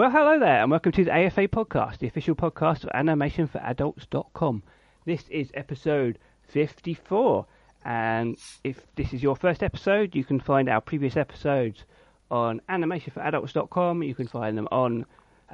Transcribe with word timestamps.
Well, 0.00 0.10
hello 0.10 0.38
there, 0.38 0.62
and 0.62 0.70
welcome 0.70 0.92
to 0.92 1.04
the 1.04 1.12
AFA 1.12 1.46
podcast, 1.48 1.98
the 1.98 2.06
official 2.06 2.34
podcast 2.34 2.84
of 2.84 2.90
animationforadults.com. 2.94 4.62
This 5.04 5.28
is 5.28 5.50
episode 5.52 6.18
54, 6.44 7.44
and 7.84 8.38
if 8.64 8.80
this 8.96 9.12
is 9.12 9.22
your 9.22 9.36
first 9.36 9.62
episode, 9.62 10.14
you 10.14 10.24
can 10.24 10.40
find 10.40 10.70
our 10.70 10.80
previous 10.80 11.18
episodes 11.18 11.84
on 12.30 12.62
animationforadults.com. 12.70 14.02
You 14.02 14.14
can 14.14 14.26
find 14.26 14.56
them 14.56 14.68
on 14.72 15.04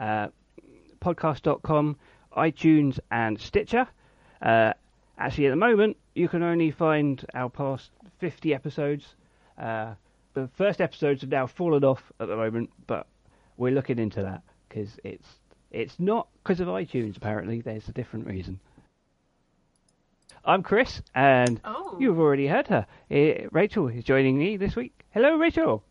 uh, 0.01 0.29
podcast.com, 1.01 1.97
iTunes, 2.37 3.01
and 3.11 3.41
Stitcher. 3.41 3.89
Uh, 4.41 4.75
actually, 5.19 5.47
at 5.47 5.51
the 5.51 5.57
moment, 5.57 5.97
you 6.15 6.29
can 6.29 6.45
only 6.45 6.71
find 6.71 7.27
our 7.35 7.51
past 7.51 7.91
50 8.21 8.55
episodes. 8.55 9.17
Uh, 9.59 9.95
the 10.35 10.49
first 10.55 10.81
episodes 10.81 11.23
have 11.23 11.31
now 11.31 11.49
fallen 11.49 11.83
off 11.83 12.13
at 12.21 12.29
the 12.29 12.37
moment, 12.37 12.71
but 12.87 13.09
we're 13.57 13.73
looking 13.73 13.99
into 13.99 14.23
that 14.23 14.43
because 14.69 14.99
it's 15.05 15.27
it's 15.71 15.99
not 15.99 16.29
because 16.43 16.61
of 16.61 16.69
iTunes. 16.69 17.17
Apparently, 17.17 17.61
there's 17.61 17.89
a 17.89 17.93
different 17.93 18.27
reason. 18.27 18.61
I'm 20.45 20.63
Chris, 20.63 21.03
and 21.15 21.61
Oh. 21.65 21.97
you've 21.99 22.21
already 22.21 22.47
heard 22.47 22.69
her. 22.69 22.87
Eh, 23.11 23.47
Rachael 23.51 23.89
is 23.89 24.05
joining 24.05 24.39
me 24.39 24.57
this 24.57 24.77
week. 24.77 25.05
Hello, 25.11 25.37
Rachael. 25.37 25.83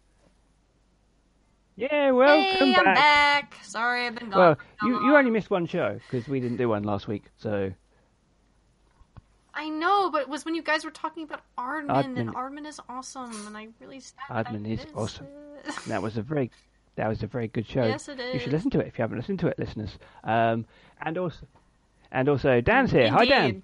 Yeah, 1.75 2.11
welcome 2.11 2.67
hey, 2.67 2.75
I'm 2.75 2.85
back. 2.85 2.95
back. 2.95 3.55
Sorry, 3.63 4.07
I've 4.07 4.15
been 4.15 4.29
gone. 4.29 4.39
Well, 4.39 4.57
you 4.83 5.05
you 5.07 5.17
only 5.17 5.29
missed 5.29 5.49
one 5.49 5.65
show 5.65 5.99
because 6.09 6.27
we 6.29 6.39
didn't 6.39 6.55
do 6.57 6.69
one 6.69 6.83
last 6.83 7.07
week. 7.09 7.25
So 7.35 7.73
I 9.53 9.67
know, 9.69 10.09
but 10.09 10.21
it 10.21 10.29
was 10.29 10.45
when 10.45 10.55
you 10.55 10.63
guys 10.63 10.85
were 10.85 10.91
talking 10.91 11.23
about 11.23 11.41
Aardman, 11.57 12.17
and. 12.17 12.33
Aardman 12.33 12.65
is 12.65 12.79
awesome, 12.87 13.47
and 13.47 13.57
I 13.57 13.67
really 13.81 13.99
sad 13.99 14.47
is 14.65 14.85
awesome. 14.95 15.27
that 15.87 16.01
was 16.01 16.17
a 16.17 16.21
very 16.21 16.49
that 16.95 17.07
was 17.07 17.23
a 17.23 17.27
very 17.27 17.47
good 17.47 17.67
show. 17.67 17.85
Yes, 17.85 18.07
it 18.07 18.19
You 18.33 18.39
should 18.39 18.51
listen 18.53 18.69
to 18.71 18.79
it 18.79 18.87
if 18.87 18.97
you 18.97 19.03
haven't 19.03 19.17
listened 19.17 19.39
to 19.39 19.47
it, 19.47 19.59
listeners. 19.59 19.97
Um, 20.23 20.65
and 21.01 21.17
also 21.17 21.45
and 22.11 22.29
also 22.29 22.61
Dan's 22.61 22.91
here. 22.91 23.09
Hi, 23.09 23.25
Dan. 23.25 23.63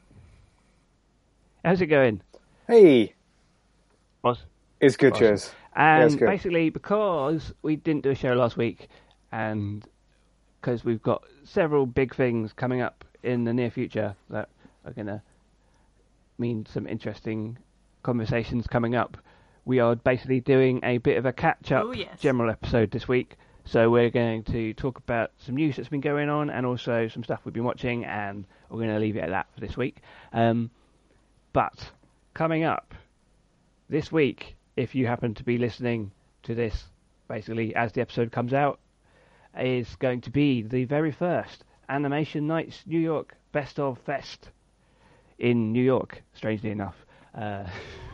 How's 1.63 1.81
it 1.81 1.87
going? 1.87 2.21
Hey, 2.67 3.13
Boss. 4.21 4.39
it's 4.79 4.97
good, 4.97 5.13
Awesome. 5.13 5.19
cheers. 5.27 5.51
And 5.75 6.03
it's 6.05 6.15
good. 6.15 6.25
basically, 6.27 6.69
because 6.69 7.53
we 7.61 7.75
didn't 7.75 8.03
do 8.03 8.09
a 8.09 8.15
show 8.15 8.33
last 8.33 8.57
week, 8.57 8.89
and 9.31 9.85
because 10.59 10.83
we've 10.83 11.01
got 11.01 11.23
several 11.43 11.85
big 11.85 12.13
things 12.15 12.51
coming 12.53 12.81
up 12.81 13.05
in 13.23 13.43
the 13.45 13.53
near 13.53 13.69
future 13.71 14.15
that 14.29 14.49
are 14.85 14.91
going 14.93 15.07
to 15.07 15.21
mean 16.37 16.65
some 16.65 16.87
interesting 16.87 17.57
conversations 18.03 18.67
coming 18.67 18.95
up, 18.95 19.17
we 19.65 19.79
are 19.79 19.95
basically 19.95 20.39
doing 20.39 20.79
a 20.83 20.97
bit 20.97 21.17
of 21.17 21.25
a 21.25 21.33
catch 21.33 21.71
up 21.71 21.85
Oh, 21.85 21.91
yes. 21.91 22.19
general 22.19 22.49
episode 22.49 22.91
this 22.91 23.07
week. 23.07 23.35
So 23.65 23.89
we're 23.91 24.09
going 24.09 24.43
to 24.45 24.73
talk 24.73 24.97
about 24.97 25.31
some 25.37 25.55
news 25.55 25.75
that's 25.75 25.89
been 25.89 26.01
going 26.01 26.29
on 26.29 26.49
and 26.49 26.65
also 26.65 27.07
some 27.07 27.23
stuff 27.23 27.41
we've 27.45 27.53
been 27.53 27.63
watching, 27.63 28.03
and 28.05 28.45
we're 28.69 28.77
going 28.79 28.89
to 28.89 28.99
leave 28.99 29.15
it 29.17 29.21
at 29.21 29.29
that 29.29 29.47
for 29.53 29.59
this 29.59 29.77
week. 29.77 29.97
Um, 30.33 30.71
but 31.53 31.91
coming 32.33 32.63
up 32.63 32.95
this 33.87 34.11
week, 34.11 34.55
if 34.75 34.95
you 34.95 35.05
happen 35.05 35.35
to 35.35 35.43
be 35.43 35.57
listening 35.59 36.11
to 36.43 36.55
this, 36.55 36.85
basically 37.27 37.75
as 37.75 37.91
the 37.91 38.01
episode 38.01 38.31
comes 38.31 38.51
out, 38.53 38.79
is 39.57 39.95
going 39.97 40.21
to 40.21 40.31
be 40.31 40.63
the 40.63 40.85
very 40.85 41.11
first 41.11 41.63
Animation 41.87 42.47
Nights 42.47 42.81
New 42.87 42.99
York 42.99 43.35
Best 43.51 43.79
of 43.79 43.99
Fest 43.99 44.49
in 45.37 45.71
New 45.71 45.83
York. 45.83 46.23
Strangely 46.33 46.71
enough, 46.71 46.95
uh, 47.35 47.65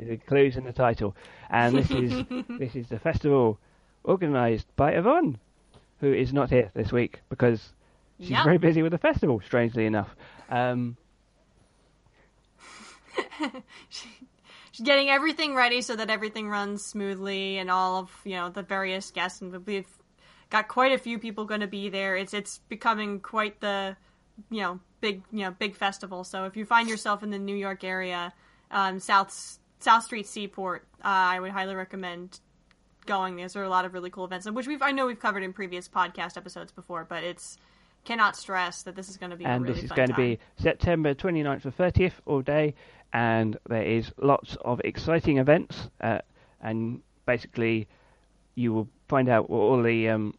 it 0.00 0.08
includes 0.08 0.56
in 0.56 0.64
the 0.64 0.72
title, 0.72 1.14
and 1.50 1.76
this 1.76 1.90
is 1.90 2.24
this 2.58 2.74
is 2.76 2.88
the 2.88 2.98
festival 2.98 3.58
organised 4.04 4.66
by 4.76 4.92
Yvonne, 4.92 5.38
who 6.00 6.12
is 6.12 6.32
not 6.32 6.50
here 6.50 6.70
this 6.74 6.90
week 6.92 7.20
because 7.28 7.72
she's 8.18 8.30
Yep. 8.30 8.44
very 8.44 8.58
busy 8.58 8.82
with 8.82 8.92
the 8.92 8.98
festival. 8.98 9.40
Strangely 9.44 9.86
enough. 9.86 10.14
Um, 10.48 10.96
She's 14.72 14.84
getting 14.86 15.08
everything 15.10 15.54
ready 15.54 15.82
so 15.82 15.96
that 15.96 16.10
everything 16.10 16.48
runs 16.48 16.84
smoothly, 16.84 17.58
and 17.58 17.70
all 17.70 17.96
of 17.98 18.10
you 18.24 18.34
know 18.36 18.48
the 18.50 18.62
various 18.62 19.10
guests, 19.10 19.40
and 19.40 19.66
we've 19.66 19.88
got 20.48 20.68
quite 20.68 20.92
a 20.92 20.98
few 20.98 21.18
people 21.18 21.44
going 21.44 21.60
to 21.60 21.66
be 21.66 21.88
there. 21.88 22.16
It's 22.16 22.32
it's 22.34 22.58
becoming 22.68 23.20
quite 23.20 23.60
the 23.60 23.96
you 24.50 24.60
know 24.62 24.80
big 25.00 25.22
you 25.32 25.40
know 25.44 25.50
big 25.50 25.74
festival. 25.74 26.22
So 26.24 26.44
if 26.44 26.56
you 26.56 26.64
find 26.64 26.88
yourself 26.88 27.22
in 27.22 27.30
the 27.30 27.38
New 27.38 27.56
York 27.56 27.82
area, 27.82 28.32
um, 28.70 29.00
South 29.00 29.58
South 29.80 30.04
Street 30.04 30.26
Seaport, 30.26 30.84
uh, 31.02 31.08
I 31.08 31.40
would 31.40 31.50
highly 31.50 31.74
recommend 31.74 32.40
going. 33.06 33.36
There's 33.36 33.56
are 33.56 33.62
a 33.64 33.68
lot 33.68 33.84
of 33.84 33.94
really 33.94 34.10
cool 34.10 34.24
events, 34.24 34.48
which 34.50 34.66
we've 34.66 34.82
I 34.82 34.92
know 34.92 35.06
we've 35.06 35.20
covered 35.20 35.42
in 35.42 35.52
previous 35.52 35.88
podcast 35.88 36.36
episodes 36.36 36.70
before, 36.70 37.04
but 37.08 37.24
it's 37.24 37.58
cannot 38.04 38.36
stress 38.36 38.82
that 38.82 38.96
this 38.96 39.08
is 39.10 39.16
going 39.16 39.30
to 39.30 39.36
be 39.36 39.44
and 39.44 39.62
really 39.62 39.74
this 39.74 39.84
is 39.84 39.92
going 39.92 40.08
to 40.08 40.14
be 40.14 40.38
September 40.56 41.14
29th 41.14 41.62
to 41.62 41.70
30th 41.70 42.12
all 42.26 42.40
day, 42.40 42.74
and 43.12 43.58
there 43.68 43.82
is 43.82 44.12
lots 44.18 44.56
of 44.62 44.80
exciting 44.84 45.38
events, 45.38 45.88
uh, 46.00 46.18
and 46.60 47.00
basically 47.26 47.88
you 48.54 48.72
will 48.72 48.88
find 49.08 49.28
out 49.28 49.48
what 49.48 49.58
all 49.58 49.82
the 49.82 50.08
um, 50.08 50.34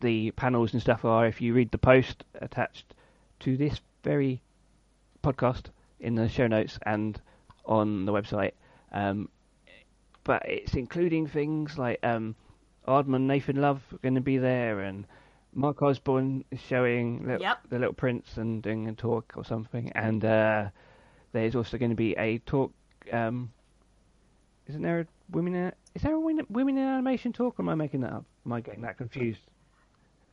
the 0.00 0.30
panels 0.32 0.72
and 0.72 0.82
stuff 0.82 1.04
are 1.04 1.26
if 1.26 1.40
you 1.40 1.54
read 1.54 1.70
the 1.70 1.78
post 1.78 2.24
attached 2.40 2.94
to 3.40 3.56
this 3.56 3.80
very 4.04 4.40
podcast 5.22 5.64
in 6.00 6.14
the 6.14 6.28
show 6.28 6.46
notes 6.46 6.78
and 6.84 7.20
on 7.64 8.04
the 8.04 8.12
website. 8.12 8.52
Um, 8.92 9.28
but 10.24 10.42
it's 10.48 10.74
including 10.74 11.26
things 11.26 11.78
like 11.78 12.00
um, 12.02 12.34
Aardman, 12.86 13.22
Nathan 13.22 13.60
Love 13.60 13.82
are 13.92 13.98
going 13.98 14.14
to 14.16 14.20
be 14.20 14.38
there, 14.38 14.80
and 14.80 15.06
Mark 15.54 15.82
Osborne 15.82 16.44
is 16.50 16.60
showing 16.60 17.24
Little, 17.26 17.40
Yep. 17.42 17.58
the 17.70 17.78
Little 17.78 17.94
Prince 17.94 18.36
and 18.36 18.62
doing 18.62 18.88
a 18.88 18.92
talk 18.92 19.32
or 19.36 19.44
something, 19.44 19.90
and 19.94 20.24
uh, 20.24 20.68
there's 21.32 21.54
also 21.54 21.78
going 21.78 21.90
to 21.90 21.96
be 21.96 22.14
a 22.16 22.38
talk. 22.38 22.72
Um, 23.12 23.52
isn't 24.66 24.82
there 24.82 25.00
a 25.00 25.06
women? 25.30 25.54
In, 25.54 25.72
is 25.94 26.02
there 26.02 26.14
a 26.14 26.20
women 26.20 26.46
women 26.50 26.76
in 26.76 26.84
animation 26.84 27.32
talk? 27.32 27.58
Or 27.58 27.62
am 27.62 27.68
I 27.68 27.74
making 27.76 28.00
that 28.00 28.12
up? 28.12 28.24
Am 28.44 28.52
I 28.52 28.60
getting 28.60 28.82
that 28.82 28.98
confused? 28.98 29.40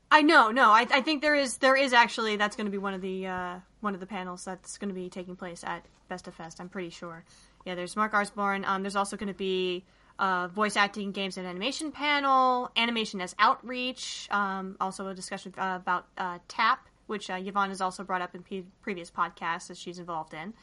I 0.09 0.21
know, 0.21 0.51
no, 0.51 0.69
I, 0.69 0.85
I 0.91 1.01
think 1.01 1.21
there 1.23 1.33
is 1.33 1.57
there 1.57 1.75
is 1.75 1.91
actually 1.91 2.35
that's 2.35 2.55
going 2.55 2.65
to 2.65 2.71
be 2.71 2.77
one 2.77 2.93
of 2.93 3.01
the 3.01 3.27
uh, 3.27 3.59
one 3.81 3.93
of 3.93 3.99
the 3.99 4.05
panels 4.05 4.45
that's 4.45 4.77
going 4.77 4.89
to 4.89 4.95
be 4.95 5.09
taking 5.09 5.35
place 5.35 5.63
at 5.63 5.85
Best 6.07 6.27
of 6.27 6.35
Fest. 6.35 6.59
I'm 6.59 6.69
pretty 6.69 6.91
sure. 6.91 7.23
Yeah, 7.65 7.75
there's 7.75 7.95
Mark 7.95 8.13
Osborne. 8.13 8.65
Um, 8.65 8.83
there's 8.83 8.95
also 8.95 9.15
going 9.17 9.27
to 9.27 9.37
be 9.37 9.85
uh, 10.19 10.47
voice 10.47 10.75
acting, 10.75 11.11
games, 11.11 11.37
and 11.37 11.47
animation 11.47 11.91
panel, 11.91 12.71
animation 12.75 13.21
as 13.21 13.35
outreach. 13.39 14.27
Um, 14.31 14.75
also 14.79 15.07
a 15.07 15.13
discussion 15.13 15.53
uh, 15.57 15.79
about 15.81 16.07
uh, 16.17 16.39
TAP, 16.47 16.87
which 17.07 17.29
uh, 17.29 17.35
Yvonne 17.35 17.69
has 17.69 17.81
also 17.81 18.03
brought 18.03 18.21
up 18.21 18.35
in 18.35 18.43
pe- 18.43 18.63
previous 18.81 19.09
podcasts 19.09 19.67
that 19.67 19.77
she's 19.77 19.99
involved 19.99 20.33
in. 20.33 20.53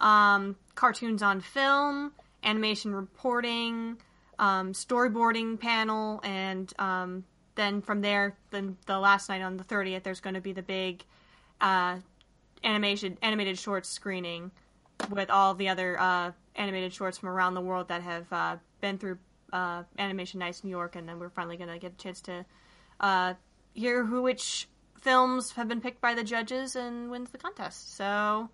Um, 0.00 0.56
cartoons 0.74 1.22
on 1.22 1.40
film, 1.40 2.12
animation 2.42 2.94
reporting, 2.94 3.98
um, 4.38 4.72
storyboarding 4.72 5.60
panel, 5.60 6.20
and 6.22 6.72
um, 6.78 7.24
then 7.56 7.82
from 7.82 8.00
there, 8.00 8.36
then 8.50 8.76
the 8.86 8.98
last 8.98 9.28
night 9.28 9.42
on 9.42 9.56
the 9.56 9.64
30th, 9.64 10.04
there's 10.04 10.20
going 10.20 10.34
to 10.34 10.40
be 10.40 10.52
the 10.52 10.62
big 10.62 11.04
uh, 11.60 11.96
animation 12.64 13.18
animated 13.22 13.58
short 13.58 13.84
screening 13.84 14.50
with 15.10 15.30
all 15.30 15.54
the 15.54 15.68
other 15.68 15.98
uh, 15.98 16.32
animated 16.56 16.92
shorts 16.92 17.18
from 17.18 17.28
around 17.28 17.54
the 17.54 17.60
world 17.60 17.88
that 17.88 18.02
have 18.02 18.32
uh, 18.32 18.56
been 18.80 18.98
through 18.98 19.18
uh, 19.52 19.84
Animation 19.98 20.40
Nights 20.40 20.64
New 20.64 20.70
York, 20.70 20.96
and 20.96 21.08
then 21.08 21.18
we're 21.18 21.30
finally 21.30 21.56
going 21.56 21.70
to 21.70 21.78
get 21.78 21.92
a 21.92 21.96
chance 21.96 22.20
to 22.22 22.44
uh, 23.00 23.34
hear 23.74 24.04
who 24.04 24.22
which 24.22 24.68
films 25.00 25.52
have 25.52 25.68
been 25.68 25.80
picked 25.80 26.00
by 26.00 26.14
the 26.14 26.24
judges 26.24 26.76
and 26.76 27.10
wins 27.10 27.30
the 27.30 27.38
contest. 27.38 27.96
So, 27.96 28.50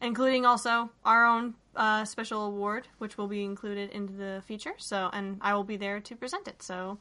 including 0.00 0.46
also 0.46 0.90
our 1.04 1.26
own 1.26 1.54
uh, 1.76 2.04
special 2.04 2.46
award, 2.46 2.88
which 2.98 3.18
will 3.18 3.28
be 3.28 3.44
included 3.44 3.90
into 3.90 4.12
the 4.14 4.42
feature. 4.46 4.74
So, 4.78 5.10
and 5.12 5.38
I 5.40 5.54
will 5.54 5.64
be 5.64 5.76
there 5.76 6.00
to 6.00 6.16
present 6.16 6.48
it. 6.48 6.62
So, 6.62 6.98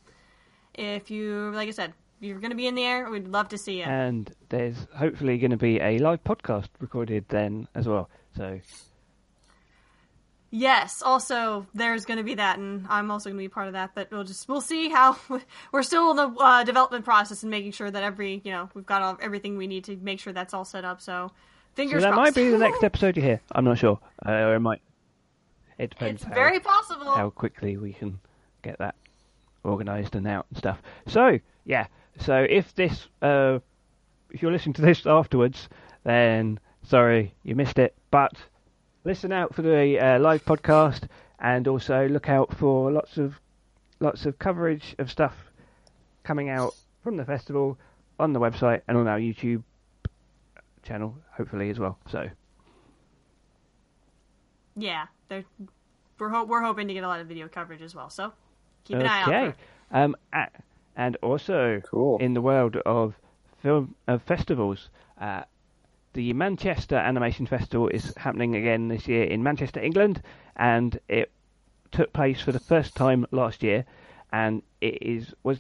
if 0.74 1.10
you, 1.10 1.52
like 1.54 1.70
I 1.70 1.72
said, 1.72 1.94
you're 2.20 2.40
going 2.40 2.52
to 2.52 2.58
be 2.58 2.68
in 2.68 2.76
the 2.76 2.84
air, 2.84 3.10
we'd 3.10 3.28
love 3.28 3.50
to 3.50 3.58
see 3.58 3.80
you. 3.80 3.84
And 3.84 4.34
there's 4.50 4.88
hopefully 4.96 5.38
going 5.38 5.52
to 5.52 5.58
be 5.58 5.80
a 5.80 5.98
live 6.00 6.24
podcast 6.24 6.68
recorded 6.80 7.26
then 7.30 7.68
as 7.76 7.88
well. 7.88 8.10
So 8.36 8.60
Yes. 10.56 11.02
Also, 11.02 11.66
there's 11.74 12.06
going 12.06 12.20
to 12.20 12.24
be 12.24 12.36
that, 12.36 12.60
and 12.60 12.86
I'm 12.88 13.10
also 13.10 13.30
going 13.32 13.38
to 13.38 13.44
be 13.44 13.50
part 13.50 13.66
of 13.68 13.74
that. 13.74 13.92
But 13.96 14.12
we'll 14.12 14.24
just 14.24 14.48
we'll 14.48 14.62
see 14.62 14.90
how 14.90 15.18
we're 15.72 15.82
still 15.82 16.12
in 16.12 16.18
the 16.18 16.28
uh, 16.40 16.64
development 16.64 17.06
process 17.06 17.42
and 17.42 17.50
making 17.50 17.72
sure 17.72 17.90
that 17.90 18.04
every 18.04 18.40
you 18.44 18.52
know 18.52 18.70
we've 18.76 18.86
got 18.86 19.02
all, 19.02 19.18
everything 19.20 19.58
we 19.58 19.66
need 19.66 19.86
to 19.86 19.96
make 19.98 20.20
sure 20.20 20.32
that's 20.32 20.54
all 20.54 20.64
set 20.64 20.86
up. 20.86 21.02
So, 21.02 21.30
So 21.30 21.34
fingers 21.76 22.04
that 22.04 22.14
crossed. 22.14 22.36
might 22.36 22.36
be 22.36 22.50
the 22.52 22.60
next 22.60 22.84
episode 22.84 23.18
you 23.18 23.24
hear. 23.24 23.42
I'm 23.52 23.66
not 23.66 23.80
sure. 23.80 24.00
Uh, 24.24 24.32
or 24.32 24.56
it 24.56 24.60
might. 24.60 24.82
It 25.80 25.90
depends 25.90 26.22
It's 26.22 26.30
how, 26.30 26.36
very 26.36 26.60
possible. 26.60 27.12
how 27.12 27.32
quickly 27.32 27.78
we 27.78 27.94
can 27.94 28.20
get 28.62 28.78
that 28.78 28.94
organised 29.66 30.14
and 30.14 30.28
out 30.28 30.46
and 30.50 30.58
stuff. 30.60 30.80
So 31.08 31.40
yeah. 31.66 31.88
So 32.20 32.46
if 32.48 32.76
this, 32.76 33.08
uh, 33.24 33.58
if 34.30 34.44
you're 34.44 34.52
listening 34.52 34.74
to 34.74 34.84
this 34.84 35.08
afterwards, 35.08 35.68
then 36.04 36.60
sorry 36.84 37.34
you 37.44 37.56
missed 37.56 37.80
it. 37.80 37.96
But 38.12 38.34
listen 39.04 39.32
out 39.32 39.54
for 39.56 39.62
the 39.62 40.00
uh, 40.00 40.20
live 40.20 40.46
podcast 40.46 41.08
and 41.40 41.68
also 41.68 42.08
look 42.08 42.30
out 42.30 42.56
for 42.58 42.92
lots 42.92 43.18
of 43.18 43.40
lots 44.00 44.26
of 44.26 44.38
coverage 44.40 44.96
of 45.00 45.10
stuff 45.12 45.34
coming 46.24 46.50
out 46.50 46.74
from 47.04 47.18
the 47.18 47.26
festival 47.26 47.78
on 48.20 48.34
the 48.34 48.40
website 48.40 48.82
and 48.88 48.98
on 48.98 49.08
our 49.08 49.20
YouTube 49.20 49.64
channel, 50.84 51.18
hopefully 51.36 51.70
as 51.70 51.80
well. 51.80 51.98
So 52.10 52.30
Yeah, 54.76 55.06
they're, 55.30 55.44
we're 56.20 56.30
ho- 56.30 56.46
we're 56.46 56.62
hoping 56.62 56.88
to 56.88 56.94
get 56.94 57.04
a 57.04 57.08
lot 57.08 57.20
of 57.20 57.28
video 57.28 57.48
coverage 57.48 57.82
as 57.82 57.94
well. 57.96 58.10
So 58.10 58.32
keep 58.86 58.98
an 58.98 59.06
eye 59.08 59.22
out. 59.22 59.28
okay, 59.30 59.54
For, 59.90 59.98
um, 59.98 60.16
a- 60.34 60.48
and 60.96 61.16
also 61.18 61.82
Cool. 61.90 62.18
in 62.20 62.34
the 62.34 62.42
world 62.42 62.78
of 62.86 63.16
film 63.62 63.96
of 64.08 64.22
festivals. 64.24 64.90
Uh, 65.20 65.44
the 66.14 66.34
Manchester 66.34 66.96
Animation 66.96 67.46
Festival 67.46 67.88
is 67.88 68.14
happening 68.18 68.56
again 68.56 68.88
this 68.88 69.08
year 69.08 69.24
in 69.24 69.44
Manchester, 69.44 69.82
England, 69.82 70.22
and 70.56 71.00
it 71.08 71.32
took 71.92 72.14
place 72.14 72.42
for 72.42 72.52
the 72.52 72.60
first 72.60 72.96
time 72.96 73.26
last 73.32 73.64
year, 73.64 73.86
and 74.32 74.62
it 74.82 75.02
is 75.02 75.34
was 75.44 75.60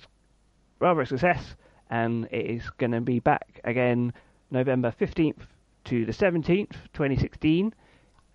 rather 0.80 1.02
a 1.02 1.06
success, 1.06 1.56
and 1.90 2.26
it 2.32 2.46
is 2.46 2.70
going 2.78 2.92
to 2.92 3.02
be 3.02 3.20
back 3.20 3.62
again 3.64 4.14
November 4.52 4.92
fifteenth 4.92 5.46
to 5.86 6.06
the 6.06 6.14
seventeenth, 6.14 6.78
twenty 6.94 7.18
sixteen, 7.18 7.74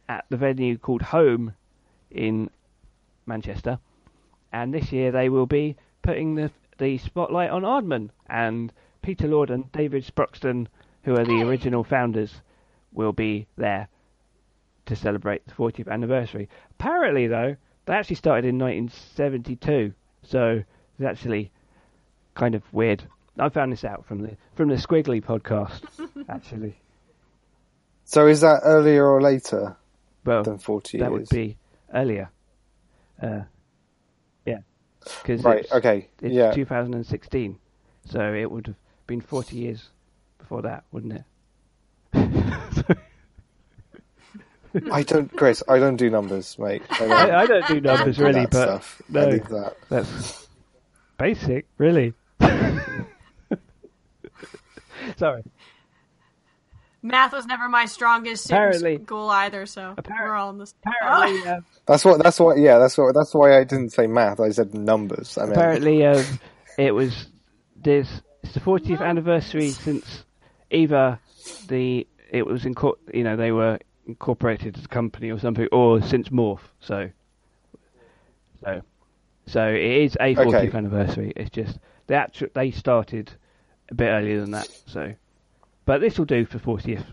at 0.08 0.24
the 0.28 0.36
venue 0.36 0.76
called 0.76 1.02
Home 1.02 1.54
in 2.10 2.50
Manchester, 3.26 3.78
and 4.52 4.74
this 4.74 4.92
year 4.92 5.12
they 5.12 5.28
will 5.28 5.46
be 5.46 5.76
putting 6.02 6.34
the 6.34 6.50
the 6.78 6.98
spotlight 6.98 7.50
on 7.50 7.62
Aardman 7.62 8.10
and 8.28 8.72
Peter 9.02 9.26
Lord 9.26 9.50
and 9.50 9.70
David 9.72 10.04
Sproxton, 10.04 10.68
who 11.08 11.16
are 11.16 11.24
the 11.24 11.40
original 11.42 11.82
founders, 11.82 12.34
will 12.92 13.14
be 13.14 13.46
there 13.56 13.88
to 14.84 14.94
celebrate 14.94 15.46
the 15.46 15.54
40th 15.54 15.88
anniversary. 15.88 16.50
Apparently, 16.72 17.26
though, 17.26 17.56
they 17.86 17.94
actually 17.94 18.16
started 18.16 18.44
in 18.46 18.58
1972, 18.58 19.94
so 20.22 20.62
it's 20.98 21.06
actually 21.06 21.50
kind 22.34 22.54
of 22.54 22.62
weird. 22.74 23.04
I 23.38 23.48
found 23.48 23.72
this 23.72 23.84
out 23.84 24.04
from 24.04 24.20
the 24.20 24.36
from 24.54 24.68
the 24.68 24.74
Skwigly 24.74 25.24
podcast, 25.24 25.80
actually. 26.28 26.78
So 28.04 28.26
is 28.26 28.42
that 28.42 28.60
earlier 28.64 29.06
or 29.06 29.22
later 29.22 29.78
Well, 30.26 30.42
than 30.42 30.58
40 30.58 30.98
that 30.98 31.10
years? 31.10 31.12
would 31.12 31.28
be 31.30 31.56
earlier. 31.94 32.28
Uh, 33.22 33.42
yeah, 34.44 34.58
because 35.22 35.42
Right, 35.42 35.60
it's, 35.60 35.72
okay, 35.72 36.08
it's 36.20 36.34
yeah. 36.34 36.52
2016, 36.52 37.58
so 38.04 38.34
it 38.34 38.50
would 38.50 38.66
have 38.66 38.76
been 39.06 39.22
40 39.22 39.56
years 39.56 39.88
before 40.48 40.62
that, 40.62 40.84
wouldn't 40.92 41.12
it? 41.12 41.24
I 44.90 45.02
don't, 45.02 45.34
Chris. 45.36 45.62
I 45.68 45.78
don't 45.78 45.96
do 45.96 46.08
numbers, 46.08 46.58
mate. 46.58 46.82
I 46.90 46.98
don't, 47.00 47.10
I, 47.12 47.40
I 47.40 47.46
don't 47.46 47.66
do 47.68 47.80
numbers 47.82 48.16
do 48.16 48.24
really, 48.24 48.40
that 48.46 48.50
but 48.50 48.62
stuff. 48.62 49.02
I 49.10 49.12
no, 49.12 49.30
that. 49.36 49.76
that's 49.90 50.48
basic, 51.18 51.66
really. 51.76 52.14
Sorry. 55.16 55.42
math 57.02 57.32
was 57.32 57.44
never 57.46 57.68
my 57.68 57.84
strongest 57.84 58.46
Apparently- 58.46 58.96
goal 58.98 59.28
either. 59.28 59.66
So 59.66 59.94
Appar- 59.98 60.18
we're 60.18 60.34
all 60.34 60.48
in 60.50 60.58
this. 60.58 60.74
Apparently, 60.86 61.46
uh, 61.50 61.60
That's 61.86 62.04
what. 62.06 62.22
That's 62.22 62.40
what. 62.40 62.56
Yeah. 62.58 62.78
That's 62.78 62.96
what. 62.96 63.14
That's 63.14 63.34
why 63.34 63.58
I 63.58 63.64
didn't 63.64 63.90
say 63.90 64.06
math. 64.06 64.40
I 64.40 64.48
said 64.50 64.72
numbers. 64.74 65.36
I 65.36 65.42
mean, 65.42 65.52
apparently, 65.52 66.06
um, 66.06 66.24
it 66.78 66.92
was 66.92 67.26
this. 67.76 68.08
It's 68.44 68.54
the 68.54 68.60
40th 68.60 69.00
anniversary 69.00 69.70
since 69.70 70.24
either 70.70 71.18
the 71.66 72.06
it 72.30 72.46
was 72.46 72.64
in 72.66 72.74
you 73.14 73.24
know 73.24 73.36
they 73.36 73.52
were 73.52 73.78
incorporated 74.06 74.76
as 74.78 74.84
a 74.84 74.88
company 74.88 75.30
or 75.30 75.38
something, 75.38 75.68
or 75.72 76.00
since 76.02 76.28
Morph. 76.30 76.60
So, 76.80 77.10
so, 78.64 78.82
so 79.46 79.68
it 79.68 79.82
is 79.82 80.16
a 80.20 80.34
40th 80.34 80.54
Okay. 80.54 80.76
anniversary. 80.76 81.32
It's 81.36 81.50
just 81.50 81.78
they 82.06 82.14
actually 82.14 82.50
they 82.54 82.70
started 82.70 83.32
a 83.90 83.94
bit 83.94 84.08
earlier 84.08 84.40
than 84.40 84.50
that. 84.52 84.68
So, 84.86 85.14
but 85.84 86.00
this 86.00 86.18
will 86.18 86.26
do 86.26 86.44
for 86.44 86.58
40th. 86.58 87.04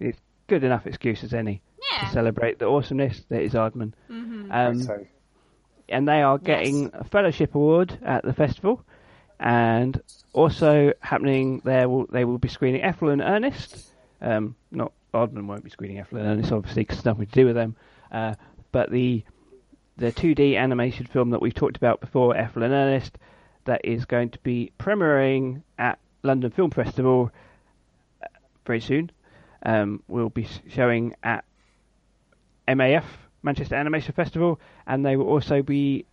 It's 0.00 0.18
good 0.46 0.64
enough 0.64 0.86
excuse 0.86 1.22
as 1.24 1.34
any 1.34 1.62
Yeah. 1.92 2.06
to 2.06 2.12
celebrate 2.12 2.58
the 2.58 2.66
awesomeness 2.68 3.24
that 3.28 3.42
is 3.42 3.54
Aardman. 3.54 3.92
Mm-hmm. 4.10 4.50
Um, 4.52 4.80
so, 4.82 5.06
and 5.88 6.08
they 6.08 6.22
are 6.22 6.38
getting 6.38 6.90
a 6.94 7.04
fellowship 7.04 7.54
award 7.54 7.98
at 8.02 8.24
the 8.24 8.32
festival, 8.32 8.84
and 9.40 10.00
also 10.32 10.92
happening 11.00 11.60
there 11.64 11.88
will 11.88 12.06
they 12.06 12.24
will 12.24 12.38
be 12.38 12.48
screening 12.48 12.82
Ethel 12.82 13.10
and 13.10 13.22
Ernest. 13.22 13.92
Um, 14.20 14.56
not 14.70 14.92
Aardman 15.12 15.46
won't 15.46 15.64
be 15.64 15.70
screening 15.70 15.98
Ethel 15.98 16.18
and 16.18 16.26
Ernest, 16.26 16.52
obviously, 16.52 16.82
because 16.82 16.98
it's 16.98 17.04
nothing 17.04 17.26
to 17.26 17.32
do 17.32 17.46
with 17.46 17.54
them. 17.54 17.76
Uh, 18.10 18.34
but 18.72 18.90
the 18.90 19.22
the 19.96 20.10
2D 20.10 20.56
animated 20.56 21.08
film 21.08 21.30
that 21.30 21.40
we've 21.40 21.54
talked 21.54 21.76
about 21.76 22.00
before, 22.00 22.36
Ethel 22.36 22.64
and 22.64 22.72
Ernest, 22.72 23.16
that 23.64 23.84
is 23.84 24.04
going 24.04 24.30
to 24.30 24.38
be 24.40 24.72
premiering 24.78 25.62
at 25.78 25.98
London 26.24 26.50
Film 26.50 26.70
Festival 26.70 27.30
uh, 28.22 28.26
very 28.66 28.80
soon. 28.80 29.10
Um, 29.62 30.02
will 30.08 30.28
be 30.28 30.46
showing 30.68 31.14
at 31.22 31.44
MAF, 32.68 33.04
Manchester 33.42 33.76
Animation 33.76 34.12
Festival, 34.12 34.60
and 34.86 35.06
they 35.06 35.16
will 35.16 35.28
also 35.28 35.62
be 35.62 36.04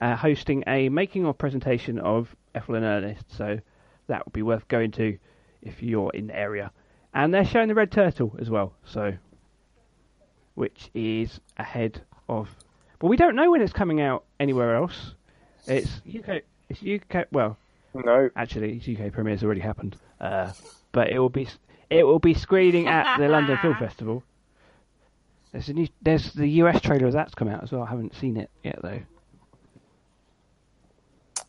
uh, 0.00 0.16
hosting 0.16 0.64
a 0.66 0.88
making 0.88 1.26
of 1.26 1.36
presentation 1.36 1.98
of 1.98 2.34
Ethel 2.58 2.74
and 2.74 2.84
Ernest. 2.84 3.24
So 3.36 3.58
that 4.08 4.24
would 4.26 4.32
be 4.32 4.42
worth 4.42 4.66
going 4.68 4.90
to 4.92 5.18
if 5.62 5.82
you're 5.82 6.10
in 6.12 6.26
the 6.28 6.36
area. 6.36 6.70
And 7.14 7.32
they're 7.32 7.44
showing 7.44 7.68
the 7.68 7.74
Red 7.74 7.90
Turtle 7.90 8.36
as 8.38 8.50
well, 8.50 8.74
so 8.84 9.14
which 10.54 10.90
is 10.94 11.40
ahead 11.56 12.02
of. 12.28 12.48
But 12.98 13.06
we 13.06 13.16
don't 13.16 13.36
know 13.36 13.50
when 13.50 13.62
it's 13.62 13.72
coming 13.72 14.00
out 14.00 14.24
anywhere 14.40 14.76
else. 14.76 15.14
It's 15.66 16.00
UK. 16.06 16.42
It's 16.68 16.82
UK. 16.82 17.26
Well, 17.30 17.56
no. 17.94 18.28
actually, 18.36 18.76
its 18.76 18.88
UK 18.88 19.12
premiere's 19.12 19.44
already 19.44 19.60
happened. 19.60 19.96
Uh, 20.20 20.52
but 20.92 21.10
it 21.10 21.18
will 21.18 21.28
be 21.28 21.48
it 21.90 22.04
will 22.04 22.18
be 22.18 22.34
screening 22.34 22.88
at 22.88 23.18
the 23.18 23.28
London 23.36 23.56
Film 23.58 23.76
Festival. 23.76 24.22
There's 25.52 25.68
a 25.68 25.72
new, 25.72 25.88
there's 26.02 26.32
the 26.34 26.48
US 26.62 26.80
trailer 26.80 27.06
of 27.06 27.12
that's 27.12 27.34
come 27.34 27.48
out 27.48 27.62
as 27.62 27.72
well. 27.72 27.82
I 27.82 27.90
haven't 27.90 28.14
seen 28.14 28.36
it 28.36 28.50
yet 28.62 28.80
though. 28.82 29.00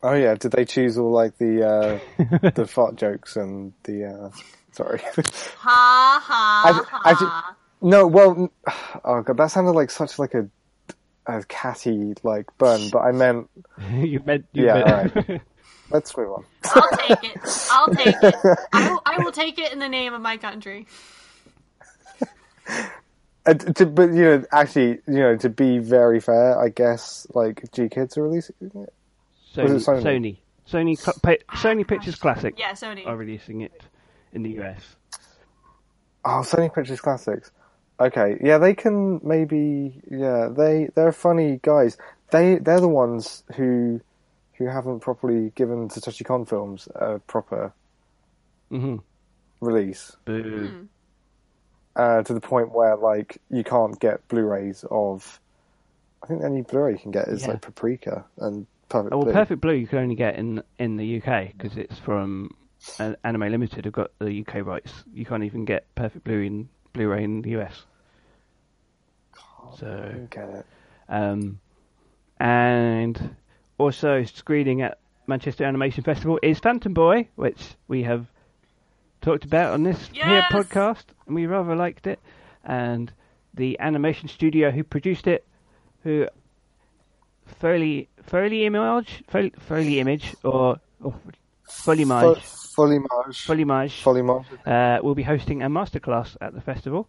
Oh 0.01 0.13
yeah. 0.13 0.35
Did 0.35 0.51
they 0.51 0.65
choose 0.65 0.97
all 0.97 1.11
like 1.11 1.37
the 1.37 1.67
uh, 1.67 2.49
the 2.55 2.65
fart 2.67 2.95
jokes 2.95 3.35
and 3.35 3.73
the? 3.83 4.06
Uh, 4.06 4.29
sorry. 4.71 5.01
Ha 5.57 6.21
ha 6.23 6.63
I- 6.65 6.83
ha. 6.89 7.01
I 7.03 7.13
ju- 7.13 7.87
no. 7.87 8.07
Well. 8.07 8.51
Oh 9.03 9.21
god, 9.21 9.37
that 9.37 9.47
sounded 9.51 9.71
like 9.71 9.91
such 9.91 10.18
like 10.19 10.33
a 10.33 10.49
a 11.25 11.44
catty 11.44 12.13
like 12.23 12.45
burn. 12.57 12.89
But 12.89 12.99
I 12.99 13.11
meant. 13.11 13.49
you 13.91 14.21
meant 14.25 14.45
you 14.53 14.65
Yeah, 14.68 15.07
meant. 15.15 15.41
Let's 15.91 16.15
move 16.15 16.31
on. 16.31 16.45
I'll 16.65 16.97
take 16.97 17.23
it. 17.23 17.37
I'll 17.71 17.87
take 17.94 18.15
it. 18.23 18.35
I 18.73 18.89
will, 18.89 19.01
I 19.06 19.18
will 19.23 19.31
take 19.31 19.57
it 19.57 19.73
in 19.73 19.79
the 19.79 19.89
name 19.89 20.13
of 20.13 20.21
my 20.21 20.37
country. 20.37 20.85
Uh, 23.45 23.53
to, 23.53 23.85
but 23.87 24.11
you 24.13 24.23
know, 24.23 24.44
actually, 24.51 24.99
you 25.07 25.19
know, 25.19 25.35
to 25.37 25.49
be 25.49 25.79
very 25.79 26.19
fair, 26.19 26.59
I 26.59 26.69
guess 26.69 27.25
like 27.33 27.63
GKIDS 27.71 28.18
are 28.18 28.23
releasing 28.23 28.56
it. 28.61 28.94
Sony, 29.59 29.73
Was 29.73 29.87
it 29.87 29.89
Sony? 29.89 30.04
Sony, 30.04 30.97
Sony, 30.97 31.37
Sony 31.56 31.87
Pictures 31.87 32.16
Classic 32.16 32.56
Yeah, 32.57 32.71
Sony. 32.71 33.06
are 33.07 33.16
releasing 33.18 33.61
it 33.61 33.81
in 34.33 34.44
the 34.44 34.59
US. 34.61 34.95
Oh, 36.25 36.42
Sony 36.44 36.73
Pictures 36.73 37.01
Classics. 37.01 37.51
Okay, 37.99 38.37
yeah, 38.42 38.57
they 38.59 38.73
can 38.75 39.19
maybe. 39.23 40.01
Yeah, 40.09 40.49
they 40.56 40.89
they're 40.95 41.11
funny 41.11 41.59
guys. 41.61 41.97
They 42.31 42.56
they're 42.56 42.80
the 42.80 42.87
ones 42.87 43.44
who 43.56 43.99
who 44.57 44.68
haven't 44.68 45.01
properly 45.01 45.51
given 45.56 45.89
Satoshi 45.89 46.23
Kon 46.25 46.45
films 46.45 46.87
a 46.95 47.19
proper 47.19 47.73
hmm 48.69 48.97
release 49.61 50.16
Boo. 50.25 50.87
uh, 51.95 52.23
to 52.23 52.33
the 52.33 52.39
point 52.42 52.71
where 52.73 52.95
like 52.95 53.39
you 53.49 53.63
can't 53.63 53.99
get 53.99 54.28
Blu-rays 54.30 54.85
of. 54.89 55.39
I 56.23 56.28
think 56.28 56.42
the 56.42 56.47
only 56.47 56.61
Blu-ray 56.61 56.94
you 56.94 56.99
can 56.99 57.11
get 57.11 57.28
is 57.30 57.44
Yeah. 57.44 57.54
like 57.54 57.61
Paprika 57.61 58.25
and 58.37 58.68
Perfect 58.89 59.13
Oh, 59.13 59.17
well, 59.17 59.25
Blue. 59.25 59.33
Perfect 59.33 59.61
Blue 59.61 59.73
you 59.73 59.87
can 59.87 59.99
only 59.99 60.15
get 60.15 60.35
in 60.35 60.61
in 60.77 60.97
the 60.97 61.21
UK 61.21 61.53
because 61.57 61.77
it's 61.77 61.97
from 61.99 62.55
uh, 62.99 63.13
Anime 63.23 63.49
Limited. 63.51 63.85
Have 63.85 63.93
got 63.93 64.11
the 64.19 64.41
UK 64.45 64.65
rights. 64.65 64.91
You 65.13 65.25
can't 65.25 65.43
even 65.43 65.65
get 65.65 65.93
Perfect 65.95 66.23
Blue 66.25 66.41
in 66.41 66.69
Blu-ray 66.93 67.23
in 67.23 67.41
the 67.41 67.57
US. 67.59 67.85
So, 69.77 69.85
Don't 69.87 70.29
get 70.29 70.49
it. 70.49 70.65
um, 71.07 71.59
and 72.39 73.35
also 73.77 74.23
screening 74.23 74.81
at 74.81 74.97
Manchester 75.27 75.63
Animation 75.63 76.03
Festival 76.03 76.39
is 76.41 76.57
Phantom 76.59 76.93
Boy, 76.93 77.27
which 77.35 77.75
we 77.87 78.03
have 78.03 78.25
talked 79.21 79.45
about 79.45 79.73
on 79.73 79.83
this 79.83 80.09
here 80.11 80.41
podcast, 80.51 81.03
and 81.27 81.35
we 81.35 81.45
rather 81.45 81.75
liked 81.75 82.07
it. 82.07 82.19
And 82.63 83.11
the 83.53 83.79
animation 83.79 84.27
studio 84.27 84.71
who 84.71 84.83
produced 84.83 85.27
it, 85.27 85.45
who 86.03 86.27
Foley 87.59 88.07
Foley 88.23 88.65
Image, 88.65 89.23
Foley, 89.27 89.51
Foley 89.59 89.99
Image, 89.99 90.35
or, 90.44 90.77
or 91.01 91.13
Folimage, 91.68 92.41
Fo- 92.41 92.83
Folimage. 92.87 93.45
Folimage, 93.45 94.01
Folimage. 94.03 94.45
uh, 94.68 95.01
will 95.03 95.15
be 95.15 95.23
hosting 95.23 95.61
a 95.63 95.69
masterclass 95.69 96.35
at 96.41 96.53
the 96.53 96.61
festival, 96.61 97.07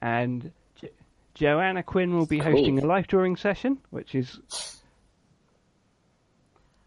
and 0.00 0.50
jo- 0.76 0.88
Joanna 1.34 1.82
Quinn 1.82 2.14
will 2.16 2.26
be 2.26 2.38
Cool. 2.40 2.52
hosting 2.52 2.78
a 2.78 2.86
life 2.86 3.06
drawing 3.06 3.36
session, 3.36 3.78
which 3.90 4.14
is 4.14 4.40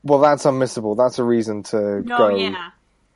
Well, 0.04 0.20
that's 0.20 0.44
unmissable. 0.46 0.96
That's 0.96 1.18
a 1.20 1.24
reason 1.24 1.64
to 1.64 2.02
No, 2.02 2.18
go. 2.18 2.36
yeah. 2.36 2.70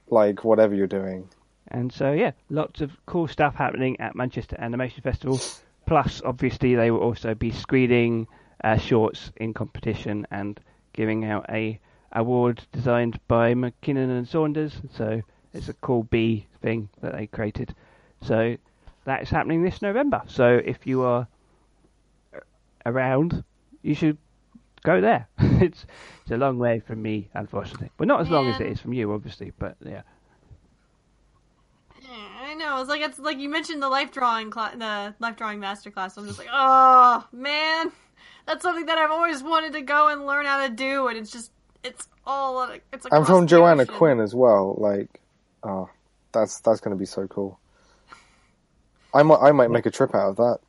Like 0.09 0.43
whatever 0.43 0.73
you're 0.73 0.87
doing. 0.87 1.29
And 1.67 1.93
so, 1.93 2.13
yeah, 2.13 2.31
lots 2.49 2.81
of 2.81 2.91
cool 3.05 3.27
stuff 3.27 3.53
happening 3.53 3.99
at 3.99 4.15
Manchester 4.15 4.55
Animation 4.59 5.03
Festival. 5.03 5.39
Plus, 5.85 6.19
obviously, 6.25 6.73
they 6.73 6.89
will 6.89 6.99
also 7.01 7.35
be 7.35 7.51
screening 7.51 8.27
uh, 8.63 8.77
shorts 8.77 9.31
in 9.37 9.53
competition 9.53 10.27
and 10.31 10.59
giving 10.93 11.25
out 11.25 11.45
a 11.49 11.79
award 12.11 12.61
designed 12.71 13.19
by 13.27 13.53
Mackinnon 13.53 14.09
and 14.09 14.27
Saunders. 14.27 14.81
So 14.95 15.21
it's 15.53 15.69
a 15.69 15.73
cool 15.73 16.03
B 16.03 16.47
thing 16.61 16.89
that 17.01 17.13
they 17.13 17.27
created. 17.27 17.75
So 18.21 18.57
that 19.05 19.21
is 19.21 19.29
happening 19.29 19.63
this 19.63 19.81
November. 19.81 20.21
So 20.27 20.61
if 20.63 20.85
you 20.85 21.03
are 21.03 21.27
around, 22.85 23.43
you 23.81 23.95
should 23.95 24.17
go 24.83 25.01
there. 25.01 25.27
it's 25.39 25.85
it's 26.21 26.31
a 26.31 26.37
long 26.37 26.59
way 26.59 26.79
from 26.79 27.01
me, 27.01 27.29
unfortunately. 27.33 27.91
Well, 27.97 28.07
not 28.07 28.21
as 28.21 28.29
long 28.29 28.49
as 28.49 28.59
it 28.59 28.67
is 28.67 28.79
from 28.79 28.93
you, 28.93 29.11
obviously, 29.13 29.51
but 29.57 29.75
yeah. 29.85 30.01
Yeah, 32.01 32.27
I 32.41 32.53
know. 32.55 32.79
It's 32.81 32.89
like 32.89 33.01
it's 33.01 33.19
like 33.19 33.39
you 33.39 33.49
mentioned 33.49 33.81
the 33.81 33.89
life 33.89 34.11
drawing 34.11 34.51
cla- 34.51 34.73
the 34.77 35.15
life 35.19 35.35
drawing 35.37 35.59
master 35.59 35.91
class. 35.91 36.17
I'm 36.17 36.27
just 36.27 36.39
like, 36.39 36.49
oh 36.51 37.25
man, 37.31 37.91
that's 38.45 38.61
something 38.63 38.85
that 38.87 38.97
I've 38.97 39.11
always 39.11 39.41
wanted 39.43 39.73
to 39.73 39.81
go 39.81 40.07
and 40.09 40.25
learn 40.25 40.45
how 40.45 40.65
to 40.67 40.73
do, 40.73 41.07
and 41.07 41.17
it's 41.17 41.31
just 41.31 41.51
it's 41.83 42.07
all 42.25 42.69
it's. 42.93 43.05
Like 43.05 43.13
I'm 43.13 43.25
from 43.25 43.47
Joanna. 43.47 43.85
Quinn 43.85 44.19
as 44.19 44.33
well. 44.35 44.75
Like, 44.77 45.19
oh, 45.63 45.89
that's 46.31 46.59
that's 46.61 46.79
going 46.81 46.95
to 46.95 46.99
be 46.99 47.05
so 47.05 47.27
cool. 47.27 47.59
I 49.13 49.23
might 49.23 49.39
I 49.41 49.51
might 49.51 49.71
make 49.71 49.85
a 49.85 49.91
trip 49.91 50.13
out 50.13 50.29
of 50.29 50.35
that. 50.37 50.59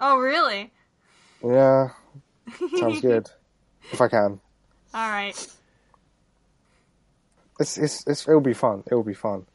Oh 0.00 0.18
really? 0.18 0.72
Yeah, 1.44 1.88
sounds 2.78 3.00
good. 3.02 3.28
if 3.92 4.00
I 4.00 4.08
can, 4.08 4.40
All 4.94 5.10
right. 5.10 5.34
it's 7.60 7.76
it's, 7.78 8.06
it's 8.06 8.26
it'll 8.28 8.40
be 8.40 8.54
fun. 8.54 8.82
It'll 8.86 9.02
be 9.02 9.14
fun. 9.14 9.46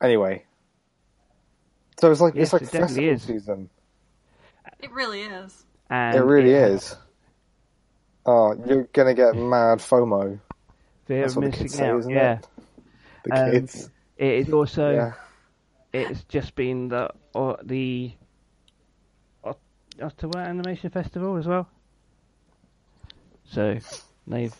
Anyway, 0.00 0.44
so 2.00 2.10
it's 2.12 2.20
like 2.20 2.34
Yes, 2.34 2.46
it's 2.46 2.52
like 2.52 2.62
it 2.62 2.70
festival 2.70 3.04
is. 3.10 3.22
season. 3.22 3.68
It 4.80 4.90
really 4.92 5.22
is. 5.22 5.64
And 5.90 6.16
it 6.16 6.22
really 6.22 6.52
has 6.52 6.82
is. 6.92 6.96
Oh, 8.26 8.54
you're 8.66 8.84
gonna 8.92 9.14
get 9.14 9.34
mad 9.34 9.78
FOMO. 9.78 10.38
Fear 11.06 11.20
That's 11.22 11.32
of 11.32 11.36
what 11.36 11.42
the 11.44 11.48
missing 11.50 11.62
kids 11.64 11.74
say, 11.74 11.96
isn't 11.96 12.10
yeah. 12.10 12.32
it? 12.38 12.46
The 13.24 13.32
Um, 13.46 13.50
kids. 13.52 13.90
It 14.18 14.34
is 14.46 14.52
also 14.52 14.90
yeah. 14.92 15.12
it's 15.92 16.24
just 16.24 16.54
been 16.54 16.88
the 16.88 17.10
or 17.34 17.58
the 17.62 18.12
Ot- 19.44 19.58
Ottawa 20.02 20.40
Animation 20.40 20.90
Festival 20.90 21.36
as 21.36 21.46
well. 21.46 21.68
So 23.50 23.78
they've 24.26 24.54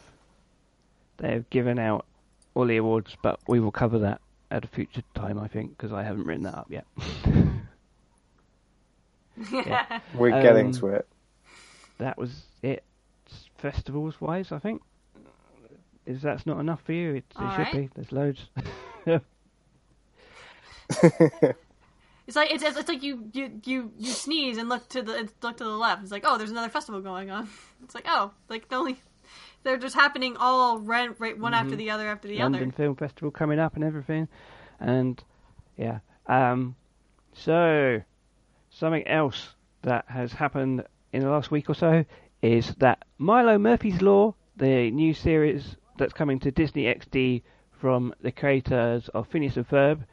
they've 1.18 1.48
given 1.50 1.78
out 1.78 2.06
all 2.54 2.64
the 2.66 2.78
awards, 2.78 3.16
but 3.22 3.38
we 3.46 3.60
will 3.60 3.70
cover 3.72 3.98
that 4.00 4.20
at 4.50 4.64
a 4.64 4.68
future 4.68 5.02
time, 5.14 5.38
I 5.38 5.46
think, 5.48 5.76
because 5.76 5.92
I 5.92 6.02
haven't 6.02 6.24
written 6.24 6.44
that 6.44 6.54
up 6.56 6.68
yet. 6.70 6.86
Yeah. 9.52 10.00
We're 10.14 10.32
um, 10.32 10.42
getting 10.42 10.72
to 10.72 10.88
it. 10.88 11.06
that 11.98 12.18
was 12.18 12.46
it, 12.62 12.82
festivals 13.56 14.20
wise. 14.20 14.52
I 14.52 14.58
think. 14.58 14.82
Is 16.06 16.22
that's 16.22 16.46
not 16.46 16.58
enough 16.58 16.82
for 16.82 16.92
you? 16.92 17.16
It, 17.16 17.24
it 17.30 17.36
should 17.36 17.40
right. 17.40 17.72
be. 17.72 17.90
There's 17.94 18.12
loads. 18.12 18.48
It's 22.28 22.36
like 22.36 22.52
it's, 22.52 22.62
it's 22.62 22.88
like 22.88 23.02
you, 23.02 23.30
you 23.32 23.50
you 23.64 23.90
you 23.98 24.12
sneeze 24.12 24.58
and 24.58 24.68
look 24.68 24.86
to 24.90 25.00
the 25.00 25.30
look 25.40 25.56
to 25.56 25.64
the 25.64 25.70
left. 25.70 26.02
It's 26.02 26.12
like 26.12 26.24
oh, 26.26 26.36
there's 26.36 26.50
another 26.50 26.68
festival 26.68 27.00
going 27.00 27.30
on. 27.30 27.48
It's 27.82 27.94
like 27.94 28.04
oh, 28.06 28.32
like 28.50 28.68
the 28.68 28.76
only 28.76 29.00
they're 29.62 29.78
just 29.78 29.94
happening 29.94 30.36
all 30.36 30.78
right, 30.78 31.18
right 31.18 31.38
one 31.38 31.54
after 31.54 31.74
the 31.74 31.90
other 31.90 32.06
after 32.06 32.28
the 32.28 32.38
London 32.38 32.64
other. 32.64 32.72
Film 32.72 32.96
Festival 32.96 33.30
coming 33.30 33.58
up 33.58 33.76
and 33.76 33.84
everything, 33.84 34.28
and 34.78 35.24
yeah. 35.78 36.00
Um, 36.26 36.76
so 37.32 38.02
something 38.78 39.06
else 39.08 39.54
that 39.82 40.04
has 40.08 40.32
happened 40.32 40.84
in 41.12 41.22
the 41.22 41.28
last 41.28 41.50
week 41.50 41.68
or 41.68 41.74
so 41.74 42.04
is 42.42 42.74
that 42.76 43.04
Milo 43.18 43.58
Murphy's 43.58 44.00
Law, 44.00 44.34
the 44.56 44.90
new 44.92 45.12
series 45.12 45.76
that's 45.98 46.12
coming 46.12 46.38
to 46.38 46.52
Disney 46.52 46.84
XD 46.84 47.42
from 47.72 48.14
the 48.20 48.30
creators 48.30 49.08
of 49.08 49.26
Phineas 49.26 49.56
and 49.56 49.68
Ferb, 49.68 50.04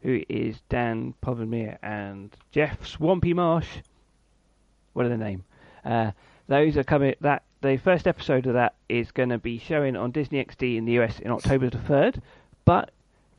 who 0.00 0.22
is 0.30 0.62
Dan 0.70 1.14
Povenmire 1.22 1.76
and 1.82 2.34
Jeff 2.50 2.86
Swampy 2.86 3.34
Marsh. 3.34 3.68
What 4.94 5.04
are 5.04 5.10
the 5.10 5.18
name? 5.18 5.44
Uh, 5.84 6.12
those 6.48 6.78
are 6.78 6.84
coming. 6.84 7.14
That 7.20 7.42
the 7.60 7.76
first 7.76 8.06
episode 8.06 8.46
of 8.46 8.54
that 8.54 8.74
is 8.88 9.12
going 9.12 9.30
to 9.30 9.38
be 9.38 9.58
showing 9.58 9.96
on 9.96 10.12
Disney 10.12 10.42
XD 10.42 10.78
in 10.78 10.86
the 10.86 10.98
US 11.00 11.18
in 11.18 11.30
October 11.30 11.68
the 11.68 11.78
third, 11.78 12.22
but 12.64 12.90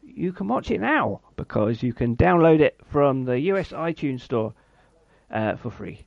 you 0.03 0.31
can 0.31 0.47
watch 0.47 0.69
it 0.69 0.79
now 0.79 1.21
because 1.37 1.81
you 1.81 1.93
can 1.93 2.15
download 2.15 2.59
it 2.59 2.79
from 2.91 3.25
the 3.25 3.39
US 3.39 3.69
iTunes 3.69 4.21
store 4.21 4.53
uh, 5.31 5.55
for 5.55 5.71
free, 5.71 6.05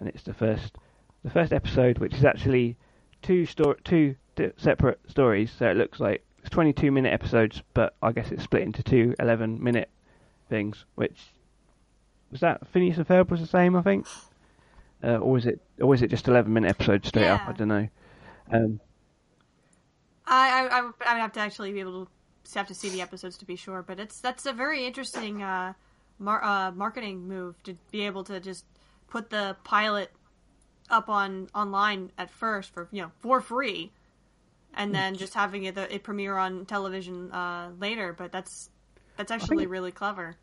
and 0.00 0.08
it's 0.08 0.22
the 0.22 0.34
first 0.34 0.74
the 1.24 1.30
first 1.30 1.52
episode, 1.52 1.98
which 1.98 2.14
is 2.14 2.24
actually 2.24 2.76
two 3.22 3.46
sto- 3.46 3.76
two 3.84 4.16
di- 4.36 4.52
separate 4.56 5.00
stories. 5.08 5.50
So 5.50 5.68
it 5.70 5.76
looks 5.76 6.00
like 6.00 6.24
it's 6.38 6.50
22 6.50 6.90
minute 6.90 7.12
episodes, 7.12 7.62
but 7.74 7.94
I 8.02 8.12
guess 8.12 8.30
it's 8.30 8.44
split 8.44 8.62
into 8.62 8.82
two 8.82 9.14
11 9.18 9.62
minute 9.62 9.90
things. 10.48 10.84
Which 10.94 11.18
was 12.30 12.40
that 12.40 12.66
Phineas 12.68 12.98
and 12.98 13.06
Ferb 13.06 13.30
was 13.30 13.40
the 13.40 13.46
same, 13.46 13.76
I 13.76 13.82
think, 13.82 14.06
uh, 15.02 15.16
or 15.16 15.32
was 15.32 15.46
it 15.46 15.60
or 15.80 15.86
was 15.86 16.02
it 16.02 16.08
just 16.08 16.28
11 16.28 16.52
minute 16.52 16.70
episodes 16.70 17.08
straight 17.08 17.26
up? 17.28 17.42
I 17.46 17.52
don't 17.52 17.68
know. 17.68 17.88
Um, 18.50 18.80
I, 20.26 20.68
I 20.68 20.90
I 21.06 21.14
would 21.14 21.20
have 21.20 21.32
to 21.32 21.40
actually 21.40 21.72
be 21.72 21.80
able 21.80 22.08
to 22.44 22.58
have 22.58 22.68
to 22.68 22.74
see 22.74 22.88
the 22.88 23.02
episodes 23.02 23.36
to 23.38 23.44
be 23.44 23.56
sure, 23.56 23.82
but 23.82 23.98
it's 23.98 24.20
that's 24.20 24.46
a 24.46 24.52
very 24.52 24.86
interesting 24.86 25.42
uh, 25.42 25.74
mar- 26.18 26.42
uh, 26.44 26.72
marketing 26.72 27.28
move 27.28 27.62
to 27.64 27.76
be 27.90 28.02
able 28.06 28.24
to 28.24 28.40
just 28.40 28.64
put 29.08 29.30
the 29.30 29.56
pilot 29.64 30.10
up 30.90 31.08
on 31.08 31.48
online 31.54 32.10
at 32.18 32.30
first 32.30 32.72
for 32.72 32.88
you 32.92 33.02
know 33.02 33.10
for 33.20 33.40
free, 33.40 33.90
and 34.74 34.94
then 34.94 35.16
just 35.16 35.34
having 35.34 35.64
it 35.64 35.76
it 35.76 36.02
premiere 36.02 36.36
on 36.36 36.66
television 36.66 37.30
uh, 37.32 37.70
later. 37.78 38.12
But 38.12 38.32
that's 38.32 38.70
that's 39.16 39.30
actually 39.30 39.64
it- 39.64 39.68
really 39.68 39.92
clever. 39.92 40.36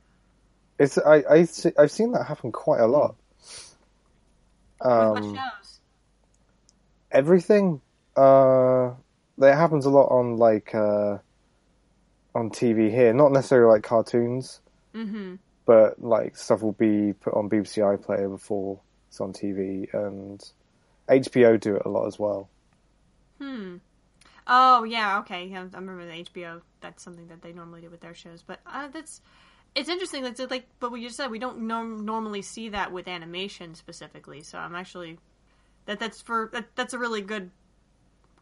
It's 0.77 0.98
I 0.98 1.24
I 1.29 1.44
see, 1.46 1.72
I've 1.77 1.91
seen 1.91 2.12
that 2.12 2.25
happen 2.25 2.51
quite 2.51 2.82
a 2.82 2.88
lot. 2.88 3.15
Um, 4.82 5.36
shows? 5.36 5.79
everything. 7.12 7.82
Uh, 8.15 8.91
that 9.38 9.55
happens 9.55 9.86
a 9.86 9.89
lot 9.89 10.08
on 10.08 10.38
like 10.38 10.75
uh, 10.75 11.17
on 12.34 12.50
TV 12.50 12.89
here. 12.89 13.13
Not 13.13 13.32
necessarily 13.32 13.74
like 13.74 13.84
cartoons, 13.84 14.60
Mm-hmm. 14.96 15.36
But 15.65 16.01
like 16.01 16.38
stuff 16.38 16.62
will 16.62 16.74
be 16.74 17.13
put 17.13 17.34
on 17.34 17.50
BBC 17.50 17.79
iPlayer 17.79 18.29
before 18.29 18.79
it's 19.07 19.19
on 19.19 19.34
TV, 19.34 19.91
and 19.93 20.43
HBO 21.10 21.60
do 21.60 21.75
it 21.75 21.84
a 21.86 21.89
lot 21.89 22.05
as 22.05 22.19
well. 22.19 22.50
Hmm. 23.39 23.77
Oh 24.48 24.84
yeah, 24.84 25.19
okay. 25.19 25.53
I 25.55 25.62
remember 25.62 26.05
the 26.05 26.24
HBO. 26.24 26.62
That's 26.81 27.03
something 27.03 27.27
that 27.27 27.41
they 27.41 27.51
normally 27.51 27.81
do 27.81 27.89
with 27.89 28.01
their 28.01 28.13
shows. 28.13 28.43
But 28.45 28.60
uh, 28.67 28.88
that's 28.89 29.22
it's 29.74 29.89
interesting. 29.89 30.24
That's 30.24 30.39
like, 30.50 30.67
but 30.79 30.91
we 30.91 31.03
just 31.03 31.17
said 31.17 31.31
we 31.31 31.39
don't 31.39 31.62
norm- 31.62 32.05
normally 32.05 32.41
see 32.41 32.69
that 32.69 32.91
with 32.91 33.07
animation 33.07 33.75
specifically. 33.75 34.43
So 34.43 34.57
I'm 34.57 34.75
actually 34.75 35.17
that 35.86 36.00
that's 36.00 36.22
for 36.22 36.50
that, 36.53 36.67
that's 36.75 36.93
a 36.93 37.00
really 37.00 37.22
good 37.22 37.51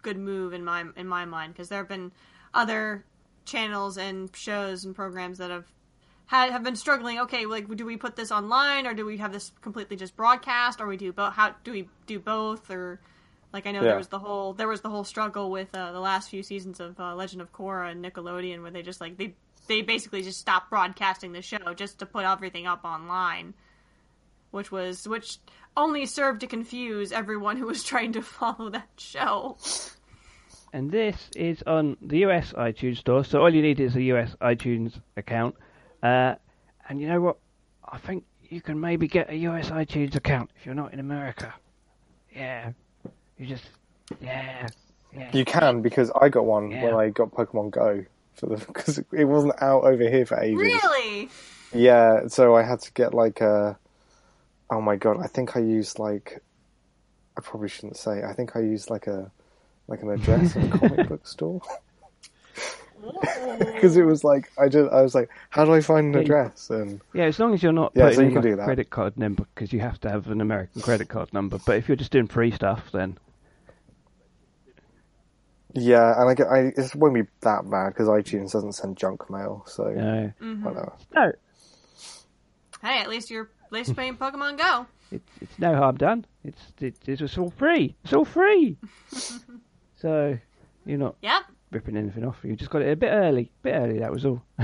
good 0.01 0.17
move 0.17 0.53
in 0.53 0.63
my 0.63 0.85
in 0.95 1.07
my 1.07 1.25
mind 1.25 1.53
because 1.53 1.69
there 1.69 1.79
have 1.79 1.87
been 1.87 2.11
other 2.53 3.05
channels 3.45 3.97
and 3.97 4.33
shows 4.35 4.85
and 4.85 4.95
programs 4.95 5.37
that 5.37 5.49
have 5.49 5.72
had 6.27 6.51
have 6.51 6.63
been 6.63 6.75
struggling. 6.75 7.19
Okay, 7.19 7.45
like 7.45 7.73
do 7.75 7.85
we 7.85 7.97
put 7.97 8.15
this 8.15 8.31
online 8.31 8.87
or 8.87 8.93
do 8.93 9.05
we 9.05 9.17
have 9.17 9.31
this 9.33 9.51
completely 9.61 9.95
just 9.97 10.15
broadcast 10.15 10.81
or 10.81 10.87
we 10.87 10.97
do 10.97 11.11
both? 11.11 11.33
How 11.33 11.55
do 11.63 11.71
we 11.71 11.89
do 12.07 12.19
both 12.19 12.69
or 12.71 12.99
like 13.51 13.67
I 13.67 13.71
know 13.71 13.81
Yeah. 13.81 13.89
there 13.89 13.97
was 13.97 14.07
the 14.07 14.19
whole 14.19 14.53
there 14.53 14.67
was 14.67 14.81
the 14.81 14.89
whole 14.89 15.03
struggle 15.03 15.51
with 15.51 15.73
uh, 15.75 15.91
the 15.91 15.99
last 15.99 16.29
few 16.29 16.41
seasons 16.43 16.79
of 16.79 16.99
uh, 16.99 17.13
Legend 17.15 17.41
of 17.41 17.51
Korra 17.53 17.91
and 17.91 18.03
Nickelodeon 18.03 18.61
where 18.61 18.71
they 18.71 18.81
just 18.81 18.99
like 19.01 19.17
they 19.17 19.35
they 19.67 19.81
basically 19.81 20.21
just 20.23 20.39
stopped 20.39 20.69
broadcasting 20.69 21.31
the 21.31 21.41
show 21.41 21.73
just 21.75 21.99
to 21.99 22.05
put 22.05 22.25
everything 22.25 22.67
up 22.67 22.83
online, 22.83 23.53
which 24.51 24.71
was 24.71 25.07
which 25.07 25.37
only 25.77 26.05
served 26.05 26.41
to 26.41 26.47
confuse 26.47 27.11
everyone 27.11 27.57
who 27.57 27.65
was 27.67 27.83
trying 27.91 28.13
to 28.13 28.21
follow 28.21 28.69
that 28.69 28.89
show. 28.97 29.57
and 30.73 30.89
this 30.91 31.29
is 31.35 31.61
on 31.67 31.95
the 32.01 32.19
US 32.25 32.53
iTunes 32.53 32.97
store. 32.97 33.23
So 33.23 33.41
all 33.41 33.53
you 33.53 33.61
need 33.61 33.79
is 33.79 33.95
a 33.95 34.01
US 34.13 34.35
iTunes 34.41 34.99
account. 35.15 35.55
Uh, 36.03 36.35
and 36.89 36.99
you 37.01 37.07
know 37.07 37.21
what? 37.21 37.37
I 37.89 37.97
think 37.97 38.25
you 38.49 38.61
can 38.61 38.79
maybe 38.79 39.07
get 39.07 39.29
a 39.29 39.35
US 39.35 39.69
iTunes 39.69 40.15
account 40.15 40.51
if 40.57 40.65
you're 40.65 40.75
not 40.75 40.93
in 40.93 40.99
America. 40.99 41.53
Yeah, 42.35 42.71
you 43.37 43.45
just 43.45 43.63
yeah 44.19 44.67
yeah. 45.15 45.29
You 45.31 45.45
can 45.45 45.81
because 45.81 46.11
I 46.19 46.29
got 46.29 46.45
one 46.45 46.71
Yeah. 46.71 46.83
when 46.83 46.93
I 46.95 47.09
got 47.09 47.31
Pokemon 47.31 47.71
Go 47.71 48.05
for 48.33 48.47
the 48.47 48.57
because 48.67 48.97
it 48.97 49.23
wasn't 49.25 49.61
out 49.61 49.83
over 49.85 50.07
here 50.09 50.25
for 50.25 50.39
ages. 50.39 50.61
Really? 50.61 51.29
Yeah, 51.73 52.27
so 52.27 52.55
I 52.55 52.63
had 52.63 52.81
to 52.81 52.91
get 52.93 53.13
like 53.13 53.41
a. 53.41 53.77
Oh 54.69 54.81
my 54.81 54.95
god! 54.95 55.17
I 55.23 55.27
think 55.27 55.55
I 55.55 55.59
used 55.59 55.99
like. 55.99 56.41
I 57.37 57.41
probably 57.41 57.69
shouldn't 57.69 57.97
say. 57.97 58.23
I 58.23 58.33
think 58.33 58.55
I 58.55 58.59
used 58.59 58.89
like 58.89 59.07
a 59.07 59.31
like 59.87 60.01
an 60.01 60.09
address 60.11 60.55
in 60.55 60.71
a 60.71 60.77
comic 60.77 61.07
book 61.09 61.25
store. 61.27 61.61
Because 63.59 63.97
it 63.97 64.03
was 64.03 64.23
like 64.23 64.51
I 64.57 64.69
just 64.69 64.91
I 64.91 65.01
was 65.01 65.13
like, 65.15 65.29
how 65.49 65.65
do 65.65 65.73
I 65.73 65.81
find 65.81 66.15
an 66.15 66.21
address? 66.21 66.69
And 66.69 67.01
Yeah, 67.13 67.25
as 67.25 67.39
long 67.39 67.53
as 67.53 67.61
you're 67.63 67.71
not 67.73 67.91
Yeah, 67.95 68.03
putting 68.05 68.15
so 68.15 68.21
you 68.21 68.27
in 68.27 68.33
can 68.33 68.41
like 68.41 68.43
do 68.43 68.53
a 68.53 68.55
that. 68.57 68.65
credit 68.65 68.89
card 68.89 69.17
number 69.17 69.45
because 69.53 69.73
you 69.73 69.79
have 69.81 69.99
to 70.01 70.09
have 70.09 70.27
an 70.27 70.41
American 70.41 70.81
credit 70.81 71.09
card 71.09 71.33
number. 71.33 71.59
But 71.65 71.77
if 71.77 71.87
you're 71.87 71.97
just 71.97 72.11
doing 72.11 72.27
free 72.27 72.51
stuff, 72.51 72.91
then 72.91 73.17
yeah, 75.73 76.19
and 76.19 76.29
I 76.29 76.33
get 76.35 76.47
I 76.47 76.59
it 76.75 76.95
won't 76.95 77.15
be 77.15 77.23
that 77.41 77.69
bad 77.69 77.89
because 77.89 78.07
iTunes 78.07 78.51
doesn't 78.51 78.73
send 78.73 78.95
junk 78.97 79.29
mail, 79.29 79.63
so 79.67 79.85
no, 79.85 80.31
mm-hmm. 80.41 80.63
whatever. 80.63 80.93
no, 81.15 81.31
Hey, 82.81 82.99
at 82.99 83.09
least 83.09 83.31
you're 83.31 83.49
at 83.65 83.71
least 83.71 83.95
playing 83.95 84.17
Pokemon 84.17 84.57
Go. 84.57 84.85
it's 85.11 85.31
it's 85.41 85.57
no 85.57 85.75
harm 85.75 85.97
done. 85.97 86.25
It's 86.43 86.61
it, 86.79 86.95
it's 87.07 87.37
all 87.37 87.49
free. 87.49 87.95
It's 88.03 88.13
all 88.13 88.25
free. 88.25 88.77
so 89.95 90.37
you're 90.85 90.97
not 90.99 91.15
Yep. 91.21 91.43
Ripping 91.73 91.97
anything 91.97 92.25
off. 92.25 92.37
You 92.43 92.55
just 92.55 92.71
got 92.71 92.81
it 92.81 92.91
a 92.91 92.95
bit 92.95 93.09
early. 93.09 93.51
bit 93.61 93.71
early. 93.71 93.99
That 93.99 94.11
was 94.11 94.25
all. 94.25 94.43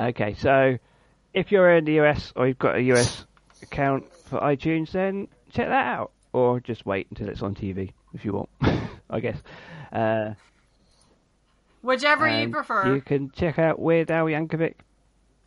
okay, 0.00 0.34
so 0.34 0.78
if 1.32 1.50
you're 1.52 1.76
in 1.76 1.84
the 1.84 2.00
US 2.00 2.32
or 2.36 2.46
you've 2.46 2.58
got 2.58 2.76
a 2.76 2.82
US 2.92 3.26
account 3.62 4.12
for 4.14 4.40
iTunes, 4.40 4.92
then 4.92 5.28
check 5.50 5.68
that 5.68 5.86
out, 5.86 6.12
or 6.32 6.60
just 6.60 6.86
wait 6.86 7.06
until 7.10 7.28
it's 7.28 7.42
on 7.42 7.54
TV 7.54 7.92
if 8.14 8.24
you 8.24 8.32
want. 8.32 8.48
I 9.10 9.20
guess. 9.20 9.38
Uh, 9.92 10.34
Whichever 11.82 12.28
you 12.28 12.48
prefer. 12.48 12.94
You 12.94 13.02
can 13.02 13.30
check 13.30 13.58
out 13.58 13.78
Weird 13.78 14.10
Al 14.10 14.26
Yankovic 14.26 14.74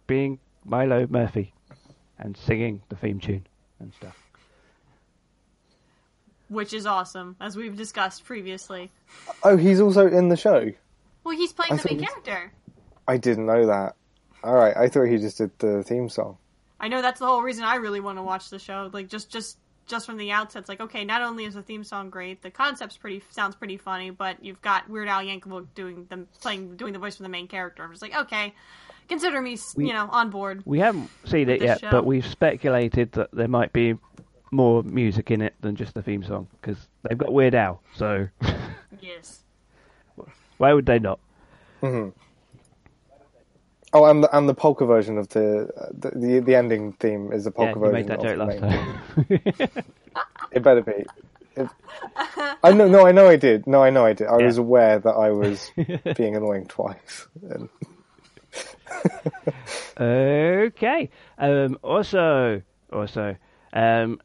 being 0.05 0.39
Milo 0.65 1.07
Murphy 1.09 1.53
and 2.19 2.37
singing 2.37 2.81
the 2.89 2.95
theme 2.95 3.19
tune 3.19 3.45
and 3.79 3.93
stuff. 3.93 4.15
Which 6.49 6.73
is 6.73 6.85
awesome, 6.85 7.35
as 7.41 7.57
we've 7.57 7.75
discussed 7.75 8.23
previously. 8.25 8.91
Oh, 9.43 9.57
he's 9.57 9.81
also 9.81 10.07
in 10.07 10.29
the 10.29 10.37
show. 10.37 10.71
Well, 11.23 11.35
he's 11.35 11.51
playing 11.51 11.73
I 11.73 11.75
the 11.77 11.89
main 11.95 12.05
character. 12.05 12.51
I 13.07 13.17
didn't 13.17 13.45
know 13.45 13.65
that. 13.67 13.95
All 14.43 14.53
right, 14.55 14.75
I 14.77 14.87
thought 14.87 15.05
he 15.05 15.17
just 15.17 15.37
did 15.39 15.51
the 15.59 15.83
theme 15.83 16.07
song. 16.09 16.37
I 16.79 16.87
know 16.87 17.01
that's 17.01 17.19
the 17.19 17.25
whole 17.25 17.41
reason 17.41 17.63
I 17.63 17.75
really 17.75 17.99
want 17.99 18.17
to 18.17 18.21
watch 18.23 18.49
the 18.49 18.59
show. 18.59 18.89
Like 18.93 19.09
just 19.09 19.29
just 19.29 19.57
just 19.87 20.05
from 20.05 20.17
the 20.17 20.31
outset, 20.31 20.61
it's 20.61 20.69
like 20.69 20.79
okay, 20.79 21.03
not 21.03 21.21
only 21.21 21.45
is 21.45 21.55
the 21.55 21.61
theme 21.63 21.83
song 21.83 22.09
great, 22.09 22.41
the 22.41 22.51
concept's 22.51 22.95
pretty 22.97 23.23
sounds 23.31 23.55
pretty 23.55 23.77
funny, 23.77 24.09
but 24.09 24.43
you've 24.43 24.61
got 24.61 24.89
Weird 24.89 25.07
Al 25.07 25.21
Yankovic 25.23 25.67
doing 25.75 26.05
them 26.09 26.27
playing 26.39 26.75
doing 26.77 26.93
the 26.93 26.99
voice 26.99 27.17
for 27.17 27.23
the 27.23 27.29
main 27.29 27.47
character. 27.47 27.83
I'm 27.83 27.89
just 27.91 28.01
like 28.01 28.15
okay, 28.15 28.53
consider 29.09 29.41
me 29.41 29.57
We- 29.75 29.87
you 29.87 29.93
know 29.93 30.07
on 30.11 30.29
board. 30.29 30.61
We 30.65 30.79
haven't 30.79 31.09
seen 31.25 31.49
it 31.49 31.61
yet, 31.61 31.81
show. 31.81 31.91
but 31.91 32.05
we've 32.05 32.25
speculated 32.25 33.13
that 33.13 33.31
there 33.33 33.47
might 33.47 33.73
be 33.73 33.95
more 34.51 34.83
music 34.83 35.31
in 35.31 35.41
it 35.41 35.55
than 35.61 35.75
just 35.75 35.93
the 35.93 36.01
theme 36.01 36.23
song 36.23 36.47
because 36.61 36.87
they've 37.03 37.17
got 37.17 37.33
Weird 37.33 37.55
Al, 37.55 37.81
so 37.93 38.27
Yes. 39.01 39.43
why 40.57 40.73
would 40.73 40.85
they 40.85 40.99
not? 40.99 41.19
Oh, 43.93 44.03
and 44.05 44.23
the, 44.23 44.37
and 44.37 44.47
the 44.49 44.53
polka 44.53 44.85
version 44.85 45.17
of 45.17 45.29
the, 45.29 45.69
uh, 45.77 45.87
the 45.97 46.11
the 46.11 46.39
the 46.39 46.55
ending 46.55 46.93
theme 46.93 47.31
is 47.31 47.47
a 47.47 47.51
Yeah, 47.51 47.65
polka 47.65 47.79
you 47.79 47.85
version 47.85 47.93
made 47.93 48.07
that 48.07 48.17
of 48.19 48.23
joke 48.23 48.37
the 48.37 48.45
last 48.45 48.59
time. 48.59 48.99
theme. 49.29 49.39
It 50.51 50.63
better 50.63 50.81
be. 50.81 51.05
It, 51.55 51.69
I 52.63 52.71
know, 52.73 52.87
no, 52.87 53.05
I 53.05 53.11
know, 53.11 53.27
I 53.27 53.35
did. 53.37 53.67
No, 53.67 53.83
I 53.83 53.89
know, 53.89 54.05
I 54.05 54.13
did. 54.13 54.27
I 54.27 54.37
Yeah. 54.37 54.45
was 54.45 54.57
aware 54.57 54.99
that 54.99 55.11
I 55.11 55.31
was 55.31 55.71
being 56.17 56.35
annoying 56.35 56.65
twice. 56.67 57.27
And, 57.49 57.69
Okay. 59.99 61.09
Um, 61.37 61.77
also, 61.81 62.61
also, 62.91 63.35
um, 63.73 64.19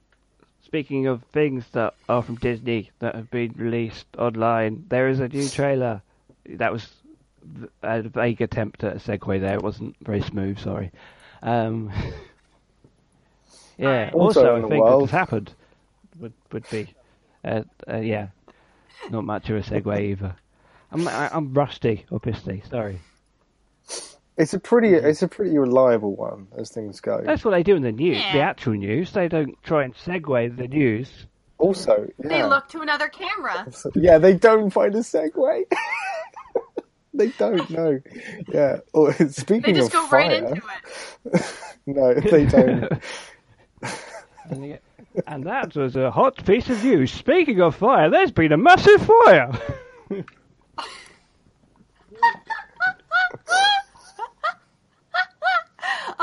speaking 0.73 1.07
of 1.07 1.23
things 1.35 1.67
that 1.73 1.93
are 2.09 2.23
from 2.23 2.37
Disney 2.37 2.91
that 3.01 3.15
have 3.15 3.31
been 3.31 3.53
released 3.59 4.07
online, 4.17 4.87
there 4.89 5.07
is 5.11 5.21
a 5.21 5.29
new 5.29 5.47
trailer. 5.47 6.01
That 6.47 6.73
was 6.73 6.89
a 7.83 8.01
vague 8.01 8.41
attempt 8.41 8.83
at 8.83 8.97
a 8.97 8.99
segue 8.99 9.39
there. 9.39 9.57
It 9.57 9.63
wasn't 9.63 9.95
very 10.01 10.23
smooth. 10.23 10.59
Sorry. 10.59 10.91
Um, 11.43 11.93
yeah. 13.77 14.13
Also, 14.15 14.41
Also 14.41 14.55
a 14.55 14.57
in 14.57 14.63
the 14.63 14.69
thing 14.69 14.79
that 14.79 14.85
world- 14.91 15.03
has 15.03 15.11
happened 15.11 15.53
would 16.19 16.33
would 16.53 16.65
be, 16.71 16.89
uh, 17.45 17.65
uh, 17.87 17.99
yeah, 17.99 18.29
not 19.11 19.25
much 19.25 19.51
of 19.51 19.57
a 19.57 19.61
segue 19.61 20.01
either. 20.01 20.35
I'm 20.91 21.07
I, 21.07 21.29
I'm 21.37 21.53
rusty, 21.53 22.07
obviously. 22.11 22.63
Sorry. 22.71 22.99
It's 24.37 24.55
a 24.55 24.59
pretty, 24.59 24.89
mm-hmm. 24.91 25.07
it's 25.07 25.23
a 25.23 25.29
pretty 25.29 25.57
reliable 25.59 26.15
one 26.17 26.49
as 26.57 26.71
things 26.71 27.01
go. 27.01 27.21
That's 27.25 27.45
what 27.45 27.51
they 27.53 27.63
do 27.63 27.77
in 27.77 27.83
the 27.83 27.93
news, 27.93 28.19
the 28.33 28.41
actual 28.41 28.75
news. 28.75 29.13
They 29.13 29.29
don't 29.29 29.61
try 29.63 29.85
and 29.85 29.95
segue 29.95 30.57
the 30.57 30.69
news. 30.69 31.27
Also, 31.59 32.09
yeah, 32.19 32.29
They 32.29 32.43
look 32.43 32.69
to 32.71 32.81
another 32.81 33.09
camera. 33.09 33.67
Yeah, 33.95 34.19
they 34.19 34.35
don't 34.35 34.71
find 34.71 34.95
a 34.95 34.99
segue. 34.99 35.65
they 37.15 37.29
don't 37.29 37.71
know. 37.71 38.01
Yeah. 38.49 38.79
Or, 38.93 39.15
oh, 39.19 39.27
speaking 39.29 39.75
They 39.75 39.81
just 39.81 39.95
of 39.95 40.01
go 40.01 40.07
fire, 40.09 40.29
right 40.29 40.43
into 40.43 40.63
it. 41.27 41.43
no, 41.87 42.15
they 42.15 42.47
don't. 42.47 42.93
And, 44.51 44.63
they- 44.65 44.81
and 45.27 45.45
that 45.45 45.77
was 45.77 45.95
a 45.95 46.11
hot 46.11 46.45
piece 46.45 46.69
of 46.71 46.83
news. 46.83 47.13
Speaking 47.13 47.61
of 47.61 47.77
fire, 47.77 48.11
there's 48.11 48.33
been 48.33 48.53
a 48.53 48.57
massive 48.57 49.07
fire. 49.25 49.53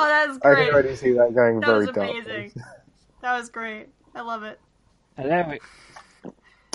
Oh, 0.01 0.07
that's 0.07 0.39
I 0.45 0.55
can 0.55 0.73
already 0.73 0.95
see 0.95 1.11
that 1.13 1.33
going 1.35 1.59
That 1.59 1.65
very 1.67 1.85
was 1.85 1.95
dark. 1.95 2.09
amazing. 2.09 2.53
That 3.21 3.37
was 3.37 3.49
great. 3.49 3.87
I 4.15 4.21
love 4.21 4.43
it. 4.43 4.59
and 5.17 5.29
then 5.29 5.51
it, 5.51 5.61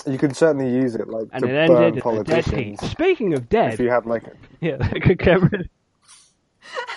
You 0.05 0.17
could 0.17 0.35
certainly 0.35 0.71
use 0.71 0.95
it 0.95 1.07
like 1.07 1.27
and 1.33 1.43
to 1.43 1.49
it 1.49 1.67
burn 1.67 1.83
ended 1.83 1.83
in 1.83 1.87
a 1.87 1.91
dead 1.91 2.03
politicians. 2.03 2.91
Speaking 2.91 3.33
of 3.33 3.49
death. 3.49 3.73
If 3.73 3.79
you 3.79 3.89
had 3.89 4.05
like, 4.13 4.23
a, 4.27 4.33
yeah, 4.61 4.77
good 4.99 5.19
camera. 5.19 5.63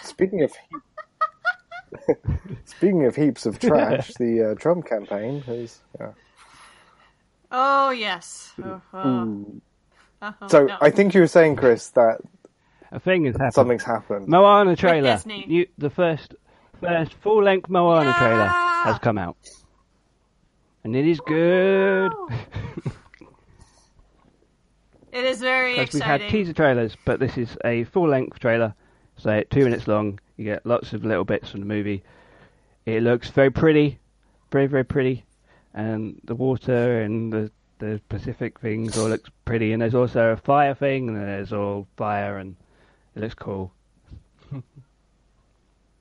speaking 0.02 0.42
of, 0.42 0.52
speaking 2.66 3.04
of 3.06 3.16
heaps 3.16 3.46
of 3.46 3.58
trash, 3.58 4.12
the 4.18 4.50
uh, 4.50 4.54
Trump 4.56 4.86
campaign 4.86 5.40
has. 5.42 5.80
Yeah. 5.98 6.12
Oh 7.50 7.90
yes. 7.90 8.52
Oh, 8.62 8.80
oh. 8.92 9.46
Oh, 10.20 10.34
So 10.48 10.66
no. 10.66 10.76
I 10.80 10.90
think 10.90 11.14
you 11.14 11.20
were 11.20 11.26
saying, 11.28 11.56
Chris, 11.56 11.88
that 11.90 12.20
A 12.90 12.98
thing 12.98 13.24
has 13.27 13.35
happened. 13.35 13.53
something's 13.55 13.85
happened. 13.85 14.29
Moana 14.29 14.74
trailer. 14.74 15.14
Disney. 15.16 15.44
You, 15.46 15.66
the 15.77 15.90
first, 15.90 16.35
first 16.81 17.12
full 17.14 17.42
length 17.42 17.68
Moana 17.68 18.14
trailer 18.18 18.46
has 18.46 18.98
come 18.98 19.18
out, 19.18 19.37
and 20.85 20.96
it 20.96 21.07
is 21.07 21.20
good. 21.20 22.12
it 25.12 25.24
is 25.24 25.40
very 25.40 25.79
Because 25.79 25.94
we've 25.94 26.03
had 26.03 26.22
teaser 26.31 26.55
trailers, 26.55 26.96
but 27.05 27.20
this 27.20 27.37
is 27.37 27.57
a 27.64 27.85
full 27.85 28.09
length 28.09 28.38
trailer, 28.38 28.74
so 29.16 29.42
two 29.51 29.64
minutes 29.64 29.87
long. 29.87 30.18
You 30.38 30.44
get 30.44 30.64
lots 30.64 30.94
of 30.94 31.05
little 31.05 31.24
bits 31.24 31.51
from 31.51 31.61
the 31.61 31.66
movie. 31.66 32.03
It 32.87 33.03
looks 33.03 33.29
very 33.29 33.51
pretty, 33.51 33.98
very 34.51 34.66
very 34.66 34.85
pretty, 34.85 35.24
and 35.74 36.18
the 36.24 36.35
water 36.35 37.03
and 37.03 37.31
the 37.31 37.51
the 37.81 38.01
Pacific 38.09 38.59
things 38.61 38.96
all 38.96 39.09
looks 39.09 39.31
pretty. 39.44 39.72
And 39.72 39.83
there's 39.83 39.94
also 39.94 40.31
a 40.31 40.37
fire 40.37 40.74
thing, 40.74 41.09
and 41.09 41.16
there's 41.18 41.53
all 41.53 41.87
fire, 41.96 42.38
and 42.38 42.57
it 43.18 43.22
looks 43.22 43.35
cool. 43.35 43.72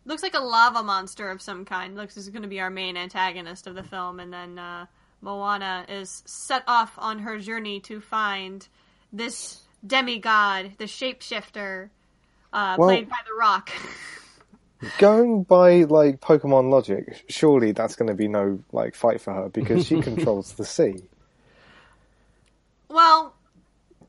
Looks 0.06 0.24
like 0.24 0.36
a 0.36 0.40
lava 0.40 0.84
monster 0.84 1.30
of 1.30 1.42
some 1.42 1.66
kind. 1.66 1.96
Looks 1.98 2.16
is 2.16 2.30
going 2.30 2.44
to 2.44 2.48
be 2.48 2.62
our 2.62 2.70
main 2.70 2.96
antagonist 2.96 3.68
of 3.68 3.76
the 3.76 3.84
film, 3.84 4.22
and 4.22 4.32
then 4.32 4.58
uh, 4.58 4.86
Moana 5.22 5.86
is 5.90 6.24
set 6.26 6.64
off 6.66 6.94
on 6.98 7.20
her 7.20 7.38
journey 7.40 7.82
to 7.82 8.00
find 8.00 8.66
this 9.12 9.62
demigod, 9.86 10.72
the 10.78 10.86
shapeshifter, 10.86 11.90
uh, 12.54 12.76
Well- 12.80 12.88
played 12.88 13.10
by 13.10 13.18
The 13.28 13.34
Rock. 13.38 13.70
Going 15.00 15.42
by 15.44 15.84
like 15.84 16.22
Pokemon 16.22 16.70
logic, 16.70 17.26
surely 17.30 17.72
that's 17.72 17.96
going 17.96 18.10
to 18.10 18.16
be 18.16 18.28
no 18.28 18.60
like 18.72 18.94
fight 18.96 19.20
for 19.20 19.34
her 19.34 19.50
because 19.50 19.88
she 19.88 20.00
controls 20.04 20.54
the 20.54 20.66
sea. 20.66 20.98
well, 22.88 23.34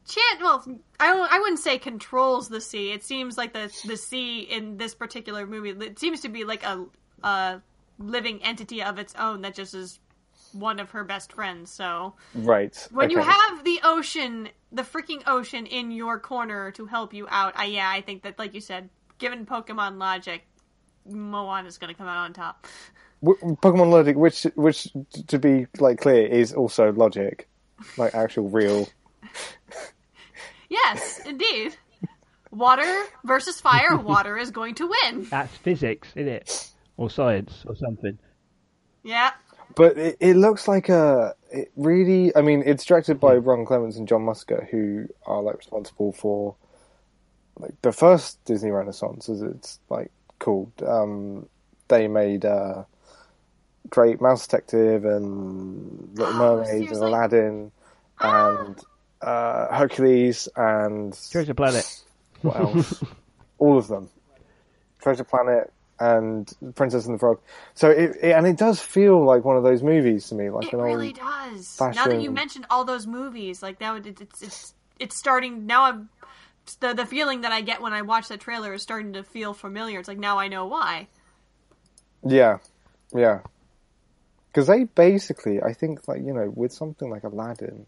Chan, 0.06 0.38
well, 0.42 0.62
I 1.00 1.06
don't, 1.14 1.32
I 1.32 1.38
wouldn't 1.38 1.60
say 1.60 1.78
controls 1.78 2.48
the 2.48 2.60
sea. 2.60 2.92
It 2.92 3.04
seems 3.04 3.36
like 3.36 3.52
the 3.52 3.72
the 3.86 3.96
sea 3.96 4.40
in 4.40 4.76
this 4.78 4.94
particular 4.94 5.46
movie 5.46 5.70
it 5.70 5.98
seems 5.98 6.20
to 6.20 6.28
be 6.28 6.44
like 6.44 6.64
a 6.64 6.84
a 7.22 7.60
living 7.98 8.42
entity 8.42 8.82
of 8.82 8.98
its 8.98 9.14
own 9.16 9.42
that 9.42 9.54
just 9.54 9.74
is 9.74 10.00
one 10.52 10.80
of 10.80 10.90
her 10.90 11.04
best 11.04 11.32
friends. 11.32 11.70
So 11.70 12.14
Right. 12.34 12.76
when 12.90 13.10
you 13.10 13.18
have 13.18 13.64
the 13.64 13.80
ocean, 13.84 14.48
the 14.72 14.82
freaking 14.82 15.22
ocean 15.26 15.66
in 15.66 15.90
your 15.90 16.18
corner 16.18 16.70
to 16.72 16.86
help 16.86 17.12
you 17.12 17.26
out, 17.30 17.54
I 17.56 17.66
yeah, 17.66 17.90
I 17.90 18.00
think 18.00 18.22
that 18.22 18.38
like 18.38 18.54
you 18.54 18.60
said, 18.60 18.88
given 19.18 19.46
Pokemon 19.46 19.98
logic, 19.98 20.46
Moana's 21.06 21.78
going 21.78 21.92
to 21.92 21.96
come 21.96 22.06
out 22.08 22.24
on 22.24 22.32
top. 22.32 22.66
Pokemon 23.22 23.90
logic, 23.90 24.16
which 24.16 24.44
which 24.54 24.88
to 25.26 25.38
be 25.38 25.66
like 25.78 26.00
clear 26.00 26.26
is 26.26 26.52
also 26.52 26.92
logic, 26.92 27.48
like 27.96 28.14
actual 28.14 28.48
real. 28.48 28.88
Yes, 30.68 31.20
indeed. 31.26 31.76
Water 32.50 33.04
versus 33.24 33.60
fire, 33.60 33.96
water 34.02 34.36
is 34.38 34.50
going 34.50 34.74
to 34.76 34.86
win. 34.88 35.26
That's 35.30 35.54
physics, 35.56 36.08
isn't 36.14 36.28
it? 36.32 36.70
Or 36.96 37.10
science, 37.10 37.64
or 37.66 37.76
something. 37.76 38.18
Yeah. 39.04 39.32
but 39.76 39.96
it, 39.96 40.16
it 40.20 40.34
looks 40.36 40.66
like 40.66 40.88
a 40.88 41.34
it 41.50 41.70
really. 41.76 42.34
I 42.36 42.42
mean, 42.42 42.62
it's 42.66 42.84
directed 42.84 43.20
by 43.20 43.36
Ron 43.36 43.64
Clements 43.64 43.96
and 43.96 44.08
John 44.08 44.22
Musker, 44.22 44.68
who 44.68 45.08
are 45.26 45.42
like 45.42 45.56
responsible 45.58 46.12
for 46.12 46.56
like 47.58 47.74
the 47.82 47.92
first 47.92 48.42
Disney 48.44 48.70
Renaissance, 48.70 49.28
as 49.28 49.42
it's 49.42 49.78
like 49.88 50.10
called. 50.38 50.72
Um, 50.86 51.48
they 51.88 52.08
made 52.08 52.44
uh, 52.44 52.84
Great 53.88 54.20
Mouse 54.20 54.46
Detective 54.46 55.04
and 55.04 56.10
Little 56.18 56.34
Oh, 56.34 56.38
Mermaid 56.56 56.68
and 56.68 56.82
seriously? 56.84 57.06
Aladdin 57.06 57.72
and 58.20 58.78
uh, 59.20 59.74
Hercules 59.74 60.48
and 60.56 61.18
Treasure 61.30 61.54
Planet. 61.54 61.84
what 62.42 62.56
else? 62.56 63.02
All 63.58 63.78
of 63.78 63.88
them. 63.88 64.08
Treasure 65.00 65.24
Planet 65.24 65.72
and 66.00 66.52
Princess 66.74 67.06
and 67.06 67.14
the 67.14 67.18
Frog. 67.18 67.40
So 67.74 67.90
it, 67.90 68.16
it 68.22 68.32
and 68.32 68.46
it 68.46 68.56
does 68.56 68.80
feel 68.80 69.24
like 69.24 69.44
one 69.44 69.56
of 69.56 69.62
those 69.64 69.82
movies 69.82 70.28
to 70.28 70.34
me, 70.34 70.50
like 70.50 70.68
It 70.68 70.74
an 70.74 70.80
really 70.80 71.08
old. 71.08 71.16
does. 71.16 71.80
Now 71.80 72.06
that 72.06 72.20
you 72.22 72.30
mentioned 72.30 72.66
all 72.70 72.84
those 72.84 73.06
movies, 73.06 73.62
like 73.62 73.80
now 73.80 73.96
it, 73.96 74.06
it's 74.06 74.42
it's 74.42 74.74
it's 74.98 75.18
starting. 75.18 75.66
Now 75.66 75.84
I'm 75.84 76.08
the 76.80 76.94
the 76.94 77.06
feeling 77.06 77.40
that 77.42 77.52
I 77.52 77.62
get 77.62 77.80
when 77.80 77.92
I 77.92 78.02
watch 78.02 78.28
that 78.28 78.40
trailer 78.40 78.74
is 78.74 78.82
starting 78.82 79.14
to 79.14 79.22
feel 79.24 79.54
familiar. 79.54 79.98
It's 79.98 80.08
like 80.08 80.18
now 80.18 80.38
I 80.38 80.48
know 80.48 80.66
why. 80.66 81.08
Yeah, 82.24 82.58
yeah. 83.14 83.40
Because 84.48 84.66
they 84.66 84.84
basically, 84.84 85.62
I 85.62 85.72
think, 85.72 86.08
like 86.08 86.20
you 86.24 86.32
know, 86.32 86.52
with 86.54 86.72
something 86.72 87.10
like 87.10 87.22
Aladdin, 87.24 87.86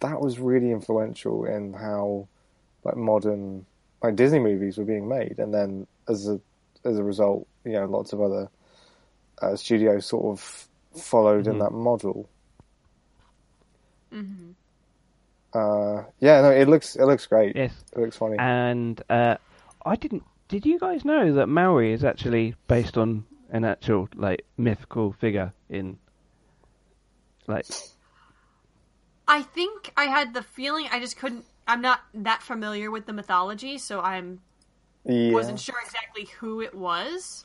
that 0.00 0.20
was 0.20 0.38
really 0.38 0.70
influential 0.70 1.44
in 1.44 1.72
how 1.72 2.28
like 2.84 2.96
modern 2.96 3.66
like 4.02 4.16
Disney 4.16 4.38
movies 4.38 4.78
were 4.78 4.84
being 4.84 5.08
made, 5.08 5.38
and 5.38 5.52
then 5.52 5.86
as 6.08 6.28
a 6.28 6.40
as 6.84 6.98
a 6.98 7.04
result, 7.04 7.46
you 7.64 7.72
know, 7.72 7.86
lots 7.86 8.12
of 8.12 8.20
other 8.20 8.48
uh, 9.42 9.56
studios 9.56 10.06
sort 10.06 10.26
of 10.26 10.68
followed 11.00 11.46
in 11.46 11.58
that 11.58 11.72
model. 11.72 12.28
Mm-hmm. 14.12 14.50
Uh, 15.52 16.04
yeah, 16.20 16.40
no, 16.42 16.50
it 16.50 16.68
looks 16.68 16.96
it 16.96 17.04
looks 17.04 17.26
great. 17.26 17.56
Yes. 17.56 17.72
It 17.92 17.98
looks 17.98 18.16
funny. 18.16 18.36
And 18.38 19.00
uh, 19.08 19.36
I 19.84 19.96
didn't. 19.96 20.24
Did 20.48 20.64
you 20.64 20.78
guys 20.78 21.04
know 21.04 21.34
that 21.34 21.46
Maui 21.46 21.92
is 21.92 22.04
actually 22.04 22.54
based 22.68 22.96
on 22.96 23.24
an 23.50 23.64
actual 23.64 24.08
like 24.14 24.44
mythical 24.56 25.12
figure 25.12 25.52
in 25.68 25.98
like 27.46 27.66
I 29.28 29.42
think 29.42 29.92
I 29.96 30.04
had 30.04 30.32
the 30.32 30.42
feeling 30.42 30.88
I 30.90 30.98
just 30.98 31.18
couldn't. 31.18 31.44
I'm 31.66 31.82
not 31.82 32.00
that 32.14 32.42
familiar 32.42 32.90
with 32.90 33.04
the 33.04 33.12
mythology, 33.12 33.76
so 33.76 34.00
I'm 34.00 34.40
yeah. 35.04 35.32
wasn't 35.32 35.60
sure 35.60 35.76
exactly 35.84 36.24
who 36.38 36.62
it 36.62 36.74
was, 36.74 37.44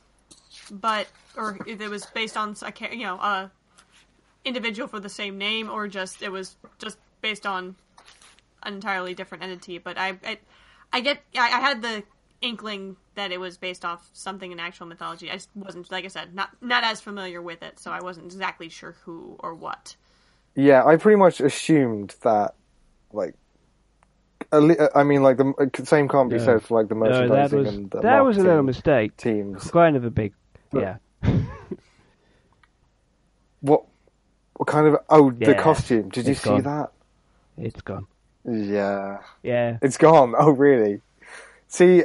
but 0.71 1.07
or 1.35 1.59
if 1.67 1.81
it 1.81 1.89
was 1.89 2.05
based 2.05 2.37
on 2.37 2.55
a 2.61 2.95
you 2.95 3.03
know 3.03 3.15
a 3.15 3.51
individual 4.45 4.87
for 4.87 5.01
the 5.01 5.09
same 5.09 5.37
name, 5.37 5.69
or 5.69 5.89
just 5.89 6.21
it 6.21 6.31
was 6.31 6.55
just 6.79 6.97
based 7.21 7.45
on 7.45 7.75
an 8.63 8.75
entirely 8.75 9.13
different 9.13 9.43
entity. 9.43 9.77
But 9.77 9.97
I 9.97 10.17
I, 10.25 10.37
I 10.93 11.01
get 11.01 11.21
I, 11.35 11.47
I 11.47 11.59
had 11.59 11.81
the 11.81 12.03
inkling 12.41 12.95
that 13.15 13.33
it 13.33 13.39
was 13.39 13.57
based 13.57 13.83
off 13.83 14.09
something 14.13 14.53
in 14.53 14.59
actual 14.59 14.87
mythology. 14.87 15.29
I 15.29 15.33
just 15.33 15.49
wasn't 15.53 15.91
like 15.91 16.05
I 16.05 16.07
said 16.07 16.33
not 16.33 16.49
not 16.61 16.85
as 16.85 17.01
familiar 17.01 17.41
with 17.41 17.61
it, 17.61 17.77
so 17.77 17.91
I 17.91 18.01
wasn't 18.01 18.27
exactly 18.27 18.69
sure 18.69 18.95
who 19.03 19.35
or 19.39 19.53
what. 19.53 19.97
Yeah, 20.55 20.85
I 20.85 20.97
pretty 20.97 21.17
much 21.17 21.39
assumed 21.41 22.15
that, 22.21 22.53
like, 23.11 23.33
a 24.51 24.59
li- 24.61 24.77
I 24.93 25.03
mean, 25.03 25.23
like 25.23 25.37
the 25.37 25.51
uh, 25.59 25.83
same 25.83 26.07
can't 26.07 26.29
be 26.29 26.37
No. 26.37 26.43
said 26.45 26.61
for 26.63 26.79
like 26.79 26.87
the 26.89 26.95
merchandising 26.95 27.29
no, 27.29 27.35
that 27.35 27.41
merchandising 27.51 27.59
was 27.65 27.75
and 27.75 27.91
the 27.91 28.01
that 28.01 28.23
was 28.23 28.37
a 28.37 28.41
little 28.43 28.61
mistake. 28.63 29.17
teams. 29.17 29.71
Kind 29.71 29.95
of 29.95 30.03
a 30.05 30.11
big 30.11 30.33
yeah. 30.71 30.97
What, 33.61 33.83
what 34.55 34.67
kind 34.67 34.87
of? 34.87 34.97
Oh, 35.09 35.31
the 35.31 35.55
costume. 35.55 36.09
Did 36.09 36.27
you 36.27 36.33
see 36.35 36.49
gone. 36.49 36.63
that? 36.63 36.91
it's 37.57 37.81
gone. 37.81 38.07
Yeah, 38.45 39.19
Yeah. 39.41 39.77
it's 39.81 39.97
gone. 39.97 40.33
Oh, 40.37 40.51
really? 40.51 41.01
See, 41.67 42.03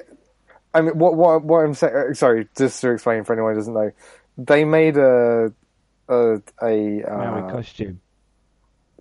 I 0.72 0.80
mean, 0.82 0.96
what 0.98 1.16
what 1.16 1.42
what 1.42 1.58
I'm 1.64 1.74
saying? 1.74 2.14
Sorry, 2.14 2.48
just 2.56 2.80
to 2.82 2.92
explain 2.92 3.24
for 3.24 3.32
anyone 3.32 3.52
who 3.54 3.58
doesn't 3.60 3.74
know, 3.74 3.90
they 4.38 4.64
made 4.64 4.96
a 4.96 5.52
a 6.08 6.40
a 6.62 7.02
Maui 7.06 7.42
uh, 7.42 7.50
costume. 7.50 8.00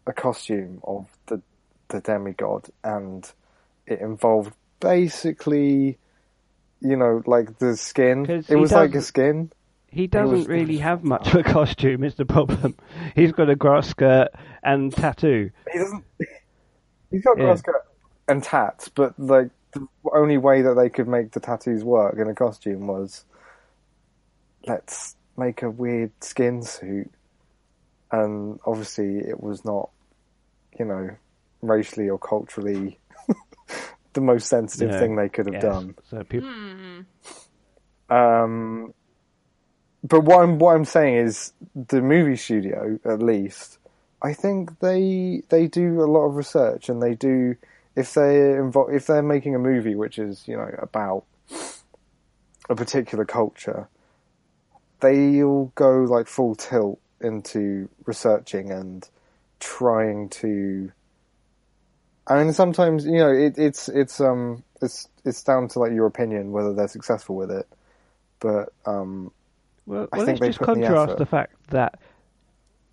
A 0.07 0.13
costume 0.13 0.79
of 0.83 1.07
the 1.27 1.41
the 1.89 1.99
demigod, 2.01 2.67
and 2.83 3.29
it 3.85 3.99
involved 4.01 4.53
basically, 4.79 5.97
you 6.81 6.95
know, 6.97 7.21
like 7.25 7.57
the 7.59 7.77
skin. 7.77 8.25
It 8.47 8.55
was 8.55 8.71
like 8.71 8.95
a 8.95 9.01
skin. 9.01 9.51
He 9.89 10.05
doesn't 10.07 10.41
it 10.41 10.47
really 10.49 10.73
was- 10.75 10.81
have 10.89 11.03
much 11.03 11.27
of 11.29 11.35
a 11.35 11.43
costume. 11.43 12.03
Is 12.03 12.15
the 12.15 12.25
problem? 12.25 12.75
He's 13.15 13.31
got 13.31 13.49
a 13.49 13.55
grass 13.55 13.87
skirt 13.87 14.29
and 14.63 14.91
tattoo. 14.93 15.49
He 15.71 15.79
doesn't. 15.79 16.03
He's 17.09 17.23
got 17.23 17.37
Yeah. 17.37 17.45
grass 17.45 17.59
skirt 17.59 17.85
and 18.27 18.43
tats, 18.43 18.89
but 18.89 19.17
like 19.17 19.49
the 19.71 19.87
only 20.13 20.37
way 20.37 20.61
that 20.63 20.73
they 20.75 20.89
could 20.89 21.07
make 21.07 21.31
the 21.31 21.39
tattoos 21.39 21.83
work 21.85 22.15
in 22.17 22.27
a 22.27 22.35
costume 22.35 22.87
was 22.87 23.23
let's 24.67 25.15
make 25.37 25.61
a 25.61 25.69
weird 25.69 26.11
skin 26.21 26.61
suit, 26.63 27.09
and 28.11 28.59
obviously 28.65 29.17
it 29.19 29.41
was 29.41 29.63
not, 29.63 29.89
you 30.79 30.85
know, 30.85 31.09
racially 31.61 32.09
or 32.09 32.17
culturally 32.19 32.99
the 34.13 34.21
most 34.21 34.47
sensitive 34.47 34.91
No. 34.91 34.99
thing 34.99 35.15
they 35.15 35.29
could 35.29 35.45
have 35.47 35.55
Yes. 35.55 35.63
done. 35.63 35.95
So 36.09 36.23
people. 36.23 36.49
Um, 38.09 38.93
but 40.03 40.21
what 40.21 40.41
I'm 40.43 40.59
what 40.59 40.75
I'm 40.75 40.85
saying 40.85 41.15
is 41.15 41.53
the 41.75 42.01
movie 42.01 42.35
studio, 42.37 42.99
at 43.03 43.21
least, 43.21 43.79
I 44.21 44.33
think 44.33 44.79
they 44.79 45.43
they 45.49 45.67
do 45.67 46.01
a 46.01 46.05
lot 46.05 46.25
of 46.25 46.35
research 46.35 46.89
and 46.89 47.01
they 47.01 47.15
do 47.15 47.55
if 47.95 48.13
they 48.13 48.53
involve 48.53 48.93
if 48.93 49.07
they're 49.07 49.21
making 49.23 49.55
a 49.55 49.59
movie 49.59 49.95
which 49.95 50.19
is 50.19 50.47
you 50.47 50.55
know 50.55 50.69
about 50.77 51.25
a 52.69 52.75
particular 52.75 53.25
culture, 53.25 53.87
they'll 55.01 55.65
go 55.75 55.99
like 56.03 56.27
full 56.27 56.55
tilt 56.55 56.99
into 57.21 57.89
researching 58.05 58.71
and 58.71 59.09
trying 59.59 60.29
to. 60.29 60.91
I 62.27 62.43
mean, 62.43 62.53
sometimes 62.53 63.05
you 63.05 63.17
know 63.17 63.31
it, 63.31 63.57
it's 63.57 63.89
it's 63.89 64.19
um 64.19 64.63
it's 64.81 65.07
it's 65.25 65.43
down 65.43 65.67
to 65.69 65.79
like 65.79 65.93
your 65.93 66.05
opinion 66.05 66.51
whether 66.51 66.73
they're 66.73 66.87
successful 66.87 67.35
with 67.35 67.51
it, 67.51 67.67
but 68.39 68.73
um 68.85 69.31
Well, 69.85 70.07
I 70.11 70.17
well 70.17 70.25
think 70.25 70.39
let's 70.39 70.39
they 70.41 70.47
just 70.47 70.59
put 70.59 70.69
in 70.69 70.81
the 70.81 70.87
contrast 70.87 71.17
the 71.17 71.25
fact 71.25 71.53
that 71.69 71.99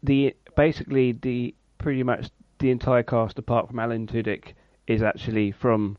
the 0.02 0.36
basically 0.56 1.12
the 1.12 1.54
pretty 1.78 2.02
much 2.02 2.30
the 2.58 2.70
entire 2.70 3.02
cast 3.02 3.38
apart 3.38 3.68
from 3.68 3.78
Alan 3.78 4.06
Tudyk 4.06 4.52
is 4.86 5.02
actually 5.02 5.50
from 5.50 5.96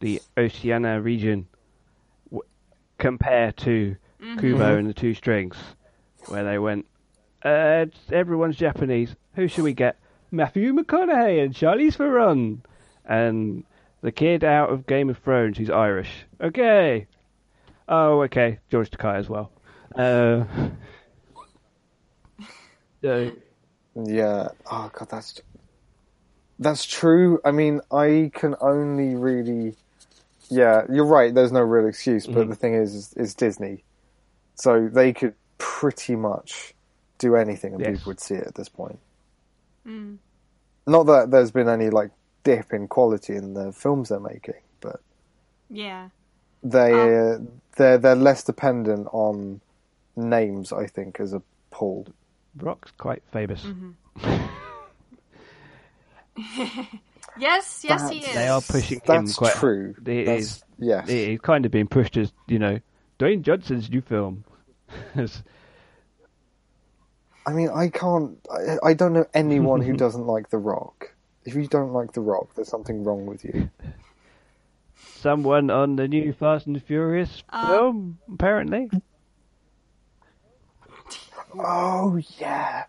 the 0.00 0.20
Oceania 0.36 1.00
region, 1.00 1.48
w- 2.30 2.42
compared 2.98 3.56
to 3.58 3.96
Kubo 4.38 4.76
and 4.76 4.88
the 4.88 4.94
Two 4.94 5.14
Strings, 5.14 5.56
where 6.26 6.44
they 6.44 6.58
went, 6.58 6.86
uh, 7.44 7.86
everyone's 8.12 8.56
Japanese. 8.56 9.14
Who 9.34 9.48
should 9.48 9.64
we 9.64 9.72
get? 9.74 9.96
Matthew 10.30 10.72
McConaughey 10.74 11.42
and 11.42 11.54
Charlize 11.54 11.94
Theron, 11.94 12.62
and 13.04 13.64
the 14.02 14.12
kid 14.12 14.44
out 14.44 14.70
of 14.70 14.86
Game 14.86 15.08
of 15.10 15.18
Thrones 15.18 15.56
he's 15.58 15.70
Irish. 15.70 16.10
Okay. 16.40 17.06
Oh, 17.88 18.22
okay. 18.22 18.58
George 18.70 18.90
Takei 18.90 19.16
as 19.16 19.28
well. 19.28 19.50
Uh, 19.94 20.44
so, 23.02 23.32
Yeah. 23.94 24.48
Oh 24.70 24.90
god, 24.92 25.08
that's 25.10 25.40
that's 26.58 26.84
true. 26.84 27.40
I 27.44 27.50
mean, 27.52 27.80
I 27.92 28.30
can 28.34 28.54
only 28.60 29.14
really. 29.14 29.74
Yeah, 30.50 30.82
you're 30.90 31.04
right. 31.04 31.32
There's 31.34 31.52
no 31.52 31.60
real 31.60 31.86
excuse, 31.86 32.26
but 32.26 32.46
Mhm. 32.46 32.50
the 32.50 32.56
thing 32.56 32.74
is, 32.74 32.94
is, 32.94 33.12
is 33.14 33.34
Disney, 33.34 33.84
so 34.54 34.88
they 34.88 35.12
could 35.12 35.34
pretty 35.58 36.16
much 36.16 36.74
do 37.18 37.36
anything 37.36 37.74
and 37.74 37.80
Yes. 37.82 37.98
people 37.98 38.10
would 38.10 38.20
see 38.20 38.34
it 38.34 38.46
at 38.46 38.54
this 38.54 38.68
point. 38.68 38.98
Mm. 39.86 40.18
Not 40.86 41.04
that 41.04 41.30
there's 41.30 41.50
been 41.50 41.68
any 41.68 41.90
like 41.90 42.10
dip 42.44 42.72
in 42.72 42.88
quality 42.88 43.34
in 43.36 43.54
the 43.54 43.72
films 43.72 44.08
they're 44.08 44.20
making, 44.20 44.54
but 44.80 45.00
Yeah. 45.70 46.08
they 46.62 46.92
Um, 46.92 47.48
uh, 47.48 47.50
they're 47.76 47.98
they're 47.98 48.14
less 48.16 48.42
dependent 48.44 49.08
on 49.12 49.60
names. 50.16 50.72
I 50.72 50.86
think 50.86 51.20
as 51.20 51.32
a 51.32 51.42
pool. 51.70 52.06
Rock's 52.56 52.90
quite 52.92 53.22
famous. 53.32 53.64
Mm-hmm. 53.64 54.46
Yes, 57.40 57.84
yes, 57.84 58.10
he 58.10 58.18
is. 58.18 58.34
They 58.34 58.48
are 58.48 58.60
pushing 58.60 58.98
him 58.98 59.02
That's 59.06 59.36
quite. 59.36 59.52
true. 59.54 59.94
It 60.04 60.24
That's, 60.26 60.42
is. 60.42 60.64
Yes. 60.80 61.08
It 61.08 61.28
is 61.34 61.40
kind 61.40 61.64
of 61.64 61.70
being 61.70 61.86
pushed 61.86 62.16
as 62.16 62.32
you 62.48 62.58
know, 62.58 62.80
Dwayne 63.20 63.42
Johnson's 63.42 63.88
new 63.88 64.00
film. 64.00 64.42
As- 67.48 67.52
I 67.52 67.56
mean, 67.56 67.68
I 67.70 67.88
can't. 67.88 68.38
I, 68.50 68.90
I 68.90 68.94
don't 68.94 69.12
know 69.12 69.26
anyone 69.34 69.80
who 69.82 69.92
doesn't 69.96 70.26
like 70.26 70.50
The 70.50 70.58
Rock. 70.58 71.14
If 71.44 71.54
you 71.54 71.66
don't 71.66 71.92
like 71.92 72.12
The 72.12 72.20
Rock, 72.20 72.54
there's 72.54 72.68
something 72.68 73.04
wrong 73.04 73.26
with 73.26 73.44
you. 73.44 73.70
Someone 75.16 75.70
on 75.70 75.96
the 75.96 76.06
new 76.08 76.32
Fast 76.32 76.66
and 76.66 76.82
Furious 76.82 77.42
Uh, 77.50 77.68
film, 77.68 78.18
apparently. 78.32 78.90
Oh 81.58 82.20
yeah, 82.38 82.84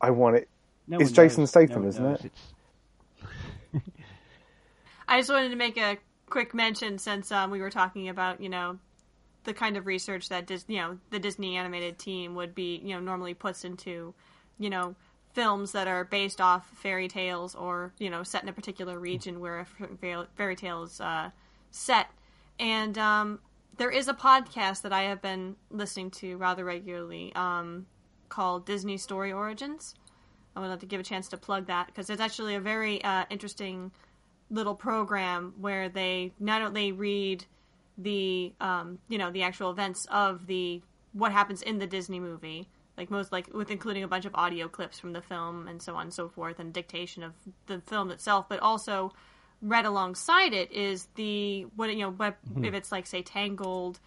I 0.00 0.10
want 0.10 0.36
it. 0.36 0.48
No 0.88 0.98
It's 0.98 1.10
one 1.10 1.14
Jason 1.14 1.42
knows. 1.42 1.50
Statham, 1.50 1.80
one 1.82 1.88
isn't 1.88 2.02
knows. 2.04 2.24
it? 2.24 2.32
It's 3.72 3.82
I 5.08 5.18
just 5.20 5.30
wanted 5.30 5.50
to 5.50 5.56
make 5.56 5.76
a 5.76 5.98
quick 6.28 6.52
mention 6.54 6.98
since 6.98 7.30
um, 7.30 7.50
we 7.50 7.60
were 7.60 7.70
talking 7.70 8.08
about 8.08 8.40
you 8.40 8.48
know 8.48 8.78
the 9.46 9.54
kind 9.54 9.76
of 9.76 9.86
research 9.86 10.28
that 10.28 10.50
you 10.68 10.78
know 10.78 10.98
the 11.10 11.18
Disney 11.18 11.56
animated 11.56 11.98
team 11.98 12.34
would 12.34 12.54
be 12.54 12.80
you 12.84 12.94
know 12.94 13.00
normally 13.00 13.32
puts 13.32 13.64
into 13.64 14.14
you 14.58 14.68
know 14.68 14.94
films 15.32 15.72
that 15.72 15.86
are 15.88 16.04
based 16.04 16.40
off 16.40 16.68
fairy 16.76 17.08
tales 17.08 17.54
or 17.54 17.92
you 17.98 18.10
know 18.10 18.22
set 18.22 18.42
in 18.42 18.48
a 18.48 18.52
particular 18.52 18.98
region 18.98 19.40
where 19.40 19.60
a 19.60 19.64
fa- 19.64 20.28
fairy 20.36 20.56
tale 20.56 20.82
is 20.82 21.00
uh, 21.00 21.30
set 21.70 22.10
and 22.58 22.98
um, 22.98 23.38
there 23.76 23.90
is 23.90 24.08
a 24.08 24.14
podcast 24.14 24.82
that 24.82 24.92
I 24.92 25.02
have 25.02 25.20
been 25.20 25.56
listening 25.70 26.10
to 26.12 26.36
rather 26.36 26.64
regularly 26.64 27.32
um, 27.34 27.86
called 28.28 28.66
Disney 28.66 28.96
Story 28.96 29.32
Origins. 29.32 29.94
I 30.54 30.60
would 30.60 30.68
like 30.68 30.80
to 30.80 30.86
give 30.86 31.00
a 31.00 31.04
chance 31.04 31.28
to 31.28 31.36
plug 31.36 31.66
that 31.66 31.86
because 31.86 32.08
it's 32.08 32.20
actually 32.20 32.54
a 32.54 32.60
very 32.60 33.04
uh, 33.04 33.26
interesting 33.28 33.92
little 34.50 34.74
program 34.74 35.52
where 35.60 35.88
they 35.88 36.32
not 36.38 36.62
only 36.62 36.92
read 36.92 37.44
the 37.98 38.52
um, 38.60 38.98
you 39.08 39.18
know 39.18 39.30
the 39.30 39.42
actual 39.42 39.70
events 39.70 40.06
of 40.10 40.46
the 40.46 40.82
what 41.12 41.32
happens 41.32 41.62
in 41.62 41.78
the 41.78 41.86
Disney 41.86 42.20
movie, 42.20 42.68
like 42.96 43.10
most 43.10 43.32
like 43.32 43.52
with 43.52 43.70
including 43.70 44.02
a 44.02 44.08
bunch 44.08 44.24
of 44.24 44.34
audio 44.34 44.68
clips 44.68 44.98
from 44.98 45.12
the 45.12 45.22
film 45.22 45.68
and 45.68 45.80
so 45.80 45.94
on 45.94 46.02
and 46.02 46.14
so 46.14 46.28
forth, 46.28 46.58
and 46.58 46.72
dictation 46.72 47.22
of 47.22 47.32
the 47.66 47.80
film 47.86 48.10
itself, 48.10 48.46
but 48.48 48.60
also 48.60 49.12
read 49.62 49.86
alongside 49.86 50.52
it 50.52 50.70
is 50.70 51.08
the 51.14 51.62
what 51.76 51.90
you 51.90 52.00
know 52.00 52.10
what 52.10 52.36
if 52.62 52.74
it's 52.74 52.92
like 52.92 53.06
say 53.06 53.22
Tangled, 53.22 53.98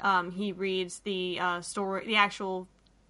um, 0.00 0.30
he 0.30 0.52
reads 0.52 1.00
the 1.00 1.38
uh, 1.40 1.60
story, 1.60 2.06
the 2.06 2.16
actual 2.16 2.68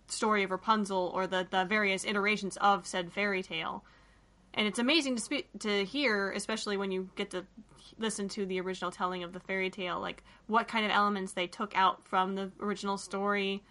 story 0.09 0.43
of 0.43 0.51
Rapunzel 0.51 1.11
or 1.15 1.27
the 1.27 1.47
the 1.51 1.65
various 1.65 2.05
iterations 2.05 2.57
of 2.59 2.87
said 2.87 3.13
fairy 3.13 3.43
tale 3.43 3.85
and 4.55 4.67
it's 4.67 4.79
amazing 4.79 5.17
to 5.17 5.23
spe- 5.23 5.59
to 5.61 5.85
hear, 5.85 6.31
especially 6.33 6.77
when 6.77 6.91
you 6.91 7.09
get 7.17 7.31
to 7.31 7.45
listen 7.99 8.29
to 8.29 8.47
the 8.47 8.61
original 8.61 8.91
telling 8.91 9.23
of 9.23 9.33
the 9.33 9.41
fairy 9.41 9.71
tale, 9.71 10.01
like 10.01 10.23
what 10.47 10.69
kind 10.69 10.85
of 10.85 10.91
elements 10.91 11.33
they 11.33 11.47
took 11.47 11.77
out 11.77 12.07
from 12.07 12.35
the 12.35 12.51
original 12.61 12.99
story, 12.99 13.63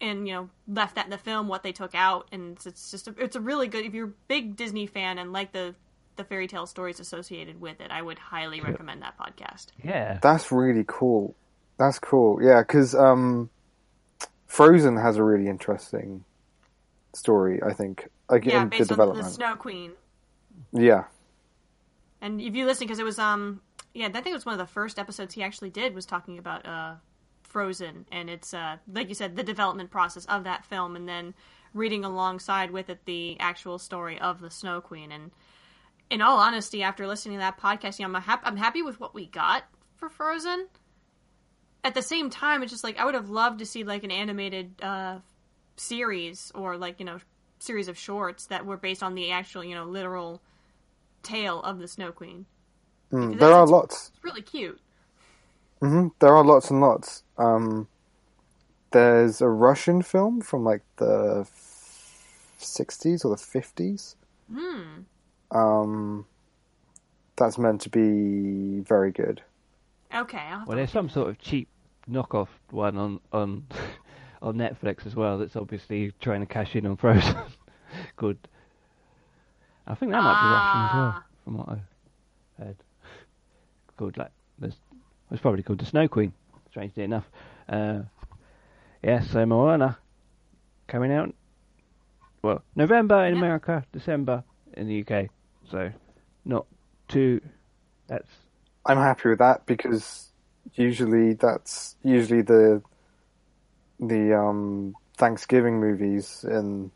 and 0.00 0.26
you 0.26 0.34
know 0.34 0.50
left 0.66 0.94
that 0.94 1.04
in 1.04 1.10
the 1.10 1.18
film, 1.18 1.48
what 1.48 1.62
they 1.62 1.72
took 1.72 1.94
out, 1.94 2.28
and 2.32 2.56
it's, 2.56 2.66
it's 2.66 2.90
just 2.90 3.08
a, 3.08 3.14
it's 3.18 3.36
a 3.36 3.40
really 3.40 3.68
good. 3.68 3.84
If 3.84 3.94
you're 3.94 4.08
a 4.08 4.14
big 4.28 4.56
Disney 4.56 4.86
fan 4.86 5.18
and 5.18 5.32
like 5.32 5.52
the 5.52 5.74
the 6.16 6.24
fairy 6.24 6.46
tale 6.48 6.66
stories 6.66 7.00
associated 7.00 7.60
with 7.60 7.80
it, 7.80 7.90
I 7.90 8.02
would 8.02 8.18
highly 8.18 8.60
recommend 8.60 9.02
that 9.02 9.16
podcast. 9.18 9.66
yeah. 9.82 10.18
That's 10.20 10.50
really 10.52 10.84
cool. 10.86 11.34
That's 11.78 11.98
cool. 12.00 12.42
Yeah, 12.42 12.60
because 12.60 12.94
um, 12.94 13.50
Frozen 14.48 14.96
has 14.96 15.16
a 15.16 15.22
really 15.22 15.46
interesting 15.46 16.24
story. 17.14 17.62
I 17.62 17.72
think 17.72 18.08
like 18.30 18.44
Yeah, 18.44 18.62
in 18.62 18.64
the 18.64 18.76
based 18.76 18.92
on 18.92 18.98
the. 19.16 19.24
Snow 19.24 19.56
Queen. 19.56 19.92
yeah, 20.72 21.04
And 22.20 22.40
if 22.40 22.54
you 22.54 22.66
listen, 22.66 22.86
because 22.86 22.98
it 22.98 23.04
was 23.04 23.18
um 23.18 23.60
yeah, 23.94 24.06
I 24.06 24.12
think 24.12 24.28
it 24.28 24.32
was 24.34 24.46
one 24.46 24.52
of 24.52 24.58
the 24.58 24.72
first 24.72 24.98
episodes 24.98 25.34
he 25.34 25.42
actually 25.42 25.70
did 25.70 25.94
was 25.94 26.06
talking 26.06 26.38
about 26.38 26.66
uh 26.66 26.94
Frozen 27.42 28.06
and 28.12 28.28
it's 28.28 28.52
uh 28.52 28.76
like 28.92 29.08
you 29.08 29.14
said 29.14 29.36
the 29.36 29.42
development 29.42 29.90
process 29.90 30.26
of 30.26 30.44
that 30.44 30.64
film 30.66 30.96
and 30.96 31.08
then 31.08 31.34
reading 31.74 32.04
alongside 32.04 32.70
with 32.70 32.90
it 32.90 33.04
the 33.06 33.38
actual 33.40 33.78
story 33.78 34.18
of 34.20 34.40
the 34.40 34.50
Snow 34.50 34.80
Queen 34.80 35.10
and 35.12 35.30
in 36.10 36.22
all 36.22 36.38
honesty, 36.38 36.82
after 36.82 37.06
listening 37.06 37.36
to 37.36 37.40
that 37.40 37.60
podcast, 37.60 37.98
you 37.98 38.08
know, 38.08 38.14
I'm 38.14 38.22
hap- 38.22 38.40
I'm 38.42 38.56
happy 38.56 38.80
with 38.80 38.98
what 38.98 39.14
we 39.14 39.26
got 39.26 39.64
for 39.96 40.08
Frozen. 40.08 40.68
At 41.84 41.94
the 41.94 42.00
same 42.02 42.30
time, 42.30 42.62
it's 42.62 42.72
just 42.72 42.82
like 42.84 42.98
I 42.98 43.04
would 43.04 43.14
have 43.14 43.28
loved 43.30 43.58
to 43.60 43.66
see 43.66 43.84
like 43.84 44.04
an 44.04 44.10
animated 44.10 44.74
uh 44.82 45.18
series 45.76 46.50
or 46.54 46.76
like 46.76 46.98
you 46.98 47.04
know 47.06 47.18
series 47.58 47.88
of 47.88 47.98
shorts 47.98 48.46
that 48.46 48.66
were 48.66 48.76
based 48.76 49.02
on 49.02 49.14
the 49.14 49.30
actual 49.30 49.64
you 49.64 49.74
know 49.74 49.84
literal 49.84 50.40
tale 51.22 51.60
of 51.62 51.78
the 51.78 51.88
Snow 51.88 52.12
Queen. 52.12 52.46
Mm, 53.12 53.38
there 53.38 53.52
are 53.52 53.66
lots. 53.66 54.10
It's 54.14 54.24
really 54.24 54.42
cute. 54.42 54.80
hmm 55.80 56.08
There 56.20 56.34
are 56.34 56.44
lots 56.44 56.70
and 56.70 56.80
lots. 56.80 57.22
Um, 57.36 57.88
there's 58.90 59.40
a 59.40 59.48
Russian 59.48 60.02
film 60.02 60.40
from 60.40 60.64
like 60.64 60.82
the 60.96 61.46
'60s 62.58 63.24
or 63.24 63.30
the 63.30 63.36
'50s. 63.36 64.14
Hmm. 64.52 65.02
Um, 65.50 66.26
that's 67.36 67.58
meant 67.58 67.80
to 67.82 67.90
be 67.90 68.80
very 68.80 69.10
good. 69.10 69.42
Okay. 70.14 70.38
I'll 70.38 70.66
Well, 70.66 70.76
there's 70.76 70.92
some 70.92 71.08
sort 71.08 71.28
of 71.28 71.38
cheap 71.38 71.68
knockoff 72.10 72.48
one 72.70 72.96
on 72.96 73.20
on 73.32 73.66
on 74.42 74.54
Netflix 74.56 75.06
as 75.06 75.14
well. 75.14 75.38
That's 75.38 75.56
obviously 75.56 76.12
trying 76.20 76.40
to 76.40 76.46
cash 76.46 76.74
in 76.76 76.86
on 76.86 76.96
Frozen. 76.96 77.36
Good. 78.16 78.38
I 79.86 79.94
think 79.94 80.12
that 80.12 80.22
might 80.22 80.40
be 80.40 80.48
Russian 80.48 80.80
as 80.84 80.94
well, 80.94 81.14
Ah. 81.16 81.24
from 81.44 81.56
what 81.58 81.68
I 81.68 82.62
heard. 82.62 82.76
Called 83.96 84.16
like 84.16 84.30
there's 84.58 84.76
it's 85.30 85.40
probably 85.40 85.62
called 85.62 85.78
the 85.80 85.86
Snow 85.86 86.06
Queen. 86.08 86.32
Strangely 86.70 87.02
enough. 87.04 87.24
Uh, 87.68 88.00
yeah, 89.02 89.20
so 89.22 89.44
Moana 89.46 89.98
coming 90.86 91.12
out. 91.12 91.34
Well, 92.42 92.62
November 92.76 93.24
in 93.26 93.34
Yep. 93.34 93.42
America, 93.42 93.84
December 93.92 94.44
in 94.74 94.86
the 94.88 95.00
UK. 95.04 95.28
So 95.70 95.90
not 96.44 96.66
too. 97.08 97.40
That's 98.06 98.28
I'm 98.86 98.98
happy 98.98 99.30
with 99.30 99.38
that 99.40 99.66
because 99.66 100.30
usually 100.74 101.32
that's 101.34 101.96
usually 102.04 102.42
the 102.42 102.82
the 104.00 104.38
um, 104.38 104.94
Thanksgiving 105.16 105.80
movies 105.80 106.44
in 106.48 106.90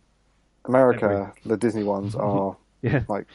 America, 0.67 1.01
February. 1.01 1.33
the 1.47 1.57
Disney 1.57 1.85
ones 1.85 2.15
are 2.17 2.57
yeah. 2.83 3.03
like 3.09 3.27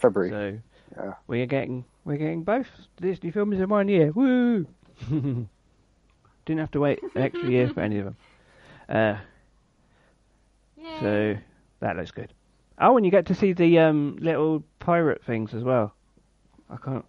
February. 0.00 0.30
So 0.30 1.02
Yeah. 1.02 1.12
we're 1.26 1.46
getting 1.46 1.84
we're 2.04 2.16
getting 2.18 2.42
both 2.44 2.66
Disney 3.00 3.30
films 3.30 3.58
in 3.60 3.68
one 3.68 3.88
year. 3.88 4.10
Woo! 4.12 4.66
Didn't 5.08 5.48
have 6.60 6.70
to 6.72 6.80
wait 6.80 7.02
an 7.14 7.22
extra 7.22 7.48
year 7.50 7.68
for 7.70 7.80
any 7.80 7.98
of 7.98 8.04
them. 8.04 8.16
Uh, 8.88 9.16
Yay. 10.76 11.00
so 11.00 11.36
that 11.80 11.96
looks 11.96 12.10
good. 12.10 12.32
Oh, 12.78 12.96
and 12.96 13.06
you 13.06 13.10
get 13.12 13.26
to 13.26 13.34
see 13.34 13.52
the 13.54 13.78
um, 13.78 14.18
little 14.20 14.62
pirate 14.78 15.22
things 15.24 15.54
as 15.54 15.62
well. 15.62 15.94
I 16.68 16.76
can't. 16.76 17.04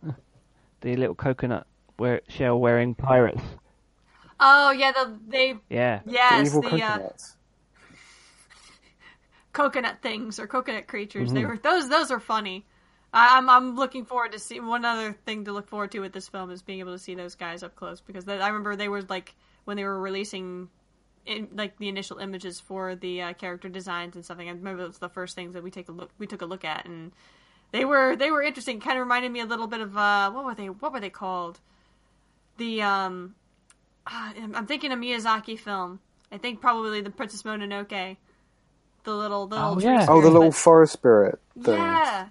The 0.82 0.96
little 0.96 1.16
coconut 1.16 1.66
wear, 2.00 2.22
shell 2.30 2.60
wearing 2.60 2.96
pirates. 2.96 3.42
Oh 4.40 4.72
yeah, 4.72 4.92
the 4.92 5.18
they 5.28 5.56
Yeah. 5.70 6.02
The 6.06 6.12
yes 6.12 6.48
evil 6.48 6.62
the 6.62 6.84
uh, 6.84 7.10
coconut 9.54 10.02
things 10.02 10.40
or 10.40 10.48
coconut 10.48 10.88
creatures. 10.88 11.30
Mm-hmm. 11.30 11.36
They 11.36 11.46
were 11.46 11.58
those 11.58 11.90
those 11.90 12.12
are 12.12 12.20
funny. 12.20 12.66
I'm 13.14 13.50
I'm 13.50 13.76
looking 13.76 14.06
forward 14.06 14.34
to 14.34 14.40
see 14.40 14.60
one 14.60 14.84
other 14.84 15.14
thing 15.26 15.46
to 15.46 15.54
look 15.54 15.68
forward 15.70 15.92
to 15.92 16.00
with 16.00 16.12
this 16.12 16.28
film 16.28 16.52
is 16.52 16.62
being 16.62 16.80
able 16.80 16.92
to 16.92 17.00
see 17.00 17.16
those 17.16 17.36
guys 17.36 17.64
up 17.64 17.76
close 17.76 18.02
because 18.02 18.26
they, 18.26 18.40
I 18.40 18.48
remember 18.48 18.76
they 18.76 18.90
were 18.90 19.02
like 19.04 19.36
when 19.64 19.78
they 19.78 19.84
were 19.84 20.00
releasing. 20.00 20.70
In, 21.26 21.48
like 21.56 21.80
the 21.80 21.90
initial 21.90 22.20
images 22.20 22.60
for 22.60 22.94
the 22.94 23.20
uh, 23.24 23.34
character 23.34 23.68
designs 23.68 24.16
and 24.16 24.24
something. 24.24 24.48
I 24.48 24.52
remember 24.52 24.84
it 24.84 24.88
was 24.90 25.00
the 25.00 25.10
first 25.10 25.34
things 25.34 25.56
that 25.56 25.64
we 25.64 25.72
take 25.72 25.90
a 25.90 25.92
look 25.92 26.12
we 26.20 26.28
took 26.28 26.44
a 26.44 26.46
look 26.46 26.64
at, 26.64 26.86
and 26.86 27.14
they 27.72 27.84
were 27.84 28.16
they 28.16 28.30
were 28.30 28.44
interesting. 28.44 28.80
Kind 28.80 29.00
of 29.00 29.02
reminded 29.02 29.32
me 29.32 29.40
a 29.40 29.46
little 29.46 29.66
bit 29.66 29.82
of 29.82 29.98
uh, 29.98 30.30
what 30.30 30.46
were 30.46 30.54
they 30.54 30.70
what 30.70 30.94
were 30.94 31.00
they 31.00 31.10
called? 31.10 31.60
The 32.58 32.84
um, 32.84 33.34
ah, 34.08 34.34
I'm 34.38 34.56
I'm 34.56 34.66
thinking 34.66 34.92
a 34.92 34.96
Miyazaki 34.96 35.58
film. 35.60 36.00
I 36.32 36.38
think 36.38 36.62
probably 36.62 37.02
the 37.02 37.10
Princess 37.12 37.44
Mononoke. 37.44 38.18
The 39.04 39.14
little 39.16 39.48
the 39.48 39.58
Oh, 39.58 39.74
little 39.74 39.84
yeah. 39.84 40.06
tree 40.06 40.06
Oh, 40.16 40.22
the 40.22 40.30
little 40.30 40.50
but- 40.50 40.56
forest 40.56 40.94
spirit 40.94 41.40
thing. 41.62 41.76
yeah. 41.76 42.28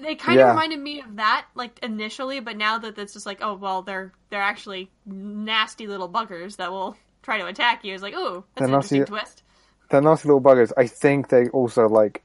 They 0.00 0.14
kind 0.14 0.38
Yeah. 0.38 0.44
of 0.50 0.56
reminded 0.56 0.78
me 0.78 1.00
of 1.00 1.16
that, 1.16 1.46
like 1.54 1.78
initially, 1.82 2.40
but 2.40 2.56
now 2.56 2.78
that 2.78 2.98
it's 2.98 3.14
just 3.14 3.24
like, 3.26 3.38
oh 3.42 3.54
well, 3.54 3.82
they're 3.82 4.12
they're 4.30 4.42
actually 4.42 4.90
nasty 5.06 5.86
little 5.86 6.08
buggers 6.08 6.56
that 6.56 6.70
will 6.70 6.96
try 7.22 7.38
to 7.38 7.46
attack 7.46 7.84
you. 7.84 7.94
It's 7.94 8.02
like, 8.02 8.14
oh, 8.16 8.44
that's 8.54 8.58
They're 8.58 8.66
an 8.66 8.72
nasty- 8.72 8.96
interesting 8.98 9.16
twist. 9.18 9.42
They're 9.90 10.00
nasty 10.02 10.28
little 10.28 10.40
buggers. 10.42 10.72
I 10.76 10.86
think 10.86 11.28
they 11.28 11.48
also 11.48 11.88
like 11.88 12.22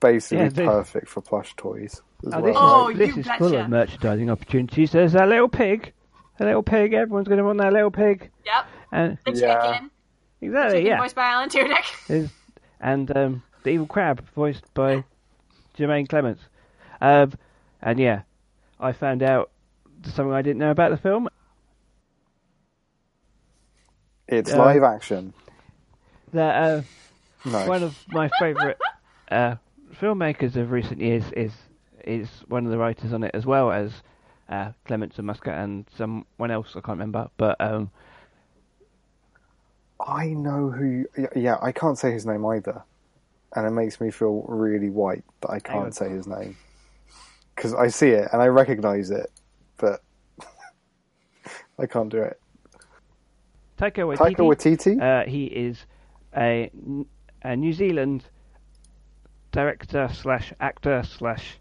basically 0.00 0.44
Yeah, 0.44 0.48
they- 0.50 0.64
perfect 0.66 1.08
for 1.08 1.20
plush 1.20 1.54
toys 1.56 2.02
as 2.26 2.34
Oh, 2.34 2.40
well. 2.40 2.42
this 2.42 2.56
Oh, 2.58 2.88
is, 2.90 2.98
this 2.98 3.16
you 3.16 3.20
is 3.22 3.28
full 3.38 3.54
of 3.56 3.68
merchandising 3.70 4.30
opportunities. 4.30 4.92
There's 4.92 5.12
that 5.12 5.28
little 5.28 5.48
pig. 5.48 5.92
A 6.40 6.44
little 6.44 6.62
pig. 6.62 6.92
Everyone's 6.92 7.28
going 7.28 7.38
to 7.38 7.44
want 7.44 7.58
that 7.58 7.72
little 7.72 7.90
pig. 7.90 8.30
Yep, 8.44 8.66
And 8.92 9.18
the 9.24 9.32
Yeah. 9.32 9.62
chicken, 9.72 9.90
exactly, 10.40 10.78
chicken 10.78 10.86
yeah. 10.86 10.98
voiced 11.00 11.14
by 11.14 11.24
Alan 11.26 11.48
Tudyk. 11.48 11.84
There's, 12.08 12.30
and 12.80 13.16
um, 13.16 13.42
the 13.62 13.70
evil 13.70 13.86
crab, 13.86 14.24
voiced 14.34 14.64
by 14.74 15.04
Jemaine 15.78 16.06
Clements. 16.08 16.42
Um, 17.00 17.32
and 17.82 17.98
yeah, 17.98 18.22
I 18.80 18.92
found 18.92 19.22
out 19.22 19.50
something 20.04 20.32
I 20.32 20.42
didn't 20.42 20.58
know 20.58 20.70
about 20.70 20.90
the 20.90 20.96
film. 20.96 21.28
It's 24.28 24.52
Uh, 24.52 24.58
live 24.58 24.82
action. 24.82 25.34
That 26.32 26.54
uh, 26.62 26.82
No. 27.44 27.66
one 27.66 27.82
of 27.82 27.96
my 28.08 28.28
favourite 28.40 28.76
uh, 29.30 29.56
filmmakers 30.00 30.56
of 30.56 30.70
recent 30.72 31.00
years 31.00 31.24
is 31.36 31.52
is 32.04 32.28
one 32.48 32.66
of 32.66 32.70
the 32.72 32.76
writers 32.78 33.12
on 33.12 33.22
it, 33.22 33.30
as 33.34 33.46
well 33.46 33.70
as 33.70 34.02
uh, 34.48 34.72
Clements 34.84 35.18
and 35.18 35.28
Musker 35.28 35.52
and 35.52 35.86
someone 35.96 36.50
else 36.50 36.70
I 36.70 36.80
can't 36.80 36.98
remember. 36.98 37.28
But 37.36 37.60
um, 37.60 37.90
I 40.00 40.28
know 40.28 40.70
who. 40.70 41.06
Yeah, 41.34 41.56
I 41.62 41.72
can't 41.72 41.98
say 41.98 42.12
his 42.12 42.26
name 42.26 42.44
either, 42.46 42.82
and 43.54 43.66
it 43.66 43.70
makes 43.70 44.00
me 44.00 44.10
feel 44.10 44.44
really 44.48 44.90
white 44.90 45.24
that 45.40 45.50
I 45.50 45.60
can't 45.60 45.94
say 45.94 46.08
his 46.08 46.26
name 46.26 46.56
because 47.54 47.74
I 47.74 47.88
see 47.88 48.08
it 48.08 48.28
and 48.32 48.42
I 48.42 48.46
recognise 48.46 49.10
it, 49.10 49.30
but 49.76 50.02
I 51.78 51.86
can't 51.86 52.08
do 52.08 52.22
it. 52.22 52.40
Taika 53.78 53.98
Waititi. 53.98 54.36
Taika 54.36 54.96
Waititi. 54.96 55.02
Uh, 55.02 55.28
he 55.28 55.44
is 55.44 55.78
a, 56.36 56.70
a 57.42 57.56
New 57.56 57.72
Zealand 57.72 58.24
director 59.52 60.08
slash 60.12 60.52
actor 60.60 61.02
slash 61.04 61.58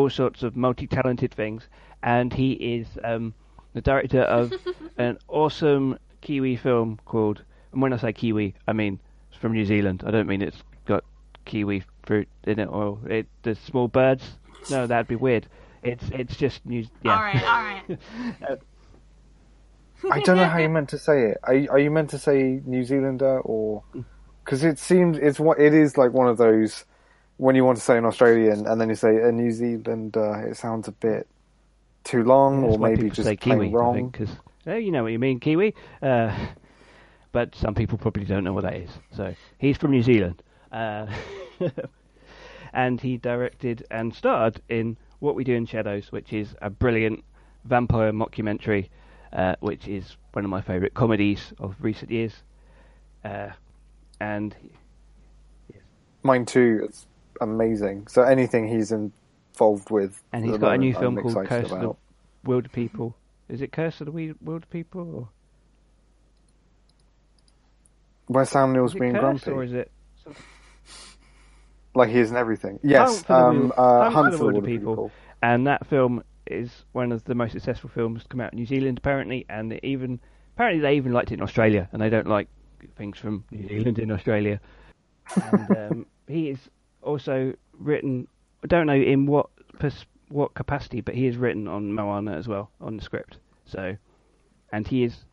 all 0.00 0.10
sorts 0.10 0.42
of 0.42 0.56
multi-talented 0.56 1.32
things, 1.34 1.68
and 2.02 2.32
he 2.32 2.52
is 2.52 2.86
um, 3.04 3.34
the 3.74 3.80
director 3.82 4.22
of 4.22 4.52
an 4.96 5.18
awesome 5.28 5.98
Kiwi 6.22 6.56
film 6.56 6.98
called. 7.04 7.42
And 7.72 7.82
when 7.82 7.92
I 7.92 7.98
say 7.98 8.12
Kiwi, 8.12 8.54
I 8.66 8.72
mean 8.72 8.98
it's 9.28 9.38
from 9.38 9.52
New 9.52 9.64
Zealand. 9.66 10.02
I 10.06 10.10
don't 10.10 10.26
mean 10.26 10.42
it's 10.42 10.62
got 10.86 11.04
kiwi 11.44 11.82
fruit 12.04 12.28
in 12.44 12.58
it 12.58 12.66
or 12.66 12.98
it, 13.08 13.26
the 13.42 13.54
small 13.54 13.88
birds. 13.88 14.24
No, 14.70 14.86
that'd 14.86 15.06
be 15.08 15.16
weird. 15.16 15.46
It's 15.82 16.04
it's 16.12 16.36
just 16.36 16.64
New. 16.66 16.86
Yeah. 17.02 17.14
All 17.16 17.22
right, 17.22 17.42
all 17.42 17.62
right. 17.62 18.58
I 20.10 20.20
don't 20.20 20.36
know 20.38 20.46
how 20.46 20.58
you 20.58 20.68
meant 20.70 20.88
to 20.90 20.98
say 20.98 21.26
it. 21.30 21.38
Are, 21.42 21.54
you- 21.54 21.68
are 21.70 21.78
you 21.78 21.90
meant 21.90 22.10
to 22.10 22.18
say 22.18 22.60
New 22.64 22.84
Zealander 22.84 23.40
or 23.40 23.82
because 24.44 24.64
it 24.64 24.78
seems 24.78 25.18
it's 25.18 25.38
what 25.38 25.60
it 25.60 25.74
is 25.74 25.98
like 25.98 26.12
one 26.12 26.26
of 26.28 26.38
those 26.38 26.84
when 27.40 27.56
you 27.56 27.64
want 27.64 27.78
to 27.78 27.82
say 27.82 27.96
an 27.96 28.04
Australian 28.04 28.66
and 28.66 28.78
then 28.78 28.90
you 28.90 28.94
say 28.94 29.16
a 29.22 29.32
New 29.32 29.50
Zealander, 29.50 30.46
it 30.50 30.58
sounds 30.58 30.88
a 30.88 30.92
bit 30.92 31.26
too 32.04 32.22
long 32.22 32.62
That's 32.62 32.76
or 32.76 32.78
maybe 32.78 33.08
just 33.08 33.24
say 33.24 33.36
plain 33.36 33.58
Kiwi, 33.58 33.68
wrong. 33.70 34.10
Because 34.10 34.28
you 34.66 34.90
know 34.90 35.02
what 35.02 35.12
you 35.12 35.18
mean, 35.18 35.40
Kiwi. 35.40 35.74
Uh, 36.02 36.36
but 37.32 37.54
some 37.54 37.74
people 37.74 37.96
probably 37.96 38.26
don't 38.26 38.44
know 38.44 38.52
what 38.52 38.64
that 38.64 38.74
is. 38.76 38.90
So 39.16 39.34
he's 39.56 39.78
from 39.78 39.92
New 39.92 40.02
Zealand, 40.02 40.42
uh, 40.70 41.06
and 42.74 43.00
he 43.00 43.16
directed 43.16 43.86
and 43.90 44.14
starred 44.14 44.60
in 44.68 44.98
What 45.20 45.34
We 45.34 45.42
Do 45.42 45.54
in 45.54 45.64
Shadows, 45.64 46.12
which 46.12 46.34
is 46.34 46.54
a 46.60 46.68
brilliant 46.68 47.24
vampire 47.64 48.12
mockumentary, 48.12 48.90
uh, 49.32 49.56
which 49.60 49.88
is 49.88 50.18
one 50.32 50.44
of 50.44 50.50
my 50.50 50.60
favourite 50.60 50.92
comedies 50.92 51.54
of 51.58 51.74
recent 51.80 52.10
years. 52.10 52.34
Uh, 53.24 53.48
and 54.20 54.54
Mine 56.22 56.44
too. 56.44 56.82
It's 56.84 57.06
amazing. 57.40 58.06
So 58.08 58.22
anything 58.22 58.68
he's 58.68 58.92
involved 58.92 59.90
with, 59.90 60.22
and 60.32 60.44
he's 60.44 60.58
got 60.58 60.74
a 60.74 60.78
new 60.78 60.94
film 60.94 61.18
I'm 61.18 61.22
called 61.24 61.46
Curse 61.46 61.64
of 61.64 61.70
the 61.70 61.76
about. 61.76 61.98
Wilderpeople. 62.46 63.14
Is 63.48 63.62
it 63.62 63.72
Curse 63.72 64.00
of 64.00 64.06
the 64.06 64.12
Wi- 64.12 64.34
Wilderpeople? 64.44 65.14
Or 65.14 65.28
Where 68.26 68.44
Sam 68.44 68.72
Neill's 68.72 68.94
being 68.94 69.12
grumpy, 69.12 69.50
or 69.50 69.64
is 69.64 69.72
it 69.72 69.90
like 71.94 72.10
he 72.10 72.18
is 72.18 72.30
in 72.30 72.36
everything. 72.36 72.78
Yes, 72.82 73.22
Hunt 73.22 73.26
for 73.26 73.32
the 73.32 73.38
um, 73.38 73.72
uh, 73.76 74.10
Hunt 74.10 74.32
for 74.32 74.38
the 74.38 74.44
Wilder 74.44 74.60
Wilderpeople. 74.60 74.66
People. 74.66 75.10
and 75.42 75.66
that 75.66 75.86
film 75.86 76.22
is 76.46 76.84
one 76.92 77.12
of 77.12 77.24
the 77.24 77.34
most 77.34 77.52
successful 77.52 77.90
films 77.90 78.22
to 78.22 78.28
come 78.28 78.40
out 78.40 78.52
in 78.52 78.58
New 78.58 78.66
Zealand 78.66 78.98
apparently, 78.98 79.46
and 79.48 79.72
it 79.72 79.84
even 79.84 80.20
apparently 80.54 80.80
they 80.80 80.96
even 80.96 81.12
liked 81.12 81.30
it 81.30 81.34
in 81.34 81.42
Australia, 81.42 81.88
and 81.92 82.00
they 82.00 82.10
don't 82.10 82.26
like 82.26 82.48
things 82.96 83.18
from 83.18 83.44
New 83.50 83.68
Zealand 83.68 83.98
in 83.98 84.10
Australia. 84.10 84.60
And 85.34 85.76
um, 85.76 86.06
he 86.28 86.50
is 86.50 86.58
also 87.10 87.54
written. 87.78 88.26
I 88.64 88.66
don't 88.66 88.86
know 88.86 88.94
in 88.94 89.26
what 89.26 89.48
pers- 89.78 90.06
what 90.28 90.54
capacity, 90.54 91.00
but 91.00 91.14
he 91.14 91.26
is 91.26 91.36
written 91.36 91.68
on 91.68 91.92
Moana 91.92 92.32
as 92.36 92.48
well 92.48 92.70
on 92.80 92.96
the 92.96 93.02
script. 93.02 93.38
So, 93.66 93.96
and 94.72 94.86
he 94.86 95.04
is 95.04 95.24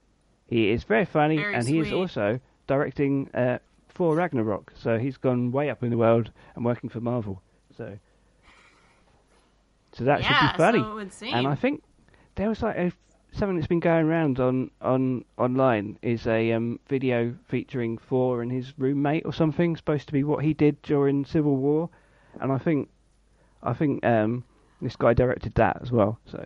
he 0.48 0.72
is 0.72 0.84
very 0.84 1.06
funny, 1.06 1.38
Very 1.38 1.56
and 1.56 1.68
he 1.68 1.80
is 1.80 1.92
also 1.92 2.40
directing 2.68 3.30
uh, 3.34 3.60
for 3.88 4.16
Ragnarok. 4.16 4.74
So 4.76 4.98
he's 4.98 5.18
gone 5.18 5.52
way 5.52 5.70
up 5.70 5.84
in 5.84 5.90
the 5.90 5.98
world 5.98 6.32
and 6.56 6.66
working 6.66 6.90
for 6.90 7.02
Marvel. 7.02 7.42
So. 7.78 7.98
So 9.94 10.04
that 10.04 10.22
yeah, 10.22 10.28
should 10.28 10.54
be 10.54 10.58
funny. 10.58 10.80
so 10.80 10.92
it 10.92 10.94
would 10.94 11.14
seem. 11.14 11.34
And 11.34 11.48
I 11.48 11.56
think 11.56 11.82
there 12.36 12.50
was 12.50 12.62
like 12.62 12.78
a, 12.78 12.92
something 13.38 13.56
that's 13.56 13.68
been 13.68 13.80
going 13.80 14.06
around 14.06 14.40
on, 14.40 14.72
on 14.82 15.24
online 15.38 15.98
is 16.02 16.26
a 16.28 16.52
um, 16.54 16.80
video 16.88 17.36
featuring 17.48 17.98
Thor 17.98 18.42
and 18.42 18.52
his 18.52 18.74
roommate 18.78 19.26
or 19.26 19.34
something 19.34 19.76
supposed 19.76 20.08
to 20.08 20.14
be 20.14 20.24
what 20.24 20.44
he 20.44 20.54
did 20.54 20.82
during 20.82 21.26
Civil 21.26 21.56
War, 21.56 21.90
and 22.42 22.52
I 22.52 22.58
think 22.58 22.90
I 23.64 23.74
think 23.74 24.06
um, 24.06 24.44
this 24.82 24.96
guy 24.96 25.14
directed 25.14 25.56
that 25.56 25.80
as 25.82 25.92
well. 25.92 26.20
So 26.26 26.46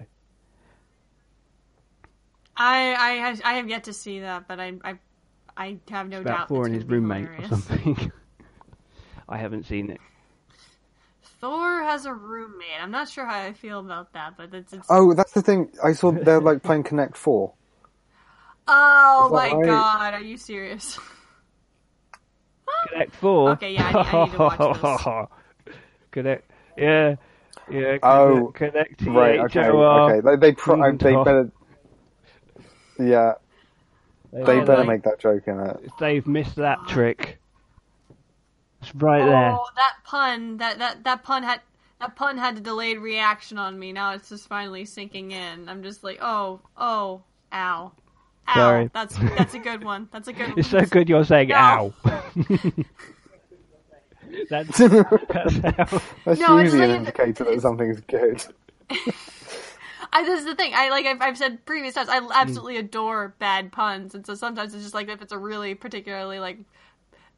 I, 2.57 2.93
I 2.95 3.09
have- 3.15 3.41
I 3.43 3.53
have 3.53 3.69
yet 3.69 3.85
to 3.85 3.93
see 3.93 4.19
that, 4.19 4.47
but 4.47 4.59
I 4.59 4.73
I, 4.83 4.95
I 5.57 5.77
have 5.89 6.09
no 6.09 6.23
doubt 6.23 6.47
Thor 6.47 6.65
and 6.65 6.75
his 6.75 6.85
roommate 6.85 7.29
or 7.39 7.47
something. 7.47 8.11
I 9.29 9.37
haven't 9.37 9.65
seen 9.65 9.89
it. 9.89 9.99
Thor 11.41 11.81
has 11.83 12.05
a 12.05 12.13
roommate. 12.13 12.67
I'm 12.81 12.91
not 12.91 13.09
sure 13.09 13.25
how 13.25 13.39
I 13.41 13.53
feel 13.53 13.79
about 13.79 14.13
that, 14.13 14.37
but 14.37 14.53
it's, 14.53 14.71
it's 14.73 14.85
Oh, 14.89 15.13
that's 15.13 15.31
the 15.33 15.41
thing. 15.41 15.71
I 15.83 15.93
saw 15.93 16.11
they're 16.11 16.39
like 16.39 16.61
playing 16.63 16.83
Connect 16.83 17.17
Four. 17.17 17.53
oh 18.67 19.29
my 19.31 19.51
right? 19.51 19.65
god, 19.65 20.13
are 20.13 20.21
you 20.21 20.37
serious? 20.37 20.99
Connect 22.89 23.15
Four. 23.15 23.51
Okay, 23.51 23.73
yeah, 23.73 23.87
I 23.87 23.91
need- 23.91 24.13
I 24.15 24.25
need 24.25 24.31
to 24.31 24.37
watch 24.37 25.67
this. 25.67 25.75
Connect. 26.11 26.51
Yeah. 26.77 27.15
Yeah. 27.69 27.97
Oh, 28.03 28.51
Connect. 28.53 28.97
Connect 28.99 29.15
Right. 29.17 29.39
Okay. 29.39 29.63
THOR. 29.63 30.11
Okay. 30.11 30.21
They 30.29 30.35
they, 30.35 30.51
pro- 30.55 30.81
uh, 30.81 30.91
they 30.91 31.15
better. 31.15 31.51
Yeah, 32.99 33.33
they 34.31 34.41
Oh, 34.41 34.65
better 34.65 34.77
like- 34.83 34.87
make 34.87 35.03
that 35.03 35.19
joke 35.19 35.47
in 35.47 35.59
it. 35.59 35.89
They've 35.99 36.25
missed 36.27 36.57
that 36.57 36.79
trick. 36.87 37.39
It's 38.81 38.95
right 38.95 39.25
there. 39.25 39.59
Oh, 39.59 39.67
that 39.75 39.93
pun 40.03 40.57
that 40.57 40.79
that 40.79 41.03
that 41.03 41.23
pun 41.23 41.43
had 41.43 41.61
that 41.99 42.15
pun 42.15 42.37
had 42.37 42.57
a 42.57 42.61
delayed 42.61 42.99
reaction 42.99 43.57
on 43.57 43.77
me. 43.77 43.91
Now 43.91 44.13
it's 44.13 44.29
just 44.29 44.47
finally 44.47 44.85
sinking 44.85 45.31
in. 45.31 45.69
I'm 45.69 45.83
just 45.83 46.03
like, 46.03 46.19
oh, 46.21 46.61
oh, 46.77 47.23
ow. 47.53 47.91
Ow. 48.47 48.53
Sorry. 48.53 48.89
That's 48.93 49.17
that's 49.37 49.53
a 49.53 49.59
good 49.59 49.83
one. 49.83 50.09
That's 50.11 50.27
a 50.27 50.33
good 50.33 50.49
one. 50.57 50.59
It's 50.59 50.69
so 50.69 50.81
good 50.85 51.09
you're 51.09 51.23
saying 51.25 51.51
No. 51.55 51.55
ow. 51.55 51.93
that's, 54.49 54.77
that's 54.79 55.57
how. 55.77 56.01
That's 56.25 56.39
No, 56.39 56.57
it's 56.57 56.73
usually 56.73 56.83
an 56.83 56.91
indicator 56.91 57.43
that 57.45 57.61
something's 57.61 58.01
good. 58.01 58.43
I, 60.13 60.23
this 60.25 60.39
is 60.41 60.45
the 60.45 60.55
thing. 60.55 60.73
I 60.75 60.89
like 60.89 61.05
I've, 61.05 61.21
I've 61.21 61.37
said 61.37 61.65
previous 61.65 61.93
times. 61.95 62.09
I 62.09 62.19
Mm. 62.19 62.31
absolutely 62.33 62.77
adore 62.77 63.35
bad 63.39 63.71
puns, 63.71 64.15
and 64.15 64.25
so 64.25 64.35
sometimes 64.35 64.73
it's 64.73 64.83
just 64.83 64.93
like 64.95 65.09
if 65.09 65.21
it's 65.21 65.31
a 65.31 65.37
really 65.37 65.75
particularly 65.75 66.39
like 66.39 66.57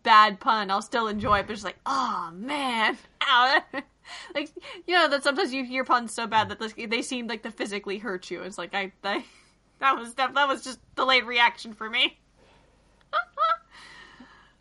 bad 0.03 0.39
pun, 0.39 0.69
I'll 0.69 0.81
still 0.81 1.07
enjoy 1.07 1.39
it. 1.39 1.47
But 1.47 1.53
it's 1.53 1.63
like, 1.63 1.79
oh 1.85 2.29
man, 2.33 2.97
ow. 3.21 3.61
like 4.35 4.51
you 4.85 4.93
know 4.93 5.07
that 5.09 5.23
sometimes 5.23 5.53
you 5.53 5.63
hear 5.65 5.83
puns 5.83 6.13
so 6.13 6.27
bad 6.27 6.49
that 6.49 6.59
they 6.89 7.01
seem 7.01 7.27
like 7.27 7.43
to 7.43 7.51
physically 7.51 7.97
hurt 7.97 8.29
you. 8.29 8.41
It's 8.43 8.57
like 8.57 8.73
I, 8.75 8.91
I 9.03 9.23
that 9.79 9.97
was 9.97 10.13
that, 10.15 10.33
that 10.33 10.47
was 10.47 10.63
just 10.63 10.79
delayed 10.95 11.23
reaction 11.25 11.73
for 11.73 11.89
me. 11.89 12.17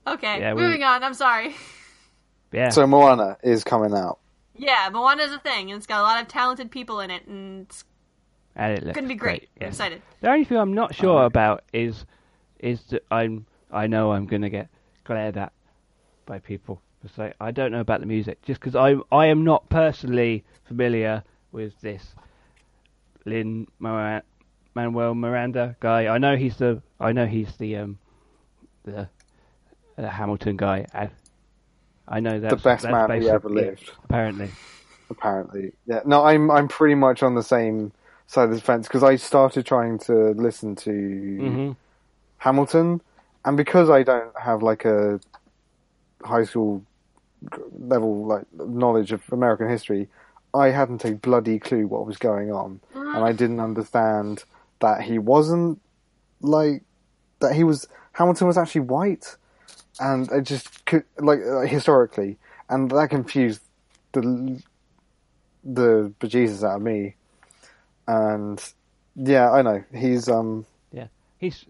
okay, 0.07 0.41
Yeah, 0.41 0.55
we- 0.55 0.63
moving 0.63 0.83
on. 0.83 1.03
I'm 1.03 1.15
sorry. 1.15 1.55
Yeah. 2.53 2.69
So 2.69 2.87
Moana 2.87 3.39
is 3.43 3.65
coming 3.65 3.95
out. 3.95 4.19
Yeah, 4.55 4.91
Moana 4.93 5.23
is 5.23 5.33
a 5.33 5.39
thing, 5.39 5.71
and 5.71 5.79
it's 5.79 5.87
got 5.87 6.01
a 6.01 6.03
lot 6.03 6.21
of 6.21 6.29
talented 6.29 6.71
people 6.71 7.01
in 7.01 7.11
it, 7.11 7.27
and 7.27 7.63
it's 7.63 7.85
and 8.55 8.79
it 8.79 8.95
gonna 8.95 9.09
be 9.09 9.15
great. 9.15 9.49
yeah. 9.57 9.65
I'm 9.65 9.69
excited. 9.71 10.03
The 10.21 10.29
only 10.29 10.45
thing 10.45 10.59
I'm 10.59 10.75
not 10.75 10.95
sure 10.95 11.23
Oh. 11.23 11.27
about 11.27 11.65
is 11.73 12.05
is 12.59 12.83
that 12.91 13.05
I'm 13.11 13.47
I 13.71 13.87
know 13.87 14.13
I'm 14.13 14.27
gonna 14.27 14.51
get 14.51 14.69
glared 15.05 15.37
at 15.37 15.53
by 16.27 16.39
people 16.39 16.83
for 17.03 17.09
say 17.09 17.33
I 17.41 17.51
don't 17.51 17.73
know 17.73 17.81
about 17.81 18.01
the 18.01 18.07
music 18.07 18.43
just 18.43 18.61
because 18.61 18.77
I 18.77 18.97
I 19.15 19.27
am 19.27 19.45
not 19.45 19.69
personally 19.69 20.45
familiar 20.65 21.25
with 21.53 21.81
this 21.81 22.15
Lin 23.27 23.67
Manuel 24.75 25.15
Miranda 25.15 25.77
guy. 25.81 26.07
I 26.15 26.19
know 26.19 26.37
he's 26.37 26.57
the 26.57 26.83
I 27.01 27.13
know 27.13 27.27
he's 27.27 27.57
the 27.59 27.77
um 27.77 27.99
the, 28.85 29.09
Hamilton 30.11 30.57
guy. 30.57 30.87
I, 30.95 31.11
I 32.09 32.21
know 32.21 32.41
that's 32.41 32.65
the 32.65 32.71
best 32.71 32.83
that's 32.83 32.91
man 32.91 33.13
who 33.13 33.29
ever 33.29 33.49
lived. 33.51 33.93
apparently. 34.05 34.57
Apparently, 35.11 35.73
yeah. 35.87 36.01
No, 36.05 36.25
I'm 36.25 36.51
I'm 36.51 36.69
pretty 36.69 36.95
much 36.97 37.23
on 37.23 37.35
the 37.35 37.43
same 37.43 37.93
side 38.27 38.51
of 38.51 38.55
the 38.55 38.61
fence 38.63 38.89
because 38.89 39.03
I 39.05 39.17
started 39.17 39.67
trying 39.67 39.99
to 40.01 40.31
listen 40.33 40.77
to 40.77 40.91
hmm 41.39 41.73
Hamilton, 42.39 43.03
and 43.45 43.57
because 43.57 43.91
I 43.91 44.03
don't 44.03 44.39
have 44.39 44.63
like 44.63 44.85
a 44.85 45.21
high 46.25 46.45
school 46.45 46.85
level 47.79 48.27
like 48.27 48.45
knowledge 48.55 49.13
of 49.13 49.23
American 49.33 49.69
history, 49.69 50.09
I 50.55 50.69
hadn't 50.69 51.05
a 51.05 51.15
bloody 51.15 51.59
clue 51.59 51.87
what 51.87 52.07
was 52.07 52.17
going 52.19 52.53
on, 52.53 52.81
and 52.95 53.25
I 53.25 53.33
didn't 53.33 53.61
understand 53.61 54.45
that 54.81 55.03
he 55.03 55.19
wasn't 55.19 55.81
like 56.41 56.83
that 57.41 57.55
he 57.55 57.65
was 57.65 57.89
Hamilton 58.13 58.47
was 58.47 58.59
actually 58.59 58.83
white, 58.83 59.37
and 59.99 60.31
it 60.31 60.43
just 60.43 60.85
could 60.85 61.05
like 61.19 61.41
uh, 61.41 61.61
historically, 61.61 62.39
and 62.69 62.91
that 62.91 63.11
confused 63.11 63.63
the 64.13 64.63
the 65.65 66.13
bejesus 66.21 66.63
out 66.63 66.77
of 66.77 66.83
me, 66.83 67.15
and 68.07 68.63
yeah, 69.17 69.51
I 69.51 69.63
know. 69.63 69.85
He's 69.95 70.29
um 70.29 70.67
Yeah, 70.93 71.09
he's 71.39 71.65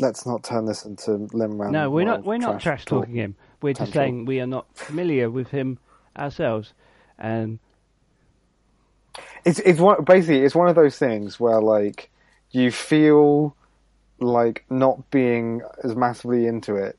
let's 0.00 0.26
not 0.26 0.42
turn 0.44 0.66
this 0.66 0.84
into 0.84 1.28
Manuel. 1.32 1.70
No, 1.70 1.90
we're 1.90 2.04
not. 2.04 2.24
We're 2.24 2.38
not 2.38 2.60
trash 2.60 2.84
talking 2.84 3.14
him. 3.14 3.36
We're 3.62 3.74
just 3.74 3.92
saying 3.92 4.24
we 4.26 4.40
are 4.40 4.46
not 4.46 4.66
familiar 4.74 5.30
with 5.30 5.48
him 5.48 5.78
ourselves, 6.16 6.72
and 7.18 7.58
It's 9.44 9.58
it's 9.60 9.80
one 9.80 10.04
basically 10.04 10.40
it's 10.40 10.54
one 10.54 10.68
of 10.68 10.74
those 10.74 10.98
things 10.98 11.40
where 11.40 11.60
like 11.60 12.10
you 12.50 12.70
feel 12.70 13.56
like 14.18 14.64
not 14.70 15.10
being 15.10 15.62
as 15.84 15.94
massively 15.94 16.46
into 16.46 16.76
it 16.76 16.98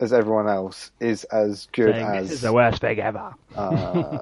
as 0.00 0.12
everyone 0.12 0.48
else 0.48 0.90
is 1.00 1.24
as 1.24 1.66
good 1.72 1.94
saying 1.94 2.06
as 2.06 2.28
this 2.28 2.36
is 2.36 2.40
the 2.42 2.52
worst 2.52 2.80
thing 2.80 2.98
ever. 3.00 3.34
uh, 3.56 4.18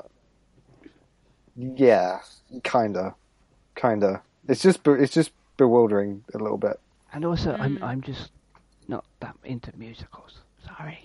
yeah, 1.56 2.20
kinda, 2.64 3.14
kinda. 3.74 4.22
It's 4.48 4.62
just 4.62 4.86
it's 4.86 5.12
just 5.12 5.32
bewildering 5.56 6.24
a 6.34 6.38
little 6.38 6.58
bit. 6.58 6.78
And 7.16 7.24
also, 7.24 7.56
I'm 7.58 7.82
I'm 7.82 8.02
just 8.02 8.30
not 8.88 9.06
that 9.20 9.34
into 9.42 9.72
musicals. 9.78 10.40
Sorry, 10.66 11.02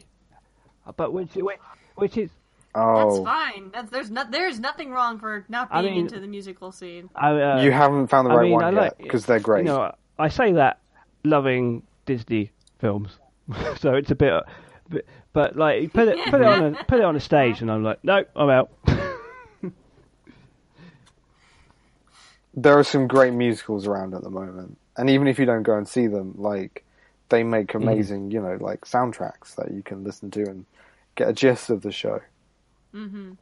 Uh, 0.86 0.91
but 0.91 1.14
which 1.14 1.34
which, 1.36 1.57
which 1.95 2.18
is 2.18 2.30
That's 2.76 2.84
Oh, 3.16 3.24
fine. 3.24 3.72
That's, 3.72 3.89
there's 3.91 4.12
no, 4.12 4.26
there's 4.30 4.59
nothing 4.59 4.91
wrong 4.91 5.20
for 5.20 5.45
not 5.47 5.70
I 5.72 5.82
being 5.82 5.93
mean- 5.93 6.07
into 6.07 6.20
the 6.20 6.28
musical 6.28 6.74
scene. 6.74 7.09
I, 7.16 7.32
uh, 7.41 7.62
you 7.62 7.72
haven't 7.72 8.07
found 8.07 8.28
the 8.28 8.32
I 8.34 8.36
right 8.36 8.43
mean, 8.49 8.59
I 8.62 8.66
one 8.66 8.76
like 8.76 8.84
yet 8.91 8.97
because 8.97 9.26
they're 9.26 9.39
great. 9.39 9.59
You 9.66 9.72
know, 9.72 9.95
I 10.20 10.28
say 10.28 10.51
that 10.51 10.80
loving 11.24 11.84
Disney 12.05 12.51
films, 12.80 13.18
so 13.80 13.93
it's 13.95 14.12
a 14.12 14.16
bit, 14.16 14.43
but, 14.89 15.05
but 15.32 15.55
like 15.55 15.93
put 15.93 16.09
it 16.09 16.18
put 16.30 16.41
it 16.41 16.45
on 16.45 16.76
a, 16.76 16.84
put 16.89 16.99
it 16.99 17.05
on 17.05 17.16
a 17.16 17.22
stage, 17.22 17.62
and 17.62 17.72
I'm 17.72 17.86
like, 17.86 18.03
no, 18.03 18.26
I'm 18.36 18.49
out. 18.49 18.70
there 22.53 22.78
are 22.78 22.84
some 22.84 23.07
great 23.07 23.32
musicals 23.34 23.88
around 23.88 24.14
at 24.14 24.24
the 24.24 24.30
moment, 24.30 24.78
and 24.98 25.10
even 25.10 25.28
if 25.28 25.39
you 25.39 25.46
don't 25.46 25.64
go 25.64 25.76
and 25.78 25.88
see 25.88 26.08
them, 26.08 26.36
like 26.38 26.84
they 27.30 27.44
make 27.44 27.70
Mm. 27.70 27.82
amazing, 27.84 28.32
you 28.32 28.42
know, 28.42 28.58
like 28.60 28.82
soundtracks 28.82 29.56
that 29.56 29.72
you 29.72 29.82
can 29.84 30.04
listen 30.04 30.32
to 30.32 30.42
and 30.44 30.66
get 31.16 31.30
a 31.30 31.34
gist 31.34 31.70
of 31.70 31.82
the 31.82 31.92
show. 31.92 32.20
Mm-hmm. 32.94 33.34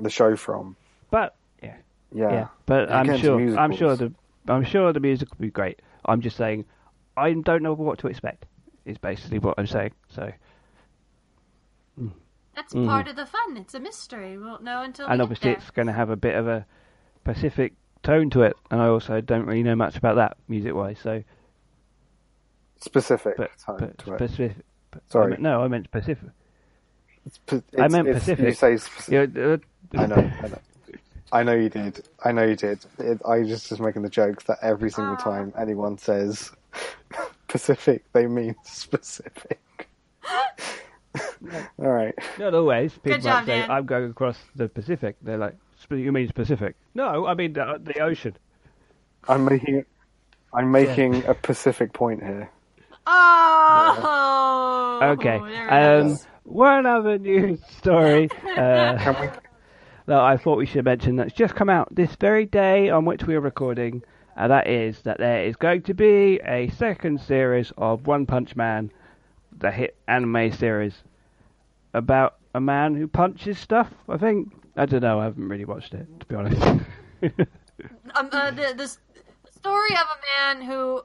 The 0.00 0.10
show 0.10 0.36
from, 0.36 0.76
but 1.10 1.34
yeah, 1.62 1.76
yeah, 2.12 2.32
yeah, 2.32 2.48
but 2.66 2.90
I'm 2.90 3.18
sure 3.18 3.58
I'm 3.58 3.74
sure 3.74 3.96
the 3.96 4.12
I'm 4.46 4.64
sure 4.64 4.92
the 4.92 5.00
music 5.00 5.28
will 5.30 5.42
be 5.42 5.50
great. 5.50 5.82
I'm 6.04 6.20
just 6.22 6.36
saying, 6.36 6.64
I 7.16 7.32
don't 7.32 7.62
know 7.62 7.74
what 7.74 7.98
to 7.98 8.06
expect. 8.06 8.46
Is 8.86 8.96
basically 8.96 9.40
what 9.40 9.56
I'm 9.58 9.66
saying. 9.66 9.92
So, 10.08 10.32
That's 12.54 12.72
part 12.74 13.08
of 13.08 13.16
the 13.16 13.26
fun. 13.26 13.56
It's 13.56 13.74
a 13.74 13.80
mystery. 13.80 14.38
We 14.38 14.44
won't 14.44 14.62
know 14.62 14.82
until 14.82 15.06
we 15.06 15.10
Mm-hmm. 15.10 15.12
and 15.12 15.18
get 15.18 15.22
obviously 15.24 15.50
there. 15.50 15.58
it's 15.58 15.70
going 15.70 15.86
to 15.88 15.92
have 15.92 16.10
a 16.10 16.16
bit 16.16 16.34
of 16.34 16.48
a 16.48 16.64
Pacific 17.24 17.74
tone 18.08 18.30
to 18.30 18.42
it, 18.42 18.56
and 18.70 18.80
I 18.80 18.86
also 18.86 19.20
don't 19.20 19.44
really 19.44 19.62
know 19.62 19.76
much 19.76 19.96
about 19.96 20.16
that 20.16 20.38
music 20.48 20.74
wise. 20.74 20.98
So, 21.02 21.22
specific 22.80 23.36
but, 23.36 23.50
time 23.58 23.76
but 23.78 23.98
to 23.98 24.14
it. 24.14 24.18
Pacific. 24.18 24.56
Sorry. 25.10 25.26
I 25.26 25.28
meant, 25.30 25.42
no, 25.42 25.62
I 25.62 25.68
meant 25.68 25.90
Pacific. 25.90 26.30
It's, 27.26 27.38
pa- 27.38 27.60
I 27.78 27.88
meant 27.88 28.10
Pacific. 28.10 28.46
You 28.46 28.52
say 28.54 28.76
specific. 28.78 29.30
Yeah, 29.36 29.42
uh, 29.42 29.58
I 30.02 30.06
know, 30.06 30.14
I 30.42 30.48
know. 30.48 30.58
I 31.30 31.42
know 31.42 31.52
you 31.52 31.68
did. 31.68 32.08
I 32.24 32.32
know 32.32 32.44
you 32.44 32.56
did. 32.56 32.78
It, 32.98 33.20
I 33.28 33.42
just 33.42 33.70
was 33.70 33.80
making 33.80 34.00
the 34.02 34.08
joke 34.08 34.42
that 34.44 34.56
every 34.62 34.90
single 34.90 35.16
Ah. 35.18 35.22
time 35.22 35.52
anyone 35.60 35.98
says 35.98 36.50
Pacific, 37.48 38.04
they 38.14 38.26
mean 38.26 38.54
specific. 38.64 39.60
All 41.78 41.88
right. 41.90 42.14
Not 42.38 42.54
always. 42.54 42.92
People 42.94 43.12
Good 43.18 43.22
job, 43.24 43.34
might 43.40 43.46
say, 43.46 43.60
Dan. 43.60 43.70
I'm 43.70 43.84
going 43.84 44.10
across 44.10 44.38
the 44.56 44.68
Pacific. 44.68 45.16
They're 45.20 45.36
like, 45.36 45.56
"Sp- 45.60 45.67
you 45.96 46.12
mean 46.12 46.28
Pacific? 46.34 46.76
No, 46.94 47.26
I 47.26 47.34
mean 47.34 47.52
the, 47.54 47.80
the 47.82 48.00
ocean. 48.00 48.36
I'm 49.26 49.44
making 49.44 49.84
I'm 50.52 50.70
making 50.70 51.24
a 51.26 51.34
Pacific 51.34 51.92
point 51.92 52.22
here. 52.22 52.50
Oh. 53.06 55.00
Okay. 55.02 55.38
there 55.38 55.68
it 55.68 55.72
Um, 56.00 56.06
is. 56.12 56.26
one 56.44 56.86
other 56.86 57.18
news 57.18 57.60
story 57.78 58.28
uh, 58.56 58.96
Can 58.98 59.16
we? 59.20 59.28
that 60.06 60.18
I 60.20 60.36
thought 60.36 60.58
we 60.58 60.66
should 60.66 60.84
mention 60.84 61.16
that's 61.16 61.32
just 61.34 61.54
come 61.54 61.68
out 61.70 61.94
this 61.94 62.14
very 62.16 62.46
day 62.46 62.90
on 62.90 63.04
which 63.04 63.24
we 63.24 63.34
are 63.34 63.40
recording, 63.40 64.02
and 64.36 64.50
that 64.50 64.66
is 64.66 65.02
that 65.02 65.18
there 65.18 65.44
is 65.44 65.56
going 65.56 65.82
to 65.82 65.94
be 65.94 66.40
a 66.46 66.68
second 66.70 67.20
series 67.20 67.72
of 67.76 68.06
One 68.06 68.26
Punch 68.26 68.56
Man, 68.56 68.90
the 69.58 69.70
hit 69.70 69.96
anime 70.06 70.50
series, 70.52 70.94
about 71.94 72.36
a 72.54 72.60
man 72.60 72.94
who 72.94 73.06
punches 73.06 73.58
stuff. 73.58 73.92
I 74.08 74.16
think. 74.16 74.52
I 74.78 74.86
don't 74.86 75.02
know. 75.02 75.20
I 75.20 75.24
haven't 75.24 75.48
really 75.48 75.64
watched 75.64 75.92
it 75.94 76.06
to 76.20 76.26
be 76.26 76.34
honest. 76.34 76.60
um, 77.22 78.28
uh, 78.32 78.50
the, 78.52 78.74
the 78.76 78.96
story 79.50 79.90
of 79.92 80.06
a 80.06 80.18
man 80.56 80.62
who 80.66 81.02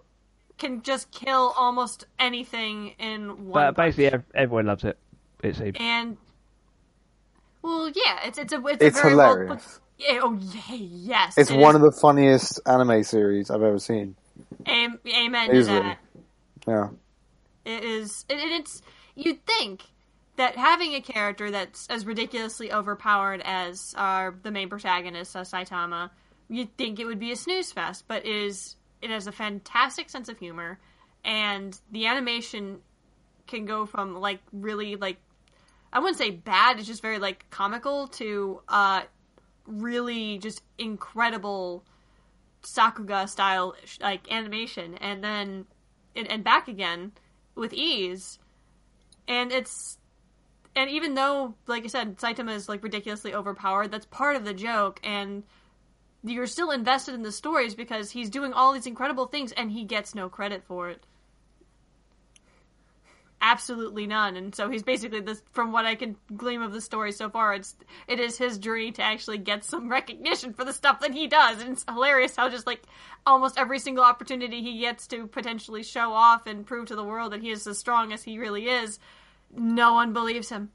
can 0.57 0.81
just 0.83 1.11
kill 1.11 1.53
almost 1.57 2.05
anything 2.19 2.93
in 2.99 3.47
one. 3.47 3.53
but 3.53 3.75
basically, 3.75 4.05
ev- 4.07 4.23
everyone 4.35 4.67
loves 4.67 4.83
it. 4.83 4.97
It 5.41 5.55
seems. 5.57 5.75
and 5.79 6.17
well, 7.61 7.89
yeah, 7.89 8.19
it's 8.25 8.37
it's 8.37 8.53
a 8.53 8.65
it's, 8.67 8.81
It's 8.83 8.99
a 8.99 9.01
very 9.01 9.15
well 9.15 9.29
put- 9.35 9.41
hilarious. 9.43 9.79
yeah, 9.97 10.19
oh 10.21 10.37
yeah, 10.39 10.75
yes, 10.75 11.37
It's 11.37 11.49
it 11.49 11.57
one 11.57 11.75
is. 11.75 11.81
of 11.81 11.93
the 11.93 11.99
funniest 11.99 12.59
anime 12.65 13.03
series 13.03 13.49
I've 13.49 13.63
ever 13.63 13.79
seen. 13.79 14.15
Am- 14.65 14.99
amen 15.07 15.49
to 15.49 15.63
that. 15.65 15.97
Yeah. 16.67 16.89
It 17.65 17.83
is, 17.83 18.25
and 18.29 18.39
it's 18.39 18.81
you'd 19.15 19.45
think 19.45 19.83
that 20.35 20.55
having 20.57 20.93
a 20.93 21.01
character 21.01 21.51
that's 21.51 21.87
as 21.87 22.05
ridiculously 22.05 22.71
overpowered 22.71 23.41
as 23.43 23.91
the 23.91 24.51
main 24.51 24.69
protagonist, 24.69 25.35
uh, 25.35 25.41
Saitama, 25.41 26.09
you'd 26.49 26.75
think 26.77 26.99
it 26.99 27.05
would 27.05 27.19
be 27.19 27.31
a 27.31 27.35
snooze 27.35 27.71
fest, 27.71 28.05
but 28.07 28.25
it 28.25 28.35
is 28.35 28.75
it 29.01 29.09
has 29.09 29.27
a 29.27 29.31
fantastic 29.31 30.09
sense 30.09 30.29
of 30.29 30.39
humor, 30.39 30.79
and 31.23 31.79
the 31.91 32.07
animation 32.07 32.79
can 33.47 33.65
go 33.65 33.85
from 33.85 34.15
like 34.15 34.39
really 34.51 34.95
like 34.95 35.17
I 35.91 35.99
wouldn't 35.99 36.17
say 36.17 36.31
bad, 36.31 36.79
it's 36.79 36.87
just 36.87 37.01
very 37.01 37.19
like 37.19 37.49
comical 37.49 38.07
to 38.07 38.61
uh 38.67 39.01
really 39.67 40.39
just 40.39 40.61
incredible 40.77 41.83
Sakuga 42.63 43.27
style 43.29 43.75
like 44.01 44.31
animation, 44.31 44.95
and 44.95 45.23
then 45.23 45.65
and, 46.15 46.27
and 46.27 46.43
back 46.43 46.67
again 46.67 47.11
with 47.55 47.73
ease. 47.73 48.39
And 49.27 49.51
it's 49.51 49.97
and 50.75 50.89
even 50.89 51.13
though, 51.13 51.55
like 51.67 51.83
I 51.83 51.87
said, 51.87 52.17
Saitama 52.17 52.55
is 52.55 52.67
like 52.67 52.83
ridiculously 52.83 53.33
overpowered, 53.33 53.91
that's 53.91 54.05
part 54.07 54.35
of 54.35 54.45
the 54.45 54.53
joke, 54.53 54.99
and 55.03 55.43
you're 56.23 56.47
still 56.47 56.71
invested 56.71 57.13
in 57.13 57.23
the 57.23 57.31
stories 57.31 57.75
because 57.75 58.11
he's 58.11 58.29
doing 58.29 58.53
all 58.53 58.73
these 58.73 58.87
incredible 58.87 59.27
things 59.27 59.51
and 59.51 59.71
he 59.71 59.83
gets 59.83 60.15
no 60.15 60.29
credit 60.29 60.63
for 60.63 60.89
it. 60.89 61.05
Absolutely 63.45 64.07
none, 64.07 64.37
and 64.37 64.55
so 64.55 64.69
he's 64.69 64.83
basically 64.83 65.19
this. 65.19 65.43
From 65.51 65.73
what 65.73 65.85
I 65.85 65.95
can 65.95 66.15
glean 66.33 66.61
of 66.61 66.71
the 66.71 66.79
story 66.79 67.11
so 67.11 67.29
far, 67.29 67.53
it's 67.53 67.75
it 68.07 68.21
is 68.21 68.37
his 68.37 68.57
journey 68.57 68.93
to 68.93 69.01
actually 69.01 69.37
get 69.37 69.65
some 69.65 69.89
recognition 69.89 70.53
for 70.53 70.63
the 70.63 70.71
stuff 70.71 71.01
that 71.01 71.13
he 71.13 71.27
does, 71.27 71.61
and 71.61 71.73
it's 71.73 71.83
hilarious 71.83 72.37
how 72.37 72.47
just 72.47 72.65
like 72.65 72.83
almost 73.25 73.59
every 73.59 73.79
single 73.79 74.05
opportunity 74.05 74.61
he 74.61 74.79
gets 74.79 75.07
to 75.07 75.27
potentially 75.27 75.83
show 75.83 76.13
off 76.13 76.47
and 76.47 76.65
prove 76.65 76.85
to 76.85 76.95
the 76.95 77.03
world 77.03 77.33
that 77.33 77.41
he 77.41 77.51
is 77.51 77.67
as 77.67 77.77
strong 77.77 78.13
as 78.13 78.23
he 78.23 78.37
really 78.39 78.69
is, 78.69 78.97
no 79.55 79.93
one 79.93 80.13
believes 80.13 80.49
him. 80.49 80.71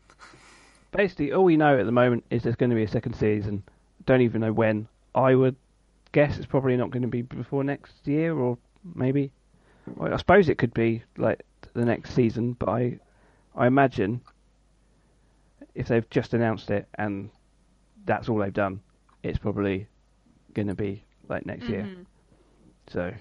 Basically, 0.90 1.32
all 1.32 1.44
we 1.44 1.56
know 1.56 1.78
at 1.78 1.86
the 1.86 1.92
moment 1.92 2.24
is 2.30 2.42
there's 2.42 2.56
going 2.56 2.70
to 2.70 2.76
be 2.76 2.84
a 2.84 2.88
second 2.88 3.14
season. 3.14 3.62
Don't 4.06 4.22
even 4.22 4.40
know 4.40 4.52
when. 4.52 4.88
I 5.14 5.34
would 5.34 5.56
guess 6.12 6.38
it's 6.38 6.46
probably 6.46 6.76
not 6.76 6.90
going 6.90 7.02
to 7.02 7.08
be 7.08 7.22
before 7.22 7.64
next 7.64 8.06
year, 8.06 8.34
or 8.34 8.56
maybe. 8.94 9.32
I 10.00 10.16
suppose 10.16 10.48
it 10.48 10.58
could 10.58 10.74
be 10.74 11.02
like 11.16 11.44
the 11.74 11.84
next 11.84 12.14
season, 12.14 12.54
but 12.54 12.68
I, 12.68 12.98
I 13.54 13.66
imagine 13.66 14.20
if 15.74 15.88
they've 15.88 16.08
just 16.10 16.34
announced 16.34 16.70
it 16.70 16.88
and 16.96 17.30
that's 18.04 18.28
all 18.28 18.38
they've 18.38 18.52
done, 18.52 18.80
it's 19.22 19.38
probably 19.38 19.86
going 20.54 20.68
to 20.68 20.74
be 20.74 21.04
like 21.28 21.46
next 21.46 21.68
year. 21.68 21.82
Mm-hmm. 21.82 22.02
So 22.88 23.12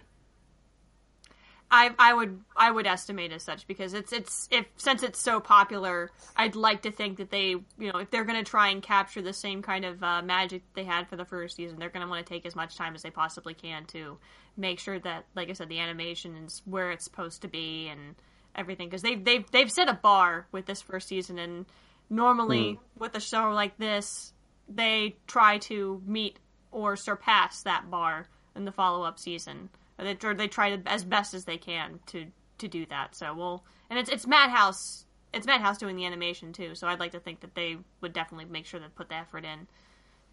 I 1.69 1.93
I 1.99 2.13
would 2.13 2.39
I 2.55 2.71
would 2.71 2.87
estimate 2.87 3.31
as 3.31 3.43
such 3.43 3.67
because 3.67 3.93
it's 3.93 4.13
it's 4.13 4.47
if 4.51 4.65
since 4.77 5.03
it's 5.03 5.19
so 5.19 5.39
popular, 5.39 6.11
I'd 6.35 6.55
like 6.55 6.83
to 6.83 6.91
think 6.91 7.17
that 7.17 7.29
they 7.29 7.49
you 7.49 7.91
know 7.91 7.99
if 7.99 8.09
they're 8.09 8.23
going 8.23 8.43
to 8.43 8.49
try 8.49 8.69
and 8.69 8.81
capture 8.81 9.21
the 9.21 9.33
same 9.33 9.61
kind 9.61 9.83
of 9.85 10.01
uh, 10.01 10.21
magic 10.21 10.63
they 10.75 10.83
had 10.83 11.07
for 11.07 11.15
the 11.15 11.25
first 11.25 11.55
season, 11.55 11.77
they're 11.77 11.89
going 11.89 12.05
to 12.05 12.09
want 12.09 12.25
to 12.25 12.33
take 12.33 12.45
as 12.45 12.55
much 12.55 12.77
time 12.77 12.95
as 12.95 13.01
they 13.01 13.09
possibly 13.09 13.53
can 13.53 13.85
to 13.85 14.17
make 14.55 14.79
sure 14.79 14.97
that, 14.99 15.25
like 15.35 15.49
I 15.49 15.53
said, 15.53 15.69
the 15.69 15.79
animation 15.79 16.35
is 16.37 16.61
where 16.65 16.91
it's 16.91 17.03
supposed 17.03 17.41
to 17.41 17.47
be 17.47 17.87
and 17.89 18.15
everything 18.55 18.87
because 18.87 19.01
they've 19.01 19.23
they've 19.23 19.49
they've 19.51 19.71
set 19.71 19.89
a 19.89 19.93
bar 19.93 20.47
with 20.51 20.65
this 20.65 20.81
first 20.81 21.07
season 21.07 21.37
and 21.37 21.65
normally 22.09 22.79
with 22.97 23.13
a 23.15 23.19
show 23.19 23.51
like 23.51 23.77
this 23.77 24.33
they 24.69 25.15
try 25.27 25.57
to 25.57 26.01
meet 26.05 26.39
or 26.71 26.95
surpass 26.95 27.63
that 27.63 27.89
bar 27.89 28.27
in 28.55 28.65
the 28.65 28.71
follow 28.71 29.03
up 29.03 29.19
season. 29.19 29.69
Or 29.99 30.05
they, 30.05 30.17
or 30.27 30.33
they 30.33 30.47
try 30.47 30.77
as 30.85 31.03
best 31.03 31.33
as 31.33 31.45
they 31.45 31.57
can 31.57 31.99
to 32.07 32.25
to 32.59 32.67
do 32.67 32.85
that. 32.87 33.15
So 33.15 33.33
we'll 33.33 33.63
and 33.89 33.97
it's 33.99 34.09
it's 34.09 34.27
Madhouse. 34.27 35.05
It's 35.33 35.45
Madhouse 35.45 35.77
doing 35.77 35.95
the 35.95 36.05
animation 36.05 36.53
too. 36.53 36.75
So 36.75 36.87
I'd 36.87 36.99
like 36.99 37.11
to 37.11 37.19
think 37.19 37.41
that 37.41 37.55
they 37.55 37.77
would 38.01 38.13
definitely 38.13 38.45
make 38.45 38.65
sure 38.65 38.79
to 38.79 38.89
put 38.89 39.09
the 39.09 39.15
effort 39.15 39.43
in 39.43 39.67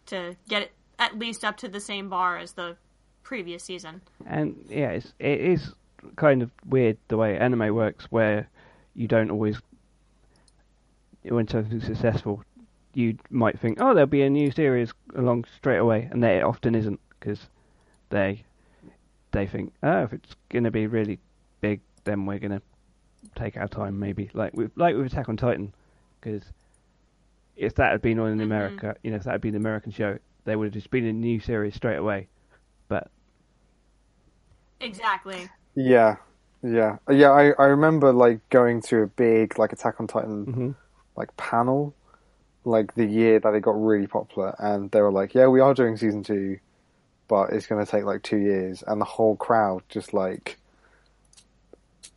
to 0.07 0.37
get 0.49 0.63
it 0.63 0.73
at 0.99 1.19
least 1.19 1.45
up 1.45 1.57
to 1.59 1.69
the 1.69 1.81
same 1.81 2.09
bar 2.09 2.39
as 2.39 2.53
the 2.53 2.77
previous 3.23 3.65
season. 3.65 4.03
and 4.27 4.67
yeah, 4.69 4.91
it's, 4.91 5.13
it 5.19 5.41
is 5.41 5.73
kind 6.17 6.43
of 6.43 6.51
weird 6.67 6.99
the 7.09 7.17
way 7.17 7.39
anime 7.39 7.75
works, 7.75 8.05
where 8.11 8.49
you 8.95 9.09
don't 9.09 9.31
always 9.31 9.59
when 11.23 11.49
something's 11.49 11.87
successful, 11.87 12.43
you 12.93 13.17
might 13.31 13.59
think, 13.59 13.79
oh, 13.81 13.95
there'll 13.95 14.07
be 14.07 14.23
a 14.23 14.31
new 14.31 14.51
series 14.51 14.93
along 15.17 15.45
straight 15.57 15.79
away, 15.79 16.09
and 16.11 16.23
there 16.23 16.39
it 16.39 16.45
often 16.45 16.75
isn't 16.75 17.01
because 17.19 17.41
they 18.11 18.45
they 19.35 19.47
think, 19.47 19.75
oh, 19.83 20.05
if 20.05 20.15
it's 20.15 20.37
gonna 20.51 20.71
be 20.73 20.87
really 20.87 21.21
big, 21.61 21.83
then 22.05 22.27
we're 22.27 22.39
gonna 22.41 22.63
take 23.37 23.57
our 23.57 23.69
time, 23.69 23.99
maybe 23.99 24.31
like 24.35 24.55
with 24.55 24.73
like 24.77 24.97
with 24.97 25.07
Attack 25.07 25.29
on 25.29 25.37
Titan, 25.37 25.75
because 26.21 26.53
if 27.57 27.75
that 27.77 27.93
had 27.93 28.03
been 28.03 28.19
on 28.21 28.33
in 28.33 28.41
Mhm. 28.41 28.43
America, 28.43 28.97
you 29.03 29.11
know, 29.11 29.17
if 29.19 29.25
that 29.25 29.33
had 29.33 29.41
been 29.43 29.55
an 29.55 29.61
American 29.63 29.93
show, 29.93 30.19
there 30.45 30.59
would 30.59 30.67
have 30.67 30.75
just 30.75 30.91
been 30.91 31.07
a 31.07 31.13
new 31.13 31.41
series 31.41 31.75
straight 31.75 31.97
away. 31.97 32.29
But 32.89 33.11
Exactly. 34.81 35.51
Yeah, 35.75 36.17
yeah, 36.63 36.99
yeah. 37.11 37.31
I, 37.31 37.53
I 37.59 37.67
remember 37.67 38.13
like 38.13 38.49
going 38.51 38.83
to 38.83 39.03
a 39.03 39.07
big 39.07 39.59
like 39.59 39.73
Attack 39.73 40.01
on 40.01 40.07
Titan 40.07 40.47
mhm. 40.47 40.75
like 41.17 41.37
panel, 41.37 41.95
like 42.65 42.95
the 42.95 43.07
year 43.07 43.41
that 43.41 43.55
it 43.55 43.63
got 43.63 43.83
really 43.83 44.07
popular, 44.07 44.55
and 44.59 44.91
they 44.91 45.03
were 45.03 45.13
like, 45.13 45.35
"Yeah, 45.35 45.49
we 45.49 45.61
are 45.61 45.75
doing 45.75 45.97
season 45.97 46.23
two, 46.23 46.59
but 47.29 47.51
it's 47.53 47.67
going 47.67 47.85
to 47.85 47.91
take 47.91 48.05
like 48.05 48.23
two 48.23 48.39
years," 48.39 48.83
and 48.87 49.01
the 49.01 49.05
whole 49.07 49.37
crowd 49.37 49.83
just 49.89 50.13
like 50.15 50.59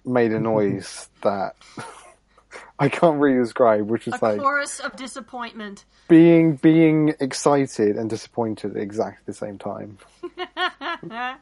made 0.06 0.32
a 0.32 0.36
mm-hmm. 0.36 0.44
noise 0.44 1.10
that 1.22 1.56
I 2.80 2.90
can't 2.90 3.20
really 3.20 3.40
describe, 3.40 3.88
which 3.88 4.08
is 4.08 4.14
A 4.16 4.24
like 4.24 4.40
chorus 4.40 4.80
of 4.80 4.96
disappointment. 4.96 5.86
being 6.08 6.56
being 6.56 7.14
excited 7.20 7.98
and 7.98 8.10
disappointed 8.10 8.76
at 8.76 8.82
exactly 8.82 9.24
the 9.26 9.34
same 9.34 9.58
time. 9.58 9.98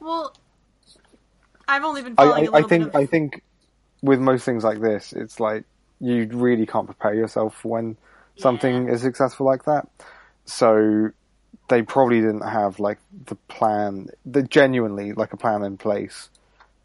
well, 0.00 0.34
I've 1.66 1.84
only 1.84 2.02
been 2.02 2.14
I, 2.18 2.24
following 2.24 2.48
a 2.48 2.50
I, 2.50 2.54
I 2.54 2.60
little 2.60 2.68
think 2.68 2.84
bit 2.84 2.94
of 2.94 3.00
I 3.02 3.06
think 3.06 3.42
with 4.02 4.20
most 4.20 4.44
things 4.44 4.64
like 4.64 4.80
this, 4.80 5.12
it's 5.12 5.40
like 5.40 5.64
you 6.00 6.28
really 6.32 6.66
can't 6.66 6.86
prepare 6.86 7.14
yourself 7.14 7.56
for 7.56 7.68
when 7.72 7.96
something 8.36 8.86
Yeah. 8.86 8.94
is 8.94 9.02
successful 9.02 9.46
like 9.46 9.64
that. 9.64 9.88
So 10.44 11.10
they 11.68 11.82
probably 11.82 12.20
didn't 12.20 12.42
have 12.48 12.80
like 12.80 12.98
the 13.26 13.34
plan, 13.34 14.08
the 14.24 14.42
genuinely 14.42 15.12
like 15.12 15.32
a 15.32 15.36
plan 15.36 15.62
in 15.62 15.76
place 15.76 16.30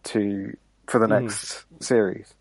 to 0.04 0.56
for 0.88 1.00
the 1.00 1.08
Mhm. 1.08 1.22
next 1.22 1.66
series. 1.80 2.34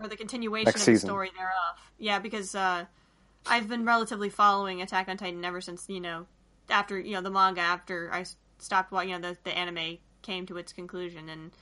or 0.00 0.08
the 0.08 0.16
continuation 0.16 0.66
Next 0.66 0.80
of 0.82 0.86
the 0.86 0.98
story 0.98 1.30
thereof. 1.36 1.76
Yeah, 1.98 2.18
because 2.18 2.54
uh, 2.54 2.84
I've 3.46 3.68
been 3.68 3.84
relatively 3.84 4.28
following 4.30 4.82
Attack 4.82 5.08
on 5.08 5.16
Titan 5.16 5.44
ever 5.44 5.60
since 5.60 5.88
you 5.88 6.00
know 6.00 6.26
after 6.68 6.98
you 6.98 7.14
know 7.14 7.20
the 7.22 7.30
manga 7.30 7.60
after 7.60 8.10
I 8.12 8.24
stopped 8.58 8.92
watching. 8.92 9.10
You 9.10 9.18
know 9.18 9.30
the 9.32 9.38
the 9.44 9.56
anime 9.56 9.98
came 10.22 10.46
to 10.46 10.56
its 10.56 10.72
conclusion, 10.72 11.28
and 11.28 11.52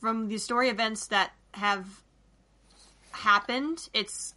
from 0.00 0.28
the 0.28 0.38
story 0.38 0.68
events 0.68 1.08
that 1.08 1.32
have 1.52 1.86
happened, 3.10 3.88
it's 3.92 4.34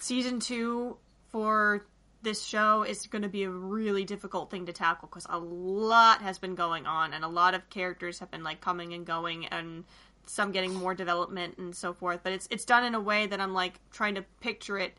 season 0.00 0.40
two 0.40 0.96
for 1.30 1.84
this 2.22 2.44
show 2.44 2.82
is 2.82 3.06
going 3.06 3.22
to 3.22 3.28
be 3.28 3.42
a 3.42 3.50
really 3.50 4.04
difficult 4.04 4.50
thing 4.50 4.66
to 4.66 4.72
tackle 4.72 5.08
because 5.08 5.26
a 5.28 5.38
lot 5.38 6.22
has 6.22 6.38
been 6.38 6.54
going 6.54 6.86
on 6.86 7.12
and 7.12 7.24
a 7.24 7.28
lot 7.28 7.54
of 7.54 7.68
characters 7.68 8.20
have 8.20 8.30
been 8.30 8.44
like 8.44 8.60
coming 8.60 8.94
and 8.94 9.04
going 9.04 9.46
and 9.46 9.84
some 10.26 10.52
getting 10.52 10.72
more 10.72 10.94
development 10.94 11.58
and 11.58 11.74
so 11.74 11.92
forth. 11.92 12.20
But 12.22 12.32
it's 12.32 12.48
it's 12.50 12.64
done 12.64 12.84
in 12.84 12.94
a 12.94 13.00
way 13.00 13.26
that 13.26 13.40
I'm 13.40 13.54
like 13.54 13.74
trying 13.90 14.14
to 14.14 14.22
picture 14.40 14.78
it 14.78 14.96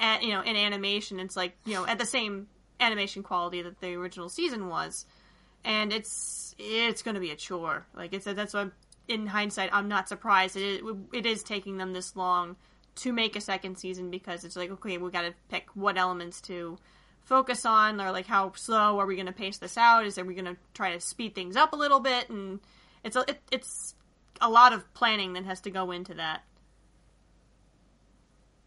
at 0.00 0.22
you 0.22 0.30
know 0.30 0.42
in 0.42 0.56
animation. 0.56 1.20
It's 1.20 1.36
like 1.36 1.56
you 1.64 1.74
know 1.74 1.86
at 1.86 1.98
the 1.98 2.06
same 2.06 2.48
animation 2.80 3.22
quality 3.22 3.62
that 3.62 3.80
the 3.80 3.94
original 3.94 4.28
season 4.28 4.68
was. 4.68 5.06
And 5.64 5.92
it's 5.92 6.54
it's 6.58 7.02
going 7.02 7.14
to 7.14 7.20
be 7.20 7.30
a 7.30 7.36
chore. 7.36 7.86
Like 7.94 8.14
I 8.14 8.18
said, 8.18 8.36
that's 8.36 8.54
why 8.54 8.66
in 9.06 9.26
hindsight 9.26 9.70
I'm 9.72 9.88
not 9.88 10.08
surprised. 10.08 10.56
It 10.56 10.82
it 11.12 11.26
is 11.26 11.42
taking 11.42 11.76
them 11.78 11.92
this 11.92 12.16
long 12.16 12.56
to 12.98 13.12
make 13.12 13.36
a 13.36 13.40
second 13.40 13.78
season 13.78 14.10
because 14.10 14.44
it's 14.44 14.56
like 14.56 14.70
okay 14.70 14.98
we 14.98 15.10
got 15.10 15.22
to 15.22 15.34
pick 15.48 15.68
what 15.74 15.96
elements 15.96 16.40
to 16.42 16.78
focus 17.28 17.66
on 17.66 18.00
or 18.00 18.10
like 18.10 18.26
how 18.26 18.52
slow 18.54 18.98
are 18.98 19.06
we 19.06 19.14
going 19.14 19.26
to 19.26 19.32
pace 19.32 19.58
this 19.58 19.76
out? 19.76 20.06
Is 20.06 20.18
are 20.18 20.24
we 20.24 20.34
going 20.34 20.46
to 20.46 20.56
try 20.72 20.94
to 20.94 21.00
speed 21.00 21.34
things 21.34 21.56
up 21.56 21.74
a 21.74 21.76
little 21.76 22.00
bit? 22.00 22.30
And 22.30 22.58
it's 23.04 23.16
a, 23.16 23.24
it, 23.28 23.40
it's 23.52 23.94
a 24.40 24.48
lot 24.48 24.72
of 24.72 24.92
planning 24.94 25.34
that 25.34 25.44
has 25.44 25.60
to 25.62 25.70
go 25.70 25.90
into 25.90 26.14
that. 26.14 26.42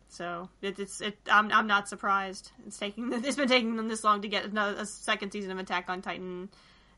So 0.09 0.49
it, 0.61 0.77
it's 0.77 1.01
it 1.01 1.17
I'm, 1.29 1.51
I'm 1.51 1.67
not 1.67 1.89
surprised. 1.89 2.51
It's 2.67 2.77
taking 2.77 3.11
it's 3.25 3.35
been 3.35 3.47
taking 3.47 3.75
them 3.77 3.87
this 3.87 4.03
long 4.03 4.21
to 4.21 4.27
get 4.27 4.45
another 4.45 4.81
a 4.81 4.85
second 4.85 5.31
season 5.31 5.51
of 5.51 5.57
attack 5.57 5.89
on 5.89 6.01
titan. 6.01 6.49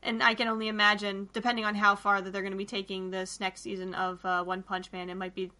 And 0.02 0.22
i 0.22 0.34
can 0.34 0.48
only 0.48 0.68
imagine 0.68 1.30
depending 1.32 1.64
on 1.64 1.74
how 1.74 1.94
far 1.94 2.20
that 2.20 2.30
they're 2.30 2.42
going 2.42 2.52
to 2.52 2.58
be 2.58 2.66
taking 2.66 3.10
this 3.10 3.40
next 3.40 3.62
season 3.62 3.94
of 3.94 4.22
uh, 4.26 4.44
one 4.44 4.62
punch 4.62 4.92
man 4.92 5.08
it 5.08 5.14
might 5.14 5.34
be 5.34 5.50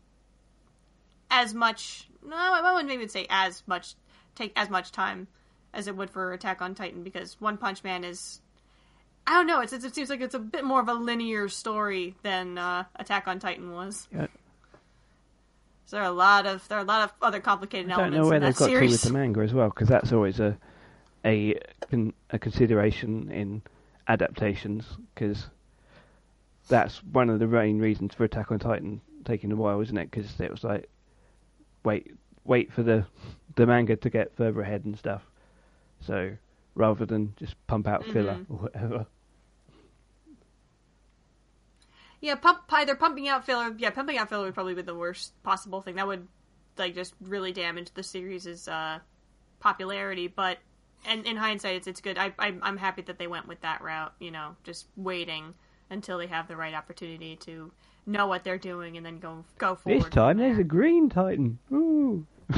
as 1.30 1.54
much 1.54 2.08
no 2.26 2.36
i 2.36 2.72
wouldn't 2.72 2.88
maybe 2.88 3.06
say 3.08 3.26
as 3.30 3.62
much 3.66 3.94
take 4.34 4.52
as 4.56 4.68
much 4.70 4.92
time 4.92 5.26
as 5.72 5.88
it 5.88 5.96
would 5.96 6.10
for 6.10 6.32
attack 6.32 6.62
on 6.62 6.74
titan 6.74 7.02
because 7.02 7.40
one 7.40 7.56
punch 7.56 7.82
man 7.84 8.04
is 8.04 8.40
i 9.26 9.32
don't 9.34 9.46
know 9.46 9.60
it's, 9.60 9.72
it 9.72 9.94
seems 9.94 10.10
like 10.10 10.20
it's 10.20 10.34
a 10.34 10.38
bit 10.38 10.64
more 10.64 10.80
of 10.80 10.88
a 10.88 10.94
linear 10.94 11.48
story 11.48 12.14
than 12.22 12.56
uh, 12.58 12.84
attack 12.96 13.26
on 13.26 13.38
titan 13.38 13.72
was 13.72 14.06
Yeah. 14.12 14.26
so 15.86 15.96
there 15.96 16.02
are 16.02 16.08
a 16.08 16.12
lot 16.12 16.46
of 16.46 16.66
there 16.68 16.78
are 16.78 16.82
a 16.82 16.84
lot 16.84 17.02
of 17.02 17.12
other 17.22 17.40
complicated 17.40 17.90
I 17.90 17.96
don't 17.96 18.00
elements 18.14 18.18
know 18.22 18.26
where 18.28 18.36
in 18.36 18.42
they've 18.42 18.56
got 18.56 18.66
series. 18.66 18.90
to 18.90 18.94
with 18.94 19.12
the 19.12 19.18
manga 19.18 19.40
as 19.40 19.52
well, 19.52 19.68
because 19.68 19.88
that's 19.88 20.12
always 20.12 20.40
a 20.40 20.56
a 21.24 21.58
a 22.30 22.38
consideration 22.38 23.30
in 23.30 23.62
adaptations, 24.08 24.84
because 25.14 25.48
that's 26.68 27.02
one 27.04 27.30
of 27.30 27.38
the 27.38 27.46
main 27.46 27.78
reasons 27.78 28.14
for 28.14 28.24
Attack 28.24 28.50
on 28.50 28.58
Titan 28.58 29.00
taking 29.24 29.50
a 29.52 29.56
while, 29.56 29.80
isn't 29.80 29.96
it? 29.96 30.10
Because 30.10 30.38
it 30.40 30.50
was 30.50 30.64
like 30.64 30.88
wait 31.84 32.12
wait 32.44 32.72
for 32.72 32.82
the 32.82 33.06
the 33.56 33.66
manga 33.66 33.96
to 33.96 34.10
get 34.10 34.36
further 34.36 34.60
ahead 34.60 34.84
and 34.84 34.98
stuff. 34.98 35.22
So 36.00 36.36
rather 36.74 37.06
than 37.06 37.34
just 37.36 37.54
pump 37.66 37.86
out 37.86 38.04
filler 38.04 38.34
Mhm. 38.34 38.46
or 38.50 38.56
whatever. 38.56 39.06
Yeah, 42.20 42.36
pump 42.36 42.62
either 42.70 42.94
pumping 42.94 43.28
out 43.28 43.44
filler. 43.44 43.74
Yeah, 43.76 43.90
pumping 43.90 44.16
out 44.18 44.28
filler 44.30 44.44
would 44.44 44.54
probably 44.54 44.74
be 44.74 44.82
the 44.82 44.94
worst 44.94 45.40
possible 45.42 45.82
thing. 45.82 45.96
That 45.96 46.06
would 46.06 46.26
like 46.78 46.94
just 46.94 47.14
really 47.20 47.52
damage 47.52 47.92
the 47.92 48.02
series' 48.02 48.66
uh, 48.66 49.00
popularity. 49.60 50.28
But 50.28 50.58
and 51.04 51.26
in 51.26 51.36
hindsight, 51.36 51.76
it's 51.76 51.86
it's 51.86 52.00
good. 52.00 52.16
I, 52.16 52.32
I 52.38 52.56
I'm 52.62 52.78
happy 52.78 53.02
that 53.02 53.18
they 53.18 53.26
went 53.26 53.46
with 53.46 53.60
that 53.60 53.82
route. 53.82 54.14
You 54.20 54.30
know, 54.30 54.56
just 54.64 54.86
waiting 54.96 55.54
until 55.90 56.16
they 56.18 56.26
have 56.26 56.48
the 56.48 56.56
right 56.56 56.74
opportunity 56.74 57.36
to 57.36 57.70
know 58.06 58.26
what 58.26 58.44
they're 58.44 58.58
doing 58.58 58.96
and 58.96 59.04
then 59.04 59.18
go 59.18 59.44
go 59.58 59.74
forward. 59.74 60.04
This 60.04 60.10
time 60.10 60.38
there's 60.38 60.58
a 60.58 60.64
green 60.64 61.08
Titan. 61.08 61.58
Ooh. 61.72 62.26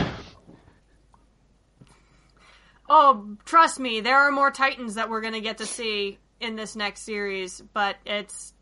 Oh, 2.89 3.37
trust 3.45 3.81
me, 3.81 4.01
there 4.01 4.17
are 4.17 4.31
more 4.31 4.53
Titans 4.53 4.95
that 4.95 5.11
we're 5.11 5.21
gonna 5.21 5.41
get 5.41 5.59
to 5.59 5.67
see 5.67 6.21
in 6.41 6.55
this 6.55 6.77
next 6.77 7.03
series, 7.03 7.61
but 7.73 7.97
it's 8.07 8.55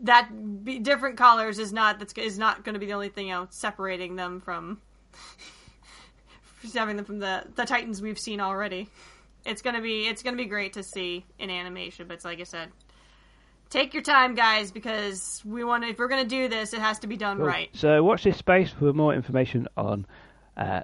that 0.00 0.28
be, 0.64 0.78
different 0.78 1.16
colors 1.16 1.58
is 1.58 1.72
not 1.72 1.98
that's 1.98 2.12
is 2.14 2.38
not 2.38 2.64
going 2.64 2.74
to 2.74 2.78
be 2.78 2.86
the 2.86 2.92
only 2.92 3.08
thing 3.08 3.28
you 3.28 3.32
know 3.32 3.46
separating 3.50 4.16
them 4.16 4.40
from 4.40 4.80
having 6.74 6.96
them 6.96 7.04
from 7.04 7.18
the 7.18 7.44
the 7.56 7.64
Titans 7.64 8.00
we've 8.00 8.18
seen 8.18 8.40
already. 8.40 8.88
It's 9.44 9.62
gonna 9.62 9.80
be 9.80 10.06
it's 10.06 10.22
gonna 10.22 10.36
be 10.36 10.46
great 10.46 10.74
to 10.74 10.82
see 10.82 11.24
in 11.38 11.50
animation, 11.50 12.06
but 12.06 12.14
it's 12.14 12.24
like 12.24 12.40
I 12.40 12.44
said, 12.44 12.70
take 13.70 13.94
your 13.94 14.02
time, 14.02 14.34
guys, 14.34 14.70
because 14.70 15.42
we 15.44 15.64
want 15.64 15.84
to. 15.84 15.90
If 15.90 15.98
we're 15.98 16.08
gonna 16.08 16.24
do 16.24 16.48
this, 16.48 16.72
it 16.72 16.80
has 16.80 16.98
to 17.00 17.06
be 17.06 17.16
done 17.16 17.38
Cool. 17.38 17.46
right. 17.46 17.70
So 17.72 18.02
watch 18.02 18.24
this 18.24 18.36
space 18.36 18.70
for 18.70 18.92
more 18.92 19.14
information 19.14 19.68
on 19.76 20.06
uh, 20.56 20.82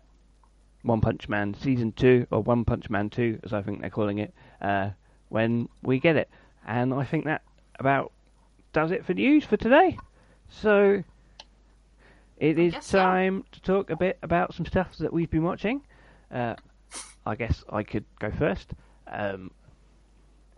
One 0.82 1.00
Punch 1.00 1.28
Man 1.28 1.54
Season 1.54 1.92
2, 1.92 2.26
or 2.30 2.42
One 2.42 2.64
Punch 2.64 2.90
Man 2.90 3.10
2, 3.10 3.40
as 3.44 3.52
I 3.52 3.62
think 3.62 3.80
they're 3.80 3.90
calling 3.90 4.18
it, 4.18 4.34
uh, 4.60 4.90
when 5.28 5.68
we 5.82 5.98
get 6.00 6.16
it. 6.16 6.28
And 6.66 6.94
I 6.94 7.04
think 7.04 7.24
that 7.24 7.42
about 7.78 8.12
does 8.72 8.90
it 8.90 9.04
for 9.04 9.14
news 9.14 9.44
for 9.44 9.56
today. 9.56 9.98
So 10.48 11.02
it 12.38 12.58
is 12.58 12.74
guess 12.74 12.86
so. 12.86 12.98
time 12.98 13.44
to 13.52 13.60
talk 13.62 13.90
a 13.90 13.96
bit 13.96 14.18
about 14.22 14.54
some 14.54 14.66
stuff 14.66 14.96
that 14.98 15.12
we've 15.12 15.30
been 15.30 15.44
watching. 15.44 15.82
Uh, 16.30 16.54
I 17.26 17.36
guess 17.36 17.64
I 17.70 17.82
could 17.82 18.04
go 18.18 18.30
first. 18.30 18.72
Um, 19.06 19.50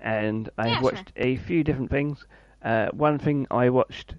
and 0.00 0.48
I've 0.58 0.66
Yeah, 0.66 0.74
sure. 0.74 0.82
watched 0.82 1.12
a 1.16 1.36
few 1.36 1.64
different 1.64 1.90
things. 1.90 2.24
Uh, 2.64 2.88
one 2.92 3.18
thing 3.18 3.46
I 3.50 3.70
watched 3.70 4.14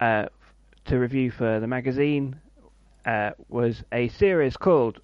uh, 0.00 0.26
to 0.86 0.98
review 0.98 1.30
for 1.30 1.60
the 1.60 1.66
magazine 1.66 2.40
uh, 3.06 3.30
was 3.48 3.82
a 3.92 4.08
series 4.08 4.56
called 4.56 5.00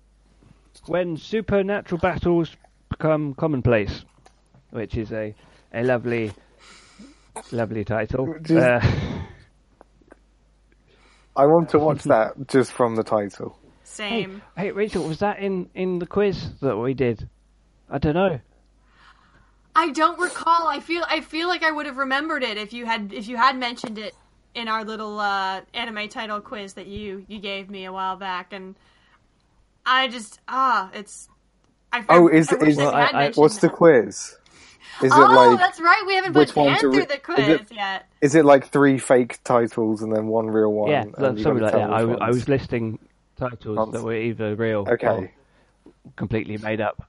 When 0.87 1.17
Supernatural 1.17 1.99
Battles 2.01 2.55
Become 2.91 3.35
Commonplace, 3.35 4.05
which 4.71 4.97
is 4.97 5.13
a, 5.13 5.35
a 5.73 5.83
lovely, 5.83 6.33
lovely 7.53 7.85
title. 7.85 8.35
Just- 8.43 8.53
Uh, 8.67 8.81
I 11.37 11.45
want 11.47 11.69
to 11.71 11.79
watch 11.79 12.05
that 12.05 12.49
just 12.49 12.73
from 12.73 12.95
the 12.97 13.03
title. 13.05 13.59
hey, 13.61 13.67
Same. 13.85 14.43
hey, 14.57 14.71
Rachel, 14.73 15.07
was 15.07 15.19
that 15.19 15.39
in, 15.39 15.69
in 15.75 15.99
the 15.99 16.07
quiz 16.07 16.51
that 16.63 16.77
we 16.79 16.95
did? 16.95 17.29
I 17.91 17.99
don't 17.99 18.15
know. 18.15 18.41
I 19.77 19.91
don't 19.91 20.19
recall. 20.19 20.67
I 20.67 20.81
feel 20.81 21.05
I 21.09 21.21
feel 21.21 21.49
like 21.49 21.63
I 21.63 21.71
would 21.71 21.87
have 21.87 21.99
remembered 21.99 22.43
it 22.43 22.57
if 22.57 22.73
you 22.73 22.87
had 22.87 23.13
if 23.13 23.29
you 23.29 23.37
had 23.37 23.57
mentioned 23.59 23.99
it 23.99 24.15
in 24.55 24.69
our 24.69 24.85
little 24.85 25.21
uh, 25.21 25.61
anime 25.75 26.09
title 26.09 26.41
quiz 26.41 26.73
that 26.75 26.87
you 26.87 27.25
you 27.29 27.39
gave 27.39 27.69
me 27.69 27.85
a 27.85 27.93
while 27.93 28.17
back, 28.17 28.53
and 28.53 28.75
I 29.85 30.09
just 30.09 30.41
ah, 30.49 30.91
it's. 30.95 31.29
I, 31.93 32.05
Oh, 32.09 32.29
I- 32.29 32.33
is 32.33 32.53
I 32.53 32.57
is 32.65 32.77
that 32.79 32.95
I- 32.95 33.03
I- 33.09 33.13
mentioned 33.13 33.43
what's 33.43 33.59
the 33.59 33.69
quiz? 33.69 34.35
Is 35.03 35.13
oh, 35.15 35.23
it 35.23 35.35
like 35.35 35.59
that's 35.59 35.79
right. 35.79 36.03
We 36.07 36.15
haven't 36.15 36.33
which 36.33 36.49
put 36.55 36.57
one 36.57 36.67
Dan 36.69 36.75
to 36.77 36.81
through 36.81 36.99
re- 37.01 37.05
the 37.05 37.15
is 37.15 37.21
quiz 37.23 37.49
it- 37.49 37.73
yet. 37.73 38.07
is 38.23 38.35
it 38.35 38.45
like 38.47 38.69
three 38.69 38.97
fake 38.99 39.39
titles 39.45 40.01
and 40.01 40.11
then 40.15 40.27
one 40.27 40.47
real 40.47 40.73
one? 40.73 40.91
yeah, 40.91 41.03
and 41.03 41.15
something 41.41 41.59
like 41.63 41.73
that. 41.73 41.91
I, 41.91 42.05
was- 42.05 42.19
I 42.23 42.29
was 42.31 42.49
listing 42.49 42.99
titles 43.37 43.77
Months. 43.77 43.93
that 43.93 44.03
were 44.03 44.15
either 44.17 44.55
real 44.55 44.85
or 44.89 44.95
Okay. 44.95 45.33
completely 46.17 46.57
made 46.57 46.81
up. 46.81 47.05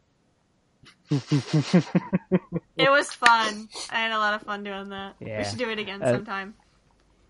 It 2.77 2.91
was 2.91 3.11
fun. 3.11 3.69
I 3.89 3.95
had 3.95 4.11
a 4.11 4.17
lot 4.19 4.33
of 4.35 4.41
fun 4.43 4.63
doing 4.63 4.89
that. 4.89 5.15
Yeah. 5.19 5.39
We 5.39 5.43
should 5.45 5.57
do 5.57 5.69
it 5.69 5.79
again 5.79 6.01
Uh, 6.01 6.13
sometime. 6.13 6.53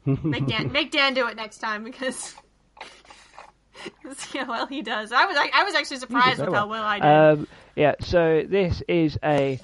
Make 0.06 0.48
Dan 0.48 0.72
make 0.74 0.92
Dan 0.92 1.14
do 1.14 1.28
it 1.28 1.36
next 1.36 1.60
time 1.60 1.84
because. 1.84 2.36
See 4.16 4.40
how 4.40 4.48
well 4.48 4.68
he 4.68 4.82
does. 4.82 5.12
I 5.12 5.26
was 5.26 5.38
I, 5.38 5.50
I 5.54 5.64
was 5.64 5.76
actually 5.76 5.98
surprised 5.98 6.40
with 6.40 6.48
how 6.48 6.68
well. 6.68 6.70
well 6.70 6.84
I 6.84 7.00
did. 7.00 7.40
Um, 7.40 7.48
yeah, 7.76 7.94
so 8.02 8.44
this 8.48 8.82
is 8.88 9.18
a 9.24 9.60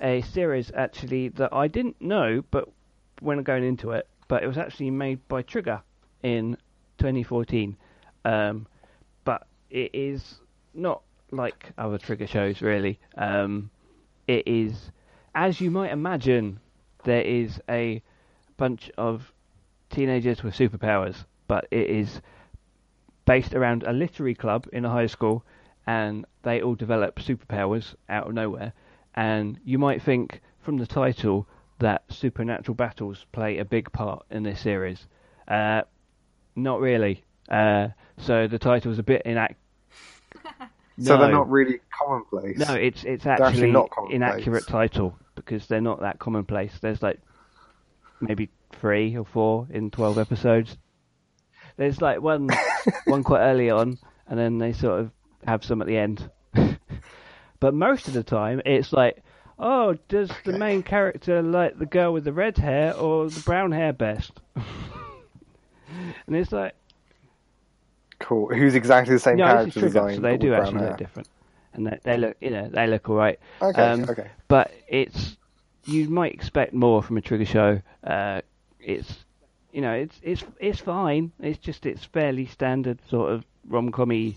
a 0.00 0.22
series 0.22 0.72
actually 0.74 1.28
that 1.30 1.52
I 1.52 1.68
didn't 1.68 2.00
know, 2.00 2.42
but 2.50 2.68
when 3.20 3.42
going 3.44 3.64
into 3.64 3.92
it, 3.92 4.08
but 4.28 4.42
it 4.42 4.46
was 4.48 4.58
actually 4.58 4.90
made 4.90 5.26
by 5.28 5.42
Trigger 5.42 5.80
in 6.22 6.56
2014. 6.98 7.76
Um, 8.24 8.66
but 9.24 9.46
it 9.70 9.94
is 9.94 10.40
not 10.74 11.02
like 11.30 11.72
other 11.78 11.98
Trigger 11.98 12.26
shows, 12.26 12.62
really. 12.62 12.98
Um, 13.16 13.70
it 14.26 14.46
is, 14.46 14.90
as 15.34 15.60
you 15.60 15.70
might 15.70 15.92
imagine, 15.92 16.60
there 17.04 17.22
is 17.22 17.60
a 17.68 18.02
bunch 18.56 18.90
of 18.96 19.32
teenagers 19.90 20.42
with 20.42 20.54
superpowers, 20.54 21.24
but 21.48 21.66
it 21.70 21.88
is 21.88 22.20
based 23.26 23.54
around 23.54 23.82
a 23.82 23.92
literary 23.92 24.34
club 24.34 24.66
in 24.72 24.84
a 24.84 24.90
high 24.90 25.06
school, 25.06 25.44
and 25.86 26.24
they 26.42 26.62
all 26.62 26.74
develop 26.74 27.16
superpowers 27.16 27.94
out 28.08 28.26
of 28.26 28.34
nowhere. 28.34 28.72
And 29.14 29.58
you 29.64 29.78
might 29.78 30.02
think 30.02 30.40
from 30.60 30.78
the 30.78 30.86
title 30.86 31.46
that 31.78 32.04
supernatural 32.08 32.74
battles 32.74 33.26
play 33.32 33.58
a 33.58 33.64
big 33.64 33.92
part 33.92 34.24
in 34.30 34.42
this 34.42 34.60
series. 34.60 35.06
Uh, 35.46 35.82
not 36.56 36.80
really. 36.80 37.22
Uh, 37.48 37.88
so 38.16 38.46
the 38.46 38.58
title 38.58 38.92
is 38.92 38.98
a 38.98 39.02
bit 39.02 39.22
inaccurate. 39.24 39.58
So 41.00 41.18
they're 41.18 41.32
not 41.32 41.50
really 41.50 41.80
commonplace. 41.90 42.58
No, 42.58 42.74
it's 42.74 43.04
it's 43.04 43.26
actually 43.26 43.74
actually 43.74 44.14
inaccurate 44.14 44.66
title 44.66 45.18
because 45.34 45.66
they're 45.66 45.80
not 45.80 46.00
that 46.02 46.20
commonplace. 46.20 46.72
There's 46.80 47.02
like 47.02 47.20
maybe 48.20 48.50
three 48.80 49.16
or 49.16 49.24
four 49.24 49.66
in 49.70 49.90
twelve 49.90 50.18
episodes. 50.18 50.76
There's 51.76 52.00
like 52.00 52.20
one 52.20 52.48
one 53.06 53.24
quite 53.24 53.40
early 53.40 53.70
on, 53.70 53.98
and 54.28 54.38
then 54.38 54.58
they 54.58 54.72
sort 54.72 55.00
of 55.00 55.10
have 55.44 55.64
some 55.64 55.80
at 55.80 55.88
the 55.88 55.96
end. 55.96 56.30
but 57.60 57.74
most 57.74 58.06
of 58.06 58.14
the 58.14 58.22
time, 58.22 58.62
it's 58.64 58.92
like, 58.92 59.22
oh, 59.58 59.96
does 60.08 60.30
the 60.44 60.56
main 60.56 60.84
character 60.84 61.42
like 61.42 61.76
the 61.76 61.86
girl 61.86 62.12
with 62.12 62.22
the 62.22 62.32
red 62.32 62.56
hair 62.56 62.94
or 62.94 63.28
the 63.28 63.40
brown 63.40 63.72
hair 63.72 63.92
best? 63.92 64.40
and 66.26 66.36
it's 66.36 66.52
like, 66.52 66.74
Cool. 68.24 68.48
Who's 68.54 68.74
exactly 68.74 69.14
the 69.14 69.20
same 69.20 69.36
no, 69.36 69.44
character 69.44 69.80
design? 69.80 70.14
so 70.14 70.20
they 70.22 70.38
do 70.38 70.54
actually 70.54 70.78
brown 70.78 70.88
look 70.88 70.96
different, 70.96 71.28
and 71.74 71.86
they, 71.86 71.98
they 72.04 72.16
look, 72.16 72.36
you 72.40 72.48
know, 72.48 72.70
they 72.72 72.86
look 72.86 73.10
all 73.10 73.16
right. 73.16 73.38
Okay. 73.60 73.82
Um, 73.82 74.04
okay. 74.08 74.30
but 74.48 74.70
it's 74.88 75.36
you 75.84 76.08
might 76.08 76.32
expect 76.32 76.72
more 76.72 77.02
from 77.02 77.18
a 77.18 77.20
trigger 77.20 77.44
show. 77.44 77.82
Uh, 78.02 78.40
it's 78.80 79.26
you 79.72 79.82
know 79.82 79.92
it's 79.92 80.18
it's 80.22 80.42
it's 80.58 80.80
fine. 80.80 81.32
It's 81.38 81.58
just 81.58 81.84
it's 81.84 82.02
fairly 82.02 82.46
standard 82.46 82.98
sort 83.10 83.30
of 83.30 83.44
rom 83.68 83.92
commy 83.92 84.36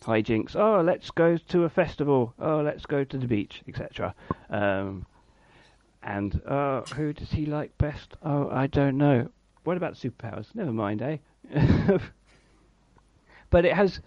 hijinks. 0.00 0.54
Oh, 0.54 0.80
let's 0.80 1.10
go 1.10 1.36
to 1.36 1.64
a 1.64 1.68
festival. 1.68 2.32
Oh, 2.38 2.60
let's 2.60 2.86
go 2.86 3.02
to 3.02 3.18
the 3.18 3.26
beach, 3.26 3.60
etc. 3.66 4.14
Um, 4.50 5.04
and 6.00 6.40
uh, 6.46 6.82
who 6.94 7.12
does 7.12 7.32
he 7.32 7.44
like 7.44 7.76
best? 7.76 8.14
Oh, 8.22 8.48
I 8.50 8.68
don't 8.68 8.98
know. 8.98 9.30
What 9.64 9.76
about 9.76 9.94
superpowers? 9.94 10.54
Never 10.54 10.72
mind, 10.72 11.02
eh? 11.02 11.16
but 13.54 13.64
it 13.64 13.72
has. 13.72 14.00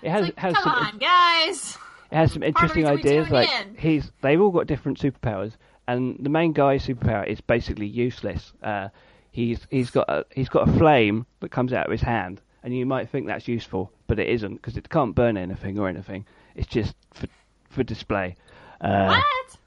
It 0.00 0.08
has 0.08 0.22
like, 0.22 0.38
has 0.38 0.54
come 0.54 0.62
some 0.62 0.72
on, 0.72 0.98
guys. 0.98 1.76
it 2.10 2.16
has 2.16 2.32
some 2.32 2.42
interesting 2.42 2.86
ideas. 2.86 3.28
Like 3.28 3.50
in. 3.50 3.74
he's, 3.76 4.10
they've 4.22 4.40
all 4.40 4.50
got 4.50 4.66
different 4.66 4.98
superpowers, 4.98 5.52
and 5.86 6.16
the 6.18 6.30
main 6.30 6.54
guy's 6.54 6.86
superpower 6.86 7.26
is 7.26 7.42
basically 7.42 7.86
useless. 7.86 8.54
Uh, 8.62 8.88
he's 9.30 9.66
he's 9.68 9.90
got 9.90 10.08
a, 10.08 10.24
he's 10.34 10.48
got 10.48 10.66
a 10.66 10.72
flame 10.78 11.26
that 11.40 11.50
comes 11.50 11.74
out 11.74 11.84
of 11.84 11.92
his 11.92 12.00
hand, 12.00 12.40
and 12.62 12.74
you 12.74 12.86
might 12.86 13.10
think 13.10 13.26
that's 13.26 13.46
useful, 13.46 13.92
but 14.06 14.18
it 14.18 14.30
isn't 14.30 14.54
because 14.54 14.78
it 14.78 14.88
can't 14.88 15.14
burn 15.14 15.36
anything 15.36 15.78
or 15.78 15.86
anything. 15.86 16.24
It's 16.54 16.68
just 16.68 16.94
for 17.12 17.26
for 17.68 17.82
display. 17.82 18.34
Uh, 18.80 19.08
what? 19.08 19.58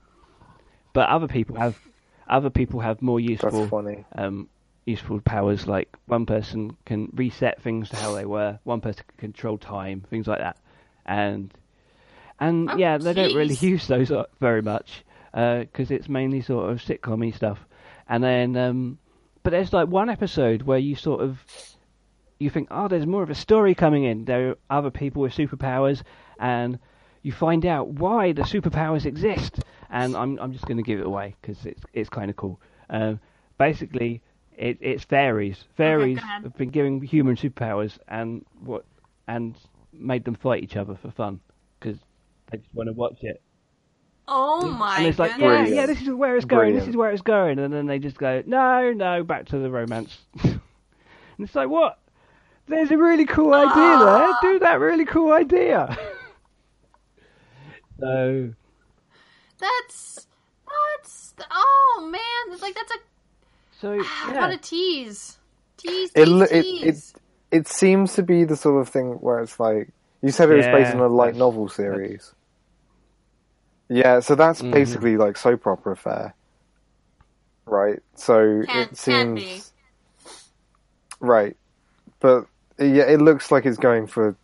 but 0.93 1.07
other 1.07 1.27
people 1.27 1.55
have 1.57 1.77
other 2.27 2.49
people 2.49 2.79
have 2.79 2.99
more 2.99 3.19
useful 3.19 3.51
That's 3.51 3.69
funny. 3.69 4.05
um, 4.15 4.49
useful 4.85 5.19
powers. 5.21 5.67
Like 5.67 5.95
one 6.05 6.25
person 6.25 6.77
can 6.85 7.09
reset 7.13 7.61
things 7.61 7.89
to 7.89 7.95
how 7.95 8.13
they 8.13 8.25
were. 8.25 8.59
One 8.63 8.81
person 8.81 9.03
can 9.07 9.17
control 9.17 9.57
time, 9.57 10.05
things 10.09 10.27
like 10.27 10.39
that. 10.39 10.57
And 11.05 11.53
and 12.39 12.69
Oh, 12.71 12.77
yeah, 12.77 12.97
they 12.97 13.13
don't 13.13 13.35
really 13.35 13.55
use 13.55 13.87
those 13.87 14.11
uh, 14.11 14.25
very 14.39 14.61
much 14.61 15.03
because 15.31 15.89
it's 15.91 16.07
mainly 16.07 16.41
sort 16.41 16.69
of 16.69 16.79
sitcom-y 16.79 17.31
stuff. 17.31 17.59
And 18.07 18.23
then, 18.23 18.55
um, 18.55 18.97
but 19.41 19.51
there's 19.51 19.73
like 19.73 19.87
one 19.87 20.09
episode 20.09 20.61
where 20.61 20.77
you 20.77 20.95
sort 20.95 21.21
of 21.21 21.39
you 22.39 22.49
think, 22.49 22.67
oh, 22.71 22.87
there's 22.87 23.05
more 23.05 23.23
of 23.23 23.29
a 23.29 23.35
story 23.35 23.73
coming 23.73 24.03
in. 24.03 24.25
There 24.25 24.49
are 24.49 24.57
other 24.69 24.91
people 24.91 25.21
with 25.21 25.33
superpowers, 25.33 26.03
and 26.39 26.77
you 27.21 27.31
find 27.31 27.65
out 27.65 27.87
why 27.87 28.33
the 28.33 28.41
superpowers 28.41 29.05
exist. 29.05 29.59
And 29.89 30.15
I'm 30.15 30.37
I'm 30.39 30.51
just 30.51 30.65
going 30.65 30.77
to 30.77 30.83
give 30.83 30.99
it 30.99 31.05
away 31.05 31.35
because 31.41 31.65
it's 31.65 31.81
it's 31.93 32.09
kind 32.09 32.29
of 32.29 32.35
cool. 32.35 32.59
Um, 32.89 33.19
basically, 33.57 34.21
it, 34.57 34.77
it's 34.81 35.03
fairies. 35.03 35.63
Fairies 35.75 36.17
ahead. 36.17 36.43
have 36.43 36.57
been 36.57 36.69
given 36.69 37.01
human 37.01 37.35
superpowers 37.35 37.97
and 38.07 38.45
what 38.63 38.85
and 39.27 39.55
made 39.91 40.23
them 40.25 40.35
fight 40.35 40.63
each 40.63 40.75
other 40.75 40.95
for 41.01 41.11
fun 41.11 41.39
because 41.79 41.97
they 42.51 42.57
just 42.57 42.73
want 42.73 42.87
to 42.87 42.93
watch 42.93 43.17
it. 43.21 43.41
Oh 44.27 44.67
my 44.69 44.97
and 44.99 45.07
it's 45.07 45.19
like, 45.19 45.31
goodness. 45.37 45.69
yeah, 45.69 45.75
yeah, 45.75 45.85
this 45.85 46.01
is 46.01 46.09
where 46.09 46.35
it's 46.37 46.45
going. 46.45 46.75
This 46.75 46.87
is 46.87 46.95
where 46.95 47.11
it's 47.11 47.21
going. 47.21 47.59
And 47.59 47.73
then 47.73 47.87
they 47.87 47.99
just 47.99 48.17
go, 48.17 48.41
no, 48.45 48.93
no, 48.93 49.23
back 49.23 49.47
to 49.47 49.57
the 49.59 49.69
romance. 49.69 50.17
and 50.43 50.59
it's 51.39 51.55
like, 51.55 51.67
what? 51.69 51.99
There's 52.67 52.89
a 52.91 52.97
really 52.97 53.25
cool 53.25 53.53
idea 53.53 53.71
Ah. 53.75 54.37
there. 54.41 54.53
Do 54.53 54.59
that 54.59 54.79
really 54.79 55.03
cool 55.05 55.33
idea. 55.33 55.97
so 57.99 58.53
That's 59.59 60.27
that's 60.95 61.33
oh 61.51 62.09
man, 62.11 62.53
it's 62.53 62.61
like 62.61 62.75
that's 62.75 62.91
a 62.91 62.97
So 63.83 63.97
what 63.97 64.05
yeah, 64.33 64.49
a 64.53 64.57
tease. 64.57 65.37
Tease, 65.75 66.09
It, 66.15 66.23
tease, 66.23 66.29
lo- 66.29 66.47
it 66.49 66.61
tease. 66.63 67.13
it 67.51 67.57
it 67.57 67.67
seems 67.67 68.13
to 68.13 68.23
be 68.23 68.45
the 68.45 68.55
sort 68.55 68.79
of 68.81 68.87
thing 68.87 69.15
where 69.19 69.39
it's 69.41 69.59
like 69.59 69.89
you 70.21 70.31
said 70.31 70.49
it 70.49 70.55
was 70.55 70.65
based 70.67 70.95
on 70.95 71.01
a 71.01 71.07
light 71.09 71.35
novel 71.35 71.67
series. 71.67 72.33
Yeah, 73.89 74.21
so 74.21 74.35
that's 74.35 74.61
Mhm. 74.61 74.71
basically 74.71 75.17
like 75.17 75.35
soap 75.35 75.67
opera 75.67 75.97
fare, 75.97 76.33
right? 77.65 77.99
So 78.15 78.63
Can- 78.65 78.79
it 78.83 78.87
can 78.87 78.95
seems 78.95 79.43
be. 79.43 79.61
right, 81.19 81.57
but 82.21 82.45
yeah, 82.79 83.03
it 83.03 83.19
looks 83.19 83.51
like 83.51 83.65
it's 83.65 83.77
going 83.77 84.07
for 84.07 84.37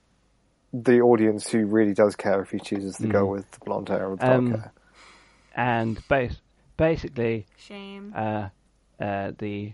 the 0.74 1.00
audience 1.00 1.48
who 1.48 1.66
really 1.66 1.94
does 1.94 2.18
care 2.18 2.42
if 2.42 2.52
he 2.52 2.60
chooses 2.60 2.98
to 2.98 3.08
go 3.08 3.26
Mhm. 3.26 3.32
with 3.32 3.52
the 3.52 3.60
blonde 3.64 3.88
hair 3.88 4.06
or 4.06 4.18
the 4.18 4.26
dark 4.26 4.38
Um, 4.38 4.52
hair. 4.52 4.72
and 5.56 6.06
bas- 6.10 6.42
basically, 6.76 7.48
Shame. 7.56 8.14
uh, 8.14 8.50
uh, 9.00 9.32
the 9.38 9.74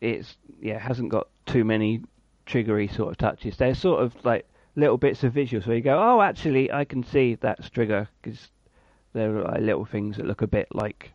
it's 0.00 0.36
yeah 0.60 0.78
hasn't 0.78 1.08
got 1.10 1.28
too 1.46 1.64
many 1.64 2.02
triggery 2.46 2.88
sort 2.88 3.10
of 3.10 3.16
touches. 3.18 3.56
They're 3.56 3.74
sort 3.74 4.02
of 4.02 4.14
like 4.24 4.46
little 4.76 4.96
bits 4.96 5.24
of 5.24 5.32
visuals 5.34 5.66
where 5.66 5.76
you 5.76 5.82
go, 5.82 5.98
oh, 6.00 6.20
actually, 6.20 6.70
I 6.72 6.84
can 6.84 7.02
see 7.02 7.34
that's 7.34 7.68
trigger 7.68 8.08
because 8.22 8.48
there 9.12 9.38
are 9.38 9.42
like 9.52 9.60
little 9.60 9.84
things 9.84 10.16
that 10.16 10.26
look 10.26 10.42
a 10.42 10.46
bit 10.46 10.68
like 10.72 11.12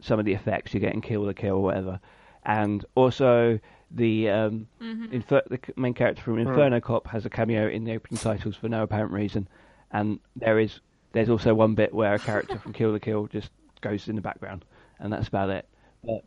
some 0.00 0.18
of 0.18 0.24
the 0.26 0.34
effects 0.34 0.74
you 0.74 0.80
get 0.80 0.92
in 0.92 1.00
Kill 1.00 1.22
la 1.22 1.32
Kill 1.32 1.54
or 1.56 1.62
whatever. 1.62 2.00
And 2.44 2.84
also 2.94 3.58
the 3.90 4.28
um, 4.30 4.66
Mhm. 4.80 5.12
Infer- 5.12 5.42
the 5.48 5.58
main 5.76 5.94
character 5.94 6.22
from 6.22 6.38
Inferno 6.38 6.80
Cop 6.80 7.06
has 7.08 7.24
a 7.24 7.30
cameo 7.30 7.68
in 7.68 7.84
the 7.84 7.94
opening 7.94 8.18
titles 8.18 8.56
for 8.56 8.68
no 8.68 8.82
apparent 8.82 9.12
reason, 9.12 9.48
and 9.90 10.18
there 10.36 10.58
is 10.58 10.80
there's 11.12 11.28
also 11.28 11.54
one 11.54 11.74
bit 11.74 11.92
where 11.94 12.14
a 12.14 12.18
character 12.18 12.58
from 12.58 12.72
Kill 12.72 12.90
la 12.90 12.98
Kill 12.98 13.26
just 13.26 13.50
goes 13.80 14.08
in 14.08 14.16
the 14.16 14.22
background, 14.22 14.64
and 14.98 15.12
that's 15.12 15.28
about 15.28 15.50
it. 15.50 15.68
But, 16.02 16.24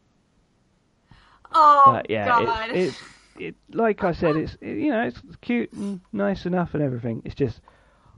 Oh 1.56 1.84
but 1.86 2.10
yeah, 2.10 2.28
god. 2.28 2.70
it's, 2.72 2.97
it's 2.97 3.01
it 3.38 3.56
like 3.74 4.03
I 4.03 4.12
said, 4.14 4.36
it's 4.36 4.58
it, 4.62 4.78
you 4.78 4.91
know 4.91 5.03
it's 5.03 5.22
cute 5.41 5.72
and 5.74 6.01
nice 6.12 6.45
enough 6.45 6.74
and 6.74 6.84
everything. 6.84 7.22
It's 7.26 7.36
just 7.36 7.62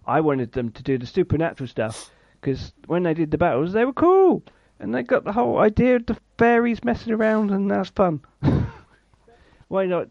I 0.06 0.22
wanted 0.22 0.52
them 0.52 0.72
to 0.72 0.84
do 0.84 0.98
the 0.98 1.06
supernatural 1.06 1.68
stuff 1.68 2.12
because 2.40 2.74
when 2.88 3.04
they 3.04 3.14
did 3.14 3.32
the 3.32 3.38
battles, 3.38 3.74
they 3.74 3.86
were 3.86 3.94
cool, 3.94 4.44
and 4.80 4.94
they 4.94 5.04
got 5.04 5.24
the 5.24 5.34
whole 5.34 5.60
idea 5.60 5.98
of 5.98 6.06
the 6.06 6.18
fairies 6.38 6.84
messing 6.84 7.14
around, 7.14 7.52
and 7.52 7.70
that's 7.70 7.90
fun. 7.90 8.22
Why 9.68 9.86
not? 9.86 10.10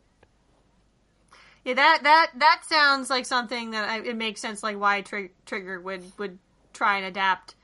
Yeah, 1.64 1.74
that 1.74 2.03
that 2.05 2.31
that 2.37 2.62
sounds 2.64 3.11
like 3.11 3.27
something 3.27 3.72
that 3.72 3.89
I, 3.89 4.01
it 4.01 4.16
makes 4.16 4.41
sense. 4.41 4.62
Like 4.62 4.79
why 4.79 5.01
Trig- 5.01 5.33
Trigger 5.47 5.81
would 5.81 6.05
would 6.18 6.39
try 6.72 6.99
and 6.99 7.07
adapt 7.07 7.57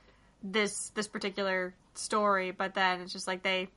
this 0.42 0.90
this 0.94 1.06
particular 1.06 1.74
story, 1.94 2.50
but 2.50 2.74
then 2.74 3.00
it's 3.00 3.12
just 3.12 3.28
like 3.28 3.42
they 3.42 3.68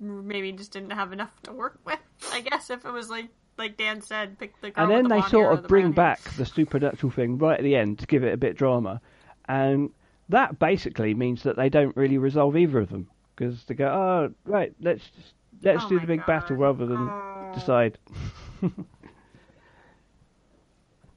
maybe 0.00 0.52
just 0.52 0.72
didn't 0.72 0.90
have 0.90 1.12
enough 1.12 1.32
to 1.44 1.52
work 1.52 1.78
with. 1.84 1.98
I 2.32 2.40
guess 2.40 2.70
if 2.70 2.84
it 2.84 2.90
was 2.90 3.08
like 3.10 3.28
like 3.56 3.76
Dan 3.76 4.00
said, 4.00 4.38
pick 4.38 4.60
the 4.60 4.72
and 4.76 4.90
then 4.90 5.04
the 5.04 5.08
they 5.20 5.22
sort 5.28 5.52
of 5.52 5.62
the 5.62 5.68
bring 5.68 5.92
back 5.92 6.20
the 6.36 6.44
supernatural 6.44 7.12
thing 7.12 7.38
right 7.38 7.58
at 7.58 7.62
the 7.62 7.76
end 7.76 7.98
to 8.00 8.06
give 8.06 8.24
it 8.24 8.32
a 8.32 8.36
bit 8.36 8.52
of 8.52 8.56
drama, 8.56 9.00
and 9.46 9.90
that 10.28 10.58
basically 10.58 11.14
means 11.14 11.42
that 11.44 11.56
they 11.56 11.68
don't 11.68 11.96
really 11.96 12.18
resolve 12.18 12.56
either 12.56 12.80
of 12.80 12.88
them 12.88 13.08
because 13.36 13.64
they 13.64 13.74
go, 13.74 13.86
oh 13.86 14.34
right, 14.44 14.74
let's 14.80 15.04
just, 15.16 15.34
let's 15.62 15.84
Oh 15.84 15.88
do 15.88 16.00
the 16.00 16.06
big 16.06 16.26
battle 16.26 16.56
rather 16.56 16.86
than 16.86 16.98
Oh. 16.98 17.52
decide. 17.54 17.98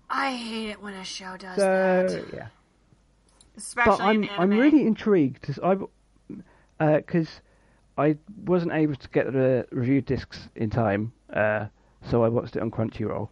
I 0.09 0.35
hate 0.35 0.69
it 0.69 0.81
when 0.81 0.93
a 0.93 1.03
show 1.03 1.35
does 1.37 1.57
So 1.57 1.61
that, 1.61 2.25
yeah. 2.33 2.47
especially 3.57 3.91
but 3.97 4.01
I'm 4.01 4.29
I'm 4.37 4.49
really 4.51 4.85
intrigued 4.85 5.41
because 5.41 5.59
uh, 5.59 5.75
I 6.79 6.97
because 6.97 7.41
I 7.97 8.17
wasn't 8.45 8.73
able 8.73 8.95
to 8.95 9.09
get 9.09 9.31
the 9.33 9.65
review 9.71 10.01
discs 10.01 10.49
in 10.55 10.69
time, 10.69 11.11
uh, 11.33 11.65
so 12.03 12.23
I 12.23 12.29
watched 12.29 12.55
it 12.55 12.61
on 12.61 12.69
Crunchyroll, 12.71 13.29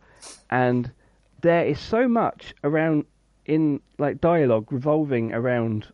and 0.50 0.92
there 1.42 1.66
is 1.66 1.80
so 1.80 2.08
much 2.08 2.56
around 2.64 3.06
in 3.46 3.80
like 4.00 4.20
dialogue 4.22 4.72
revolving 4.72 5.32
around 5.34 5.88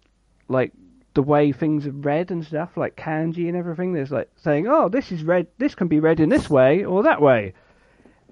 like 0.47 0.71
the 1.13 1.21
way 1.21 1.51
things 1.51 1.85
are 1.85 1.91
read 1.91 2.31
and 2.31 2.45
stuff, 2.45 2.77
like 2.77 2.95
kanji 2.95 3.47
and 3.49 3.57
everything. 3.57 3.91
There's 3.93 4.11
like 4.11 4.29
saying, 4.37 4.67
"Oh, 4.67 4.87
this 4.87 5.11
is 5.11 5.23
read. 5.23 5.47
This 5.57 5.75
can 5.75 5.87
be 5.89 5.99
read 5.99 6.19
in 6.21 6.29
this 6.29 6.49
way 6.49 6.85
or 6.85 7.03
that 7.03 7.21
way," 7.21 7.53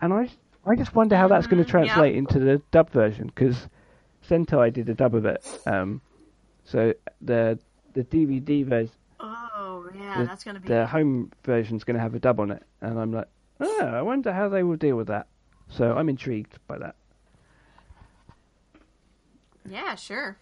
and 0.02 0.14
I 0.14 0.30
I 0.66 0.76
just 0.76 0.96
wonder 0.96 1.18
how 1.18 1.28
that's 1.28 1.48
going 1.48 1.62
to 1.64 1.70
Mhm, 1.70 1.74
yeah. 1.74 1.86
translate 1.94 2.16
into 2.16 2.40
the 2.40 2.62
dub 2.72 2.90
version 2.92 3.28
because 3.28 3.68
Sentai 4.28 4.72
did 4.72 4.88
a 4.88 4.94
dub 4.94 5.16
of 5.16 5.26
it. 5.26 5.46
Um, 5.66 6.00
so 6.64 6.94
the 7.22 7.60
the 7.94 8.04
DVD 8.06 8.64
version, 8.66 8.94
Oh 9.88 9.90
yeah, 9.96 10.20
the, 10.20 10.26
that's 10.26 10.44
gonna 10.44 10.60
be 10.60 10.68
the 10.68 10.86
home 10.88 11.32
version's 11.44 11.84
going 11.84 11.96
to 11.96 12.02
have 12.02 12.16
a 12.16 12.20
dub 12.20 12.40
on 12.40 12.52
it, 12.52 12.64
and 12.82 13.00
I'm 13.00 13.12
like, 13.14 13.28
oh, 13.60 13.82
I 13.86 14.02
wonder 14.02 14.32
how 14.34 14.50
they 14.50 14.64
will 14.64 14.76
deal 14.78 14.96
with 14.96 15.08
that. 15.08 15.28
So 15.70 15.96
I'm 15.96 16.10
intrigued 16.10 16.58
by 16.68 16.78
that. 16.80 16.96
yeah, 19.70 19.96
sure. 19.96 20.38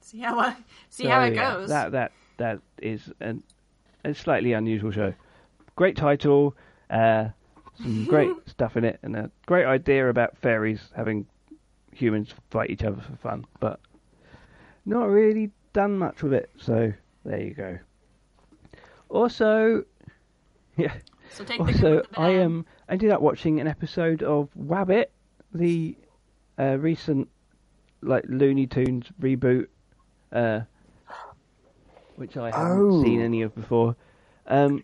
See 0.00 0.20
how 0.20 0.56
see 0.88 1.04
So, 1.04 1.10
how 1.10 1.22
it 1.22 1.34
yeah, 1.34 1.54
goes. 1.54 1.68
That 1.68 1.92
that 1.92 2.12
that 2.38 2.60
is 2.80 3.12
an, 3.20 3.42
a 4.04 4.14
slightly 4.14 4.52
unusual 4.54 4.90
show. 4.90 5.14
Great 5.76 5.96
title, 5.96 6.56
uh, 6.88 7.28
some 7.76 8.04
great 8.08 8.32
stuff 8.46 8.76
in 8.76 8.84
it, 8.84 8.98
and 9.02 9.16
a 9.16 9.30
great 9.46 9.66
idea 9.66 10.08
about 10.08 10.36
fairies 10.38 10.80
having 10.96 11.26
humans 11.92 12.34
fight 12.50 12.70
each 12.70 12.82
other 12.82 13.00
for 13.00 13.16
fun, 13.16 13.44
but 13.60 13.80
not 14.86 15.04
really 15.04 15.50
done 15.72 15.98
much 15.98 16.22
with 16.22 16.32
it. 16.32 16.50
So 16.58 16.92
there 17.24 17.40
you 17.40 17.54
go. 17.54 17.78
Also, 19.10 19.84
yeah. 20.76 20.94
so 21.30 21.44
take 21.44 21.58
the 21.58 21.64
good 21.64 21.74
Also, 21.76 21.96
the 22.02 22.08
bad. 22.14 22.18
I 22.20 22.38
um 22.42 22.64
ended 22.88 23.10
up 23.10 23.20
watching 23.20 23.60
an 23.60 23.66
episode 23.66 24.22
of 24.22 24.48
Wabbit, 24.58 25.06
the 25.52 25.96
uh, 26.58 26.76
recent 26.78 27.28
like 28.02 28.24
Looney 28.28 28.66
Tunes 28.66 29.06
reboot, 29.20 29.66
uh, 30.32 30.60
which 32.16 32.36
I 32.36 32.50
haven't 32.50 32.80
Oh. 32.92 33.02
seen 33.02 33.20
any 33.20 33.42
of 33.42 33.54
before. 33.54 33.94
Um, 34.46 34.82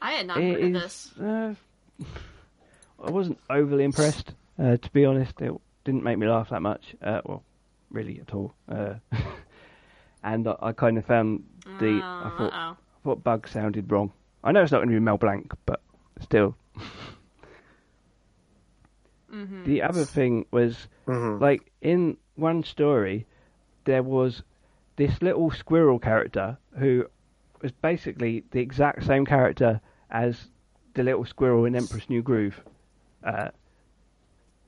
I 0.00 0.12
had 0.12 0.26
not 0.26 0.38
it 0.38 0.60
heard 0.60 0.74
of 0.76 0.76
is. 0.76 0.82
this. 0.82 1.18
Uh, 1.20 1.54
I 3.04 3.10
wasn't 3.10 3.38
overly 3.50 3.84
impressed, 3.84 4.32
uh, 4.58 4.76
to 4.76 4.90
be 4.92 5.04
honest. 5.04 5.40
It 5.40 5.52
didn't 5.84 6.02
make 6.04 6.18
me 6.18 6.26
laugh 6.28 6.50
that 6.50 6.62
much. 6.62 6.94
Uh, 7.02 7.20
well, 7.24 7.42
really 7.90 8.20
at 8.20 8.32
all. 8.34 8.54
And 10.24 10.48
I, 10.48 10.56
I 10.60 10.72
kind 10.72 10.98
of 10.98 11.04
found 11.04 11.44
the. 11.78 12.00
I 12.02 12.32
thought 12.36 12.52
Uh 12.52 12.56
oh. 12.56 12.76
I 12.76 13.04
thought 13.04 13.22
Bug 13.22 13.46
sounded 13.48 13.92
wrong. 13.92 14.12
I 14.42 14.52
know 14.52 14.62
it's 14.62 14.72
not 14.72 14.78
going 14.78 14.88
to 14.88 14.94
be 14.94 15.00
Mel 15.00 15.18
Blanc, 15.18 15.52
but 15.66 15.80
still. 16.20 16.56
Mm-hmm. 19.32 19.64
The 19.64 19.82
other 19.82 20.04
thing 20.04 20.46
was, 20.50 20.86
Mhm. 21.06 21.40
like, 21.40 21.70
in 21.80 22.16
one 22.36 22.62
story, 22.62 23.26
there 23.84 24.02
was 24.02 24.42
this 24.96 25.20
little 25.22 25.50
squirrel 25.50 25.98
character 25.98 26.56
who 26.78 27.06
was 27.60 27.72
basically 27.72 28.44
the 28.52 28.60
exact 28.60 29.04
same 29.04 29.26
character 29.26 29.80
as 30.10 30.50
the 30.94 31.02
little 31.02 31.24
squirrel 31.24 31.64
in 31.64 31.74
Emperor's 31.74 32.08
New 32.08 32.22
Groove. 32.22 32.62
Uh, 33.24 33.48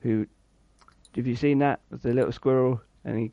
who, 0.01 0.27
have 1.15 1.25
you 1.27 1.35
seen 1.35 1.59
that? 1.59 1.79
The 1.89 2.13
little 2.13 2.31
squirrel, 2.33 2.81
and 3.05 3.17
he 3.17 3.31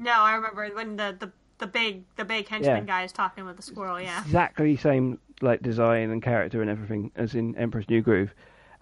No, 0.00 0.12
I 0.12 0.34
remember 0.34 0.66
when 0.74 0.96
the 0.96 1.14
the, 1.18 1.30
the 1.58 1.66
big 1.66 2.04
the 2.16 2.24
big 2.24 2.48
henchman 2.48 2.78
Yeah. 2.78 2.84
guy 2.84 3.02
is 3.04 3.12
talking 3.12 3.44
with 3.44 3.56
the 3.56 3.62
squirrel. 3.62 4.00
Yeah. 4.00 4.20
exactly 4.20 4.76
same 4.76 5.18
like 5.42 5.62
design 5.62 6.10
and 6.10 6.22
character 6.22 6.60
and 6.62 6.70
everything 6.70 7.12
as 7.16 7.34
in 7.34 7.54
Emperor's 7.56 7.88
New 7.88 8.00
Groove. 8.02 8.32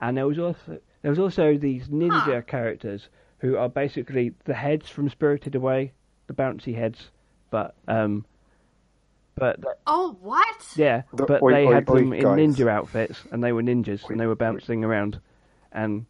And 0.00 0.16
there 0.16 0.26
was 0.26 0.38
also 0.38 0.78
there 1.02 1.10
was 1.10 1.18
also 1.18 1.56
these 1.58 1.88
ninja 1.88 2.34
Huh. 2.36 2.42
characters 2.42 3.08
who 3.38 3.56
are 3.56 3.68
basically 3.68 4.32
the 4.44 4.54
heads 4.54 4.88
from 4.88 5.08
Spirited 5.08 5.54
Away, 5.54 5.92
the 6.28 6.34
bouncy 6.34 6.74
heads, 6.76 7.10
but 7.50 7.74
um, 7.88 8.24
but 9.34 9.60
Oh 9.86 10.16
what? 10.20 10.72
yeah, 10.76 11.02
The 11.14 11.24
but 11.26 11.42
oi, 11.42 11.52
they 11.52 11.66
oi, 11.66 11.74
had 11.74 11.88
oi 11.88 11.98
them 12.00 12.12
in 12.12 12.22
guys. 12.22 12.38
ninja 12.38 12.68
outfits 12.68 13.24
and 13.32 13.42
they 13.42 13.52
were 13.52 13.62
ninjas 13.62 14.08
and 14.08 14.18
they 14.20 14.26
were 14.26 14.32
oi. 14.32 14.36
bouncing 14.36 14.84
around 14.84 15.20
and 15.72 16.06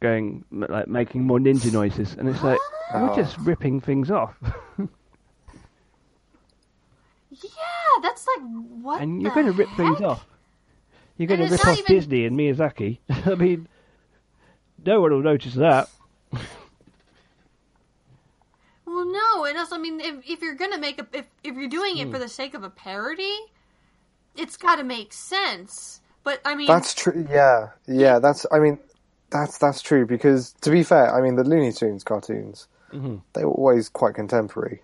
going 0.00 0.44
like 0.50 0.86
making 0.88 1.24
more 1.24 1.38
ninja 1.38 1.72
noises 1.72 2.14
and 2.18 2.28
it's 2.28 2.42
like 2.42 2.58
you're 2.94 3.10
Oh. 3.10 3.16
just 3.16 3.36
ripping 3.38 3.80
things 3.80 4.10
off 4.10 4.34
Yeah, 7.30 8.00
that's 8.02 8.26
like 8.26 8.46
what? 8.82 9.00
and 9.02 9.20
you're 9.22 9.30
the 9.30 9.34
going 9.34 9.46
to 9.46 9.52
rip 9.52 9.68
things 9.76 9.98
heck? 9.98 10.08
off. 10.08 10.26
You're 11.16 11.26
going 11.28 11.40
And 11.40 11.48
to 11.50 11.54
it's 11.54 11.64
rip 11.64 11.66
not 11.66 11.72
off 11.84 11.90
even- 11.90 11.96
Disney 11.96 12.24
and 12.26 12.38
Miyazaki. 12.38 12.98
I 13.10 13.34
mean, 13.34 13.68
no 14.84 15.00
one 15.00 15.12
will 15.12 15.22
notice 15.22 15.54
that. 15.54 15.88
Well, 18.86 19.04
no, 19.04 19.44
and 19.44 19.58
also, 19.58 19.74
I 19.76 19.78
mean, 19.78 20.00
if, 20.00 20.28
if 20.28 20.40
you're 20.40 20.54
gonna 20.54 20.78
make 20.78 20.98
a 21.00 21.06
if 21.12 21.26
if 21.44 21.54
you're 21.54 21.68
doing 21.68 21.98
it 21.98 22.06
Hmm. 22.06 22.12
for 22.12 22.18
the 22.18 22.28
sake 22.28 22.54
of 22.54 22.62
a 22.64 22.70
parody, 22.70 23.36
it's 24.34 24.56
got 24.56 24.76
to 24.76 24.84
make 24.84 25.12
sense. 25.12 26.00
But 26.24 26.40
I 26.44 26.54
mean, 26.54 26.66
That's 26.66 26.94
true. 26.94 27.26
Yeah, 27.30 27.68
yeah. 27.86 28.18
That's. 28.18 28.46
I 28.50 28.58
mean, 28.58 28.78
that's 29.30 29.58
that's 29.58 29.82
true 29.82 30.06
because 30.06 30.52
to 30.62 30.70
be 30.70 30.82
fair, 30.82 31.14
I 31.14 31.20
mean 31.20 31.36
the 31.36 31.44
Looney 31.44 31.72
Tunes 31.72 32.04
cartoons 32.04 32.68
Mhm. 32.92 33.20
they 33.34 33.44
were 33.44 33.52
always 33.52 33.88
quite 33.88 34.14
contemporary. 34.14 34.82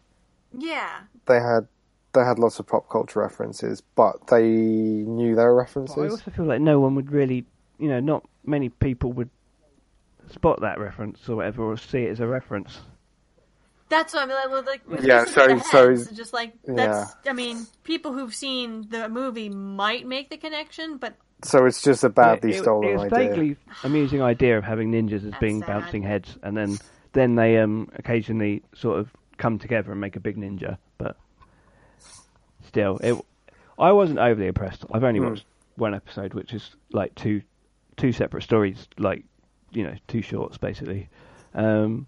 yeah, 0.53 1.01
They 1.27 1.41
had 1.41 1.67
they 2.13 2.23
had 2.25 2.39
lots 2.39 2.59
of 2.61 2.67
pop 2.67 2.89
culture 2.89 3.19
references, 3.21 3.81
but 3.81 4.27
they 4.29 4.47
knew 4.47 5.35
their 5.35 5.47
But 5.53 5.57
I 5.57 5.63
references. 5.63 6.13
also 6.13 6.31
feel 6.31 6.45
like 6.45 6.61
no 6.61 6.79
one 6.79 6.95
would 6.95 7.11
really, 7.11 7.45
you 7.79 7.89
know, 7.89 7.99
not 7.99 8.25
many 8.45 8.69
people 8.69 9.13
would 9.15 9.31
spot 10.31 10.61
that 10.61 10.79
reference 10.79 11.29
or 11.29 11.37
whatever 11.37 11.63
or 11.65 11.77
see 11.77 12.05
it 12.05 12.11
as 12.11 12.21
a 12.21 12.27
reference. 12.27 12.81
that's 13.89 14.15
what 14.15 14.23
I 14.25 14.27
mean. 14.27 14.37
Like, 14.37 14.51
with, 14.89 14.99
like 14.99 15.03
Yeah, 15.07 15.25
Beavis 15.25 15.51
and 15.51 15.63
so- 15.63 15.95
so- 15.97 16.15
just 16.15 16.33
like 16.33 16.53
that's. 16.65 17.15
I 17.27 17.33
mean, 17.33 17.67
people 17.85 18.13
who've 18.13 18.35
seen 18.35 18.89
the 18.91 19.09
movie 19.09 19.49
might 19.49 20.07
make 20.07 20.31
the 20.31 20.37
connection, 20.37 20.97
but 20.99 21.15
So 21.43 21.67
it's 21.67 21.83
just 21.83 22.05
a 22.05 22.09
badly 22.09 22.51
it, 22.51 22.55
it, 22.57 22.59
stolen 22.61 22.89
it 22.91 22.93
was 22.95 23.13
idea. 23.13 23.29
vaguely 23.29 23.57
amusing 23.83 24.23
idea 24.23 24.57
of 24.57 24.65
having 24.65 24.91
ninjas 24.93 25.17
as 25.17 25.23
That's 25.25 25.41
being 25.41 25.61
sad. 25.61 25.67
bouncing 25.67 26.03
heads, 26.03 26.39
and 26.43 26.57
then 26.57 26.79
then 27.13 27.35
they 27.35 27.59
um 27.59 27.91
occasionally 27.97 28.63
sort 28.75 28.99
of 28.99 29.11
come 29.37 29.59
together 29.59 29.93
and 29.93 30.01
make 30.01 30.17
a 30.17 30.21
big 30.21 30.37
ninja. 30.37 30.79
But 30.99 31.17
still, 32.67 32.99
it 33.03 33.15
I 33.79 33.93
wasn't 33.93 34.19
overly 34.21 34.47
impressed. 34.47 34.85
I've 34.93 35.05
only 35.05 35.21
Hmm. 35.21 35.27
watched 35.31 35.47
one 35.77 35.95
episode, 35.95 36.35
which 36.35 36.55
is 36.55 36.75
like 36.93 37.15
two 37.15 37.43
two 37.97 38.13
separate 38.13 38.43
stories, 38.43 38.89
like 38.99 39.25
you 39.71 39.83
know, 39.85 39.95
two 40.09 40.23
shorts 40.23 40.57
basically. 40.57 41.09
Um, 41.55 42.07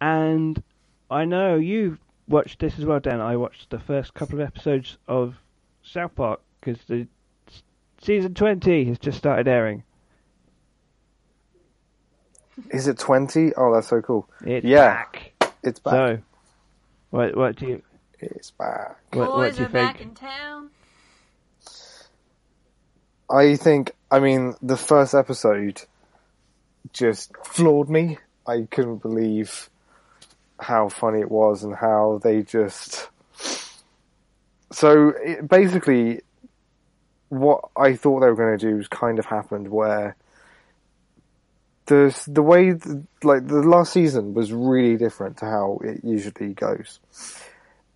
and 0.00 0.62
I 1.10 1.24
know 1.24 1.56
you 1.56 1.98
watched 2.28 2.60
this 2.60 2.78
as 2.78 2.84
well, 2.84 3.00
Dan. 3.00 3.20
I 3.20 3.36
watched 3.36 3.70
the 3.70 3.78
first 3.78 4.14
couple 4.14 4.40
of 4.40 4.46
episodes 4.46 4.96
of 5.06 5.34
South 5.82 6.14
Park 6.14 6.40
because 6.60 6.82
the 6.84 7.00
s- 7.02 7.06
season 8.02 8.34
twenty 8.34 8.84
has 8.86 8.98
just 8.98 9.18
started 9.18 9.48
airing. 9.48 9.82
Is 12.70 12.88
it 12.88 12.98
twenty? 12.98 13.52
Oh, 13.56 13.72
that's 13.74 13.88
so 13.88 14.00
cool. 14.02 14.28
It's 14.44 14.64
Yeah. 14.66 14.94
back. 14.94 15.32
It's 15.62 15.78
back. 15.80 15.92
So, 15.92 16.18
what 17.10 17.36
what 17.36 17.56
do 17.56 17.66
you 17.66 17.82
It's 18.20 18.50
back. 18.50 18.96
what, 19.12 19.28
what 19.28 19.36
boys 19.36 19.56
do 19.56 19.62
you 19.62 19.66
are 19.66 19.70
back 19.70 19.98
think? 19.98 20.08
in 20.10 20.14
town. 20.14 20.70
I 23.30 23.56
think. 23.56 23.92
I 24.10 24.20
mean, 24.20 24.54
the 24.62 24.76
first 24.76 25.14
episode 25.14 25.82
just 26.92 27.36
floored 27.44 27.90
me. 27.90 28.18
I 28.46 28.66
couldn't 28.70 29.02
believe 29.02 29.68
how 30.58 30.88
funny 30.88 31.20
it 31.20 31.30
was 31.30 31.62
and 31.62 31.74
how 31.74 32.20
they 32.24 32.42
just. 32.42 33.08
So 34.72 35.10
it, 35.22 35.46
basically, 35.48 36.22
what 37.28 37.68
I 37.76 37.94
thought 37.94 38.20
they 38.20 38.26
were 38.26 38.34
going 38.36 38.58
to 38.58 38.70
do 38.70 38.76
was 38.76 38.88
kind 38.88 39.18
of 39.18 39.26
happened 39.26 39.68
where 39.68 40.16
the 41.86 42.18
the 42.26 42.42
way 42.42 42.74
th- 42.74 42.96
like 43.22 43.46
the 43.46 43.62
last 43.62 43.92
season 43.92 44.34
was 44.34 44.52
really 44.52 44.96
different 44.96 45.38
to 45.38 45.46
how 45.46 45.80
it 45.82 46.04
usually 46.04 46.54
goes. 46.54 47.00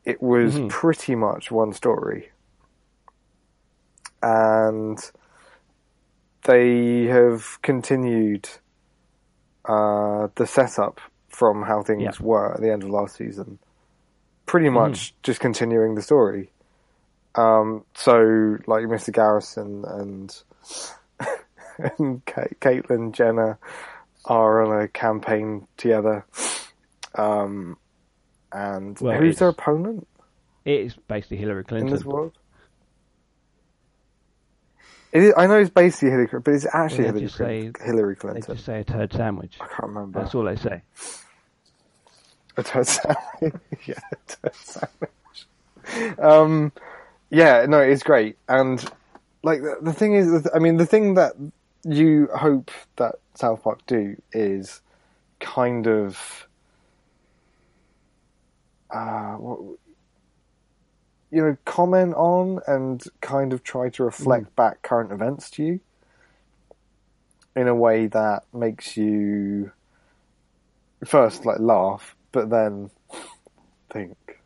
It 0.04 0.22
was 0.22 0.54
Mhm. 0.56 0.68
pretty 0.70 1.14
much 1.14 1.50
one 1.50 1.72
story, 1.72 2.30
and 4.22 4.98
they 6.44 7.04
have 7.04 7.60
continued 7.62 8.48
uh, 9.64 10.26
the 10.34 10.46
setup 10.46 11.00
from 11.28 11.62
how 11.62 11.82
things 11.82 12.02
Yeah. 12.02 12.10
were 12.26 12.52
at 12.52 12.60
the 12.60 12.72
end 12.72 12.82
of 12.82 12.90
last 12.90 13.14
season. 13.16 13.60
Pretty 14.44 14.68
much 14.70 15.14
just 15.22 15.38
continuing 15.40 15.94
the 15.94 16.02
story. 16.02 16.50
Um, 17.34 17.84
so, 17.94 18.58
like 18.66 18.84
Mr. 18.86 19.12
Garrison 19.12 19.84
and 19.86 20.42
and 21.98 22.24
Ka- 22.26 22.44
Caitlyn 22.60 23.12
Jenner 23.12 23.58
are 24.24 24.62
on 24.62 24.82
a 24.82 24.88
campaign 24.88 25.66
together. 25.76 26.26
Um, 27.14 27.76
and 28.52 28.98
Well, 29.00 29.18
who's 29.18 29.38
their 29.38 29.48
opponent 29.48 30.06
It's 30.64 30.94
basically 31.08 31.38
Hillary 31.38 31.60
in 31.60 31.64
Clinton. 31.64 31.90
this 31.90 32.04
world? 32.04 32.32
It 35.12 35.22
is, 35.24 35.34
I 35.36 35.46
know 35.46 35.58
it's 35.58 35.70
basically 35.70 36.08
Hillary, 36.10 36.28
Clinton, 36.28 36.52
but 36.52 36.54
it's 36.54 36.66
actually 36.72 37.04
Hillary, 37.04 37.20
just 37.22 37.36
Clinton, 37.36 37.74
say- 37.78 37.84
Hillary 37.84 38.16
They 38.34 38.40
just 38.40 38.64
say 38.64 38.80
a 38.80 38.84
turd 38.84 39.12
sandwich. 39.12 39.56
I 39.60 39.66
can't 39.66 39.88
remember. 39.88 40.20
That's 40.20 40.34
all 40.34 40.44
they 40.44 40.56
say. 40.56 40.82
A 42.56 42.62
turd 42.62 42.86
sandwich. 42.86 43.54
yeah, 43.86 43.94
a 44.10 44.16
turd 44.26 44.54
sandwich. 44.54 46.18
Um, 46.18 46.72
yeah, 47.32 47.66
no, 47.66 47.80
it's 47.80 48.02
great. 48.02 48.36
And, 48.48 48.84
like, 49.42 49.62
the, 49.62 49.78
the 49.80 49.92
thing 49.92 50.14
is, 50.14 50.48
I 50.54 50.58
mean, 50.58 50.76
the 50.76 50.86
thing 50.86 51.14
that 51.14 51.32
you 51.82 52.28
hope 52.36 52.70
that 52.96 53.16
South 53.34 53.62
Park 53.62 53.80
do 53.86 54.20
is 54.32 54.82
kind 55.40 55.86
of, 55.86 56.46
uh, 58.90 59.32
what, 59.36 59.78
you 61.30 61.42
know, 61.42 61.56
comment 61.64 62.14
on 62.14 62.60
and 62.66 63.02
kind 63.22 63.54
of 63.54 63.64
try 63.64 63.88
to 63.88 64.04
reflect 64.04 64.54
back 64.54 64.82
current 64.82 65.10
events 65.10 65.50
to 65.52 65.64
you 65.64 65.80
in 67.56 67.66
a 67.66 67.74
way 67.74 68.06
that 68.06 68.44
makes 68.52 68.96
you 68.98 69.72
first 71.04 71.46
like 71.46 71.58
laugh, 71.58 72.14
but 72.32 72.50
then 72.50 72.90
think. 73.90 74.41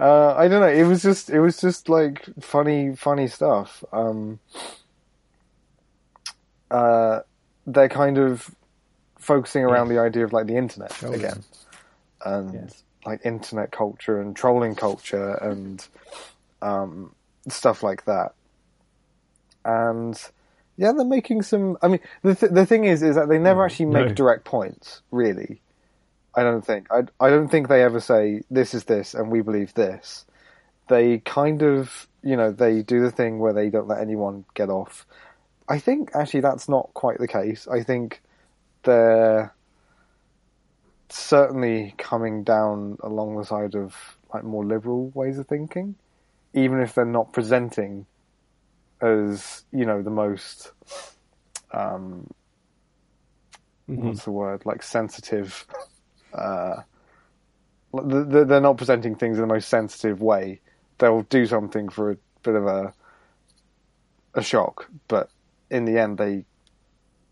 Uh, 0.00 0.34
I 0.36 0.48
don't 0.48 0.60
know. 0.60 0.68
It 0.68 0.84
was 0.84 1.02
just 1.02 1.30
it 1.30 1.40
was 1.40 1.60
just 1.60 1.88
like 1.88 2.24
funny 2.40 2.94
funny 2.96 3.28
stuff. 3.28 3.82
Um, 3.92 4.38
uh, 6.70 7.20
they're 7.66 7.88
kind 7.88 8.18
of 8.18 8.54
focusing 9.18 9.64
around 9.64 9.86
Yes. 9.88 9.96
the 9.96 10.00
idea 10.02 10.24
of 10.24 10.32
like 10.32 10.46
the 10.46 10.56
internet 10.56 10.90
Trolling. 10.90 11.20
again, 11.20 11.44
and 12.24 12.54
Yes. 12.54 12.82
like 13.06 13.24
internet 13.24 13.70
culture 13.72 14.20
and 14.20 14.34
trolling 14.34 14.74
culture 14.74 15.34
and 15.34 15.86
um, 16.60 17.14
stuff 17.48 17.82
like 17.82 18.04
that. 18.06 18.34
And 19.64 20.20
yeah, 20.76 20.92
they're 20.92 21.04
making 21.04 21.42
some. 21.42 21.78
I 21.82 21.88
mean, 21.88 22.00
the 22.22 22.34
th- 22.34 22.52
the 22.52 22.66
thing 22.66 22.84
is, 22.84 23.02
is 23.02 23.14
that 23.14 23.28
they 23.28 23.38
never 23.38 23.64
actually 23.64 23.86
make 23.86 24.08
No. 24.08 24.14
direct 24.14 24.44
points. 24.44 25.02
Really, 25.10 25.60
I 26.34 26.42
don't 26.44 26.64
think. 26.66 26.88
I 26.90 27.04
I 27.20 27.30
don't 27.30 27.48
think 27.48 27.68
they 27.68 27.82
ever 27.82 28.00
say 28.00 28.42
this 28.50 28.74
is 28.74 28.84
this 28.84 29.14
and 29.14 29.30
we 29.30 29.42
believe 29.42 29.74
this. 29.74 30.26
They 30.88 31.18
kind 31.20 31.62
of, 31.62 32.08
you 32.22 32.36
know, 32.36 32.52
they 32.52 32.82
do 32.82 33.00
the 33.02 33.10
thing 33.12 33.38
where 33.38 33.52
they 33.54 33.70
don't 33.70 33.88
let 33.88 34.00
anyone 34.00 34.44
get 34.54 34.70
off. 34.70 35.06
I 35.68 35.78
think 35.78 36.10
actually 36.14 36.40
that's 36.40 36.68
not 36.68 36.90
quite 36.94 37.18
the 37.18 37.28
case. 37.28 37.68
I 37.68 37.82
think 37.82 38.22
they're 38.84 39.54
certainly 41.10 41.94
coming 41.98 42.44
down 42.44 42.98
along 43.02 43.36
the 43.36 43.44
side 43.44 43.74
of 43.74 43.94
like 44.34 44.44
more 44.44 44.64
liberal 44.64 45.10
ways 45.14 45.38
of 45.38 45.46
thinking, 45.48 45.96
even 46.54 46.80
if 46.80 46.94
they're 46.94 47.04
not 47.04 47.32
presenting 47.32 48.06
as 49.02 49.64
you 49.72 49.86
know 49.86 50.02
the 50.02 50.10
most 50.10 50.72
um, 51.72 52.28
Mhm. 53.88 54.02
what's 54.06 54.24
the 54.24 54.32
word 54.32 54.64
like 54.66 54.82
sensitive. 54.82 55.66
Uh, 56.34 56.82
th- 57.96 58.30
th- 58.30 58.46
they're 58.48 58.60
not 58.60 58.78
presenting 58.78 59.14
things 59.16 59.38
in 59.38 59.42
the 59.42 59.52
most 59.54 59.68
sensitive 59.68 60.20
way. 60.20 60.60
They'll 60.98 61.22
do 61.22 61.46
something 61.46 61.88
for 61.88 62.12
a 62.12 62.16
bit 62.42 62.54
of 62.54 62.66
a 62.66 62.94
a 64.34 64.42
shock, 64.42 64.88
but 65.08 65.30
in 65.70 65.84
the 65.84 65.98
end, 65.98 66.18
they 66.18 66.46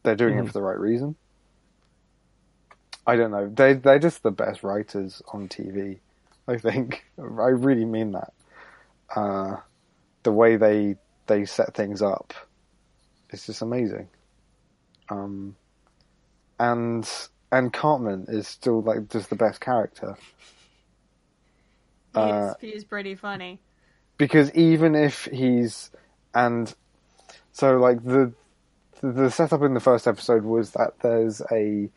they're 0.02 0.16
doing 0.16 0.38
it 0.38 0.46
Mhm. 0.46 0.48
for 0.48 0.52
the 0.52 0.62
right 0.62 0.78
reason. 0.78 1.16
I 3.06 3.16
don't 3.16 3.30
know. 3.30 3.48
They 3.48 3.74
they're 3.74 3.98
just 3.98 4.22
the 4.22 4.30
best 4.30 4.62
writers 4.62 5.22
on 5.32 5.48
TV. 5.48 6.00
I 6.48 6.58
think 6.58 7.04
I 7.18 7.22
really 7.48 7.84
mean 7.84 8.12
that. 8.12 8.32
Uh, 9.14 9.56
the 10.22 10.32
way 10.32 10.56
they 10.56 10.96
they 11.26 11.44
set 11.44 11.74
things 11.74 12.02
up 12.02 12.34
is 13.30 13.46
just 13.46 13.62
amazing. 13.62 14.08
Um, 15.10 15.56
and 16.58 17.08
and 17.52 17.72
Cartman 17.72 18.26
is 18.28 18.46
still 18.48 18.80
like 18.82 19.08
just 19.08 19.30
the 19.30 19.36
best 19.36 19.60
character 19.60 20.16
He's, 22.14 22.22
Uh, 22.22 22.54
he's 22.60 22.84
pretty 22.84 23.14
funny. 23.14 23.60
because 24.18 24.52
even 24.54 24.94
if 24.96 25.26
he's 25.26 25.90
and 26.34 26.74
so 27.52 27.76
like 27.78 28.02
the 28.04 28.32
the 29.00 29.30
setup 29.30 29.62
in 29.62 29.74
the 29.74 29.80
first 29.80 30.06
episode 30.08 30.42
was 30.44 30.72
that 30.72 30.98
there's 31.00 31.40
a 31.52 31.88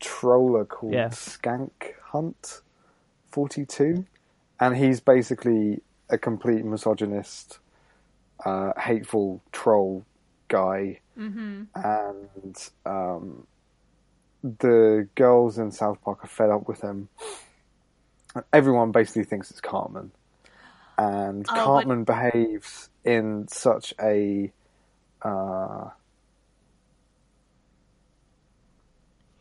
troller 0.00 0.64
called 0.64 0.94
Yeah. 0.94 1.08
Skank 1.08 1.70
Hunt 2.04 2.62
42 3.30 4.06
and 4.60 4.76
he's 4.76 5.00
basically 5.00 5.82
a 6.08 6.18
complete 6.18 6.64
misogynist 6.64 7.58
uh, 8.44 8.72
hateful 8.78 9.42
troll 9.52 10.04
guy 10.48 11.00
hmm 11.16 11.64
and 11.74 12.70
um, 12.86 13.46
the 14.42 15.08
girls 15.14 15.58
in 15.58 15.70
South 15.70 16.02
Park 16.02 16.24
are 16.24 16.28
fed 16.28 16.50
up 16.50 16.68
with 16.68 16.80
him. 16.80 17.08
Everyone 18.52 18.92
basically 18.92 19.24
thinks 19.24 19.50
it's 19.50 19.60
Cartman, 19.60 20.10
and 20.98 21.46
Oh, 21.48 21.54
but- 21.54 21.64
Cartman 21.64 22.04
behaves 22.04 22.88
in 23.04 23.46
such 23.48 23.92
a 24.00 24.50
uh, 25.22 25.88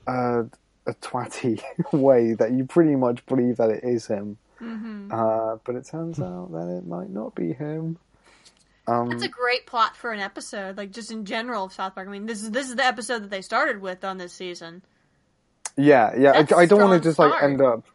a, 0.07 0.45
a 0.87 0.93
twatty 1.01 1.61
way 1.93 2.33
that 2.33 2.51
you 2.51 2.65
pretty 2.65 2.95
much 2.95 3.25
believe 3.25 3.57
that 3.57 3.69
it 3.69 3.83
is 3.83 4.07
him. 4.07 4.37
hmm 4.59 5.09
Uh, 5.11 5.57
but 5.63 5.75
it 5.75 5.85
turns 5.85 6.19
out 6.19 6.51
that 6.51 6.67
it 6.77 6.85
might 6.87 7.09
not 7.09 7.35
be 7.35 7.53
him. 7.53 7.97
Um, 8.87 9.09
That's 9.09 9.23
a 9.23 9.27
great 9.29 9.67
plot 9.67 9.95
for 9.95 10.11
an 10.11 10.19
episode, 10.19 10.75
like 10.77 10.91
just 10.91 11.11
in 11.11 11.23
general 11.25 11.65
of 11.65 11.73
South 11.73 11.93
Park. 11.95 12.07
I 12.07 12.11
mean, 12.11 12.25
this 12.25 12.41
is 12.41 12.51
this 12.51 12.67
is 12.67 12.75
the 12.75 12.85
episode 12.85 13.23
that 13.23 13.29
they 13.29 13.41
started 13.41 13.79
with 13.79 14.03
on 14.03 14.17
this 14.17 14.33
season. 14.33 14.81
Yeah, 15.78 16.11
yeah. 16.17 16.32
That's 16.34 16.51
I, 16.53 16.61
I 16.61 16.65
don't 16.65 16.82
want 16.82 17.01
to 17.01 17.07
just 17.09 17.19
like 17.19 17.32
start. 17.32 17.43
end 17.43 17.61
up. 17.61 17.86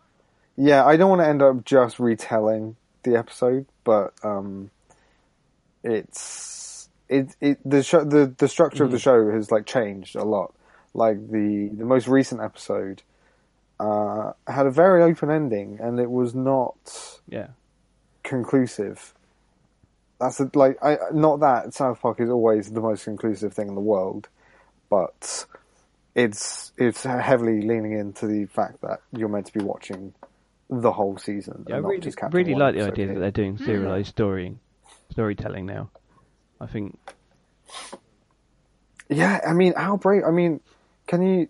Yeah, 0.56 0.84
I 0.84 0.96
don't 0.96 1.10
want 1.10 1.20
to 1.22 1.28
end 1.28 1.42
up 1.42 1.64
just 1.64 1.98
retelling 1.98 2.76
the 3.02 3.16
episode, 3.16 3.66
but 3.84 4.14
um, 4.22 4.70
it's 5.82 6.88
it 7.08 7.36
it 7.40 7.58
the 7.64 7.82
show 7.82 8.04
the 8.04 8.32
the 8.38 8.48
structure 8.48 8.84
of 8.84 8.90
the 8.90 8.98
show 8.98 9.30
has 9.30 9.50
like 9.50 9.66
changed 9.66 10.16
a 10.16 10.24
lot. 10.24 10.54
Like 10.94 11.30
the 11.30 11.68
the 11.72 11.84
most 11.84 12.08
recent 12.08 12.40
episode 12.40 13.02
uh, 13.78 14.32
had 14.46 14.66
a 14.66 14.70
very 14.70 15.02
open 15.02 15.30
ending, 15.30 15.78
and 15.80 16.00
it 16.00 16.10
was 16.10 16.34
not 16.34 17.20
Yeah. 17.28 17.48
conclusive. 18.22 19.12
That's 20.18 20.40
a, 20.40 20.50
like 20.54 20.78
I 20.82 20.96
not 21.12 21.40
that 21.40 21.74
South 21.74 22.00
Park 22.00 22.20
is 22.20 22.30
always 22.30 22.70
the 22.72 22.80
most 22.80 23.04
conclusive 23.04 23.52
thing 23.52 23.68
in 23.68 23.74
the 23.74 23.80
world, 23.82 24.28
but 24.88 25.44
it's 26.16 26.72
it's 26.78 27.04
heavily 27.04 27.60
leaning 27.62 27.92
into 27.92 28.26
the 28.26 28.46
fact 28.46 28.80
that 28.80 29.00
you're 29.12 29.28
meant 29.28 29.46
to 29.46 29.52
be 29.52 29.62
watching 29.64 30.14
the 30.68 30.90
whole 30.90 31.16
season. 31.18 31.64
Yeah, 31.68 31.76
I 31.76 31.80
not 31.80 31.88
really, 31.90 32.00
just 32.00 32.18
really 32.32 32.54
like 32.54 32.74
the 32.74 32.80
episode 32.80 32.92
idea 32.94 33.06
that 33.14 33.20
they're 33.20 33.30
doing 33.30 33.56
Hmm. 33.58 33.64
serialized 33.64 34.08
storying, 34.08 34.58
storytelling 35.10 35.66
now. 35.66 35.90
I 36.60 36.66
think 36.66 36.98
Yeah, 39.08 39.40
I 39.46 39.52
mean, 39.52 39.74
how 39.76 39.96
brave? 39.96 40.22
I 40.26 40.30
mean, 40.30 40.60
can 41.06 41.22
you? 41.22 41.48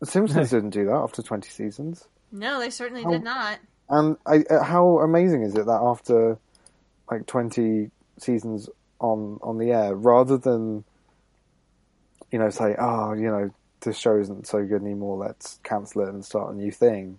The 0.00 0.06
Simpsons 0.06 0.50
didn't 0.50 0.70
do 0.70 0.84
that 0.84 0.94
after 0.94 1.22
twenty 1.22 1.48
seasons. 1.48 2.06
No, 2.30 2.60
they 2.60 2.70
certainly 2.70 3.04
Oh. 3.04 3.10
did 3.10 3.24
not. 3.24 3.58
And 3.88 4.16
I, 4.26 4.44
uh, 4.50 4.62
how 4.62 4.98
amazing 4.98 5.42
is 5.42 5.54
it 5.56 5.64
that 5.64 5.80
after 5.82 6.38
like 7.10 7.24
20 7.26 7.90
seasons 8.18 8.68
on 9.00 9.38
on 9.42 9.56
the 9.58 9.72
air, 9.72 9.94
rather 9.96 10.36
than 10.36 10.84
you 12.30 12.38
know 12.38 12.50
say, 12.50 12.74
oh, 12.78 13.12
you 13.12 13.30
know, 13.30 13.50
this 13.80 13.98
show 13.98 14.18
isn't 14.18 14.46
so 14.46 14.64
good 14.64 14.82
anymore. 14.82 15.16
Let's 15.18 15.58
cancel 15.62 16.02
it 16.02 16.08
and 16.08 16.24
start 16.24 16.54
a 16.54 16.56
new 16.56 16.72
thing. 16.72 17.18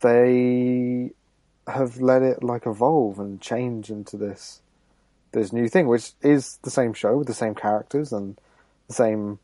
They 0.00 1.12
have 1.66 2.00
let 2.00 2.22
it 2.22 2.42
like 2.42 2.66
evolve 2.66 3.18
and 3.18 3.40
change 3.40 3.90
into 3.90 4.16
this 4.16 4.60
this 5.32 5.52
new 5.52 5.68
thing, 5.68 5.88
which 5.88 6.12
is 6.22 6.58
the 6.62 6.70
same 6.70 6.92
show 6.92 7.18
with 7.18 7.26
the 7.26 7.34
same 7.34 7.54
characters 7.54 8.12
and 8.12 8.38
the 8.88 8.94
same, 8.94 9.38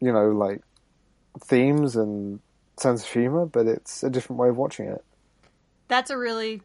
you 0.00 0.12
know, 0.12 0.30
like 0.30 0.62
themes 1.40 1.96
and 1.96 2.40
sense 2.76 3.02
of 3.02 3.10
humor, 3.10 3.46
but 3.46 3.66
it's 3.66 4.02
a 4.02 4.10
different 4.10 4.38
way 4.40 4.48
of 4.48 4.56
watching 4.56 4.86
it. 4.86 5.04
That's 5.88 6.10
a 6.10 6.16
really 6.16 6.62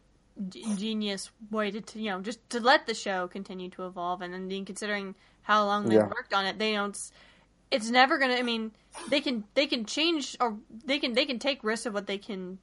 g- 0.48 0.64
genius 0.76 1.30
way 1.50 1.70
to, 1.70 1.80
to, 1.80 2.00
you 2.00 2.10
know, 2.10 2.20
just 2.20 2.48
to 2.50 2.60
let 2.60 2.86
the 2.86 2.94
show 2.94 3.28
continue 3.28 3.70
to 3.70 3.86
evolve, 3.86 4.22
and 4.22 4.32
then 4.32 4.64
considering 4.64 5.14
how 5.42 5.64
long 5.66 5.84
they've 5.88 5.98
Yeah. 5.98 6.06
worked 6.06 6.32
on 6.34 6.46
it, 6.46 6.58
they 6.58 6.72
don't. 6.72 6.98
It's 7.70 7.90
never 7.90 8.18
gonna. 8.18 8.34
I 8.34 8.42
mean, 8.42 8.72
they 9.08 9.20
can 9.20 9.44
they 9.54 9.66
can 9.66 9.84
change 9.84 10.36
or 10.40 10.58
they 10.84 10.98
can 10.98 11.12
they 11.14 11.24
can 11.24 11.38
take 11.38 11.64
risks 11.64 11.86
of 11.86 11.94
what 11.94 12.06
they 12.06 12.18
can 12.18 12.58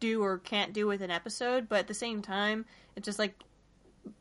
do 0.00 0.22
or 0.22 0.38
can't 0.38 0.72
do 0.72 0.86
with 0.86 1.02
an 1.02 1.10
episode, 1.10 1.68
but 1.68 1.80
at 1.80 1.86
the 1.88 1.94
same 1.94 2.22
time, 2.22 2.64
it's 2.96 3.04
just 3.04 3.18
like 3.18 3.34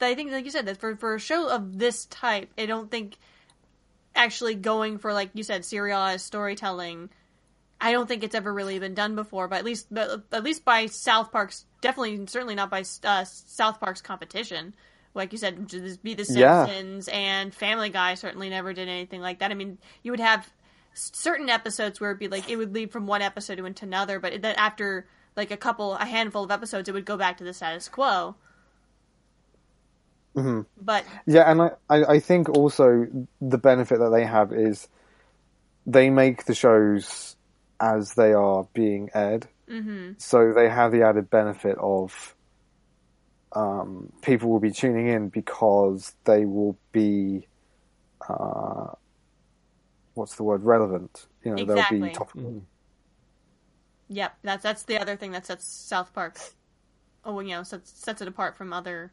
I 0.02 0.16
think, 0.16 0.32
like 0.32 0.46
you 0.46 0.52
said, 0.52 0.66
that 0.66 0.78
for 0.78 0.96
for 0.96 1.16
a 1.16 1.20
show 1.20 1.50
of 1.50 1.78
this 1.78 2.06
type, 2.06 2.52
I 2.58 2.66
don't 2.66 2.90
think 2.90 3.18
actually 4.16 4.56
going 4.56 4.98
for 4.98 5.12
like 5.14 5.32
you 5.34 5.44
said 5.44 5.66
serialized 5.66 6.26
storytelling 6.26 7.10
I 7.82 7.92
don't 7.92 8.08
think 8.08 8.24
it's 8.24 8.36
ever 8.36 8.54
really 8.54 8.80
been 8.80 8.94
done 8.94 9.16
before, 9.16 9.50
but 9.50 9.58
at 9.58 9.66
least 9.66 9.88
but 9.92 10.24
at 10.32 10.42
least 10.44 10.64
by 10.64 10.86
South 10.86 11.34
Park's 11.34 11.66
definitely 11.82 12.26
certainly 12.28 12.56
not 12.56 12.70
by 12.70 12.86
uh, 13.04 13.26
South 13.26 13.82
Park's 13.82 14.02
competition. 14.02 14.74
Like 15.14 15.32
you 15.32 15.38
said, 15.38 15.68
just 15.68 16.04
be 16.04 16.14
the 16.16 16.24
Yeah. 16.24 16.66
Simpsons 16.66 17.08
and 17.08 17.54
Family 17.54 17.90
Guy 17.90 18.16
certainly 18.16 18.50
never 18.50 18.74
did 18.74 18.88
anything 18.88 19.22
like 19.22 19.40
that. 19.40 19.52
I 19.52 19.54
mean, 19.54 19.78
you 20.02 20.12
would 20.12 20.20
have 20.20 20.52
certain 20.94 21.50
episodes 21.50 22.00
where 22.00 22.12
it'd 22.12 22.20
be 22.20 22.28
like 22.28 22.50
it 22.50 22.56
would 22.56 22.74
lead 22.74 22.92
from 22.92 23.08
one 23.08 23.22
episode 23.22 23.60
into 23.60 23.86
another, 23.86 24.20
but 24.20 24.42
then 24.42 24.56
after 24.56 25.08
like 25.36 25.52
a 25.52 25.58
couple, 25.58 25.96
a 25.96 26.06
handful 26.06 26.44
of 26.44 26.52
episodes, 26.52 26.90
it 26.90 26.94
would 26.94 27.06
go 27.06 27.18
back 27.18 27.38
to 27.38 27.44
the 27.44 27.54
status 27.54 27.90
quo. 27.90 28.36
hmm 30.36 30.62
But 30.80 31.06
Yeah, 31.26 31.50
and 31.50 31.62
I, 31.62 31.72
I, 31.90 32.20
think 32.20 32.50
also 32.50 33.08
the 33.42 33.58
benefit 33.58 34.00
that 34.00 34.10
they 34.10 34.26
have 34.26 34.52
is 34.52 34.88
they 35.86 36.10
make 36.10 36.46
the 36.46 36.56
shows 36.56 37.36
as 37.80 38.14
they 38.14 38.34
are 38.34 38.68
being 38.74 39.10
aired. 39.14 39.48
hmm 39.68 40.12
So 40.18 40.54
they 40.54 40.70
have 40.70 40.92
the 40.92 41.04
added 41.04 41.30
benefit 41.30 41.78
of 41.80 42.36
um, 43.54 44.12
people 44.22 44.50
will 44.50 44.60
be 44.60 44.72
tuning 44.72 45.08
in 45.08 45.30
because 45.30 46.14
they 46.26 46.46
will 46.46 46.78
be, 46.92 47.48
uh, 48.28 48.88
what's 50.16 50.36
the 50.36 50.44
word, 50.44 50.64
relevant. 50.64 51.28
You 51.44 51.52
know, 51.52 51.66
they'll 51.66 51.78
Exactly. 51.78 52.10
be 52.10 52.10
topical. 52.10 52.64
Yep, 54.10 54.38
that's 54.44 54.64
that's 54.64 54.84
the 54.84 55.00
other 55.00 55.16
thing 55.16 55.32
that 55.32 55.46
sets 55.46 55.66
South 55.66 56.14
Park, 56.14 56.38
oh, 57.26 57.40
you 57.40 57.50
know, 57.50 57.64
sets 57.64 57.92
sets 57.92 58.22
it 58.22 58.28
apart 58.28 58.56
from 58.58 58.74
other 58.74 59.12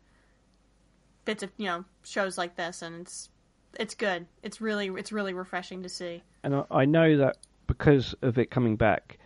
bits 1.24 1.42
of 1.42 1.50
you 1.56 1.66
know 1.66 1.84
shows 2.02 2.36
like 2.36 2.56
this, 2.56 2.82
and 2.82 3.02
it's 3.02 3.28
it's 3.78 3.94
good. 3.94 4.26
It's 4.42 4.60
really 4.60 4.88
it's 4.88 5.12
really 5.12 5.32
refreshing 5.32 5.82
to 5.84 5.88
see. 5.88 6.22
and 6.42 6.54
I, 6.54 6.64
I 6.70 6.84
know 6.86 7.16
that 7.18 7.36
because 7.66 8.14
of 8.22 8.36
it 8.38 8.50
coming 8.50 8.76
back, 8.76 9.18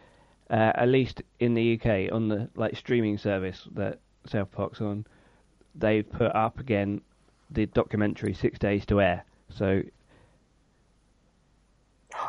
uh, 0.50 0.72
at 0.74 0.88
least 0.88 1.22
in 1.40 1.54
the 1.54 1.80
UK 1.80 2.12
on 2.12 2.28
the 2.28 2.50
like 2.54 2.76
streaming 2.76 3.18
service 3.18 3.66
that 3.74 4.00
South 4.27 4.51
Park's 4.53 4.81
on, 4.81 5.07
they've 5.75 6.09
put 6.09 6.35
up 6.35 6.59
again 6.61 7.01
the 7.51 7.66
documentary 7.66 8.35
Six 8.35 8.59
Days 8.59 8.87
to 8.87 9.01
Air. 9.01 9.25
So 9.51 9.83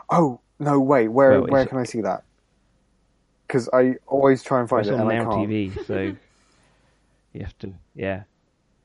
Oh, 0.10 0.40
no, 0.60 0.80
wait, 0.80 1.10
where, 1.10 1.42
Well, 1.42 1.48
where 1.48 1.66
can 1.66 1.78
I 1.78 1.84
see 1.84 2.02
that? 2.02 2.24
Because 3.48 3.70
I 3.74 3.96
always 4.08 4.44
try 4.44 4.60
and 4.60 4.70
find 4.70 4.84
it's 4.84 4.90
it 4.90 4.94
on 4.94 5.02
and 5.02 5.10
I 5.10 5.16
Now 5.16 5.24
can't. 5.24 5.50
TV. 5.50 5.72
So 5.88 6.16
you 7.34 7.42
have 7.42 7.58
to, 7.60 7.74
yeah, 7.96 8.24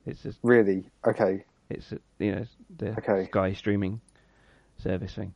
it's 0.07 0.23
just 0.23 0.41
Really? 0.43 0.91
Okay. 1.07 1.45
it's 1.71 1.93
you 2.19 2.33
know 2.33 2.47
the 2.79 2.99
Okay. 2.99 3.29
Sky 3.29 3.53
streaming 3.53 4.01
service 4.79 5.15
thing. 5.15 5.35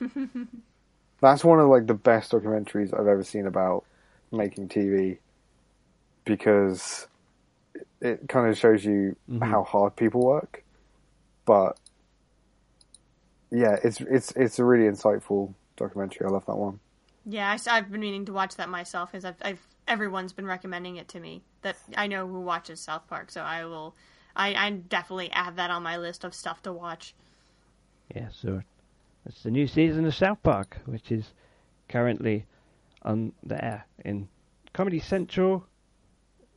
That's 1.20 1.44
one 1.44 1.58
of 1.60 1.68
like 1.68 1.86
the 1.86 1.94
best 1.94 2.32
documentaries 2.32 2.94
I've 2.94 3.06
ever 3.06 3.24
seen 3.24 3.46
about 3.46 3.84
making 4.30 4.68
TV 4.68 5.18
because 6.28 7.08
it, 7.74 7.86
it 8.00 8.28
kind 8.28 8.48
of 8.48 8.56
shows 8.56 8.84
you 8.84 9.16
Mhm. 9.28 9.44
how 9.44 9.64
hard 9.64 9.96
people 9.96 10.24
work. 10.24 10.62
But 11.44 11.78
yeah, 13.50 13.76
it's 13.82 14.00
it's 14.02 14.30
it's 14.32 14.58
a 14.58 14.64
really 14.64 14.84
insightful 14.84 15.54
documentary. 15.76 16.26
I 16.26 16.30
love 16.30 16.46
that 16.46 16.56
one. 16.56 16.80
Yeah, 17.24 17.56
I, 17.66 17.74
have 17.76 17.90
been 17.90 18.00
meaning 18.00 18.24
to 18.26 18.32
watch 18.32 18.56
that 18.56 18.68
myself 18.70 19.10
because 19.10 19.24
I've, 19.24 19.36
I've 19.42 19.66
everyone's 19.86 20.32
been 20.32 20.46
recommending 20.46 20.96
it 20.96 21.08
to 21.08 21.20
me. 21.20 21.42
That 21.62 21.76
I 21.96 22.06
know 22.06 22.26
who 22.26 22.40
watches 22.40 22.80
South 22.80 23.06
Park, 23.08 23.30
so 23.30 23.42
I 23.42 23.64
will. 23.64 23.94
I, 24.36 24.54
I 24.54 24.70
definitely 24.70 25.30
have 25.32 25.56
that 25.56 25.70
on 25.70 25.82
my 25.82 25.96
list 25.96 26.24
of 26.24 26.32
stuff 26.34 26.62
to 26.62 26.72
watch. 26.72 27.14
Yeah, 28.14 28.28
so 28.30 28.62
it's 29.26 29.42
the 29.42 29.50
new 29.50 29.66
season 29.66 30.06
of 30.06 30.14
South 30.14 30.42
Park, 30.42 30.78
which 30.86 31.10
is 31.10 31.32
currently 31.88 32.46
on 33.02 33.32
the 33.42 33.62
air 33.62 33.86
in 34.04 34.28
Comedy 34.72 35.00
Central, 35.00 35.66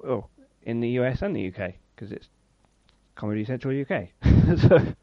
oh, 0.04 0.26
in 0.64 0.80
the 0.80 0.90
US 1.00 1.22
and 1.22 1.36
the 1.36 1.48
UK, 1.48 1.74
because 1.96 2.12
it's 2.12 2.30
Comedy 3.16 3.46
Central 3.46 3.80
UK. 3.80 4.10
so, 4.60 4.94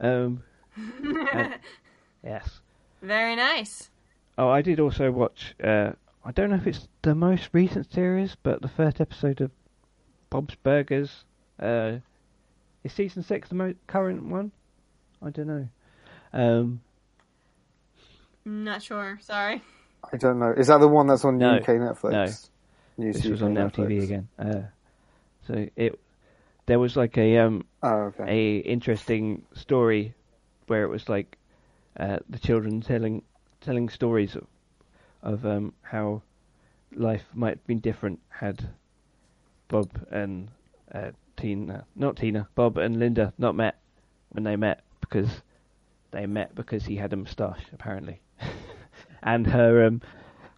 um, 0.00 0.42
uh, 1.32 1.48
yes. 2.24 2.60
Very 3.00 3.36
nice. 3.36 3.90
Oh, 4.38 4.48
I 4.48 4.62
did 4.62 4.80
also 4.80 5.10
watch. 5.10 5.54
Uh, 5.62 5.92
I 6.24 6.30
don't 6.32 6.50
know 6.50 6.56
if 6.56 6.66
it's 6.66 6.88
the 7.02 7.14
most 7.14 7.50
recent 7.52 7.92
series, 7.92 8.36
but 8.42 8.62
the 8.62 8.68
first 8.68 9.00
episode 9.00 9.40
of 9.40 9.50
Bob's 10.30 10.54
Burgers. 10.54 11.24
Uh, 11.60 11.98
is 12.84 12.92
season 12.92 13.22
six 13.22 13.48
the 13.48 13.54
most 13.54 13.76
current 13.86 14.24
one? 14.24 14.52
I 15.20 15.30
don't 15.30 15.46
know. 15.46 15.68
Um, 16.32 16.80
Not 18.44 18.82
sure. 18.82 19.18
Sorry. 19.20 19.62
I 20.12 20.16
don't 20.16 20.38
know. 20.38 20.52
Is 20.56 20.66
that 20.66 20.78
the 20.78 20.88
one 20.88 21.06
that's 21.06 21.24
on 21.24 21.38
No, 21.38 21.56
UK 21.56 21.66
Netflix? 21.66 22.48
News 22.98 23.18
this 23.18 23.28
was 23.28 23.42
on 23.42 23.54
Netflix. 23.54 23.72
TV 23.72 23.98
again. 24.00 24.28
Uh, 24.38 24.62
so 25.46 25.68
it 25.76 25.98
there 26.66 26.78
was 26.78 26.96
like 26.96 27.16
a 27.18 27.38
um 27.38 27.64
Oh, 27.82 28.12
okay. 28.12 28.26
a 28.26 28.58
interesting 28.58 29.44
story 29.52 30.14
where 30.66 30.82
it 30.84 30.88
was 30.88 31.08
like 31.08 31.38
uh, 31.98 32.18
the 32.28 32.38
children 32.38 32.80
telling 32.80 33.22
telling 33.60 33.88
stories 33.88 34.34
of 34.36 34.46
of 35.22 35.44
um 35.46 35.72
how 35.82 36.22
life 36.94 37.26
might 37.34 37.56
have 37.58 37.66
been 37.66 37.80
different 37.80 38.20
had 38.28 38.68
Bob 39.68 40.06
and 40.10 40.48
uh, 40.92 41.10
Tina 41.36 41.84
not 41.94 42.16
Tina 42.16 42.48
Bob 42.54 42.76
and 42.78 42.98
Linda 42.98 43.32
not 43.38 43.54
met 43.54 43.78
when 44.30 44.44
they 44.44 44.56
met 44.56 44.82
because 45.00 45.42
they 46.10 46.26
met 46.26 46.54
because 46.54 46.86
he 46.86 46.96
had 46.96 47.12
a 47.12 47.16
moustache 47.16 47.64
apparently 47.72 48.20
and 49.22 49.46
her 49.48 49.84
um 49.84 50.00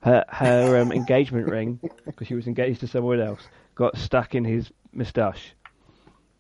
her 0.05 0.25
her 0.29 0.77
um, 0.77 0.93
engagement 0.93 1.49
ring 1.49 1.81
because 2.07 2.29
she 2.29 2.35
was 2.35 2.47
engaged 2.47 2.81
to 2.81 2.87
someone 2.87 3.21
else 3.21 3.49
got 3.75 3.97
stuck 3.97 4.35
in 4.35 4.45
his 4.45 4.71
moustache. 4.93 5.55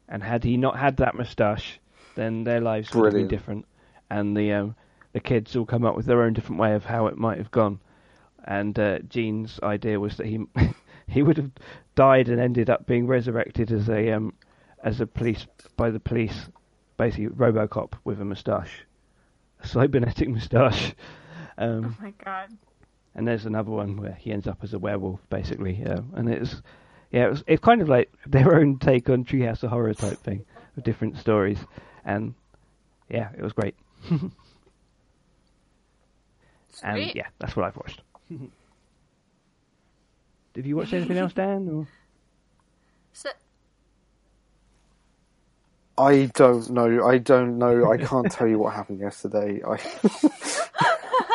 And 0.08 0.22
had 0.22 0.44
he 0.44 0.56
not 0.56 0.78
had 0.78 0.98
that 0.98 1.14
moustache 1.14 1.80
then 2.14 2.44
their 2.44 2.60
lives 2.60 2.94
would 2.94 3.04
have 3.06 3.12
been 3.14 3.26
different. 3.26 3.66
And 4.10 4.36
the 4.36 4.52
um 4.52 4.76
the 5.12 5.20
kids 5.20 5.56
all 5.56 5.64
come 5.64 5.84
up 5.84 5.96
with 5.96 6.06
their 6.06 6.22
own 6.22 6.34
different 6.34 6.60
way 6.60 6.74
of 6.74 6.84
how 6.84 7.06
it 7.06 7.16
might 7.16 7.38
have 7.38 7.50
gone. 7.50 7.80
And 8.44 8.78
uh, 8.78 8.98
Gene's 9.08 9.58
idea 9.62 9.98
was 9.98 10.16
that 10.18 10.26
he 10.26 10.46
he 11.08 11.22
would 11.22 11.38
have 11.38 11.50
died 11.94 12.28
and 12.28 12.40
ended 12.40 12.70
up 12.70 12.86
being 12.86 13.06
resurrected 13.06 13.72
as 13.72 13.88
a 13.88 14.12
um 14.12 14.34
as 14.82 15.00
a 15.00 15.06
police 15.06 15.46
by 15.76 15.90
the 15.90 16.00
police 16.00 16.48
basically 16.98 17.28
RoboCop 17.28 17.94
with 18.04 18.20
a 18.20 18.24
moustache. 18.24 18.86
A 19.60 19.66
cybernetic 19.66 20.28
moustache. 20.28 20.94
Um 21.56 21.96
Oh 21.98 22.02
my 22.02 22.12
god. 22.24 22.50
And 23.14 23.26
there's 23.26 23.46
another 23.46 23.70
one 23.70 23.96
where 23.96 24.14
he 24.14 24.32
ends 24.32 24.46
up 24.46 24.58
as 24.62 24.74
a 24.74 24.78
werewolf, 24.78 25.20
basically. 25.30 25.82
Uh, 25.84 26.00
and 26.14 26.28
it's 26.28 26.62
yeah, 27.10 27.30
it 27.30 27.42
it's 27.46 27.62
kind 27.62 27.80
of 27.80 27.88
like 27.88 28.12
their 28.26 28.54
own 28.56 28.78
take 28.78 29.08
on 29.08 29.24
Treehouse 29.24 29.62
of 29.62 29.70
Horror 29.70 29.94
type 29.94 30.18
thing, 30.18 30.44
with 30.74 30.84
different 30.84 31.16
stories, 31.18 31.58
and 32.04 32.34
yeah, 33.08 33.30
it 33.36 33.42
was 33.42 33.52
great. 33.52 33.76
and 34.10 34.30
yeah, 37.14 37.28
that's 37.38 37.56
what 37.56 37.66
I've 37.66 37.76
watched. 37.76 38.02
Have 40.56 40.66
you 40.66 40.76
watched 40.76 40.92
anything 40.92 41.18
else, 41.18 41.32
Dan? 41.32 41.68
Or? 41.68 41.88
So, 43.12 43.28
I 45.98 46.30
don't 46.34 46.70
know. 46.70 47.04
I 47.04 47.18
don't 47.18 47.58
know. 47.58 47.90
I 47.90 47.96
can't 47.96 48.30
tell 48.30 48.46
you 48.46 48.58
what 48.58 48.72
happened 48.74 49.00
yesterday. 49.00 49.62
I, 49.66 49.78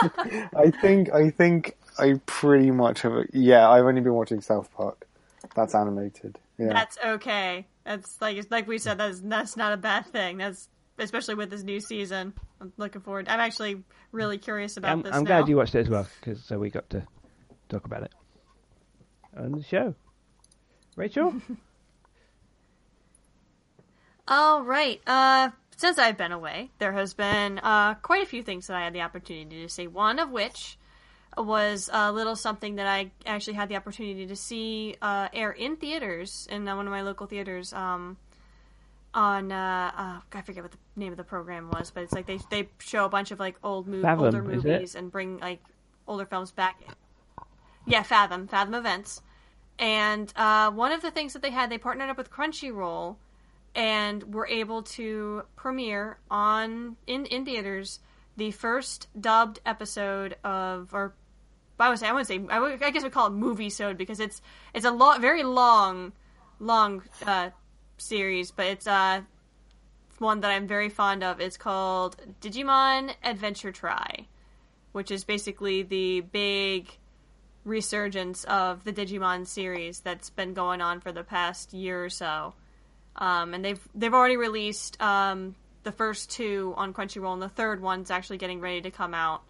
I 0.01 0.71
think. 0.81 1.11
I 1.13 1.29
think. 1.29 1.75
I 1.97 2.19
pretty 2.25 2.71
much 2.71 3.01
have. 3.01 3.13
Yeah, 3.33 3.69
I've 3.69 3.85
only 3.85 4.01
been 4.01 4.13
watching 4.13 4.41
South 4.41 4.71
Park. 4.73 5.07
That's 5.55 5.75
animated. 5.75 6.39
Yeah. 6.57 6.73
That's 6.73 6.97
okay. 7.05 7.65
That's 7.83 8.21
like 8.21 8.45
like 8.49 8.67
we 8.67 8.77
said. 8.77 8.97
That's 8.97 9.19
that's 9.19 9.57
not 9.57 9.73
a 9.73 9.77
bad 9.77 10.05
thing. 10.07 10.37
That's 10.37 10.69
especially 10.97 11.35
with 11.35 11.49
this 11.49 11.63
new 11.63 11.79
season. 11.79 12.33
I'm 12.61 12.73
looking 12.77 13.01
forward. 13.01 13.27
I'm 13.29 13.39
actually 13.39 13.83
really 14.11 14.37
curious 14.37 14.77
about 14.77 14.91
I'm, 14.91 15.01
this. 15.01 15.13
I'm 15.13 15.23
now. 15.23 15.39
glad 15.39 15.49
you 15.49 15.57
watched 15.57 15.75
it 15.75 15.79
as 15.79 15.89
well 15.89 16.07
because 16.19 16.43
so 16.43 16.59
we 16.59 16.69
got 16.69 16.89
to 16.91 17.03
talk 17.69 17.85
about 17.85 18.03
it 18.03 18.13
on 19.37 19.53
the 19.53 19.63
show. 19.63 19.95
Rachael, 20.95 21.33
All 24.29 24.61
right. 24.61 25.01
Uh, 25.07 25.49
since 25.79 25.97
I've 25.97 26.17
been 26.17 26.33
away, 26.33 26.71
there 26.77 26.91
has 26.91 27.13
been 27.13 27.57
uh, 27.59 27.93
quite 27.93 28.21
a 28.21 28.25
few 28.25 28.43
things 28.43 28.67
that 28.67 28.75
I 28.75 28.83
had 28.83 28.91
the 28.91 28.99
opportunity 28.99 29.61
to 29.61 29.69
see. 29.69 29.87
One 29.87 30.19
of 30.19 30.29
which 30.29 30.77
was 31.37 31.89
a 31.93 32.11
little 32.11 32.35
something 32.35 32.75
that 32.75 32.85
I 32.85 33.11
actually 33.25 33.53
had 33.53 33.69
the 33.69 33.77
opportunity 33.77 34.27
to 34.27 34.35
see 34.35 34.97
uh, 35.01 35.29
air 35.31 35.51
in 35.51 35.77
theaters 35.77 36.49
in 36.51 36.67
uh, 36.67 36.75
one 36.75 36.85
of 36.85 36.91
my 36.91 37.01
local 37.01 37.27
theaters. 37.27 37.71
Um, 37.71 38.17
on 39.13 39.53
uh, 39.53 39.91
uh, 39.95 40.19
I 40.37 40.41
forget 40.41 40.63
what 40.63 40.73
the 40.73 40.77
name 40.97 41.13
of 41.13 41.17
the 41.17 41.23
program 41.23 41.71
was, 41.71 41.91
but 41.91 42.03
it's 42.03 42.11
like 42.11 42.25
they 42.25 42.39
they 42.51 42.67
show 42.79 43.05
a 43.05 43.09
bunch 43.09 43.31
of 43.31 43.39
like 43.39 43.55
old 43.63 43.87
mov- 43.87 44.01
Fathom, 44.01 44.25
older 44.25 44.43
movies 44.43 44.95
and 44.95 45.09
bring 45.09 45.37
like 45.37 45.63
older 46.07 46.25
films 46.25 46.51
back. 46.51 46.77
Yeah, 47.87 48.03
Fathom, 48.03 48.47
Fathom 48.49 48.73
Events. 48.73 49.21
And 49.79 50.31
uh, 50.35 50.71
one 50.71 50.91
of 50.91 51.01
the 51.01 51.09
things 51.09 51.31
that 51.31 51.41
they 51.41 51.51
had, 51.51 51.69
they 51.69 51.77
partnered 51.77 52.09
up 52.09 52.17
with 52.17 52.29
Crunchyroll 52.29 53.15
and 53.79 54.33
were 54.33 54.45
able 54.47 54.83
to 54.83 55.41
premiere 55.55 56.19
on 56.29 56.97
in 57.07 57.25
in 57.27 57.45
theaters 57.45 58.01
the 58.35 58.51
first 58.51 59.07
dubbed 59.19 59.61
episode 59.65 60.35
of 60.43 60.93
or 60.93 61.15
I 61.79 61.87
would 61.87 61.97
say 61.97 62.07
I 62.07 62.11
would 62.11 62.27
say 62.27 62.41
I, 62.49 62.59
would, 62.59 62.83
I 62.83 62.89
guess 62.91 63.03
we 63.03 63.09
call 63.09 63.27
it 63.27 63.31
movie 63.31 63.69
sode 63.69 63.97
because 63.97 64.19
it's 64.19 64.41
it's 64.73 64.83
a 64.83 64.91
lot 64.91 65.21
very 65.21 65.43
long 65.43 66.11
long 66.59 67.03
uh, 67.25 67.51
series 67.97 68.51
but 68.51 68.65
it's 68.65 68.85
uh 68.85 69.21
one 70.17 70.41
that 70.41 70.51
I'm 70.51 70.67
very 70.67 70.89
fond 70.89 71.23
of. 71.23 71.39
It's 71.39 71.55
called 71.55 72.17
Digimon 72.41 73.13
Adventure 73.23 73.71
Tri 73.71 74.27
which 74.91 75.09
is 75.09 75.23
basically 75.23 75.83
the 75.83 76.19
big 76.19 76.97
resurgence 77.63 78.43
of 78.43 78.83
the 78.83 78.91
Digimon 78.91 79.47
series 79.47 80.01
that's 80.01 80.29
been 80.29 80.53
going 80.53 80.81
on 80.81 80.99
for 80.99 81.13
the 81.13 81.23
past 81.23 81.71
year 81.71 82.03
or 82.03 82.09
so 82.09 82.55
um, 83.19 83.53
and 83.53 83.63
they've 83.63 83.87
they've 83.93 84.13
already 84.13 84.37
released 84.37 84.99
um, 85.01 85.53
the 85.83 85.91
first 85.91 86.31
two 86.31 86.73
on 86.77 86.93
Crunchyroll, 86.93 87.33
and 87.33 87.41
the 87.41 87.49
third 87.49 87.81
one's 87.81 88.09
actually 88.09 88.37
getting 88.37 88.61
ready 88.61 88.81
to 88.81 88.91
come 88.91 89.13
out 89.13 89.43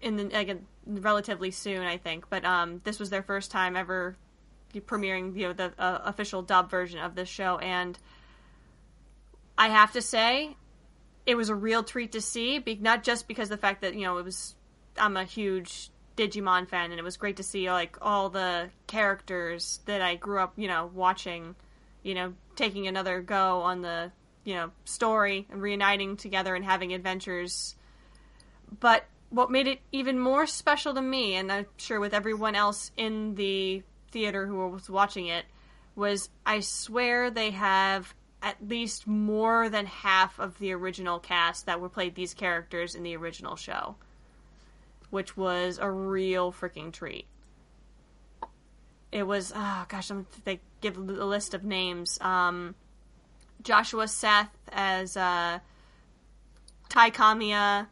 in 0.00 0.16
the 0.16 0.24
like, 0.24 0.58
relatively 0.86 1.50
soon, 1.50 1.82
I 1.82 1.98
think. 1.98 2.28
But 2.30 2.44
um, 2.44 2.80
this 2.84 2.98
was 2.98 3.10
their 3.10 3.22
first 3.22 3.50
time 3.50 3.76
ever 3.76 4.16
premiering 4.74 5.34
you 5.36 5.46
know 5.46 5.52
the 5.52 5.72
uh, 5.78 6.00
official 6.04 6.42
dub 6.42 6.70
version 6.70 7.00
of 7.00 7.14
this 7.14 7.28
show, 7.28 7.58
and 7.58 7.98
I 9.58 9.68
have 9.68 9.92
to 9.92 10.02
say, 10.02 10.56
it 11.26 11.34
was 11.34 11.50
a 11.50 11.54
real 11.54 11.82
treat 11.82 12.12
to 12.12 12.22
see. 12.22 12.58
Be- 12.58 12.76
not 12.76 13.04
just 13.04 13.28
because 13.28 13.50
the 13.50 13.56
fact 13.58 13.82
that 13.82 13.94
you 13.94 14.04
know 14.04 14.16
it 14.16 14.24
was 14.24 14.54
I'm 14.96 15.18
a 15.18 15.24
huge 15.24 15.90
Digimon 16.16 16.66
fan, 16.66 16.92
and 16.92 16.98
it 16.98 17.04
was 17.04 17.18
great 17.18 17.36
to 17.36 17.42
see 17.42 17.70
like 17.70 17.98
all 18.00 18.30
the 18.30 18.70
characters 18.86 19.80
that 19.84 20.00
I 20.00 20.14
grew 20.14 20.40
up 20.40 20.54
you 20.56 20.68
know 20.68 20.90
watching 20.94 21.54
you 22.06 22.14
know, 22.14 22.34
taking 22.54 22.86
another 22.86 23.20
go 23.20 23.62
on 23.62 23.82
the, 23.82 24.12
you 24.44 24.54
know, 24.54 24.70
story 24.84 25.44
and 25.50 25.60
reuniting 25.60 26.16
together 26.16 26.54
and 26.54 26.64
having 26.64 26.94
adventures. 26.94 27.74
But 28.78 29.06
what 29.30 29.50
made 29.50 29.66
it 29.66 29.80
even 29.90 30.16
more 30.16 30.46
special 30.46 30.94
to 30.94 31.02
me, 31.02 31.34
and 31.34 31.50
I'm 31.50 31.66
sure 31.78 31.98
with 31.98 32.14
everyone 32.14 32.54
else 32.54 32.92
in 32.96 33.34
the 33.34 33.82
theater 34.12 34.46
who 34.46 34.68
was 34.68 34.88
watching 34.88 35.26
it, 35.26 35.46
was 35.96 36.28
I 36.46 36.60
swear 36.60 37.28
they 37.28 37.50
have 37.50 38.14
at 38.40 38.68
least 38.68 39.08
more 39.08 39.68
than 39.68 39.86
half 39.86 40.38
of 40.38 40.56
the 40.60 40.72
original 40.74 41.18
cast 41.18 41.66
that 41.66 41.80
were 41.80 41.88
played 41.88 42.14
these 42.14 42.34
characters 42.34 42.94
in 42.94 43.02
the 43.02 43.16
original 43.16 43.56
show, 43.56 43.96
which 45.10 45.36
was 45.36 45.80
a 45.82 45.90
real 45.90 46.52
freaking 46.52 46.92
treat 46.92 47.26
it 49.12 49.26
was 49.26 49.52
oh 49.54 49.86
gosh, 49.88 50.10
I'm 50.10 50.26
they 50.44 50.60
give 50.80 50.96
a 50.96 51.00
list 51.00 51.54
of 51.54 51.64
names. 51.64 52.18
Um, 52.20 52.74
Joshua 53.62 54.08
Seth 54.08 54.56
as 54.70 55.16
uh, 55.16 55.58
Tai 56.88 57.10
Kamiya, 57.10 57.86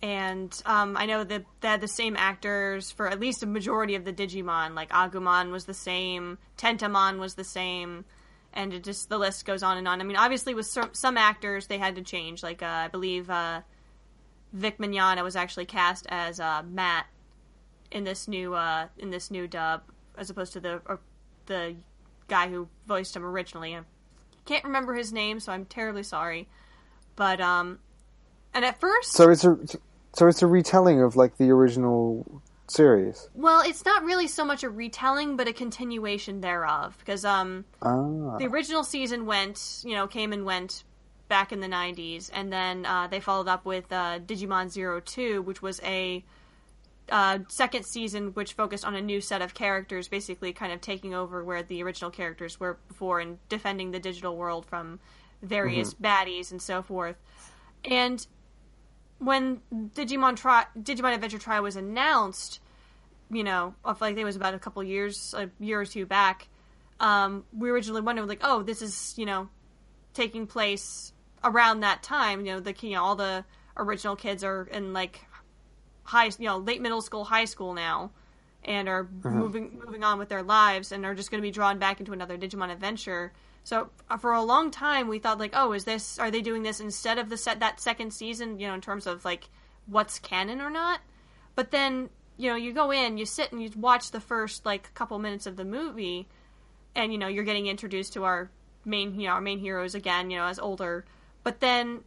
and 0.00 0.62
um, 0.66 0.96
I 0.96 1.06
know 1.06 1.22
that 1.22 1.44
they 1.60 1.68
had 1.68 1.80
the 1.80 1.88
same 1.88 2.16
actors 2.16 2.90
for 2.90 3.08
at 3.08 3.20
least 3.20 3.42
a 3.42 3.46
majority 3.46 3.94
of 3.94 4.04
the 4.04 4.12
Digimon. 4.12 4.74
Like 4.74 4.90
Agumon 4.90 5.50
was 5.50 5.64
the 5.64 5.74
same, 5.74 6.38
Tentomon 6.56 7.18
was 7.18 7.34
the 7.34 7.44
same, 7.44 8.04
and 8.52 8.72
it 8.72 8.84
just 8.84 9.08
the 9.08 9.18
list 9.18 9.44
goes 9.44 9.62
on 9.62 9.78
and 9.78 9.86
on. 9.86 10.00
I 10.00 10.04
mean, 10.04 10.16
obviously 10.16 10.54
with 10.54 10.66
some, 10.66 10.90
some 10.92 11.16
actors 11.16 11.66
they 11.66 11.78
had 11.78 11.96
to 11.96 12.02
change. 12.02 12.42
Like 12.42 12.62
uh, 12.62 12.66
I 12.66 12.88
believe 12.88 13.30
uh, 13.30 13.60
Vic 14.52 14.78
Mignogna 14.78 15.22
was 15.22 15.36
actually 15.36 15.66
cast 15.66 16.06
as 16.08 16.40
uh, 16.40 16.62
Matt 16.68 17.06
in 17.90 18.04
this 18.04 18.26
new 18.26 18.54
uh, 18.54 18.88
in 18.98 19.10
this 19.10 19.30
new 19.30 19.46
dub 19.46 19.82
as 20.16 20.30
opposed 20.30 20.52
to 20.54 20.60
the 20.60 20.80
the 21.46 21.76
guy 22.32 22.48
who 22.48 22.66
voiced 22.86 23.14
him 23.14 23.24
originally. 23.26 23.76
I 23.76 23.82
can't 24.46 24.64
remember 24.64 24.94
his 24.94 25.12
name, 25.12 25.38
so 25.38 25.52
I'm 25.52 25.66
terribly 25.66 26.02
sorry. 26.02 26.48
But 27.14 27.42
um, 27.42 27.78
and 28.54 28.64
at 28.64 28.80
first, 28.80 29.12
So 29.12 29.28
it's 29.30 29.44
a 29.44 29.58
so 30.14 30.26
it's 30.28 30.40
a 30.40 30.46
retelling 30.46 31.02
of 31.02 31.14
like 31.14 31.36
the 31.36 31.50
original 31.50 32.24
series. 32.68 33.28
well, 33.34 33.60
it's 33.60 33.84
not 33.84 34.02
really 34.02 34.28
so 34.28 34.46
much 34.46 34.62
a 34.62 34.70
retelling, 34.70 35.36
but 35.36 35.46
a 35.46 35.52
continuation 35.52 36.40
thereof. 36.40 36.96
Because 36.98 37.26
um, 37.26 37.66
Ah, 37.82 38.38
the 38.38 38.46
original 38.46 38.82
season 38.82 39.26
went, 39.26 39.82
you 39.84 39.94
know, 39.94 40.06
came 40.06 40.32
and 40.32 40.46
went 40.46 40.84
back 41.28 41.52
in 41.52 41.60
the 41.60 41.66
90s, 41.68 42.30
and 42.32 42.50
then 42.50 42.86
uh, 42.86 43.08
they 43.08 43.20
followed 43.20 43.48
up 43.48 43.66
with 43.66 43.92
uh, 43.92 44.20
Digimon 44.20 44.70
Zero 44.70 45.00
Two, 45.00 45.42
which 45.42 45.60
was 45.60 45.80
a 45.84 46.24
uh, 47.10 47.40
second 47.48 47.84
season 47.84 48.28
which 48.28 48.54
focused 48.54 48.84
on 48.84 48.94
a 48.94 49.00
new 49.00 49.20
set 49.20 49.42
of 49.42 49.54
characters, 49.54 50.08
basically 50.08 50.52
kind 50.52 50.72
of 50.72 50.80
taking 50.80 51.14
over 51.14 51.44
where 51.44 51.62
the 51.62 51.82
original 51.82 52.10
characters 52.10 52.58
were 52.60 52.78
before 52.88 53.20
and 53.20 53.38
defending 53.48 53.90
the 53.90 54.00
digital 54.00 54.36
world 54.36 54.66
from 54.66 55.00
various 55.42 55.94
baddies 55.94 56.50
and 56.52 56.62
so 56.62 56.82
forth. 56.82 57.16
And 57.84 58.24
when 59.18 59.60
Digimon 59.72 60.36
Tri- 60.36 60.66
Digimon 60.78 61.14
Adventure 61.14 61.38
Tri 61.38 61.60
was 61.60 61.76
announced, 61.76 62.60
you 63.30 63.44
know, 63.44 63.74
of 63.84 64.00
like 64.00 64.16
it 64.16 64.24
was 64.24 64.36
about 64.36 64.54
a 64.54 64.58
couple 64.58 64.82
years, 64.82 65.34
a 65.36 65.50
year 65.58 65.80
or 65.80 65.86
two 65.86 66.06
back, 66.06 66.48
um, 67.00 67.44
we 67.56 67.70
originally 67.70 68.00
wondered 68.00 68.28
like, 68.28 68.40
oh, 68.42 68.62
this 68.62 68.82
is 68.82 69.14
you 69.16 69.26
know 69.26 69.48
taking 70.14 70.46
place 70.46 71.12
around 71.42 71.80
that 71.80 72.02
time. 72.02 72.46
You 72.46 72.54
know, 72.54 72.60
the 72.60 72.74
you 72.80 72.90
know 72.90 73.02
all 73.02 73.16
the 73.16 73.44
original 73.76 74.16
kids 74.16 74.44
are 74.44 74.64
in 74.64 74.92
like 74.92 75.20
high, 76.04 76.26
you 76.26 76.46
know, 76.46 76.58
late 76.58 76.80
middle 76.80 77.02
school, 77.02 77.24
high 77.24 77.44
school 77.44 77.74
now, 77.74 78.10
and 78.64 78.88
are 78.88 79.08
moving 79.24 79.80
moving 79.84 80.04
on 80.04 80.18
with 80.18 80.28
their 80.28 80.42
lives, 80.42 80.92
and 80.92 81.04
are 81.04 81.14
just 81.14 81.30
going 81.30 81.40
to 81.40 81.46
be 81.46 81.50
drawn 81.50 81.78
back 81.78 82.00
into 82.00 82.12
another 82.12 82.36
Digimon 82.38 82.70
adventure. 82.72 83.32
So 83.64 83.90
uh, 84.10 84.16
for 84.16 84.32
a 84.32 84.42
long 84.42 84.70
time, 84.70 85.08
we 85.08 85.18
thought 85.18 85.38
like, 85.38 85.52
oh, 85.54 85.72
is 85.72 85.84
this? 85.84 86.18
Are 86.18 86.30
they 86.30 86.40
doing 86.40 86.62
this 86.62 86.80
instead 86.80 87.18
of 87.18 87.28
the 87.28 87.36
set 87.36 87.60
that 87.60 87.80
second 87.80 88.12
season? 88.12 88.58
You 88.58 88.68
know, 88.68 88.74
in 88.74 88.80
terms 88.80 89.06
of 89.06 89.24
like 89.24 89.48
what's 89.86 90.18
canon 90.18 90.60
or 90.60 90.70
not. 90.70 91.00
But 91.54 91.70
then 91.70 92.10
you 92.36 92.48
know, 92.48 92.56
you 92.56 92.72
go 92.72 92.90
in, 92.90 93.18
you 93.18 93.26
sit 93.26 93.52
and 93.52 93.62
you 93.62 93.70
watch 93.76 94.10
the 94.10 94.20
first 94.20 94.64
like 94.66 94.92
couple 94.94 95.18
minutes 95.18 95.46
of 95.46 95.56
the 95.56 95.64
movie, 95.64 96.28
and 96.94 97.12
you 97.12 97.18
know 97.18 97.28
you're 97.28 97.44
getting 97.44 97.66
introduced 97.66 98.14
to 98.14 98.24
our 98.24 98.50
main, 98.84 99.18
you 99.18 99.26
know, 99.26 99.34
our 99.34 99.40
main 99.40 99.58
heroes 99.58 99.94
again, 99.94 100.30
you 100.30 100.38
know, 100.38 100.46
as 100.46 100.58
older. 100.58 101.04
But 101.44 101.60
then 101.60 102.02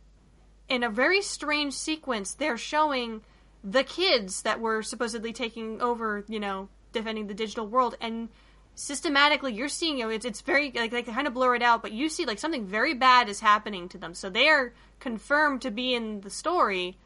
in 0.67 0.83
a 0.83 0.89
very 0.89 1.21
strange 1.21 1.73
sequence, 1.73 2.33
they're 2.33 2.57
showing 2.57 3.21
the 3.65 3.83
kids 3.83 4.43
that 4.43 4.59
were 4.59 4.83
supposedly 4.83 5.33
taking 5.33 5.81
over, 5.81 6.23
you 6.27 6.39
know, 6.39 6.69
defending 6.93 7.27
the 7.27 7.33
digital 7.33 7.67
world, 7.67 7.97
and 7.99 8.29
systematically 8.75 9.53
you're 9.53 9.67
seeing, 9.67 9.97
you 9.97 10.05
know, 10.05 10.11
it's 10.11 10.25
it's 10.25 10.41
very 10.41 10.71
like 10.73 10.91
they 10.91 11.01
kind 11.01 11.27
of 11.27 11.33
blur 11.33 11.55
it 11.55 11.63
out, 11.63 11.81
but 11.81 11.91
you 11.91 12.07
see 12.07 12.25
like 12.25 12.37
something 12.37 12.65
very 12.65 12.93
bad 12.93 13.27
is 13.27 13.39
happening 13.39 13.89
to 13.89 13.97
them, 13.97 14.13
so 14.13 14.29
they 14.29 14.47
are 14.47 14.73
confirmed 14.99 15.63
to 15.63 15.71
be 15.71 15.95
in 15.95 16.21
the 16.21 16.29
story, 16.29 16.97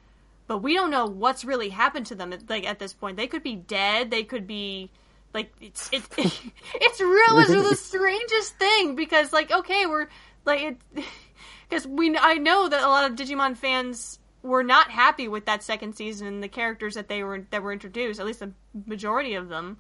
but 0.47 0.57
we 0.59 0.73
don't 0.73 0.91
know 0.91 1.05
what's 1.05 1.45
really 1.45 1.69
happened 1.69 2.05
to 2.07 2.15
them. 2.15 2.33
Like 2.49 2.67
at 2.67 2.77
this 2.77 2.93
point, 2.93 3.15
they 3.15 3.27
could 3.27 3.43
be 3.43 3.55
dead, 3.55 4.11
they 4.11 4.23
could 4.23 4.45
be 4.45 4.91
like 5.33 5.53
it's 5.61 5.89
it's 5.93 6.07
it's 6.17 6.99
real 6.99 7.39
it's 7.39 7.49
the 7.49 7.75
strangest 7.77 8.55
thing 8.55 8.95
because 8.95 9.31
like 9.31 9.51
okay 9.51 9.85
we're 9.85 10.07
like 10.43 10.61
it 10.61 10.77
because 11.69 11.87
we 11.87 12.17
I 12.17 12.35
know 12.35 12.67
that 12.67 12.83
a 12.83 12.87
lot 12.87 13.09
of 13.09 13.15
Digimon 13.17 13.55
fans 13.55 14.18
were 14.41 14.63
not 14.63 14.89
happy 14.89 15.27
with 15.27 15.45
that 15.45 15.63
second 15.63 15.95
season 15.95 16.27
and 16.27 16.43
the 16.43 16.47
characters 16.47 16.95
that 16.95 17.07
they 17.07 17.23
were 17.23 17.45
that 17.49 17.61
were 17.61 17.73
introduced 17.73 18.19
at 18.19 18.25
least 18.25 18.39
the 18.39 18.51
majority 18.85 19.35
of 19.35 19.49
them. 19.49 19.77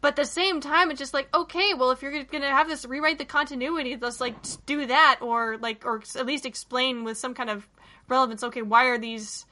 But 0.00 0.08
at 0.08 0.16
the 0.16 0.24
same 0.26 0.60
time 0.60 0.90
it's 0.90 0.98
just 0.98 1.14
like 1.14 1.34
okay 1.34 1.74
well 1.74 1.90
if 1.90 2.02
you're 2.02 2.24
gonna 2.24 2.50
have 2.50 2.68
this 2.68 2.84
rewrite 2.84 3.18
the 3.18 3.24
continuity 3.24 3.96
let's 4.00 4.20
like 4.20 4.36
do 4.66 4.86
that 4.86 5.18
or 5.20 5.56
like 5.58 5.84
or 5.84 6.02
at 6.16 6.26
least 6.26 6.46
explain 6.46 7.04
with 7.04 7.18
some 7.18 7.34
kind 7.34 7.50
of 7.50 7.68
relevance 8.08 8.44
okay 8.44 8.62
why 8.62 8.84
are 8.86 8.98
these 8.98 9.46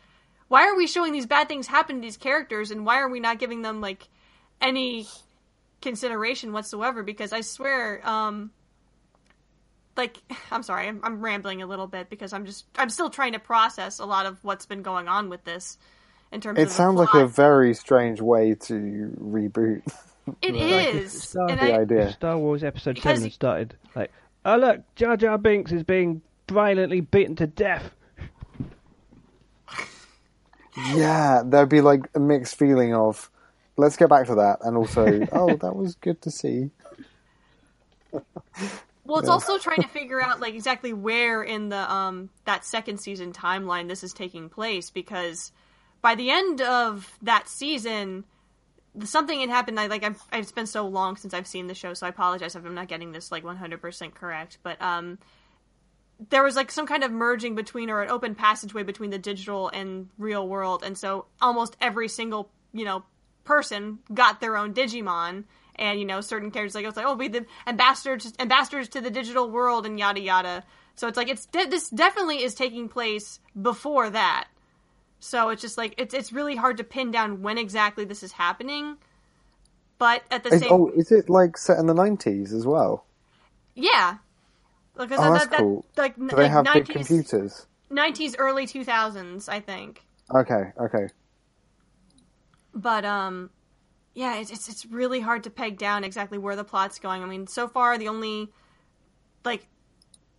why 0.48 0.68
are 0.68 0.76
we 0.76 0.86
showing 0.86 1.12
these 1.12 1.26
bad 1.26 1.48
things 1.48 1.66
happen 1.66 1.96
to 1.96 2.02
these 2.02 2.18
characters 2.18 2.70
and 2.70 2.84
why 2.84 2.98
are 2.98 3.08
we 3.08 3.20
not 3.20 3.38
giving 3.38 3.62
them 3.62 3.80
like 3.80 4.08
any 4.60 5.06
consideration 5.82 6.52
whatsoever? 6.52 7.02
Because 7.02 7.32
I 7.32 7.42
swear, 7.42 8.06
um, 8.08 8.50
like 9.96 10.18
I'm 10.50 10.62
sorry, 10.62 10.88
I'm, 10.88 11.00
I'm 11.02 11.20
rambling 11.20 11.62
a 11.62 11.66
little 11.66 11.86
bit 11.86 12.10
because 12.10 12.32
I'm 12.32 12.46
just 12.46 12.66
I'm 12.76 12.90
still 12.90 13.10
trying 13.10 13.32
to 13.32 13.38
process 13.38 13.98
a 13.98 14.04
lot 14.04 14.26
of 14.26 14.42
what's 14.42 14.66
been 14.66 14.82
going 14.82 15.08
on 15.08 15.28
with 15.28 15.44
this 15.44 15.78
in 16.30 16.40
terms 16.40 16.58
of 16.58 16.62
It 16.62 16.68
the 16.68 16.74
sounds 16.74 16.98
like 16.98 17.14
a 17.14 17.26
very 17.26 17.74
strange 17.74 18.20
way 18.20 18.54
to 18.54 19.12
reboot. 19.20 19.82
It 20.40 20.54
Like, 20.54 20.94
is, 20.94 21.34
if 21.34 21.60
the 21.60 21.74
I, 21.74 21.80
idea. 21.80 22.12
Star 22.12 22.38
Wars 22.38 22.62
Episode 22.64 22.94
Because 22.94 23.18
7 23.18 23.30
started 23.30 23.76
like, 23.94 24.10
oh 24.44 24.56
look, 24.56 24.80
Jar 24.94 25.16
Jar 25.16 25.38
Binks 25.38 25.72
is 25.72 25.82
being 25.82 26.22
violently 26.50 27.00
beaten 27.00 27.36
to 27.36 27.46
death. 27.46 27.90
Yeah, 30.94 31.42
there'd 31.44 31.68
be 31.68 31.82
like 31.82 32.08
a 32.14 32.18
mixed 32.18 32.58
feeling 32.58 32.94
of, 32.94 33.30
let's 33.76 33.96
get 33.98 34.08
back 34.08 34.26
to 34.28 34.36
that, 34.36 34.60
and 34.62 34.74
also, 34.76 35.26
oh, 35.32 35.54
that 35.56 35.76
was 35.76 35.96
good 35.96 36.22
to 36.22 36.30
see. 36.30 36.70
Well, 39.04 39.18
it's 39.18 39.28
Yeah. 39.28 39.34
also 39.34 39.58
trying 39.58 39.82
to 39.82 39.88
figure 39.88 40.20
out 40.20 40.40
like 40.40 40.54
exactly 40.54 40.92
where 40.92 41.42
in 41.42 41.68
the 41.68 41.92
um 41.92 42.30
that 42.44 42.64
second 42.64 42.98
season 42.98 43.32
timeline 43.32 43.88
this 43.88 44.02
is 44.04 44.12
taking 44.12 44.48
place 44.48 44.90
because 44.90 45.52
by 46.00 46.14
the 46.14 46.30
end 46.30 46.60
of 46.60 47.18
that 47.22 47.48
season 47.48 48.24
something 49.04 49.40
had 49.40 49.48
happened 49.50 49.80
I 49.80 49.86
like 49.86 50.04
I've, 50.04 50.22
it's 50.32 50.52
been 50.52 50.66
so 50.66 50.86
long 50.86 51.16
since 51.16 51.34
I've 51.34 51.46
seen 51.46 51.66
the 51.66 51.74
show 51.74 51.94
so 51.94 52.06
I 52.06 52.10
apologize 52.10 52.54
if 52.54 52.64
I'm 52.64 52.74
not 52.74 52.88
getting 52.88 53.12
this 53.12 53.32
like 53.32 53.42
100% 53.42 54.14
correct 54.14 54.58
but 54.62 54.80
um 54.80 55.18
there 56.30 56.42
was 56.44 56.54
like 56.54 56.70
some 56.70 56.86
kind 56.86 57.02
of 57.02 57.10
merging 57.10 57.54
between 57.54 57.90
or 57.90 58.02
an 58.02 58.10
open 58.10 58.34
passageway 58.34 58.82
between 58.84 59.10
the 59.10 59.18
digital 59.18 59.68
and 59.68 60.08
real 60.18 60.46
world 60.46 60.82
and 60.84 60.96
so 60.96 61.26
almost 61.40 61.76
every 61.80 62.06
single 62.08 62.50
you 62.72 62.84
know 62.84 63.02
person 63.44 63.98
got 64.14 64.40
their 64.40 64.56
own 64.56 64.72
digimon 64.72 65.44
and 65.76 65.98
you 65.98 66.04
know 66.06 66.20
certain 66.20 66.50
characters 66.50 66.74
like 66.74 66.84
it's 66.84 66.96
like 66.96 67.06
oh 67.06 67.14
be 67.14 67.28
the 67.28 67.46
ambassadors 67.66 68.32
ambassadors 68.38 68.88
to 68.88 69.00
the 69.00 69.10
digital 69.10 69.50
world 69.50 69.86
and 69.86 69.98
yada 69.98 70.20
yada 70.20 70.64
so 70.96 71.08
it's 71.08 71.16
like 71.16 71.28
it's 71.28 71.46
de- 71.46 71.66
this 71.68 71.88
definitely 71.90 72.42
is 72.42 72.54
taking 72.54 72.88
place 72.88 73.40
before 73.60 74.10
that 74.10 74.48
so 75.20 75.48
it's 75.50 75.62
just 75.62 75.78
like 75.78 75.94
it's 75.98 76.14
it's 76.14 76.32
really 76.32 76.56
hard 76.56 76.76
to 76.76 76.84
pin 76.84 77.10
down 77.10 77.42
when 77.42 77.58
exactly 77.58 78.04
this 78.04 78.22
is 78.22 78.32
happening 78.32 78.96
but 79.98 80.22
at 80.30 80.42
the 80.42 80.50
Is, 80.50 80.60
same 80.62 80.70
oh, 80.70 80.88
is 80.96 81.12
it 81.12 81.30
like 81.30 81.56
set 81.56 81.78
in 81.78 81.86
the 81.86 81.94
nineties 81.94 82.52
as 82.52 82.66
well? 82.66 83.06
yeah 83.74 84.16
because 84.96 85.18
Oh, 85.20 85.32
that's 85.32 85.46
cool. 85.56 85.84
like, 85.96 86.16
Do 86.16 86.36
they 86.36 86.48
have 86.48 86.64
big 86.72 86.86
computers? 86.88 87.66
90s 87.90 88.34
early 88.38 88.66
2000s 88.66 89.48
i 89.48 89.60
think 89.60 90.02
Okay, 90.34 90.72
okay. 90.80 91.08
but 92.74 93.04
um 93.04 93.50
yeah 94.14 94.38
it's, 94.38 94.50
it's 94.50 94.68
it's 94.68 94.86
really 94.86 95.20
hard 95.20 95.44
to 95.44 95.50
peg 95.50 95.78
down 95.78 96.04
exactly 96.04 96.38
where 96.38 96.56
the 96.56 96.64
plot's 96.64 96.98
going. 96.98 97.22
I 97.22 97.26
mean 97.26 97.46
so 97.46 97.68
far 97.68 97.98
the 97.98 98.08
only 98.08 98.50
like 99.44 99.66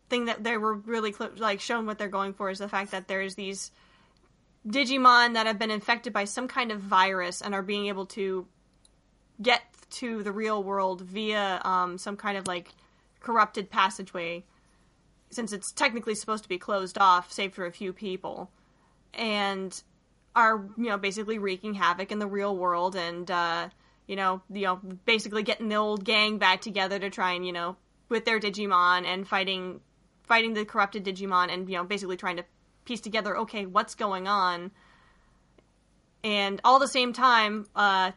thing 0.10 0.26
that 0.26 0.44
they 0.44 0.58
were 0.58 0.74
really 0.74 1.12
cl- 1.12 1.32
like 1.38 1.60
shown 1.60 1.86
what 1.86 1.98
they're 1.98 2.08
going 2.08 2.34
for 2.34 2.50
is 2.50 2.60
the 2.60 2.70
fact 2.70 2.92
that 2.92 3.08
there's 3.08 3.36
these 3.36 3.72
digimon 4.68 5.34
that 5.34 5.48
have 5.48 5.60
been 5.60 5.72
infected 5.72 6.14
by 6.14 6.26
some 6.26 6.48
kind 6.48 6.72
of 6.72 6.80
virus 6.80 7.42
and 7.42 7.54
are 7.54 7.62
being 7.62 7.88
able 7.88 8.06
to 8.06 8.48
get 9.42 9.62
to 9.90 10.24
the 10.24 10.32
real 10.32 10.64
world 10.64 11.02
via 11.02 11.62
um, 11.64 11.98
some 11.98 12.16
kind 12.16 12.38
of 12.38 12.48
like 12.48 12.70
corrupted 13.20 13.70
passageway 13.70 14.44
since 15.30 15.52
it's 15.52 15.72
technically 15.72 16.16
supposed 16.16 16.44
to 16.44 16.50
be 16.50 16.58
closed 16.58 16.98
off 16.98 17.32
save 17.32 17.54
for 17.54 17.66
a 17.66 17.72
few 17.72 17.92
people. 17.92 18.50
And 19.14 19.82
are 20.36 20.66
you 20.78 20.86
know 20.86 20.98
basically 20.98 21.38
wreaking 21.38 21.74
havoc 21.74 22.12
in 22.12 22.20
the 22.20 22.28
real 22.28 22.56
world 22.56 22.96
and 22.96 23.30
uh, 23.30 23.70
you 24.08 24.16
know 24.16 24.42
you 24.52 24.64
know 24.64 24.76
basically 25.06 25.44
getting 25.44 25.70
the 25.70 25.76
old 25.76 26.04
gang 26.04 26.38
back 26.38 26.62
together 26.62 27.00
to 27.00 27.10
try 27.10 27.34
and 27.34 27.46
you 27.46 27.54
know 27.54 27.76
with 28.10 28.26
their 28.26 28.40
Digimon 28.40 29.06
and 29.06 29.28
fighting 29.28 29.82
fighting 30.24 30.54
the 30.54 30.66
corrupted 30.66 31.04
Digimon 31.04 31.54
and 31.54 31.70
you 31.70 31.78
know 31.78 31.84
basically 31.84 32.18
trying 32.18 32.38
to 32.38 32.46
piece 32.86 33.02
together 33.02 33.38
okay 33.38 33.66
what's 33.66 33.96
going 33.96 34.28
on? 34.28 34.72
And 36.26 36.62
all 36.64 36.80
the 36.80 36.88
same 36.88 37.14
time 37.14 37.68
uh, 37.76 38.12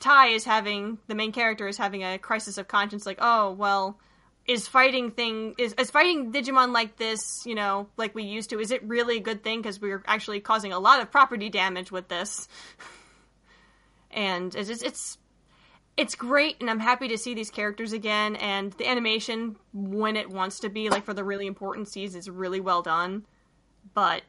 Tai 0.00 0.26
is 0.28 0.44
having 0.44 0.98
the 1.06 1.14
main 1.14 1.32
character 1.32 1.68
is 1.68 1.78
having 1.78 2.02
a 2.02 2.18
crisis 2.18 2.58
of 2.58 2.68
conscience 2.68 3.06
like 3.06 3.18
oh 3.20 3.52
well 3.52 3.98
is 4.46 4.66
fighting 4.66 5.12
thing 5.12 5.54
is, 5.58 5.72
is 5.74 5.90
fighting 5.90 6.32
Digimon 6.32 6.72
like 6.72 6.96
this, 6.96 7.44
you 7.46 7.54
know, 7.54 7.88
like 7.96 8.14
we 8.14 8.24
used 8.24 8.50
to, 8.50 8.58
is 8.58 8.70
it 8.70 8.82
really 8.86 9.18
a 9.18 9.20
good 9.20 9.42
thing 9.44 9.62
because 9.62 9.80
we're 9.80 10.02
actually 10.06 10.40
causing 10.40 10.72
a 10.72 10.78
lot 10.78 11.00
of 11.00 11.10
property 11.10 11.48
damage 11.48 11.92
with 11.92 12.08
this? 12.08 12.48
and 14.10 14.54
it's 14.54 14.68
it's 14.68 15.18
it's 15.96 16.14
great, 16.14 16.56
and 16.60 16.70
I'm 16.70 16.80
happy 16.80 17.08
to 17.08 17.18
see 17.18 17.34
these 17.34 17.50
characters 17.50 17.92
again. 17.92 18.36
And 18.36 18.72
the 18.72 18.88
animation, 18.88 19.56
when 19.72 20.16
it 20.16 20.30
wants 20.30 20.60
to 20.60 20.70
be, 20.70 20.88
like 20.88 21.04
for 21.04 21.14
the 21.14 21.24
really 21.24 21.46
important 21.46 21.88
scenes, 21.88 22.16
is 22.16 22.30
really 22.30 22.60
well 22.60 22.82
done. 22.82 23.26
But 23.94 24.22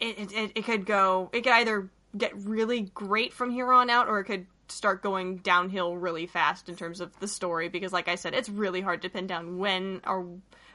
it, 0.00 0.32
it, 0.32 0.52
it 0.56 0.64
could 0.64 0.84
go, 0.84 1.30
it 1.32 1.42
could 1.42 1.52
either 1.52 1.90
get 2.16 2.32
really 2.36 2.80
great 2.80 3.32
from 3.32 3.50
here 3.50 3.72
on 3.72 3.90
out, 3.90 4.08
or 4.08 4.18
it 4.20 4.24
could 4.24 4.46
start 4.72 5.02
going 5.02 5.36
downhill 5.38 5.96
really 5.96 6.26
fast 6.26 6.68
in 6.68 6.76
terms 6.76 7.00
of 7.00 7.18
the 7.20 7.28
story 7.28 7.68
because 7.68 7.92
like 7.92 8.08
I 8.08 8.14
said 8.16 8.34
it's 8.34 8.48
really 8.48 8.80
hard 8.80 9.02
to 9.02 9.08
pin 9.08 9.26
down 9.26 9.58
when 9.58 10.00
or 10.06 10.26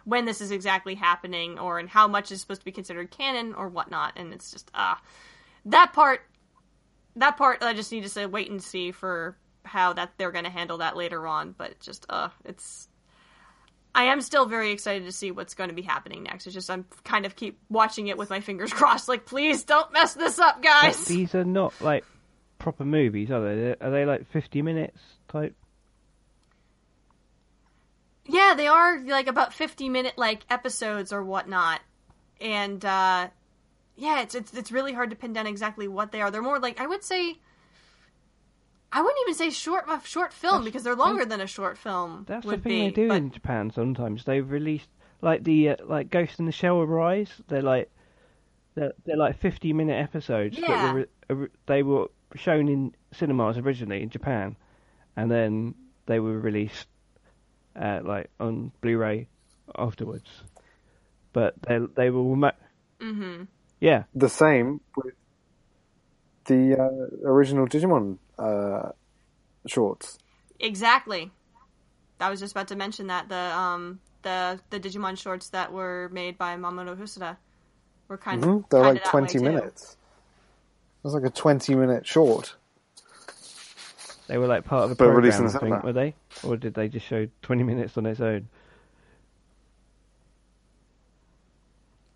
when 0.06 0.26
this 0.26 0.40
is 0.42 0.52
exactly 0.52 0.96
happening 0.96 1.60
or 1.60 1.80
and 1.80 1.90
how 1.90 2.08
much 2.08 2.32
is 2.32 2.40
supposed 2.42 2.62
to 2.62 2.66
be 2.66 2.72
considered 2.72 3.12
canon 3.12 3.54
or 3.56 3.68
whatnot 3.70 4.14
and 4.16 4.34
it's 4.34 4.52
just 4.52 4.70
ah 4.74 5.02
that 5.66 5.94
part 5.94 6.22
that 7.16 7.38
part 7.38 7.62
I 7.64 7.74
just 7.74 7.92
need 7.92 8.04
to 8.04 8.10
say 8.10 8.26
wait 8.26 8.50
and 8.50 8.62
see 8.64 8.92
for 8.92 9.38
how 9.66 9.94
that 9.94 10.12
they're 10.18 10.32
going 10.32 10.46
to 10.46 10.50
handle 10.50 10.78
that 10.78 10.96
later 10.96 11.28
on 11.28 11.54
but 11.58 11.80
just 11.80 12.06
uh 12.10 12.30
it's 12.46 12.88
I 13.96 14.04
am 14.06 14.22
still 14.22 14.46
very 14.46 14.72
excited 14.72 15.06
to 15.06 15.12
see 15.12 15.32
what's 15.32 15.56
going 15.56 15.70
to 15.72 15.76
be 15.76 15.82
happening 15.82 16.22
next. 16.22 16.46
It's 16.46 16.54
just 16.54 16.70
I'm 16.70 16.86
kind 17.04 17.26
of 17.26 17.36
keep 17.36 17.58
watching 17.68 18.08
it 18.10 18.18
with 18.18 18.30
my 18.30 18.42
fingers 18.42 18.72
crossed 18.74 19.08
like 19.10 19.26
please 19.26 19.64
don't 19.64 19.92
mess 19.92 20.14
this 20.14 20.38
up 20.38 20.58
But 20.62 20.64
guys. 20.64 21.06
these 21.06 21.34
are 21.34 21.44
not 21.44 21.74
like 21.82 22.06
proper 22.60 22.86
movies, 22.86 23.32
are 23.32 23.42
they? 23.42 23.76
Are 23.80 23.92
they 23.92 24.06
like 24.06 24.28
50 24.32 24.62
minutes 24.62 25.00
type? 25.28 25.56
Yeah, 28.26 28.56
they 28.58 28.68
are 28.68 29.00
like 29.06 29.28
about 29.28 29.54
fifty 29.54 29.88
minute 29.88 30.18
like 30.18 30.42
episodes 30.50 31.14
or 31.14 31.24
whatnot, 31.24 31.80
and 32.42 32.84
uh, 32.84 33.30
yeah, 33.96 34.22
it's 34.22 34.36
it's 34.36 34.54
it's 34.54 34.72
really 34.72 34.92
hard 34.92 35.12
to 35.12 35.16
pin 35.16 35.32
down 35.32 35.48
exactly 35.48 35.88
what 35.88 36.12
they 36.12 36.22
are. 36.22 36.30
They're 36.30 36.42
more 36.42 36.60
like 36.60 36.80
I 36.82 36.88
would 36.88 37.04
say. 37.04 37.38
I 38.92 39.02
wouldn't 39.02 39.20
even 39.24 39.34
say 39.36 39.50
short 39.50 39.86
a 39.90 40.02
short 40.06 40.32
film 40.34 40.64
because 40.64 40.84
they're 40.84 40.96
longer 40.96 41.26
than 41.26 41.42
a 41.42 41.48
short 41.48 41.78
film 41.78 42.24
That's 42.26 42.46
the 42.46 42.52
thing 42.54 42.62
be. 42.62 42.80
they 42.86 42.92
do 42.92 43.08
but- 43.10 43.18
in 43.18 43.32
Japan 43.32 43.70
sometimes. 43.74 44.24
They've 44.24 44.50
released 44.50 44.88
like 45.22 45.44
the 45.44 45.70
uh, 45.72 45.76
like 45.86 46.10
Ghost 46.10 46.40
in 46.40 46.46
the 46.46 46.52
Shell 46.54 46.80
Arise. 46.82 47.30
They're 47.48 47.62
like 47.62 47.90
they're, 48.76 48.94
they're 49.06 49.18
like 49.18 49.40
50 49.40 49.74
minute 49.74 50.02
episodes 50.02 50.58
Yeah. 50.58 50.94
were 51.30 51.50
they 51.66 51.84
were 51.84 52.08
shown 52.36 52.68
in 52.68 52.94
cinemas 53.14 53.58
originally 53.58 54.02
in 54.04 54.10
Japan, 54.10 54.56
and 55.16 55.32
then 55.32 55.76
they 56.06 56.20
were 56.20 56.40
released 56.40 56.88
uh, 57.76 58.02
like 58.04 58.30
on 58.40 58.72
Blu-ray 58.82 59.28
afterwards. 59.78 60.30
But 61.34 61.56
they 61.68 61.80
they 61.96 62.10
were 62.10 62.24
remo- 62.24 62.52
Mm-hmm. 63.02 63.44
yeah 63.80 64.04
The 64.16 64.30
same 64.30 64.82
with 64.96 65.14
the 66.46 66.76
uh, 66.80 67.28
original 67.30 67.68
Digimon 67.68 68.18
uh, 68.40 68.92
shorts. 69.68 70.18
Exactly. 70.60 71.32
I 72.20 72.30
was 72.30 72.40
just 72.40 72.54
about 72.54 72.68
to 72.70 72.76
mention 72.76 73.08
that 73.08 73.30
the 73.30 73.36
um 73.36 74.00
the 74.24 74.60
the 74.70 74.80
Digimon 74.80 75.18
shorts 75.18 75.50
that 75.50 75.72
were 75.72 76.10
made 76.12 76.38
by 76.38 76.56
Mamoru 76.56 76.98
Hosoda 76.98 77.38
were 78.08 78.18
kind 78.18 78.44
hmm 78.44 78.58
of 78.58 78.60
They're 78.70 78.82
kinda 78.82 78.94
like 78.94 79.04
that 79.04 79.20
way, 79.22 79.34
20 79.34 79.40
too. 79.40 79.62
Minutes. 81.04 81.16
It's 81.16 81.24
like 81.24 81.32
a 81.32 81.36
20 81.36 81.76
minute 81.76 82.06
short. 82.06 82.56
they 84.28 84.38
were 84.38 84.48
like 84.48 84.66
part 84.66 84.86
of 84.86 84.92
a 84.92 84.96
But 84.96 85.06
program. 85.06 85.26
in 85.42 85.56
I 85.56 85.60
think, 85.60 85.84
were 85.84 85.94
they, 85.94 86.16
or 86.44 86.58
did 86.58 86.74
they 86.74 86.90
just 86.90 87.06
show 87.06 87.28
20 87.44 87.64
minutes 87.64 87.98
on 87.98 88.06
its 88.06 88.20
own? 88.20 88.48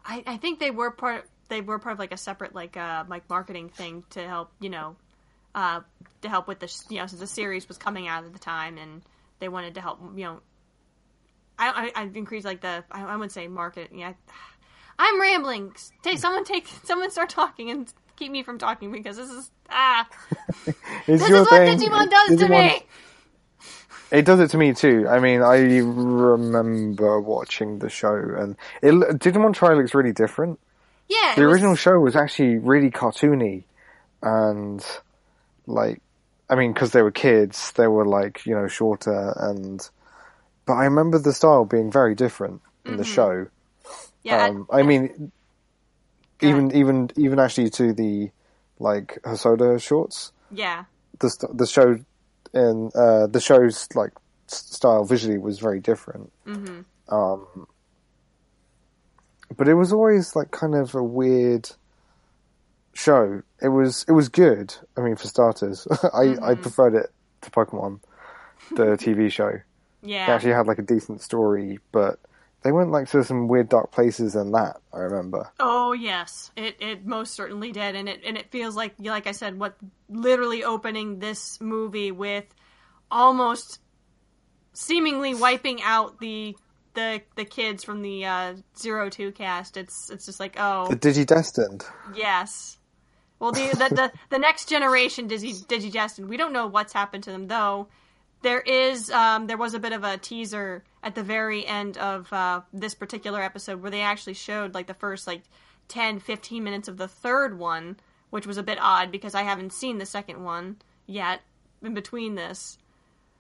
I, 0.06 0.24
I 0.26 0.38
think 0.38 0.60
they 0.60 0.72
were 0.72 0.92
part 0.92 1.28
they 1.50 1.62
were 1.62 1.80
part 1.80 1.94
of 1.94 2.00
like 2.00 2.12
a 2.12 2.18
separate 2.18 2.56
like 2.56 2.76
uh 2.76 3.04
like 3.08 3.30
marketing 3.30 3.70
thing 3.70 4.04
to 4.12 4.28
help 4.28 4.52
you 4.60 4.70
know 4.70 4.96
uh 5.54 5.82
to 6.22 6.30
help 6.30 6.48
with 6.48 6.60
the 6.60 6.84
you 6.90 6.98
know 6.98 7.06
since 7.08 7.20
the 7.20 7.28
series 7.28 7.68
was 7.68 7.78
coming 7.78 8.08
out 8.08 8.24
at 8.26 8.34
the 8.34 8.40
time 8.40 8.78
and 8.78 9.02
they 9.40 9.48
wanted 9.48 9.76
to 9.76 9.82
help 9.82 10.00
you 10.16 10.24
know 10.26 10.40
I 11.60 11.92
I, 11.96 12.02
I 12.04 12.10
increase 12.14 12.44
like 12.44 12.62
the 12.62 12.84
I, 12.92 13.04
I 13.04 13.16
wouldn't 13.16 13.32
say 13.32 13.48
market 13.48 13.92
yeah 13.94 14.14
I'm 15.00 15.20
rambling 15.22 15.74
take 16.02 16.18
someone 16.20 16.44
take 16.46 16.68
someone 16.84 17.12
start 17.12 17.30
talking 17.30 17.70
and 17.70 17.94
keep 18.22 18.32
me 18.32 18.44
from 18.44 18.60
talking 18.60 18.92
because 18.92 19.18
this 19.18 19.30
is 19.32 19.50
ah 19.70 20.08
Is 21.08 21.20
this 21.22 21.24
is 21.24 21.32
what 21.32 21.50
thing- 21.50 21.80
Digimon 21.80 22.10
does 22.10 22.40
to 22.40 22.48
me 22.48 22.84
It 24.12 24.26
does 24.26 24.40
it 24.42 24.50
to 24.52 24.58
me 24.58 24.74
too. 24.74 25.08
I 25.10 25.20
mean, 25.20 25.42
I 25.42 25.58
remember 25.80 27.20
watching 27.22 27.80
the 27.80 27.90
show, 27.90 28.14
and 28.14 28.58
it, 28.82 28.92
Digimon 29.20 29.54
Tri 29.54 29.74
looks 29.74 29.96
really 29.96 30.12
different. 30.12 30.60
yeah 31.08 31.34
The 31.36 31.42
it 31.42 31.46
was- 31.46 31.54
original 31.54 31.76
show 31.76 31.98
was 32.00 32.16
actually 32.16 32.58
really 32.58 32.92
cartoony, 32.92 33.64
and 34.22 34.86
like, 35.66 36.02
I 36.50 36.56
mean, 36.56 36.74
because 36.74 36.92
they 36.92 37.02
were 37.02 37.12
kids, 37.12 37.72
they 37.72 37.88
were 37.88 38.06
like 38.06 38.46
you 38.46 38.54
know 38.54 38.68
shorter, 38.68 39.34
and 39.38 39.80
but 40.66 40.74
I 40.74 40.84
remember 40.86 41.18
the 41.18 41.34
style 41.34 41.66
being 41.66 41.90
very 41.92 42.14
different. 42.14 42.62
in 42.86 42.98
the 42.98 43.04
show. 43.06 43.48
Yeah, 44.24 44.48
Um, 44.48 44.68
I 44.72 44.82
mean, 44.84 45.08
Go 45.08 45.32
even 46.42 46.76
even 46.76 47.12
even 47.16 47.40
actually 47.40 47.70
to 47.72 47.94
the 47.94 48.32
like 48.80 49.20
Hosoda 49.24 49.82
shorts, 49.82 50.32
yeah, 50.52 50.86
the 51.20 51.48
the 51.54 51.68
show 51.68 52.00
in 52.54 52.92
uh, 52.96 53.28
the 53.28 53.40
show's 53.40 53.88
like 53.96 54.12
style 54.48 55.06
visually 55.06 55.38
was 55.38 55.60
very 55.60 55.80
different. 55.80 56.32
Mm-hmm. 56.46 56.82
Um, 57.14 57.68
but 59.56 59.68
it 59.68 59.76
was 59.76 59.94
always 59.94 60.36
like 60.36 60.52
kind 60.52 60.76
of 60.76 60.96
a 60.96 61.04
weird 61.04 61.70
show. 62.94 63.42
It 63.62 63.70
was 63.70 64.06
it 64.08 64.14
was 64.14 64.30
good. 64.30 64.74
I 64.98 65.02
mean, 65.02 65.16
for 65.16 65.28
starters, 65.28 65.88
I 66.14 66.36
I 66.42 66.56
preferred 66.56 66.96
it 66.96 67.12
to 67.42 67.52
Pokemon, 67.52 68.00
the 68.72 68.84
TV 68.98 69.32
show. 69.32 69.60
yeah. 70.02 70.28
They 70.28 70.34
actually 70.34 70.54
had 70.54 70.68
like 70.68 70.80
a 70.80 70.84
decent 70.84 71.22
story, 71.22 71.80
but 71.92 72.20
they 72.64 72.72
went 72.72 72.92
like 72.92 73.10
to 73.10 73.24
some 73.24 73.48
weird 73.48 73.70
dark 73.70 73.92
places 73.92 74.34
than 74.34 74.52
that. 74.52 74.78
I 74.94 75.00
remember. 75.00 75.52
Oh 75.60 75.94
yes, 75.94 76.52
it 76.56 76.78
it 76.80 77.06
most 77.06 77.34
certainly 77.34 77.72
did, 77.72 77.96
and 77.96 78.10
it 78.10 78.22
and 78.26 78.38
it 78.38 78.52
feels 78.52 78.76
like 78.76 78.96
like 79.00 79.28
I 79.28 79.32
said, 79.32 79.60
what 79.60 79.78
literally 80.10 80.64
opening 80.64 81.20
this 81.20 81.60
movie 81.62 82.12
with 82.12 82.46
almost 83.10 83.80
seemingly 84.74 85.36
wiping 85.36 85.82
out 85.84 86.20
the 86.20 86.56
the 86.94 87.22
the 87.36 87.46
kids 87.46 87.84
from 87.84 88.02
the 88.02 88.26
uh, 88.26 88.56
zero 88.78 89.10
two 89.10 89.32
cast. 89.32 89.78
It's 89.78 90.10
it's 90.10 90.26
just 90.26 90.40
like 90.40 90.56
oh 90.60 90.88
The 90.90 90.96
Digidestined. 90.98 91.86
yes. 92.16 92.78
Well, 93.40 93.52
the 93.52 93.70
the 93.70 93.96
the, 93.96 94.12
the 94.30 94.40
next 94.40 94.70
generation 94.70 95.28
Digi 95.28 95.66
Digidestined. 95.66 96.28
We 96.28 96.38
don't 96.38 96.54
know 96.54 96.68
what's 96.68 96.94
happened 96.94 97.24
to 97.26 97.32
them 97.32 97.48
though. 97.48 97.88
There 98.42 98.62
is 98.62 99.10
um, 99.12 99.48
there 99.48 99.58
was 99.58 99.74
a 99.74 99.80
bit 99.80 99.94
of 99.94 100.04
a 100.04 100.18
teaser 100.18 100.84
at 101.04 101.16
the 101.16 101.24
very 101.24 101.66
end 101.66 101.98
of 101.98 102.32
uh, 102.34 102.62
this 102.74 102.96
particular 102.96 103.42
episode 103.42 103.82
where 103.82 103.92
they 103.92 104.02
actually 104.02 104.34
showed 104.34 104.74
like 104.74 104.88
the 104.88 104.94
first 104.94 105.28
like 105.28 105.44
10 105.88 106.20
15 106.20 106.64
minutes 106.64 106.88
of 106.88 106.98
the 106.98 107.08
third 107.08 107.58
one 107.58 107.98
which 108.30 108.48
was 108.48 108.58
a 108.58 108.64
bit 108.64 108.78
odd 108.80 109.12
because 109.12 109.36
i 109.36 109.42
haven't 109.42 109.74
seen 109.74 109.98
the 109.98 110.06
second 110.06 110.42
one 110.42 110.78
yet 111.06 111.42
in 111.84 111.94
between 111.94 112.36
this 112.36 112.78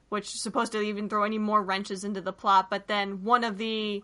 which 0.10 0.36
is 0.36 0.42
supposed 0.42 0.74
to 0.74 0.82
even 0.82 1.08
throw 1.08 1.24
any 1.24 1.38
more 1.38 1.64
wrenches 1.64 2.04
into 2.04 2.20
the 2.20 2.34
plot 2.34 2.70
but 2.70 2.88
then 2.88 3.24
one 3.24 3.46
of 3.46 3.58
the 3.58 4.04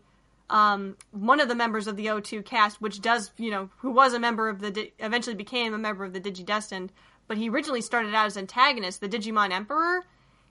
um, 0.49 0.95
one 1.11 1.41
of 1.41 1.49
the 1.49 1.55
members 1.55 1.87
of 1.87 1.97
the 1.97 2.05
O2 2.05 2.45
cast, 2.45 2.81
which 2.81 3.01
does, 3.01 3.31
you 3.37 3.51
know, 3.51 3.69
who 3.79 3.91
was 3.91 4.13
a 4.13 4.19
member 4.19 4.47
of 4.47 4.61
the, 4.61 4.71
Di- 4.71 4.93
eventually 4.99 5.35
became 5.35 5.73
a 5.73 5.77
member 5.77 6.05
of 6.05 6.13
the 6.13 6.21
Digidestined, 6.21 6.91
but 7.27 7.37
he 7.37 7.49
originally 7.49 7.81
started 7.81 8.15
out 8.15 8.27
as 8.27 8.37
antagonist, 8.37 9.01
the 9.01 9.09
Digimon 9.09 9.51
Emperor. 9.51 10.05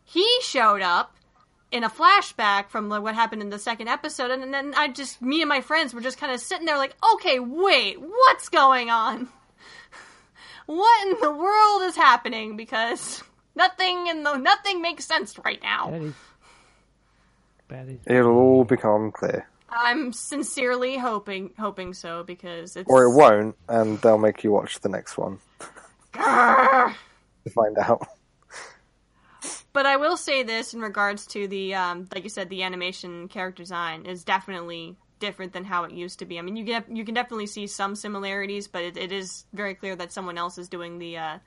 He 0.06 0.26
showed 0.40 0.80
up 0.80 1.14
in 1.70 1.84
a 1.84 1.90
flashback 1.90 2.70
from 2.70 2.88
like, 2.88 3.02
what 3.02 3.14
happened 3.14 3.42
in 3.42 3.50
the 3.50 3.58
second 3.58 3.88
episode, 3.88 4.30
and 4.30 4.54
then 4.54 4.72
I 4.74 4.88
just, 4.88 5.20
me 5.20 5.42
and 5.42 5.48
my 5.48 5.60
friends 5.60 5.92
were 5.92 6.00
just 6.00 6.16
kind 6.16 6.32
of 6.32 6.40
sitting 6.40 6.64
there 6.64 6.78
like, 6.78 6.94
okay, 7.14 7.38
wait, 7.38 8.00
what's 8.00 8.48
going 8.48 8.88
on? 8.88 9.28
what 10.66 11.06
in 11.06 11.20
the 11.20 11.30
world 11.30 11.82
is 11.82 11.96
happening? 11.96 12.56
Because 12.56 13.22
nothing 13.54 14.06
in 14.06 14.22
the 14.22 14.36
nothing 14.36 14.80
makes 14.80 15.04
sense 15.04 15.38
right 15.44 15.60
now. 15.62 15.90
That 15.90 16.02
is. 16.02 16.14
That 17.68 17.88
is. 17.88 17.98
It'll 18.06 18.38
all 18.38 18.64
become 18.64 19.10
clear, 19.10 19.48
I'm 19.68 20.12
sincerely 20.12 20.96
hoping 20.96 21.52
hoping 21.58 21.92
so 21.94 22.22
because 22.22 22.76
it's 22.76 22.88
or 22.88 23.04
it 23.04 23.14
won't, 23.14 23.56
and 23.68 24.00
they'll 24.00 24.18
make 24.18 24.44
you 24.44 24.52
watch 24.52 24.80
the 24.80 24.88
next 24.88 25.18
one 25.18 25.38
to 26.12 26.94
find 27.50 27.76
out. 27.78 28.06
But 29.76 29.84
I 29.84 29.98
will 29.98 30.16
say 30.16 30.42
this 30.42 30.72
in 30.72 30.80
regards 30.80 31.26
to 31.26 31.46
the, 31.46 31.74
um, 31.74 32.08
like 32.14 32.24
you 32.24 32.30
said, 32.30 32.48
the 32.48 32.62
animation 32.62 33.28
character 33.28 33.62
design 33.62 34.06
is 34.06 34.24
definitely 34.24 34.96
different 35.18 35.52
than 35.52 35.64
how 35.64 35.84
it 35.84 35.92
used 35.92 36.20
to 36.20 36.24
be. 36.24 36.38
I 36.38 36.40
mean, 36.40 36.56
you 36.56 36.64
can 36.64 36.96
you 36.96 37.04
can 37.04 37.14
definitely 37.14 37.46
see 37.46 37.66
some 37.66 37.94
similarities, 37.94 38.68
but 38.68 38.84
it, 38.84 38.96
it 38.96 39.12
is 39.12 39.44
very 39.52 39.74
clear 39.74 39.94
that 39.94 40.12
someone 40.12 40.38
else 40.38 40.56
is 40.56 40.70
doing 40.70 40.98
the 40.98 41.18
uh, 41.18 41.38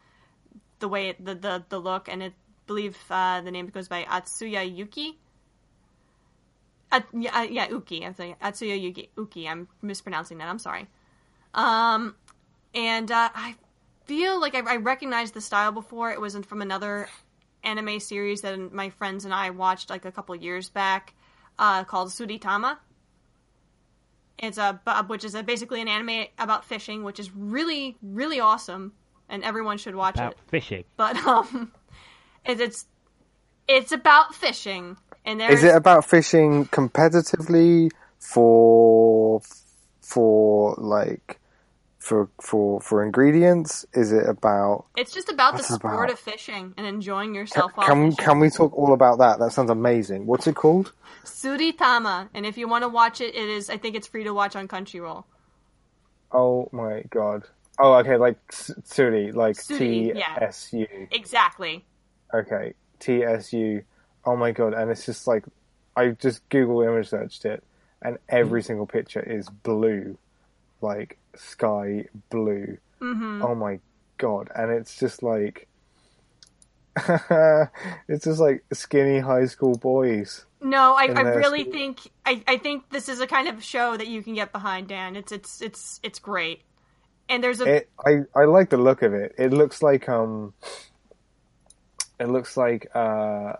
the 0.78 0.88
way 0.88 1.10
it, 1.10 1.26
the, 1.26 1.34
the 1.34 1.64
the 1.70 1.80
look, 1.80 2.08
and 2.08 2.24
I 2.24 2.32
believe 2.68 2.96
uh, 3.10 3.42
the 3.42 3.50
name 3.50 3.66
goes 3.70 3.88
by 3.88 4.04
Atsuya 4.04 4.78
Yuki. 4.78 5.18
Uh, 6.92 7.02
yeah, 7.18 7.36
uh, 7.36 7.48
yeah, 7.50 7.68
Uki. 7.70 8.06
I'm 8.06 8.14
saying 8.14 8.36
Atsuya 8.44 8.80
Yuki. 8.80 9.10
Uki. 9.18 9.50
I'm 9.50 9.68
mispronouncing 9.82 10.38
that. 10.38 10.50
I'm 10.50 10.60
sorry. 10.60 10.86
Um, 11.56 12.14
and 12.76 13.12
uh, 13.12 13.30
I 13.34 13.56
feel 14.06 14.40
like 14.40 14.54
I, 14.54 14.60
I 14.60 14.76
recognized 14.76 15.34
the 15.34 15.42
style 15.42 15.72
before. 15.72 16.12
It 16.12 16.22
was 16.22 16.36
in- 16.36 16.44
from 16.44 16.62
another 16.62 17.10
anime 17.70 18.00
series 18.00 18.42
that 18.42 18.74
my 18.74 18.90
friends 18.90 19.26
and 19.26 19.34
I 19.34 19.50
watched 19.52 19.90
like 19.90 20.06
a 20.06 20.12
couple 20.12 20.36
years 20.36 20.70
back, 20.70 21.14
uh, 21.58 21.84
called 21.84 22.10
Tsuritama. 22.10 22.78
It's 24.38 24.58
a 24.58 24.80
which 25.08 25.24
is 25.24 25.36
a, 25.36 25.44
basically 25.44 25.82
an 25.82 25.88
anime 25.88 26.28
about 26.38 26.66
fishing, 26.66 27.04
which 27.04 27.20
is 27.20 27.30
really 27.36 27.98
really 28.02 28.40
awesome, 28.40 28.94
and 29.28 29.44
everyone 29.44 29.78
should 29.78 29.96
watch 29.96 30.16
About 30.16 30.34
it. 30.34 30.38
fishing. 30.48 30.84
But 30.98 31.16
um, 31.26 31.72
it, 32.46 32.60
it's 32.62 32.86
it's 33.68 33.92
about 33.92 34.34
fishing, 34.34 34.98
and 35.26 35.40
there's 35.40 35.60
Is 35.60 35.64
it 35.66 35.76
about 35.76 36.06
fishing 36.06 36.66
competitively 36.68 37.92
for 38.18 39.42
for 40.02 40.76
like 40.78 41.40
for 42.00 42.30
for 42.42 42.82
for 42.82 43.04
ingredients? 43.04 43.86
Is 43.94 44.12
it 44.12 44.28
about 44.28 44.86
it's 44.98 45.14
just 45.14 45.30
about 45.30 45.58
the 45.58 45.64
sport 45.64 46.06
about? 46.06 46.12
of 46.12 46.20
fishing 46.20 46.74
and 46.78 46.88
enjoying 46.88 47.36
yourself 47.36 47.74
can 47.76 48.12
fishing. 48.12 48.26
can 48.26 48.40
we 48.40 48.50
talk 48.50 48.76
all 48.76 48.94
about 48.94 49.20
that? 49.20 49.40
That 49.40 49.52
sounds 49.52 49.70
amazing. 49.70 50.26
What's 50.26 50.48
it 50.48 50.56
called? 50.56 50.94
Tsuritama, 51.26 52.30
and 52.34 52.46
if 52.46 52.58
you 52.58 52.68
want 52.68 52.84
to 52.84 52.90
watch 52.90 53.22
it, 53.22 53.36
it 53.36 53.50
is 53.50 53.70
I 53.70 53.78
think 53.78 53.96
it's 53.96 54.08
free 54.08 54.24
to 54.24 54.34
watch 54.34 54.56
on 54.56 54.68
Country 54.68 55.02
Crunchyroll. 55.02 55.26
Oh 56.32 56.70
my 56.72 57.04
god. 57.10 57.44
Oh, 57.78 57.94
okay, 57.96 58.18
like 58.18 58.46
Suri, 58.50 59.34
like 59.34 59.62
T. 59.64 60.14
S 60.14 60.74
U. 60.74 60.88
Exactly. 61.12 61.86
Okay, 62.34 62.74
T 63.00 63.24
S 63.24 63.54
U. 63.54 63.84
Oh 64.26 64.36
my 64.36 64.52
god, 64.52 64.74
and 64.74 64.90
it's 64.90 65.06
just 65.06 65.28
like 65.28 65.44
I 65.96 66.10
just 66.10 66.48
Google 66.50 66.82
image 66.82 67.10
searched 67.10 67.46
it, 67.46 67.64
and 68.02 68.18
every 68.30 68.62
mm. 68.62 68.66
single 68.66 68.86
picture 68.86 69.22
is 69.22 69.50
blue, 69.50 70.18
like 70.82 71.19
sky 71.36 72.06
blue. 72.30 72.78
Mm-hmm. 73.02 73.42
Oh 73.44 73.56
my 73.56 73.80
god, 74.18 74.50
and 74.56 74.72
it's 74.72 74.98
just 74.98 75.24
like 75.24 75.68
it's 78.08 78.26
just 78.26 78.40
like 78.40 78.64
skinny 78.74 79.20
high 79.20 79.46
school 79.46 79.78
boys. 79.78 80.46
No, 80.62 80.94
I, 80.94 81.06
I 81.06 81.22
really 81.22 81.64
think 81.64 82.12
I, 82.26 82.44
I 82.48 82.58
think 82.58 82.90
this 82.90 83.08
is 83.08 83.22
a 83.22 83.28
kind 83.28 83.48
of 83.48 83.64
show 83.64 83.96
that 83.96 84.08
you 84.08 84.22
can 84.22 84.34
get 84.34 84.52
behind, 84.52 84.90
Dan. 84.90 85.16
It's 85.16 85.32
it's 85.32 85.62
it's 85.62 86.00
it's 86.04 86.20
great. 86.20 86.62
And 87.30 87.44
there's 87.44 87.62
a 87.62 87.76
It, 87.76 87.90
I 88.06 88.24
I 88.36 88.46
like 88.46 88.70
the 88.70 88.78
look 88.78 89.02
of 89.02 89.14
it. 89.14 89.36
It 89.38 89.54
looks 89.54 89.82
like 89.82 90.10
um, 90.10 90.54
it 92.20 92.28
looks 92.28 92.58
like 92.58 92.88
uh, 92.94 93.54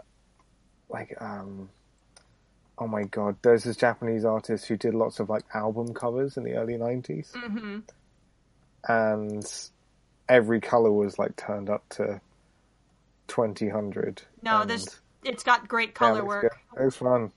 like 0.90 1.16
um, 1.22 1.70
oh 2.80 2.88
my 2.88 3.04
god, 3.04 3.36
there's 3.42 3.64
this 3.66 3.76
Japanese 3.76 4.24
artist 4.26 4.68
who 4.68 4.78
did 4.78 4.94
lots 4.94 5.20
of 5.20 5.30
like 5.30 5.44
album 5.54 5.94
covers 5.94 6.38
in 6.38 6.44
the 6.44 6.54
early 6.56 6.76
90s 6.78 7.32
Mhm. 7.34 7.84
and 8.88 9.70
every 10.28 10.62
color 10.62 10.92
was 10.92 11.20
like 11.20 11.36
turned 11.36 11.70
up 11.70 11.88
to 11.90 12.22
twenty 13.28 13.70
hundred. 13.70 14.22
no, 14.42 14.64
this 14.66 15.00
it's 15.24 15.44
got 15.44 15.68
great 15.68 15.94
color 15.94 16.24
work. 16.26 16.56
It 16.80 16.84
was 16.86 16.96
fun. 16.96 17.32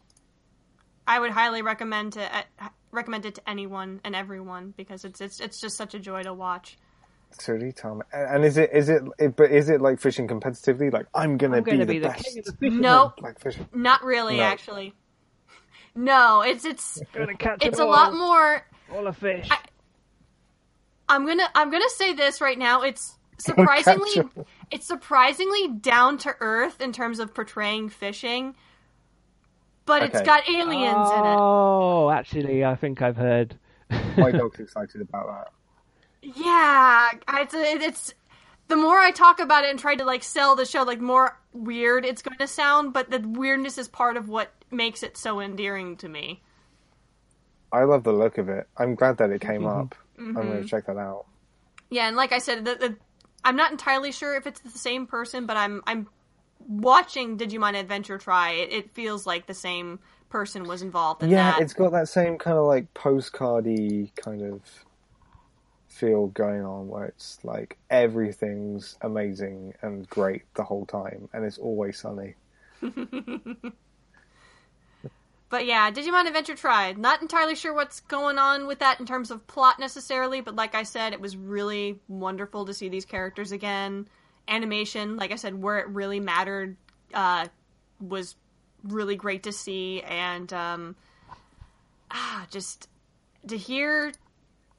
I 1.07 1.19
would 1.19 1.33
highly 1.33 1.63
recommend 1.63 2.13
to 2.15 2.23
uh, 2.37 2.69
recommend 2.93 3.27
it 3.27 3.35
to 3.35 3.49
anyone 3.51 4.01
and 4.05 4.15
everyone 4.15 4.73
because 4.77 5.05
it's 5.05 5.21
it's 5.21 5.41
it's 5.41 5.61
just 5.61 5.77
such 5.77 5.95
a 5.95 5.99
joy 5.99 6.23
to 6.23 6.33
watch. 6.33 6.79
Tsuritama. 7.39 8.03
And 8.13 8.37
and 8.37 8.45
is 8.45 8.57
it 8.57 8.71
is 8.73 8.89
it, 8.89 9.03
it 9.19 9.35
but 9.37 9.51
is 9.51 9.69
it 9.69 9.81
like 9.81 9.99
fishing 10.01 10.29
competitively? 10.29 10.93
Like 10.93 11.07
I'm 11.15 11.39
gonna, 11.39 11.57
I'm 11.57 11.65
going 11.65 11.81
to 11.81 11.87
be, 11.87 11.95
be 11.95 11.99
the 11.99 12.09
the 12.09 12.13
best. 12.15 12.25
king 12.25 12.39
of 12.39 12.45
the 12.45 12.53
fishermen. 12.53 12.81
Nope, 12.83 13.15
Like 13.21 13.41
fishing. 13.41 13.67
not 13.75 14.05
really 14.05 14.37
No. 14.37 14.43
actually. 14.45 14.95
No, 15.95 16.43
it's 16.43 16.65
it's 16.65 17.01
Going 17.13 17.29
to 17.29 17.35
catch 17.35 17.65
it's 17.65 17.79
a 17.79 17.83
them 17.83 17.91
lot 17.91 18.15
more 18.15 18.63
All 18.95 19.07
a 19.07 19.13
fish. 19.13 19.49
I- 19.51 19.59
I'm 21.09 21.27
gonna 21.27 21.49
I'm 21.55 21.71
gonna 21.71 21.89
say 21.91 22.15
this 22.15 22.41
right 22.41 22.59
now. 22.59 22.83
It's 22.83 23.19
surprisingly 23.39 24.23
it's 24.71 24.87
surprisingly 24.87 25.69
down 25.69 26.17
to 26.19 26.35
earth 26.41 26.81
in 26.81 26.93
terms 26.93 27.19
of 27.19 27.35
portraying 27.35 27.91
fishing, 27.91 28.55
but 29.85 30.03
it's 30.03 30.23
got 30.23 30.49
aliens 30.49 31.11
in 31.11 31.19
it. 31.19 31.37
Oh, 31.39 32.11
actually, 32.11 32.65
I 32.65 32.77
think 32.77 33.03
I've 33.03 33.17
heard. 33.17 33.59
My 34.17 34.31
dog's 34.33 34.61
excited 34.61 35.01
about 35.03 35.27
that. 35.27 35.53
Yeah, 36.23 37.11
it's 37.41 37.55
it's 37.55 38.15
the 38.73 38.81
more 38.81 38.99
I 38.99 39.11
talk 39.11 39.39
about 39.39 39.65
it 39.65 39.71
and 39.71 39.79
try 39.79 39.97
to 39.97 40.05
like 40.05 40.23
sell 40.23 40.57
the 40.57 40.65
show, 40.65 40.83
like 40.83 41.01
more 41.01 41.39
weird 41.53 42.07
it's 42.07 42.23
going 42.23 42.39
to 42.39 42.47
sound, 42.47 42.95
but 42.95 43.11
the 43.11 43.19
weirdness 43.21 43.77
is 43.77 43.87
part 43.87 44.17
of 44.17 44.31
what 44.31 44.51
makes 44.71 45.03
it 45.03 45.19
so 45.19 45.41
endearing 45.41 45.97
to 45.99 46.09
me. 46.09 46.43
I 47.71 47.85
love 47.85 48.05
the 48.05 48.13
look 48.13 48.39
of 48.39 48.49
it. 48.49 48.67
I'm 48.79 48.95
glad 48.95 49.19
that 49.19 49.31
it 49.31 49.43
came 49.43 49.63
Mm-hmm. 49.63 49.67
up. 49.67 49.95
I'm 50.19 50.47
going 50.47 50.63
to 50.63 50.69
check 50.69 50.87
that 50.87 50.97
out. 50.97 51.27
Yeah, 51.91 52.09
and 52.09 52.17
like 52.17 52.33
I 52.33 52.39
said, 52.39 52.65
the, 52.65 52.75
the, 52.77 52.97
I'm 53.45 53.57
not 53.57 53.73
entirely 53.73 54.13
sure 54.13 54.37
if 54.37 54.47
it's 54.47 54.61
the 54.61 54.71
same 54.71 55.07
person, 55.07 55.47
but 55.47 55.57
I'm 55.59 55.83
I'm 55.87 56.09
watching 56.67 57.37
Digimon 57.37 57.79
Adventure 57.79 58.19
Tri. 58.19 58.53
It, 58.53 58.73
it 58.73 58.91
feels 58.95 59.27
like 59.27 59.47
the 59.47 59.55
same 59.55 59.99
person 60.31 60.67
was 60.67 60.81
involved 60.81 61.23
in 61.23 61.31
yeah, 61.31 61.53
that. 61.53 61.61
it's 61.61 61.75
got 61.75 61.93
that 61.93 62.09
same 62.09 62.39
kind 62.39 62.57
of 62.57 62.65
like 62.65 62.95
postcardy 62.95 64.15
kind 64.17 64.43
of 64.43 64.63
feel 66.03 66.27
going 66.29 66.65
on 66.65 66.89
where 66.89 67.05
it's 67.05 67.39
like 67.45 67.79
everything's 67.89 68.97
amazing 69.03 69.73
and 69.83 70.09
great 70.11 70.43
the 70.55 70.65
whole 70.65 70.85
time 70.85 71.29
and 71.33 71.45
it's 71.45 71.59
always 71.59 71.97
sunny. 71.97 72.35
But 75.53 75.67
yeah, 75.67 75.91
Digimon 75.91 76.27
Adventure 76.27 76.55
Tried. 76.55 76.97
Not 76.97 77.21
entirely 77.21 77.55
sure 77.55 77.75
what's 77.75 78.01
going 78.01 78.39
on 78.39 78.67
with 78.67 78.79
that 78.79 79.01
in 79.01 79.05
terms 79.05 79.31
of 79.31 79.47
plot 79.47 79.79
necessarily, 79.79 80.41
but 80.41 80.57
like 80.57 80.75
I 80.75 80.83
said, 80.83 81.13
it 81.13 81.21
was 81.21 81.37
really 81.37 82.01
wonderful 82.09 82.65
to 82.65 82.73
see 82.73 82.89
these 82.89 83.05
characters 83.05 83.53
again. 83.53 84.09
Animation, 84.49 85.19
like 85.19 85.31
I 85.31 85.35
said, 85.35 85.61
where 85.61 85.79
it 85.81 85.89
really 85.89 86.21
mattered, 86.21 86.79
uh, 87.13 87.49
was 88.01 88.35
really 88.83 89.15
great 89.15 89.43
to 89.43 89.53
see, 89.53 90.01
and 90.01 90.51
um, 90.55 90.97
ah, 92.11 92.47
just 92.51 92.89
to 93.49 93.59
hear 93.59 94.11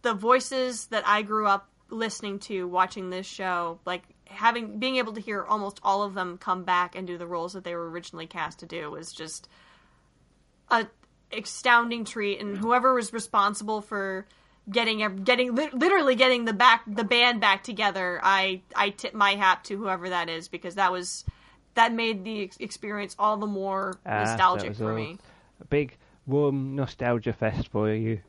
the 0.03 0.13
voices 0.13 0.87
that 0.87 1.05
I 1.07 1.23
grew 1.23 1.47
up 1.47 1.67
listening 1.89 2.39
to 2.39 2.67
watching 2.67 3.09
this 3.09 3.25
show, 3.25 3.79
like 3.85 4.03
having 4.25 4.79
being 4.79 4.97
able 4.97 5.13
to 5.13 5.21
hear 5.21 5.43
almost 5.43 5.79
all 5.83 6.03
of 6.03 6.13
them 6.13 6.37
come 6.37 6.63
back 6.63 6.95
and 6.95 7.07
do 7.07 7.17
the 7.17 7.27
roles 7.27 7.53
that 7.53 7.63
they 7.63 7.75
were 7.75 7.89
originally 7.89 8.27
cast 8.27 8.59
to 8.59 8.65
do 8.65 8.89
was 8.91 9.11
just 9.11 9.47
a 10.69 10.87
astounding 11.31 12.05
treat. 12.05 12.39
And 12.39 12.57
whoever 12.57 12.93
was 12.93 13.11
responsible 13.11 13.81
for 13.81 14.27
getting 14.69 15.23
getting 15.23 15.53
literally 15.55 16.15
getting 16.15 16.45
the 16.45 16.53
back 16.53 16.83
the 16.87 17.03
band 17.03 17.41
back 17.41 17.65
together 17.65 18.21
i 18.23 18.61
i 18.77 18.89
tip 18.91 19.13
my 19.13 19.31
hat 19.31 19.61
to 19.61 19.75
whoever 19.77 20.07
that 20.07 20.29
is 20.29 20.47
because 20.47 20.75
that 20.75 20.89
was 20.89 21.25
that 21.73 21.91
made 21.91 22.23
the 22.23 22.49
experience 22.61 23.13
all 23.19 23.35
the 23.35 23.45
more 23.45 23.99
Ah, 24.05 24.19
nostalgic 24.23 24.69
was 24.69 24.77
for 24.77 24.95
me. 24.95 25.17
A 25.59 25.65
big 25.65 25.97
warm 26.25 26.75
nostalgia 26.75 27.33
fest 27.33 27.67
for 27.69 27.91
you. 27.91 28.21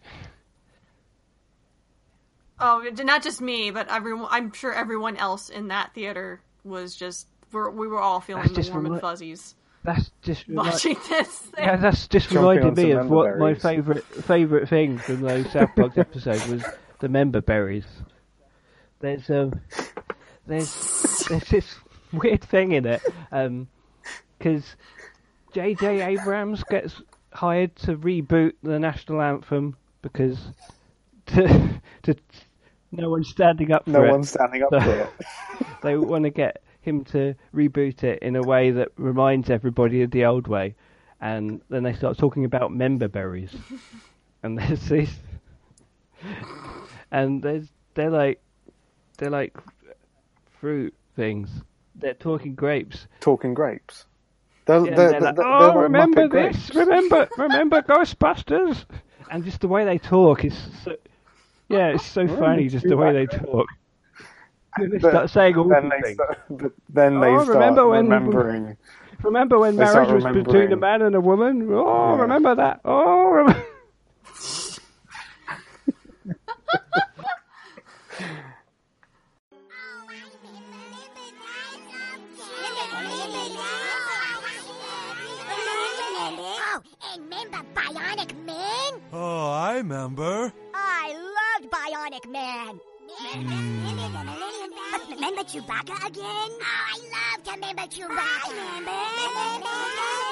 Oh 2.60 2.88
not 3.02 3.22
just 3.22 3.40
me 3.40 3.70
but 3.70 3.88
everyone 3.90 4.28
i'm 4.30 4.52
sure 4.52 4.72
everyone 4.72 5.16
else 5.16 5.48
in 5.48 5.68
that 5.68 5.92
theater 5.94 6.40
was 6.64 6.94
just 6.94 7.26
we're, 7.52 7.70
we 7.70 7.86
were 7.86 8.00
all 8.00 8.20
feeling 8.20 8.42
That's 8.42 8.54
the 8.54 8.62
just 8.62 8.72
warm 8.72 8.86
and 8.86 9.00
fuzzies 9.00 9.54
That's 9.84 10.10
just 10.22 10.46
remi- 10.48 10.70
watching 10.70 10.96
this 11.08 11.48
yeah, 11.58 11.76
that's 11.76 12.08
just 12.08 12.30
Chomping 12.30 12.36
reminded 12.36 12.76
me 12.76 12.90
of 12.92 13.08
what 13.08 13.38
my 13.38 13.54
favourite 13.54 14.04
favourite 14.04 14.68
thing 14.68 14.98
from 14.98 15.20
those 15.20 15.50
South 15.52 15.70
Park 15.76 15.98
episodes 15.98 16.46
was 16.48 16.64
the 17.00 17.08
member 17.08 17.42
berries. 17.42 17.84
There's 19.00 19.28
um, 19.28 19.60
there's 20.46 21.26
there's 21.28 21.48
this 21.48 21.74
weird 22.12 22.42
thing 22.42 22.72
in 22.72 22.86
it, 22.86 23.02
um, 23.30 23.68
because 24.38 24.64
J.J. 25.52 26.00
Abrams 26.00 26.64
gets 26.64 27.02
hired 27.32 27.76
to 27.76 27.96
reboot 27.96 28.54
the 28.62 28.78
national 28.78 29.20
anthem 29.20 29.76
because 30.00 30.38
to, 31.26 31.80
to 32.04 32.14
no 32.96 33.10
one's 33.10 33.28
standing 33.28 33.72
up 33.72 33.84
for 33.84 33.90
No 33.90 34.02
one's 34.10 34.30
standing 34.30 34.62
up 34.62 34.70
So- 34.70 34.80
for 34.80 34.94
it. 35.00 35.10
they 35.82 35.96
want 35.96 36.24
to 36.24 36.30
get 36.30 36.62
him 36.80 37.04
to 37.04 37.34
reboot 37.54 38.04
it 38.04 38.20
in 38.22 38.36
a 38.36 38.42
way 38.42 38.70
that 38.70 38.88
reminds 38.96 39.48
everybody 39.50 40.02
of 40.02 40.10
the 40.10 40.24
old 40.26 40.46
way, 40.46 40.74
and 41.20 41.60
then 41.70 41.82
they 41.82 41.92
start 41.94 42.18
talking 42.18 42.44
about 42.44 42.72
member 42.72 43.08
berries, 43.08 43.54
and 44.42 44.58
there's 44.58 44.88
these, 44.88 45.14
and 47.10 47.42
there's 47.42 47.68
they're 47.94 48.10
like 48.10 48.40
they're 49.18 49.30
like 49.30 49.56
fruit 50.60 50.94
things. 51.16 51.48
They're 51.94 52.14
talking 52.14 52.54
grapes. 52.54 53.06
Talking 53.20 53.54
grapes. 53.54 54.06
They're, 54.66 54.84
Yeah, 54.84 54.94
they're, 54.96 55.10
they're 55.12 55.20
like, 55.20 55.36
they're- 55.36 55.44
oh, 55.46 55.58
they're 55.60 55.68
like 55.74 55.82
remember 55.82 56.28
Muppet 56.28 56.32
this? 56.52 56.70
grapes. 56.70 56.74
Remember, 56.74 57.28
remember 57.38 57.82
Ghostbusters? 57.82 58.84
And 59.30 59.44
just 59.44 59.60
the 59.60 59.68
way 59.68 59.84
they 59.84 59.98
talk 59.98 60.44
is, 60.44 60.58
so, 60.84 60.96
yeah, 61.68 61.88
it's 61.88 62.04
so 62.06 62.26
funny. 62.28 62.68
Just 62.68 62.86
the 62.86 62.96
way 62.96 63.12
they 63.12 63.26
talk. 63.26 63.66
And 64.76 64.92
they 64.92 64.98
But 64.98 65.10
start 65.12 65.30
saying 65.30 65.54
all 65.56 65.68
then 65.68 65.84
the 65.84 65.90
they 65.90 66.02
things. 66.02 66.14
start, 66.16 66.38
but 66.50 66.72
then 66.88 67.20
they 67.20 67.28
Oh, 67.28 67.44
start 67.44 67.54
remember 67.56 67.86
when- 67.86 68.08
remembering. 68.08 68.76
Remember 69.22 69.58
when 69.60 69.76
marriage 69.76 70.10
was 70.10 70.24
between 70.24 70.72
a 70.72 70.76
man 70.76 71.00
and 71.02 71.14
a 71.14 71.20
woman? 71.20 71.68
Oh, 71.72 72.16
Yeah. 72.16 72.22
remember 72.22 72.56
that? 72.56 72.80
Oh, 72.84 73.28
remember. 73.28 73.64
Oh, 86.26 86.80
and 87.12 87.22
remember 87.24 87.58
Bionic 87.74 88.44
Man? 88.44 89.00
Oh, 89.12 89.50
I 89.50 89.76
remember. 89.76 90.52
I 91.84 91.90
Bionic 91.90 92.30
Man. 92.30 92.80
Remember 95.10 95.42
Chewbacca 95.42 96.06
again? 96.06 96.24
Oh, 96.24 96.62
I 96.62 96.98
love 97.12 97.44
to 97.44 97.50
remember 97.52 97.82
Chewbacca. 97.82 98.52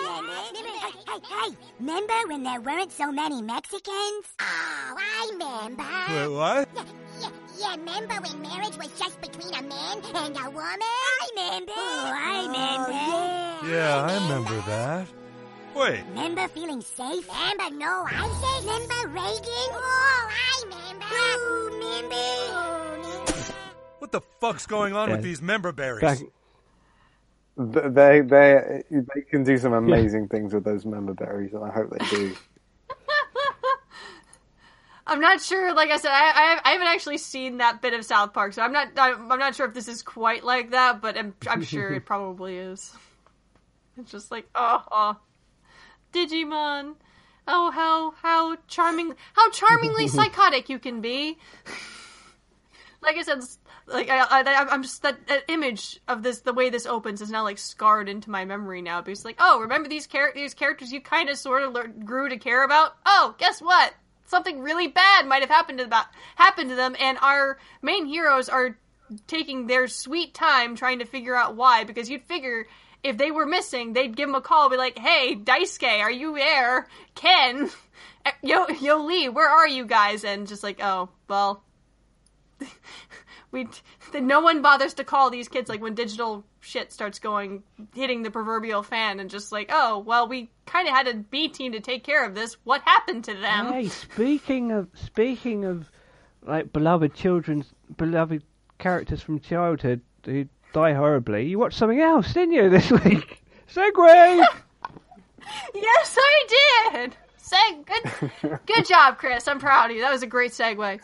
Hey, 0.02 0.62
hey, 1.06 1.20
hey, 1.28 1.56
remember 1.78 2.14
when 2.28 2.42
there 2.42 2.60
weren't 2.60 2.90
so 2.90 3.12
many 3.12 3.42
Mexicans? 3.42 4.34
Oh, 4.40 4.96
I 4.96 5.28
remember. 5.32 5.84
Wait, 6.08 6.28
what? 6.28 6.68
Yeah, 6.74 6.84
yeah, 7.20 7.28
yeah, 7.60 7.76
remember 7.76 8.14
when 8.14 8.40
marriage 8.40 8.78
was 8.78 8.88
just 8.98 9.20
between 9.20 9.54
a 9.54 9.62
man 9.62 9.98
and 10.14 10.36
a 10.36 10.50
woman? 10.50 10.78
I 10.80 11.28
remember. 11.36 11.72
Oh, 11.76 12.12
I 12.14 12.40
oh, 12.40 12.46
remember. 12.46 13.74
Yeah, 13.76 14.04
I 14.04 14.14
remember 14.14 14.60
that. 14.68 15.21
Wait, 15.74 16.04
Remember 16.10 16.46
feeling 16.48 16.80
safe? 16.82 17.26
Remember 17.28 17.70
no 17.76 18.04
I 18.08 18.28
said? 18.40 18.64
Remember 18.70 19.08
Reagan? 19.08 19.70
Oh, 19.72 20.30
I 20.30 20.62
remember. 20.64 21.06
Oh, 21.10 21.70
remember. 21.72 22.14
Oh, 22.14 22.96
remember. 22.96 23.32
what 23.98 24.12
the 24.12 24.20
fuck's 24.40 24.66
going 24.66 24.94
on 24.94 25.08
Yeah. 25.08 25.14
with 25.16 25.24
these 25.24 25.40
member 25.40 25.72
berries? 25.72 26.02
Back, 26.02 26.18
They 27.56 28.20
they 28.20 28.82
they 28.90 29.20
can 29.30 29.44
do 29.44 29.56
some 29.58 29.72
amazing 29.72 30.28
things 30.28 30.52
with 30.54 30.64
those 30.64 30.84
member 30.84 31.14
berries, 31.14 31.52
and 31.54 31.64
I 31.64 31.70
hope 31.72 31.90
they 31.90 32.04
do. 32.06 32.36
I'm 35.06 35.20
not 35.20 35.40
sure. 35.40 35.72
Like 35.74 35.90
I 35.90 35.96
said, 35.96 36.10
I, 36.12 36.58
I, 36.64 36.66
I 36.68 36.70
haven't 36.72 36.86
actually 36.88 37.18
seen 37.18 37.58
that 37.58 37.82
bit 37.82 37.92
of 37.94 38.04
South 38.04 38.32
Park, 38.32 38.52
so 38.52 38.62
I'm 38.62 38.72
not. 38.72 38.88
I'm, 38.96 39.30
I'm 39.32 39.38
not 39.38 39.54
sure 39.54 39.66
if 39.66 39.74
this 39.74 39.88
is 39.88 40.02
quite 40.02 40.44
like 40.44 40.70
that, 40.70 41.00
but 41.02 41.18
I'm, 41.18 41.34
I'm 41.48 41.62
sure 41.62 41.92
it 41.92 42.04
probably 42.04 42.56
is. 42.58 42.94
It's 43.98 44.10
just 44.10 44.30
like, 44.30 44.48
oh, 44.54 44.82
oh, 44.90 45.16
Digimon. 46.12 46.94
Oh, 47.46 47.70
how 47.70 48.12
how 48.22 48.56
charming, 48.68 49.14
how 49.34 49.50
charmingly 49.50 50.08
psychotic 50.08 50.68
you 50.68 50.78
can 50.78 51.00
be. 51.00 51.38
like 53.02 53.16
I 53.16 53.22
said, 53.22 53.42
like 53.86 54.08
I, 54.08 54.20
I, 54.20 54.66
I'm 54.70 54.82
just 54.82 55.02
that, 55.02 55.26
that 55.26 55.44
image 55.48 56.00
of 56.06 56.22
this, 56.22 56.40
the 56.40 56.52
way 56.52 56.70
this 56.70 56.86
opens, 56.86 57.20
is 57.20 57.30
now 57.30 57.42
like 57.42 57.58
scarred 57.58 58.08
into 58.08 58.30
my 58.30 58.44
memory 58.44 58.80
now. 58.80 59.00
Because 59.00 59.24
like, 59.24 59.36
oh, 59.40 59.60
remember 59.60 59.88
these 59.88 60.06
char- 60.06 60.32
these 60.34 60.54
characters 60.54 60.92
you 60.92 61.00
kind 61.00 61.28
of 61.28 61.36
sort 61.36 61.62
of 61.62 61.72
lear- 61.72 61.88
grew 61.88 62.28
to 62.28 62.36
care 62.36 62.64
about? 62.64 62.96
Oh, 63.04 63.34
guess 63.38 63.60
what? 63.60 63.92
Something 64.26 64.60
really 64.60 64.88
bad 64.88 65.26
might 65.26 65.42
have 65.42 65.50
happened 65.50 65.78
to 65.78 65.84
about 65.84 66.06
happened 66.36 66.70
to 66.70 66.76
them, 66.76 66.94
and 66.98 67.18
our 67.20 67.58
main 67.82 68.06
heroes 68.06 68.48
are 68.48 68.78
taking 69.26 69.66
their 69.66 69.88
sweet 69.88 70.32
time 70.32 70.74
trying 70.76 71.00
to 71.00 71.04
figure 71.04 71.34
out 71.34 71.56
why. 71.56 71.84
Because 71.84 72.08
you'd 72.08 72.22
figure 72.22 72.66
if 73.02 73.16
they 73.16 73.30
were 73.30 73.46
missing, 73.46 73.92
they'd 73.92 74.16
give 74.16 74.28
them 74.28 74.34
a 74.34 74.40
call, 74.40 74.70
be 74.70 74.76
like, 74.76 74.98
"Hey, 74.98 75.36
Daisuke, 75.36 76.00
are 76.00 76.10
you 76.10 76.34
there? 76.34 76.86
Ken, 77.14 77.70
Yo, 78.42 78.66
Yolei, 78.66 79.32
where 79.32 79.48
are 79.48 79.68
you 79.68 79.84
guys?" 79.84 80.24
And 80.24 80.46
just 80.46 80.62
like, 80.62 80.78
oh, 80.82 81.08
well, 81.28 81.64
we 83.52 83.68
no 84.20 84.40
one 84.40 84.62
bothers 84.62 84.94
to 84.94 85.04
call 85.04 85.30
these 85.30 85.46
kids 85.46 85.68
like 85.68 85.80
when 85.80 85.94
digital 85.94 86.44
shit 86.60 86.92
starts 86.92 87.18
going 87.18 87.62
hitting 87.94 88.22
the 88.22 88.30
proverbial 88.30 88.82
fan 88.82 89.20
and 89.20 89.30
just 89.30 89.52
like 89.52 89.70
oh 89.72 89.98
well 89.98 90.26
we 90.26 90.50
kind 90.66 90.88
of 90.88 90.94
had 90.94 91.06
a 91.06 91.14
b 91.14 91.48
team 91.48 91.72
to 91.72 91.80
take 91.80 92.02
care 92.02 92.24
of 92.24 92.34
this 92.34 92.56
what 92.64 92.82
happened 92.82 93.24
to 93.24 93.34
them 93.34 93.72
hey, 93.72 93.88
speaking 93.88 94.72
of 94.72 94.88
speaking 94.94 95.64
of 95.64 95.88
like 96.42 96.72
beloved 96.72 97.14
children's 97.14 97.66
beloved 97.96 98.42
characters 98.78 99.22
from 99.22 99.38
childhood 99.38 100.00
who 100.24 100.46
die 100.72 100.94
horribly, 100.94 101.46
you 101.46 101.58
watched 101.58 101.78
something 101.78 102.00
else, 102.00 102.32
didn't 102.32 102.54
you, 102.54 102.68
this 102.68 102.90
week? 102.90 103.42
Segue. 103.72 104.44
yes 105.74 106.18
i 106.18 106.46
did! 106.92 107.16
Seg- 107.38 107.86
good 107.86 108.60
good 108.66 108.86
job 108.86 109.18
chris. 109.18 109.46
I'm 109.48 109.58
proud 109.58 109.90
of 109.90 109.96
you. 109.96 110.02
That 110.02 110.12
was 110.12 110.22
a 110.22 110.26
great 110.26 110.52
segue. 110.52 111.00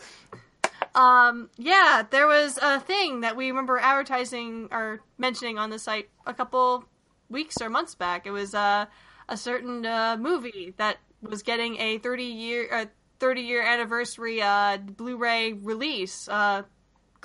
Um 0.94 1.50
yeah 1.56 2.02
there 2.10 2.26
was 2.26 2.58
a 2.60 2.80
thing 2.80 3.20
that 3.20 3.36
we 3.36 3.48
remember 3.48 3.78
advertising 3.78 4.68
or 4.70 5.00
mentioning 5.18 5.58
on 5.58 5.70
the 5.70 5.78
site 5.78 6.08
a 6.26 6.32
couple 6.32 6.84
weeks 7.28 7.60
or 7.60 7.68
months 7.70 7.94
back. 7.94 8.26
It 8.26 8.30
was 8.30 8.54
uh, 8.54 8.86
a 9.28 9.36
certain 9.36 9.84
uh, 9.84 10.16
movie 10.18 10.74
that 10.78 10.98
was 11.20 11.42
getting 11.42 11.78
a 11.78 11.98
30 11.98 12.24
year 12.24 12.68
uh, 12.72 12.86
30 13.20 13.42
year 13.42 13.62
anniversary 13.62 14.40
uh, 14.40 14.78
blu-ray 14.78 15.52
release. 15.52 16.28
Uh, 16.28 16.62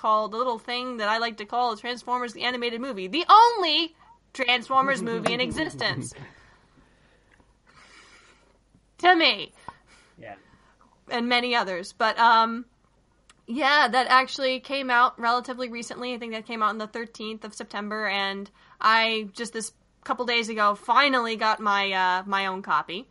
called 0.03 0.33
a 0.33 0.37
little 0.37 0.59
thing 0.59 0.97
that 0.97 1.07
i 1.07 1.17
like 1.17 1.37
to 1.37 1.45
call 1.45 1.75
transformers 1.77 2.33
the 2.33 2.43
animated 2.43 2.79
movie 2.81 3.07
the 3.07 3.25
only 3.29 3.95
transformers 4.33 5.01
movie 5.01 5.33
in 5.33 5.39
existence 5.39 6.13
to 8.97 9.15
me 9.15 9.51
Yeah. 10.19 10.35
and 11.09 11.27
many 11.27 11.55
others. 11.55 11.93
But 11.93 12.17
um, 12.19 12.65
yeah, 13.47 13.87
that 13.87 14.07
actually 14.09 14.59
came 14.59 14.89
out 14.89 15.19
relatively 15.19 15.69
recently. 15.69 16.13
I 16.13 16.17
think 16.17 16.33
that 16.33 16.45
came 16.45 16.63
out 16.63 16.69
on 16.69 16.77
the 16.77 16.87
13th 16.87 17.43
of 17.43 17.53
September, 17.53 18.07
and 18.07 18.49
I 18.79 19.29
just 19.33 19.53
this 19.53 19.73
couple 20.03 20.25
days 20.25 20.49
ago 20.49 20.75
finally 20.75 21.35
got 21.35 21.59
my 21.59 21.91
uh, 21.91 22.23
my 22.25 22.45
own 22.47 22.61
copy, 22.61 23.07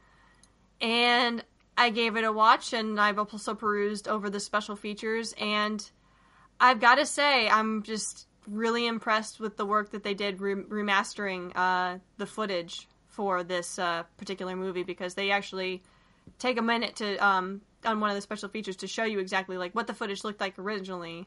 and 0.80 1.44
I 1.76 1.90
gave 1.90 2.16
it 2.16 2.24
a 2.24 2.32
watch, 2.32 2.72
and 2.72 3.00
I've 3.00 3.18
also 3.18 3.54
perused 3.54 4.08
over 4.08 4.28
the 4.30 4.40
special 4.40 4.76
features, 4.76 5.34
and 5.38 5.78
I've 6.62 6.78
got 6.78 6.94
to 6.94 7.06
say 7.06 7.48
I'm 7.48 7.82
just 7.82 8.28
really 8.46 8.86
impressed 8.86 9.40
with 9.40 9.56
the 9.56 9.66
work 9.66 9.90
that 9.90 10.04
they 10.04 10.14
did 10.14 10.40
re- 10.40 10.54
remastering 10.54 11.50
uh, 11.56 11.98
the 12.18 12.26
footage 12.26 12.86
for 13.08 13.42
this 13.42 13.80
uh, 13.80 14.04
particular 14.16 14.54
movie 14.54 14.84
because 14.84 15.14
they 15.14 15.32
actually 15.32 15.82
take 16.38 16.58
a 16.58 16.62
minute 16.62 16.94
to 16.96 17.16
um, 17.16 17.62
on 17.84 17.98
one 17.98 18.10
of 18.10 18.16
the 18.16 18.22
special 18.22 18.48
features 18.48 18.76
to 18.76 18.86
show 18.86 19.02
you 19.02 19.18
exactly 19.18 19.58
like 19.58 19.74
what 19.74 19.88
the 19.88 19.92
footage 19.92 20.22
looked 20.22 20.40
like 20.40 20.56
originally, 20.56 21.26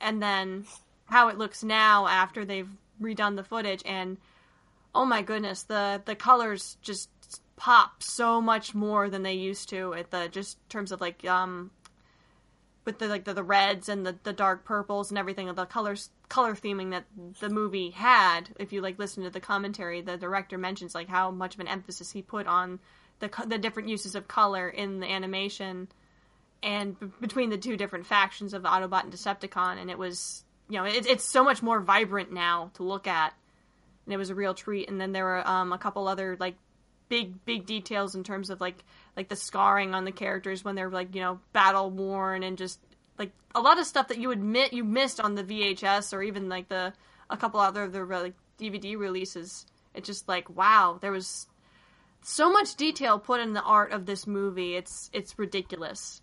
and 0.00 0.22
then 0.22 0.64
how 1.06 1.28
it 1.28 1.36
looks 1.36 1.64
now 1.64 2.06
after 2.06 2.44
they've 2.44 2.70
redone 3.02 3.34
the 3.34 3.42
footage. 3.42 3.82
And 3.84 4.18
oh 4.94 5.04
my 5.04 5.20
goodness, 5.20 5.64
the 5.64 6.00
the 6.04 6.14
colors 6.14 6.78
just 6.80 7.10
pop 7.56 8.04
so 8.04 8.40
much 8.40 8.72
more 8.72 9.10
than 9.10 9.24
they 9.24 9.32
used 9.32 9.68
to 9.70 9.94
at 9.94 10.12
the 10.12 10.28
just 10.28 10.58
terms 10.68 10.92
of 10.92 11.00
like 11.00 11.24
um 11.24 11.72
with 12.86 12.98
the 12.98 13.08
like 13.08 13.24
the, 13.24 13.34
the 13.34 13.42
reds 13.42 13.88
and 13.88 14.06
the, 14.06 14.16
the 14.22 14.32
dark 14.32 14.64
purples 14.64 15.10
and 15.10 15.18
everything 15.18 15.48
of 15.48 15.56
the 15.56 15.66
colors 15.66 16.08
color 16.28 16.54
theming 16.54 16.90
that 16.92 17.04
the 17.40 17.50
movie 17.50 17.90
had 17.90 18.48
if 18.58 18.72
you 18.72 18.80
like 18.80 18.98
listen 18.98 19.24
to 19.24 19.30
the 19.30 19.40
commentary 19.40 20.00
the 20.00 20.16
director 20.16 20.56
mentions 20.56 20.94
like 20.94 21.08
how 21.08 21.30
much 21.30 21.54
of 21.54 21.60
an 21.60 21.68
emphasis 21.68 22.12
he 22.12 22.22
put 22.22 22.46
on 22.46 22.78
the 23.18 23.30
the 23.46 23.58
different 23.58 23.88
uses 23.88 24.14
of 24.14 24.26
color 24.28 24.68
in 24.68 25.00
the 25.00 25.06
animation 25.06 25.88
and 26.62 26.98
b- 26.98 27.08
between 27.20 27.50
the 27.50 27.58
two 27.58 27.76
different 27.76 28.06
factions 28.06 28.54
of 28.54 28.62
Autobot 28.62 29.04
and 29.04 29.12
Decepticon 29.12 29.78
and 29.80 29.90
it 29.90 29.98
was 29.98 30.44
you 30.68 30.78
know 30.78 30.84
it, 30.84 31.06
it's 31.06 31.24
so 31.24 31.44
much 31.44 31.62
more 31.62 31.80
vibrant 31.80 32.32
now 32.32 32.70
to 32.74 32.82
look 32.82 33.06
at 33.06 33.34
and 34.06 34.14
it 34.14 34.16
was 34.16 34.30
a 34.30 34.34
real 34.34 34.54
treat. 34.54 34.88
And 34.88 35.00
then 35.00 35.12
there 35.12 35.24
were 35.24 35.46
um, 35.46 35.72
a 35.72 35.78
couple 35.78 36.08
other 36.08 36.36
like 36.38 36.54
big 37.08 37.44
big 37.44 37.66
details 37.66 38.14
in 38.14 38.24
terms 38.24 38.50
of 38.50 38.60
like 38.60 38.84
like 39.16 39.28
the 39.28 39.36
scarring 39.36 39.94
on 39.94 40.04
the 40.04 40.12
characters 40.12 40.64
when 40.64 40.74
they're 40.74 40.90
like 40.90 41.14
you 41.14 41.20
know 41.20 41.40
battle 41.52 41.90
worn 41.90 42.42
and 42.42 42.58
just 42.58 42.78
like 43.18 43.30
a 43.54 43.60
lot 43.60 43.78
of 43.78 43.86
stuff 43.86 44.08
that 44.08 44.18
you 44.18 44.30
admit 44.30 44.72
you 44.72 44.84
missed 44.84 45.20
on 45.20 45.34
the 45.34 45.44
VHS 45.44 46.12
or 46.12 46.22
even 46.22 46.48
like 46.48 46.68
the 46.68 46.92
a 47.30 47.36
couple 47.36 47.60
other 47.60 47.84
of 47.84 47.92
the 47.92 48.04
like 48.04 48.34
DVD 48.58 48.96
releases. 48.98 49.66
It's 49.94 50.06
just 50.06 50.28
like 50.28 50.48
wow, 50.54 50.98
there 51.00 51.12
was 51.12 51.46
so 52.22 52.50
much 52.50 52.74
detail 52.74 53.18
put 53.18 53.40
in 53.40 53.52
the 53.52 53.62
art 53.62 53.92
of 53.92 54.06
this 54.06 54.26
movie. 54.26 54.74
It's 54.74 55.10
it's 55.12 55.38
ridiculous, 55.38 56.20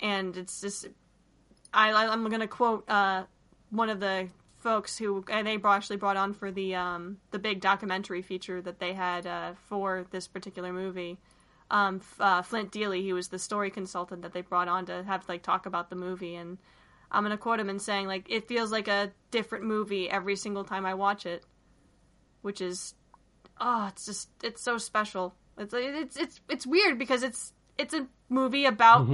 and 0.00 0.36
it's 0.36 0.60
just 0.60 0.86
I 1.72 1.92
I'm 1.92 2.28
gonna 2.28 2.48
quote 2.48 2.88
uh, 2.88 3.24
one 3.70 3.90
of 3.90 4.00
the 4.00 4.28
folks 4.64 4.96
who 4.96 5.22
and 5.28 5.46
they 5.46 5.58
actually 5.62 5.98
brought 5.98 6.16
on 6.16 6.32
for 6.32 6.50
the 6.50 6.74
um, 6.74 7.18
the 7.30 7.38
big 7.38 7.60
documentary 7.60 8.22
feature 8.22 8.62
that 8.62 8.80
they 8.80 8.94
had 8.94 9.26
uh, 9.26 9.52
for 9.68 10.06
this 10.10 10.26
particular 10.26 10.72
movie. 10.72 11.18
Um, 11.70 12.00
uh, 12.18 12.40
Flint 12.42 12.72
Dille, 12.72 13.00
he 13.00 13.12
was 13.12 13.28
the 13.28 13.38
story 13.38 13.70
consultant 13.70 14.22
that 14.22 14.32
they 14.32 14.40
brought 14.40 14.68
on 14.68 14.86
to 14.86 15.04
have 15.04 15.28
like 15.28 15.42
talk 15.42 15.66
about 15.66 15.90
the 15.90 15.96
movie, 15.96 16.34
and 16.34 16.56
I'm 17.12 17.22
gonna 17.22 17.36
quote 17.36 17.60
him 17.60 17.68
in 17.68 17.78
saying 17.78 18.06
like 18.06 18.26
it 18.30 18.48
feels 18.48 18.72
like 18.72 18.88
a 18.88 19.12
different 19.30 19.64
movie 19.66 20.10
every 20.10 20.34
single 20.34 20.64
time 20.64 20.86
I 20.86 20.94
watch 20.94 21.26
it, 21.26 21.44
which 22.40 22.62
is 22.62 22.94
oh, 23.60 23.88
it's 23.88 24.06
just 24.06 24.30
it's 24.42 24.62
so 24.62 24.78
special. 24.78 25.34
It's 25.58 25.74
it's 25.74 26.16
it's 26.16 26.40
it's 26.48 26.66
weird 26.66 26.98
because 26.98 27.22
it's 27.22 27.52
it's 27.76 27.92
a 27.92 28.06
movie 28.30 28.64
about 28.64 29.06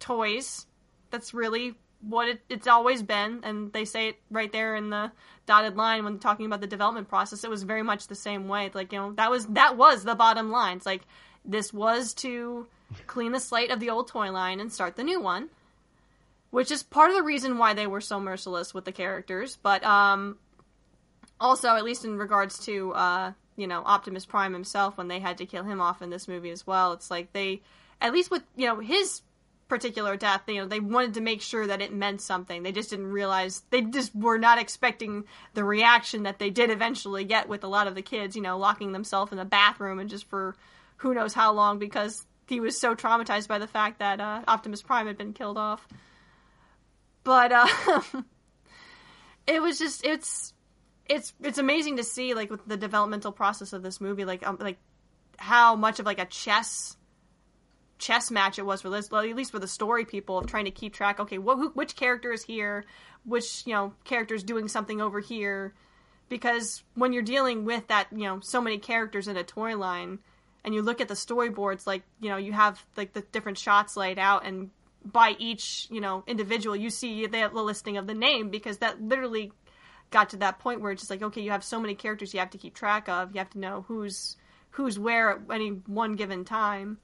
toys. 0.00 0.66
That's 1.10 1.32
really 1.32 1.76
what 2.00 2.28
it, 2.28 2.40
it's 2.48 2.66
always 2.66 3.02
been, 3.02 3.40
and 3.42 3.72
they 3.72 3.84
say 3.84 4.08
it 4.08 4.16
right 4.30 4.50
there 4.52 4.76
in 4.76 4.90
the 4.90 5.10
dotted 5.46 5.76
line 5.76 6.04
when 6.04 6.18
talking 6.18 6.46
about 6.46 6.60
the 6.60 6.66
development 6.66 7.08
process. 7.08 7.44
It 7.44 7.50
was 7.50 7.62
very 7.62 7.82
much 7.82 8.06
the 8.06 8.14
same 8.14 8.48
way. 8.48 8.70
Like 8.72 8.92
you 8.92 8.98
know, 8.98 9.12
that 9.12 9.30
was 9.30 9.46
that 9.46 9.76
was 9.76 10.04
the 10.04 10.14
bottom 10.14 10.50
line. 10.50 10.78
It's 10.78 10.86
like 10.86 11.02
this 11.44 11.72
was 11.72 12.14
to 12.14 12.66
clean 13.06 13.32
the 13.32 13.40
slate 13.40 13.70
of 13.70 13.80
the 13.80 13.90
old 13.90 14.08
toy 14.08 14.30
line 14.30 14.60
and 14.60 14.72
start 14.72 14.96
the 14.96 15.04
new 15.04 15.20
one, 15.20 15.48
which 16.50 16.70
is 16.70 16.82
part 16.82 17.10
of 17.10 17.16
the 17.16 17.22
reason 17.22 17.58
why 17.58 17.74
they 17.74 17.86
were 17.86 18.00
so 18.00 18.20
merciless 18.20 18.74
with 18.74 18.84
the 18.84 18.92
characters. 18.92 19.58
But 19.62 19.84
um, 19.84 20.38
also, 21.40 21.74
at 21.76 21.84
least 21.84 22.04
in 22.04 22.18
regards 22.18 22.58
to 22.66 22.92
uh, 22.92 23.32
you 23.56 23.66
know 23.66 23.82
Optimus 23.84 24.26
Prime 24.26 24.52
himself, 24.52 24.98
when 24.98 25.08
they 25.08 25.20
had 25.20 25.38
to 25.38 25.46
kill 25.46 25.64
him 25.64 25.80
off 25.80 26.02
in 26.02 26.10
this 26.10 26.28
movie 26.28 26.50
as 26.50 26.66
well, 26.66 26.92
it's 26.92 27.10
like 27.10 27.32
they, 27.32 27.62
at 28.00 28.12
least 28.12 28.30
with 28.30 28.42
you 28.56 28.66
know 28.66 28.80
his 28.80 29.22
particular 29.68 30.16
death, 30.16 30.42
you 30.46 30.56
know, 30.56 30.66
they 30.66 30.80
wanted 30.80 31.14
to 31.14 31.20
make 31.20 31.42
sure 31.42 31.66
that 31.66 31.82
it 31.82 31.92
meant 31.92 32.20
something. 32.20 32.62
They 32.62 32.72
just 32.72 32.90
didn't 32.90 33.08
realize 33.08 33.62
they 33.70 33.82
just 33.82 34.14
were 34.14 34.38
not 34.38 34.58
expecting 34.58 35.24
the 35.54 35.64
reaction 35.64 36.22
that 36.22 36.38
they 36.38 36.50
did 36.50 36.70
eventually 36.70 37.24
get 37.24 37.48
with 37.48 37.64
a 37.64 37.68
lot 37.68 37.86
of 37.86 37.94
the 37.94 38.02
kids, 38.02 38.36
you 38.36 38.42
know, 38.42 38.58
locking 38.58 38.92
themselves 38.92 39.32
in 39.32 39.38
the 39.38 39.44
bathroom 39.44 39.98
and 39.98 40.08
just 40.08 40.28
for 40.28 40.54
who 40.98 41.14
knows 41.14 41.34
how 41.34 41.52
long 41.52 41.78
because 41.78 42.24
he 42.46 42.60
was 42.60 42.78
so 42.78 42.94
traumatized 42.94 43.48
by 43.48 43.58
the 43.58 43.66
fact 43.66 43.98
that 43.98 44.20
uh, 44.20 44.42
Optimus 44.46 44.82
Prime 44.82 45.06
had 45.06 45.18
been 45.18 45.32
killed 45.32 45.58
off. 45.58 45.86
But 47.24 47.50
uh, 47.50 47.66
it 49.46 49.60
was 49.60 49.78
just 49.78 50.04
it's 50.04 50.54
it's 51.06 51.34
it's 51.42 51.58
amazing 51.58 51.96
to 51.96 52.04
see 52.04 52.34
like 52.34 52.50
with 52.50 52.64
the 52.66 52.76
developmental 52.76 53.32
process 53.32 53.72
of 53.72 53.82
this 53.82 54.00
movie, 54.00 54.24
like 54.24 54.46
um, 54.46 54.58
like 54.60 54.78
how 55.38 55.74
much 55.74 55.98
of 55.98 56.06
like 56.06 56.20
a 56.20 56.24
chess 56.24 56.95
chess 57.98 58.30
match 58.30 58.58
it 58.58 58.66
was 58.66 58.82
for 58.82 58.90
this, 58.90 59.12
at 59.12 59.36
least 59.36 59.50
for 59.50 59.58
the 59.58 59.68
story 59.68 60.04
people 60.04 60.42
trying 60.42 60.66
to 60.66 60.70
keep 60.70 60.94
track. 60.94 61.20
Okay, 61.20 61.36
who, 61.36 61.70
which 61.70 61.96
character 61.96 62.32
is 62.32 62.44
here? 62.44 62.84
Which 63.24 63.66
you 63.66 63.72
know 63.72 63.92
character 64.04 64.34
is 64.34 64.42
doing 64.42 64.68
something 64.68 65.00
over 65.00 65.20
here? 65.20 65.74
Because 66.28 66.82
when 66.94 67.12
you're 67.12 67.22
dealing 67.22 67.64
with 67.64 67.86
that, 67.88 68.08
you 68.10 68.24
know, 68.24 68.40
so 68.40 68.60
many 68.60 68.78
characters 68.78 69.28
in 69.28 69.36
a 69.36 69.44
toy 69.44 69.76
line, 69.76 70.18
and 70.64 70.74
you 70.74 70.82
look 70.82 71.00
at 71.00 71.08
the 71.08 71.14
storyboards, 71.14 71.86
like 71.86 72.02
you 72.20 72.28
know, 72.28 72.36
you 72.36 72.52
have 72.52 72.84
like 72.96 73.12
the 73.12 73.22
different 73.22 73.58
shots 73.58 73.96
laid 73.96 74.18
out, 74.18 74.44
and 74.44 74.70
by 75.04 75.36
each 75.38 75.86
you 75.90 76.00
know 76.00 76.24
individual, 76.26 76.76
you 76.76 76.90
see 76.90 77.26
the 77.26 77.48
listing 77.48 77.96
of 77.96 78.06
the 78.06 78.14
name 78.14 78.50
because 78.50 78.78
that 78.78 79.00
literally 79.00 79.52
got 80.10 80.30
to 80.30 80.36
that 80.36 80.58
point 80.58 80.80
where 80.80 80.92
it's 80.92 81.02
just 81.02 81.10
like 81.10 81.22
okay, 81.22 81.40
you 81.40 81.50
have 81.50 81.64
so 81.64 81.80
many 81.80 81.94
characters 81.94 82.34
you 82.34 82.40
have 82.40 82.50
to 82.50 82.58
keep 82.58 82.74
track 82.74 83.08
of. 83.08 83.34
You 83.34 83.38
have 83.38 83.50
to 83.50 83.58
know 83.58 83.84
who's 83.88 84.36
who's 84.70 84.98
where 84.98 85.30
at 85.30 85.40
any 85.50 85.70
one 85.70 86.14
given 86.14 86.44
time 86.44 86.98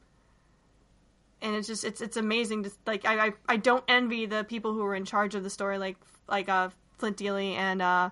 and 1.43 1.57
it's 1.57 1.67
just 1.67 1.85
it's 1.85 2.01
it's 2.01 2.17
amazing 2.17 2.63
to 2.63 2.71
like 2.87 3.05
I, 3.05 3.27
I 3.27 3.33
I 3.49 3.57
don't 3.57 3.85
envy 3.89 4.27
the 4.27 4.45
people 4.45 4.73
who 4.73 4.85
are 4.85 4.95
in 4.95 5.05
charge 5.05 5.35
of 5.35 5.43
the 5.43 5.51
story 5.51 5.77
like 5.77 5.97
like 6.29 6.49
uh 6.49 6.71
Flint 6.99 7.19
Dille 7.19 7.57
and 7.57 7.83
uh 7.83 8.11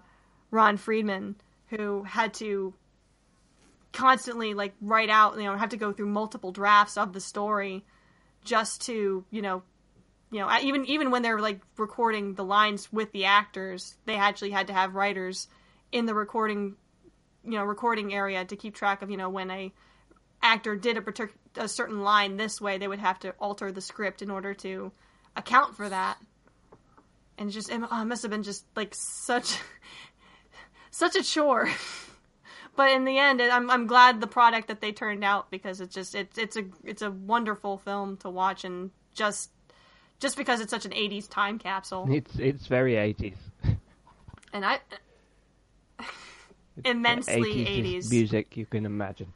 Ron 0.51 0.77
Friedman 0.77 1.37
who 1.69 2.03
had 2.03 2.35
to 2.35 2.75
constantly 3.93 4.55
like 4.55 4.75
write 4.81 5.11
out 5.11 5.37
you 5.37 5.45
know 5.45 5.57
have 5.57 5.71
to 5.71 5.77
go 5.77 5.93
through 5.93 6.07
multiple 6.07 6.53
drafts 6.53 6.97
of 6.97 7.13
the 7.13 7.21
story 7.21 7.85
just 8.45 8.83
to 8.83 9.25
you 9.31 9.43
know 9.43 9.63
you 10.31 10.41
know 10.41 10.51
even 10.61 10.85
even 10.87 11.11
when 11.11 11.23
they're 11.23 11.41
like 11.41 11.61
recording 11.77 12.35
the 12.35 12.45
lines 12.45 12.93
with 12.93 13.11
the 13.13 13.25
actors 13.25 13.97
they 14.07 14.17
actually 14.17 14.51
had 14.51 14.67
to 14.67 14.73
have 14.73 14.95
writers 14.95 15.49
in 15.93 16.07
the 16.07 16.15
recording 16.15 16.77
you 17.45 17.53
know 17.53 17.65
recording 17.65 18.13
area 18.13 18.45
to 18.45 18.57
keep 18.57 18.75
track 18.75 19.03
of 19.03 19.11
you 19.11 19.17
know 19.17 19.29
when 19.29 19.51
a 19.51 19.73
actor 20.43 20.77
did 20.77 20.97
a, 20.97 21.01
partic- 21.01 21.33
a 21.57 21.69
certain 21.69 22.03
line 22.03 22.37
this 22.37 22.61
way, 22.61 22.79
they 22.79 22.89
would 22.89 22.99
have 22.99 23.19
to 23.21 23.31
alter 23.41 23.73
the 23.73 23.81
script 23.81 24.23
in 24.23 24.31
order 24.31 24.55
to 24.55 24.93
account 25.37 25.77
for 25.77 25.89
that. 25.89 26.19
And 27.39 27.47
oh, 27.47 27.49
it 27.49 27.53
just 27.53 27.71
it 27.71 27.81
oh, 27.91 28.05
must 28.05 28.23
have 28.23 28.31
been 28.31 28.43
just 28.43 28.65
like 28.77 28.95
such 28.95 29.59
such 30.91 31.17
a 31.17 31.23
chore. 31.23 31.71
but 32.77 32.91
in 32.91 33.05
the 33.05 33.19
end, 33.19 33.41
I'm 33.41 33.71
I'm 33.71 33.87
glad 33.87 34.21
the 34.21 34.27
product 34.27 34.69
that 34.69 34.81
they 34.81 34.93
turned 34.93 35.25
out 35.25 35.51
because 35.51 35.81
it's 35.81 35.95
just 35.95 36.15
it's 36.15 36.37
it's 36.37 36.57
a 36.57 36.65
it's 36.85 37.03
a 37.03 37.11
wonderful 37.11 37.79
film 37.79 38.19
to 38.19 38.31
watch 38.31 38.65
and 38.65 38.91
just 39.15 39.51
just 40.19 40.37
because 40.37 40.61
it's 40.61 40.71
such 40.71 40.85
an 40.85 40.93
80s 40.93 41.29
time 41.29 41.59
capsule. 41.59 42.07
It's 42.11 42.39
it's 42.39 42.67
very 42.67 42.95
80s. 42.95 43.37
And 44.53 44.65
I 44.65 44.81
immensely 46.85 47.65
80s. 47.65 48.11
music 48.11 48.57
you 48.57 48.67
can 48.67 48.85
imagine. 48.85 49.33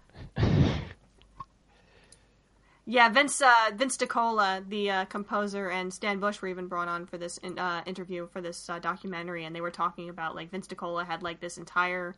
Yeah, 2.86 3.08
Vince 3.08 3.40
uh, 3.40 3.70
Vince 3.74 3.96
DiCola, 3.96 4.68
the 4.68 4.90
uh, 4.90 5.04
composer, 5.06 5.70
and 5.70 5.92
Stan 5.92 6.18
Bush 6.20 6.42
were 6.42 6.48
even 6.48 6.68
brought 6.68 6.88
on 6.88 7.06
for 7.06 7.16
this 7.16 7.38
in, 7.38 7.58
uh, 7.58 7.82
interview 7.86 8.26
for 8.26 8.42
this 8.42 8.68
uh, 8.68 8.78
documentary, 8.78 9.44
and 9.44 9.56
they 9.56 9.62
were 9.62 9.70
talking 9.70 10.10
about 10.10 10.34
like 10.34 10.50
Vince 10.50 10.66
DiCola 10.66 11.06
had 11.06 11.22
like 11.22 11.40
this 11.40 11.56
entire 11.56 12.14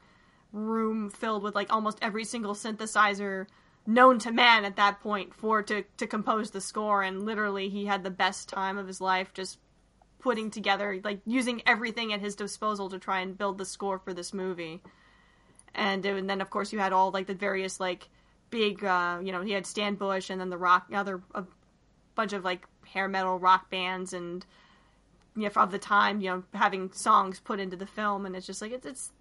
room 0.52 1.08
filled 1.08 1.44
with 1.44 1.54
like 1.54 1.72
almost 1.72 1.98
every 2.02 2.24
single 2.24 2.54
synthesizer 2.54 3.46
known 3.86 4.18
to 4.18 4.32
man 4.32 4.64
at 4.64 4.76
that 4.76 5.00
point 5.00 5.32
for 5.32 5.62
to 5.62 5.84
to 5.98 6.06
compose 6.08 6.50
the 6.50 6.60
score, 6.60 7.00
and 7.00 7.24
literally 7.24 7.68
he 7.68 7.86
had 7.86 8.02
the 8.02 8.10
best 8.10 8.48
time 8.48 8.76
of 8.76 8.88
his 8.88 9.00
life 9.00 9.32
just 9.34 9.60
putting 10.18 10.50
together 10.50 11.00
like 11.04 11.20
using 11.24 11.62
everything 11.64 12.12
at 12.12 12.20
his 12.20 12.34
disposal 12.34 12.88
to 12.88 12.98
try 12.98 13.20
and 13.20 13.38
build 13.38 13.58
the 13.58 13.64
score 13.64 14.00
for 14.00 14.12
this 14.12 14.34
movie. 14.34 14.82
And, 15.76 16.04
and 16.04 16.28
then 16.28 16.40
of 16.40 16.50
course 16.50 16.72
you 16.72 16.80
had 16.80 16.92
all 16.92 17.12
like 17.12 17.28
the 17.28 17.34
various 17.34 17.78
like 17.78 18.08
big, 18.50 18.84
uh, 18.84 19.18
you 19.22 19.32
know, 19.32 19.42
he 19.42 19.52
had 19.52 19.66
Stan 19.66 19.94
Bush 19.94 20.30
and 20.30 20.40
then 20.40 20.50
the 20.50 20.58
rock, 20.58 20.86
other 20.92 21.22
a 21.34 21.44
bunch 22.14 22.32
of 22.32 22.44
like 22.44 22.66
hair 22.86 23.08
metal 23.08 23.38
rock 23.38 23.70
bands 23.70 24.12
and 24.12 24.44
you 25.36 25.42
know, 25.42 25.50
of 25.62 25.70
the 25.70 25.78
time, 25.78 26.20
you 26.20 26.30
know, 26.30 26.42
having 26.54 26.90
songs 26.92 27.40
put 27.40 27.60
into 27.60 27.76
the 27.76 27.86
film, 27.86 28.24
and 28.24 28.34
it's 28.34 28.46
just 28.46 28.62
like 28.62 28.72
it's, 28.72 28.86
it's 28.86 29.12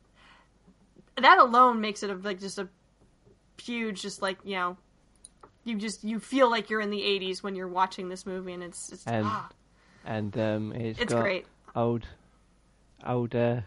that 1.18 1.38
alone 1.38 1.82
makes 1.82 2.04
it 2.04 2.10
a, 2.10 2.16
like 2.16 2.40
just 2.40 2.58
a 2.58 2.70
huge, 3.62 4.02
just 4.02 4.22
like 4.22 4.38
you 4.44 4.56
know, 4.56 4.78
you 5.66 5.78
just 5.78 6.04
you 6.04 6.20
feel 6.20 6.50
like 6.50 6.70
you're 6.70 6.82
in 6.82 6.90
the 6.90 7.02
'80s 7.02 7.44
when 7.44 7.56
you're 7.56 7.68
watching 7.68 8.08
this 8.10 8.26
movie, 8.26 8.54
and 8.54 8.64
it's 8.64 8.92
it's, 8.92 9.06
And 9.06 9.26
ah, 9.28 9.50
and 10.06 10.38
um, 10.38 10.72
it's, 10.74 11.00
it's 11.00 11.14
got 11.14 11.22
great. 11.22 11.46
old 11.76 12.06
old 13.06 13.36
uh, 13.36 13.62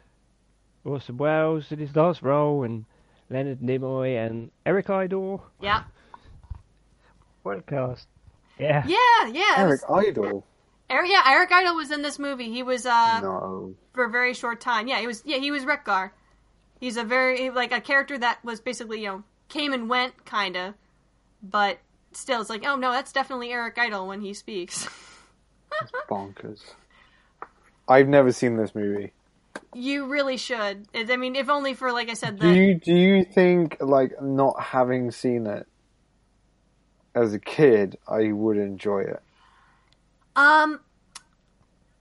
Orson 0.85 1.19
Welles 1.19 1.71
in 1.71 1.79
his 1.79 1.95
last 1.95 2.23
role, 2.23 2.63
and 2.65 2.87
Leonard 3.31 3.61
Nimoy 3.61 4.25
and 4.27 4.51
Eric 4.65 4.89
Idle. 4.91 5.45
Yeah, 5.61 5.85
What 7.43 7.59
a 7.59 7.63
cast! 7.63 8.09
Yeah. 8.59 8.85
yeah, 8.87 9.29
yeah. 9.33 9.55
Eric 9.59 9.89
was- 9.89 10.07
Idle. 10.07 10.45
Eric, 10.91 11.11
yeah, 11.11 11.23
Eric 11.27 11.53
Idle 11.53 11.77
was 11.77 11.91
in 11.91 12.01
this 12.03 12.19
movie. 12.19 12.51
He 12.51 12.63
was 12.63 12.87
uh 12.87 13.21
No. 13.21 13.75
for 13.93 14.05
a 14.05 14.11
very 14.11 14.33
short 14.35 14.61
time. 14.61 14.89
Yeah, 14.89 15.01
he 15.01 15.07
was. 15.07 15.23
Yeah, 15.27 15.37
he 15.37 15.51
was 15.51 15.65
Wreck-Gar. 15.67 16.13
He's 16.81 16.97
a 16.97 17.05
very 17.05 17.51
like 17.51 17.73
a 17.73 17.81
character 17.81 18.17
that 18.19 18.43
was 18.45 18.61
basically 18.61 19.03
you 19.03 19.09
know 19.09 19.23
came 19.49 19.73
and 19.75 19.89
went 19.91 20.25
kind 20.25 20.57
of, 20.57 20.75
but 21.43 21.79
still 22.13 22.41
it's 22.41 22.49
like 22.51 22.65
oh 22.67 22.77
no, 22.77 22.91
that's 22.93 23.13
definitely 23.13 23.51
Eric 23.53 23.77
Idle 23.79 24.07
when 24.09 24.23
he 24.23 24.33
speaks. 24.33 24.89
Bonkers. 26.09 26.63
I've 27.87 28.09
never 28.09 28.33
seen 28.33 28.57
this 28.57 28.75
movie. 28.75 29.13
You 29.75 30.07
really 30.07 30.37
should. 30.37 30.87
I 30.95 31.17
mean, 31.17 31.37
if 31.37 31.49
only 31.49 31.75
for 31.75 31.93
like 31.93 32.09
I 32.09 32.15
said, 32.15 32.39
Do 32.39 32.49
you 32.49 32.75
do 32.79 32.95
you 32.95 33.25
think 33.25 33.77
like 33.81 34.21
not 34.21 34.61
having 34.61 35.11
seen 35.11 35.47
it 35.47 35.67
as 37.15 37.35
a 37.35 37.39
kid, 37.39 37.97
I 38.09 38.33
would 38.33 38.57
enjoy 38.59 39.01
it? 39.01 39.23
um, 40.37 40.81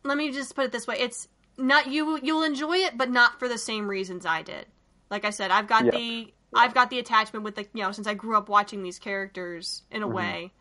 let 0.03 0.17
me 0.17 0.31
just 0.31 0.55
put 0.55 0.65
it 0.65 0.71
this 0.71 0.87
way: 0.87 0.97
it's 0.99 1.27
not 1.57 1.87
you. 1.87 2.19
You'll 2.21 2.43
enjoy 2.43 2.77
it, 2.77 2.97
but 2.97 3.09
not 3.09 3.39
for 3.39 3.47
the 3.47 3.57
same 3.57 3.87
reasons 3.87 4.25
I 4.25 4.41
did. 4.41 4.65
Like 5.09 5.25
I 5.25 5.29
said, 5.31 5.51
I've 5.51 5.67
got 5.67 5.85
Yeah. 5.85 5.91
the 5.91 6.33
I've 6.53 6.73
got 6.73 6.89
the 6.89 6.99
attachment 6.99 7.43
with 7.43 7.55
the 7.55 7.63
you 7.73 7.83
know 7.83 7.91
since 7.91 8.07
I 8.07 8.13
grew 8.13 8.37
up 8.37 8.49
watching 8.49 8.83
these 8.83 8.99
characters 8.99 9.83
in 9.91 10.03
a 10.03 10.07
way, 10.07 10.51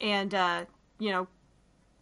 and 0.00 0.34
uh, 0.34 0.64
you 0.98 1.10
know, 1.10 1.28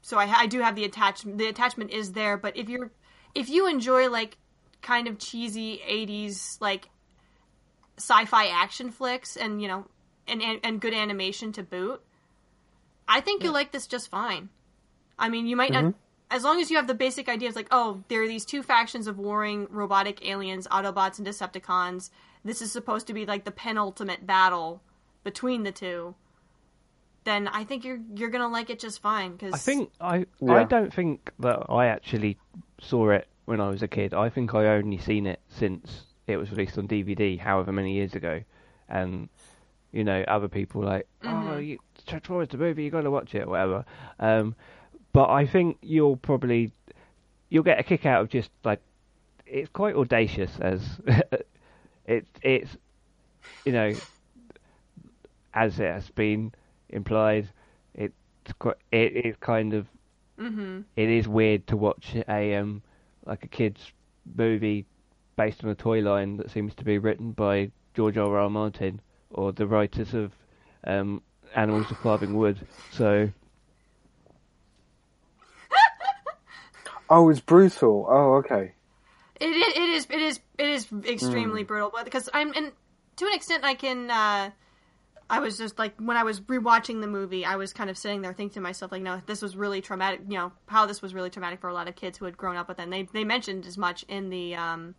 so 0.03 0.19
I, 0.19 0.25
I 0.33 0.47
do 0.47 0.61
have 0.61 0.77
the 0.77 0.85
attachment. 0.85 1.39
The 1.39 1.47
attachment 1.47 1.91
is 1.91 2.13
there, 2.13 2.37
but 2.37 2.57
if 2.57 2.69
you're 2.69 2.93
if 3.35 3.49
you 3.49 3.67
enjoy 3.69 4.09
like 4.09 4.37
kind 4.83 5.09
of 5.09 5.19
cheesy 5.19 5.81
'80s 5.89 6.61
like 6.61 6.89
sci-fi 7.97 8.47
action 8.47 8.91
flicks 8.91 9.37
and 9.37 9.61
you 9.61 9.69
know 9.69 9.87
and 10.27 10.43
and, 10.43 10.61
and 10.63 10.81
good 10.81 10.95
animation 10.95 11.53
to 11.53 11.63
boot, 11.63 12.03
I 13.09 13.21
think 13.21 13.43
you'll 13.43 13.53
like 13.53 13.73
this 13.73 13.87
just 13.87 14.09
fine. 14.09 14.49
I 15.19 15.29
mean, 15.29 15.47
you 15.47 15.57
might 15.57 15.73
not. 15.73 15.85
Mm-hmm. 15.85 15.99
As 16.33 16.45
long 16.45 16.61
as 16.61 16.71
you 16.71 16.77
have 16.77 16.87
the 16.87 16.95
basic 16.95 17.29
ideas, 17.29 17.57
like, 17.57 17.67
oh, 17.73 18.05
there 18.07 18.23
are 18.23 18.29
these 18.29 18.45
two 18.45 18.63
factions 18.63 19.09
of 19.09 19.19
warring 19.19 19.67
robotic 19.69 20.25
aliens, 20.25 20.69
Autobots 20.69 21.19
and 21.19 21.27
Decepticons. 21.27 22.11
This 22.45 22.63
is 22.63 22.71
supposed 22.71 23.09
to 23.09 23.13
be 23.13 23.27
like 23.27 23.45
the 23.45 23.51
penultimate 23.51 24.27
battle 24.27 24.81
between 25.25 25.65
the 25.65 25.73
two. 25.73 26.15
Then 27.25 27.49
I 27.49 27.65
think 27.65 27.85
you're 27.85 28.01
you're 28.15 28.31
gonna 28.31 28.49
like 28.49 28.71
it 28.71 28.79
just 28.79 29.03
fine. 29.03 29.33
Because 29.33 29.53
I 29.55 29.59
think 29.59 29.91
I 30.01 30.27
I 30.49 30.65
don't 30.65 30.93
think 30.93 31.31
that 31.41 31.67
I 31.69 31.87
actually 31.87 32.39
saw 32.81 33.11
it 33.11 33.29
when 33.45 33.61
I 33.61 33.69
was 33.69 33.83
a 33.83 33.89
kid. 33.89 34.15
I 34.15 34.31
think 34.31 34.55
I 34.55 34.67
only 34.67 34.99
seen 34.99 35.27
it 35.27 35.41
since 35.49 36.03
it 36.27 36.37
was 36.37 36.51
released 36.51 36.79
on 36.79 36.89
DVD, 36.89 37.39
however 37.39 37.73
many 37.73 37.95
years 37.95 38.15
ago, 38.15 38.43
and 38.89 39.29
you 39.93 40.05
know 40.05 40.23
other 40.29 40.49
people 40.49 40.83
like, 40.83 41.07
oh, 41.25 41.59
you, 41.59 41.79
Transformers 42.07 42.49
the 42.49 42.57
movie, 42.57 42.85
you 42.85 42.91
got 42.91 43.03
to 43.03 43.11
watch 43.11 43.35
it, 43.35 43.47
whatever. 43.47 43.85
Um, 44.19 44.55
but 45.13 45.29
I 45.29 45.47
think 45.47 45.79
you'll 45.83 46.17
probably 46.17 46.73
you'll 47.51 47.65
get 47.65 47.79
a 47.79 47.83
kick 47.83 48.07
out 48.07 48.23
of 48.23 48.31
just 48.31 48.51
like 48.65 48.81
it's 49.47 49.69
quite 49.71 49.95
audacious 49.95 50.53
as 50.61 50.81
it's 52.07 52.31
it's 52.43 52.77
you 53.65 53.73
know 53.73 53.93
as 55.53 55.79
it 55.81 55.93
has 55.93 56.09
been 56.11 56.53
implied 56.93 57.49
it's 57.95 58.53
quite 58.59 58.77
it 58.91 59.27
is 59.27 59.37
kind 59.41 59.75
of 59.75 59.87
it 60.97 61.09
is 61.09 61.29
weird 61.29 61.67
to 61.67 61.77
watch 61.77 62.15
a 62.29 62.55
um 62.57 62.83
like 63.27 63.45
a 63.45 63.49
kids 63.49 63.93
movie 64.37 64.87
based 65.37 65.63
on 65.65 65.71
a 65.71 65.75
toy 65.75 66.01
line 66.01 66.37
that 66.37 66.51
seems 66.51 66.75
to 66.75 66.85
be 66.85 66.99
written 66.99 67.33
by 67.33 67.71
George 67.95 68.17
R. 68.17 68.39
R. 68.39 68.51
Martin 68.51 69.01
or 69.31 69.53
the 69.53 69.67
writers 69.67 70.15
of 70.15 70.33
um 70.85 71.23
Animals 71.55 71.91
of 71.91 71.99
Farthing 71.99 72.35
Wood 72.35 72.59
so 72.91 73.31
Oh, 77.13 77.29
it's 77.29 77.41
brutal. 77.41 78.07
Oh, 78.09 78.35
okay. 78.35 78.73
It, 79.41 79.47
it, 79.47 79.77
it 79.77 79.89
is 79.91 80.07
it 80.09 80.21
is 80.21 80.41
it 80.59 80.69
is 80.69 80.87
extremely 81.05 81.65
brutal, 81.65 81.91
but 81.93 82.05
because 82.05 82.29
I'm 82.33 82.53
and 82.53 82.71
to 83.17 83.27
an 83.27 83.35
extent 83.35 83.65
I 83.65 83.75
can. 83.75 84.11
Uh, 84.11 84.51
I 85.31 85.39
was 85.39 85.57
just 85.57 85.79
like 85.79 85.95
when 85.99 86.17
I 86.17 86.25
was 86.25 86.41
rewatching 86.41 87.01
the 87.01 87.07
movie, 87.07 87.45
I 87.45 87.55
was 87.55 87.73
kind 87.73 87.89
of 87.89 87.97
sitting 87.97 88.21
there 88.21 88.33
thinking 88.33 88.55
to 88.55 88.61
myself 88.61 88.91
like, 88.91 89.03
no, 89.03 89.23
this 89.27 89.41
was 89.41 89.57
really 89.57 89.81
traumatic. 89.81 90.23
You 90.29 90.37
know 90.39 90.53
how 90.67 90.87
this 90.87 91.01
was 91.01 91.15
really 91.15 91.31
traumatic 91.31 91.61
for 91.61 91.69
a 91.69 91.73
lot 91.73 91.89
of 91.89 91.95
kids 91.95 92.19
who 92.19 92.25
had 92.25 92.37
grown 92.37 92.57
up 92.57 92.67
with 92.67 92.81
it. 92.81 92.83
And 92.83 92.93
they 92.93 93.05
they 93.05 93.23
mentioned 93.23 93.65
as 93.65 93.79
much 93.79 94.05
in 94.09 94.29
the 94.29 94.57
um, 94.57 94.97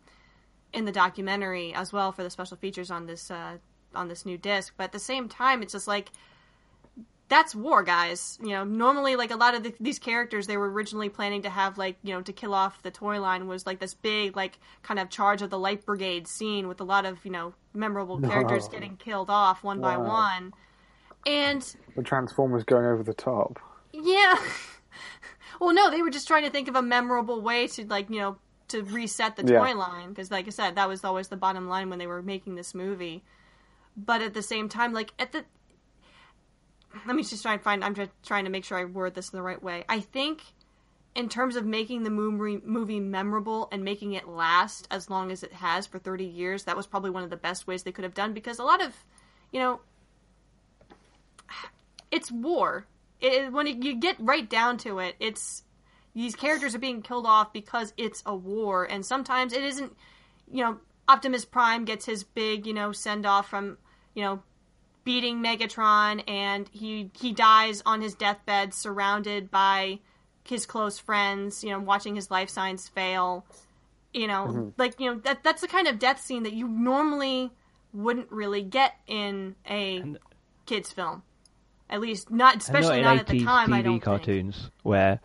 in 0.71 0.85
the 0.85 0.91
documentary 0.93 1.73
as 1.73 1.91
well 1.91 2.13
for 2.13 2.23
the 2.23 2.29
special 2.29 2.55
features 2.55 2.89
on 2.89 3.07
this 3.07 3.29
uh, 3.29 3.57
on 3.93 4.07
this 4.07 4.25
new 4.25 4.37
disc. 4.37 4.73
But 4.77 4.85
at 4.85 4.91
the 4.93 4.99
same 4.99 5.27
time, 5.27 5.61
it's 5.61 5.73
just 5.73 5.87
like 5.87 6.11
that's 7.31 7.55
war, 7.55 7.81
guys. 7.81 8.37
You 8.43 8.49
know, 8.49 8.63
normally 8.65 9.15
like 9.15 9.31
a 9.31 9.37
lot 9.37 9.55
of 9.55 9.63
the, 9.63 9.73
these 9.79 9.97
characters 9.99 10.47
they 10.47 10.57
were 10.57 10.69
originally 10.69 11.07
planning 11.07 11.41
to 11.43 11.49
have 11.49 11.77
like 11.77 11.95
you 12.03 12.13
know 12.13 12.21
to 12.21 12.33
kill 12.33 12.53
off 12.53 12.83
the 12.83 12.91
toy 12.91 13.19
line 13.21 13.47
was 13.47 13.65
like 13.65 13.79
this 13.79 13.93
big 13.93 14.35
like 14.35 14.59
kind 14.83 14.99
of 14.99 15.09
charge 15.09 15.41
of 15.41 15.49
the 15.49 15.57
light 15.57 15.85
brigade 15.85 16.27
scene 16.27 16.67
with 16.67 16.81
a 16.81 16.83
lot 16.83 17.05
of 17.05 17.23
you 17.25 17.31
know 17.31 17.53
memorable 17.73 18.19
characters 18.19 18.67
getting 18.67 18.97
killed 18.97 19.29
off 19.29 19.63
one 19.63 19.79
by 19.79 19.95
one, 19.97 20.53
and 21.25 21.75
The 21.95 22.03
Transformers 22.03 22.63
going 22.65 22.85
over 22.85 23.01
the 23.01 23.13
top. 23.13 23.59
yeah. 23.93 24.35
well, 25.61 25.73
no, 25.73 25.89
they 25.89 26.01
were 26.01 26.09
just 26.09 26.27
trying 26.27 26.43
to 26.43 26.49
think 26.49 26.67
of 26.67 26.75
a 26.75 26.81
memorable 26.81 27.41
way 27.41 27.67
to 27.67 27.85
like 27.85 28.09
you 28.09 28.19
know 28.19 28.37
to 28.67 28.83
reset 28.83 29.35
the 29.37 29.45
Yeah. 29.45 29.59
toy 29.59 29.73
line 29.75 30.09
because, 30.09 30.31
like 30.31 30.47
I 30.47 30.49
said, 30.49 30.75
that 30.75 30.87
was 30.89 31.03
always 31.03 31.29
the 31.29 31.37
bottom 31.37 31.67
line 31.69 31.89
when 31.89 31.97
they 31.99 32.07
were 32.07 32.21
making 32.21 32.55
this 32.55 32.73
movie. 32.75 33.23
But 33.97 34.21
at 34.21 34.33
the 34.33 34.41
same 34.41 34.69
time, 34.69 34.93
like 34.93 35.13
at 35.19 35.31
the, 35.33 35.43
let 37.05 37.15
me 37.15 37.23
just 37.23 37.41
try 37.41 37.53
and 37.53 37.61
find. 37.61 37.83
I'm 37.83 37.95
just 37.95 38.11
trying 38.25 38.45
to 38.45 38.51
make 38.51 38.65
sure 38.65 38.77
I 38.77 38.85
word 38.85 39.15
this 39.15 39.29
in 39.29 39.37
the 39.37 39.43
right 39.43 39.61
way. 39.61 39.85
I 39.89 39.99
think. 39.99 40.41
In 41.13 41.27
terms 41.27 41.57
of 41.57 41.65
making 41.65 42.03
the 42.03 42.09
movie, 42.09 43.01
memorable 43.01 43.67
and 43.73 43.83
making 43.83 44.13
it 44.13 44.29
last 44.29 44.87
as 44.89 45.09
long 45.09 45.29
as 45.29 45.43
it 45.43 45.51
has 45.51 45.85
for 45.85 45.99
30 45.99 46.23
years, 46.23 46.63
that 46.63 46.77
was 46.77 46.87
probably 46.87 47.09
one 47.09 47.21
of 47.21 47.29
the 47.29 47.35
best 47.35 47.67
ways 47.67 47.83
they 47.83 47.91
could 47.91 48.05
have 48.05 48.13
done 48.13 48.31
because 48.31 48.59
a 48.59 48.63
lot 48.63 48.81
of, 48.81 48.95
you 49.51 49.59
know, 49.59 49.81
it's 52.11 52.31
war. 52.31 52.85
It, 53.19 53.51
when 53.51 53.67
it, 53.67 53.83
you 53.83 53.95
get 53.95 54.15
right 54.19 54.49
down 54.49 54.77
to 54.79 54.99
it, 54.99 55.15
it's 55.19 55.63
these 56.13 56.35
characters 56.35 56.75
are 56.75 56.79
being 56.79 57.01
killed 57.01 57.25
off 57.25 57.53
because 57.53 57.93
it's 57.97 58.23
a 58.25 58.35
war, 58.35 58.85
and 58.85 59.05
sometimes 59.05 59.53
it 59.53 59.63
isn't. 59.63 59.95
You 60.49 60.63
know, 60.63 60.77
Optimus 61.07 61.45
Prime 61.45 61.85
gets 61.85 62.05
his 62.05 62.23
big, 62.23 62.65
you 62.65 62.73
know, 62.73 62.91
send 62.91 63.25
off 63.25 63.49
from, 63.49 63.77
you 64.13 64.23
know, 64.23 64.43
beating 65.03 65.43
Megatron, 65.43 66.23
and 66.27 66.69
he 66.71 67.11
he 67.19 67.31
dies 67.31 67.81
on 67.85 68.01
his 68.01 68.13
deathbed, 68.15 68.73
surrounded 68.73 69.49
by 69.51 69.99
his 70.43 70.65
close 70.65 70.99
friends. 70.99 71.63
You 71.63 71.71
know, 71.71 71.79
watching 71.79 72.15
his 72.15 72.29
life 72.31 72.49
signs 72.49 72.87
fail. 72.87 73.45
You 74.13 74.27
know, 74.27 74.47
mm-hmm. 74.47 74.69
like 74.77 74.99
you 74.99 75.11
know 75.13 75.19
that 75.21 75.43
that's 75.43 75.61
the 75.61 75.67
kind 75.67 75.87
of 75.87 75.99
death 75.99 76.21
scene 76.21 76.43
that 76.43 76.53
you 76.53 76.67
normally 76.67 77.51
wouldn't 77.93 78.31
really 78.31 78.61
get 78.61 78.93
in 79.07 79.55
a 79.69 79.97
And- 79.97 80.19
kids 80.65 80.91
film. 80.91 81.23
At 81.89 81.99
least 81.99 82.31
not, 82.31 82.55
especially 82.55 83.01
not 83.01 83.15
not, 83.15 83.19
at 83.19 83.27
the 83.27 83.41
80s 83.41 83.45
time. 83.45 83.73
I 83.73 83.79
TV 83.79 83.83
don't 83.83 83.93
think. 83.95 84.03
cartoons 84.03 84.69
where 84.83 85.19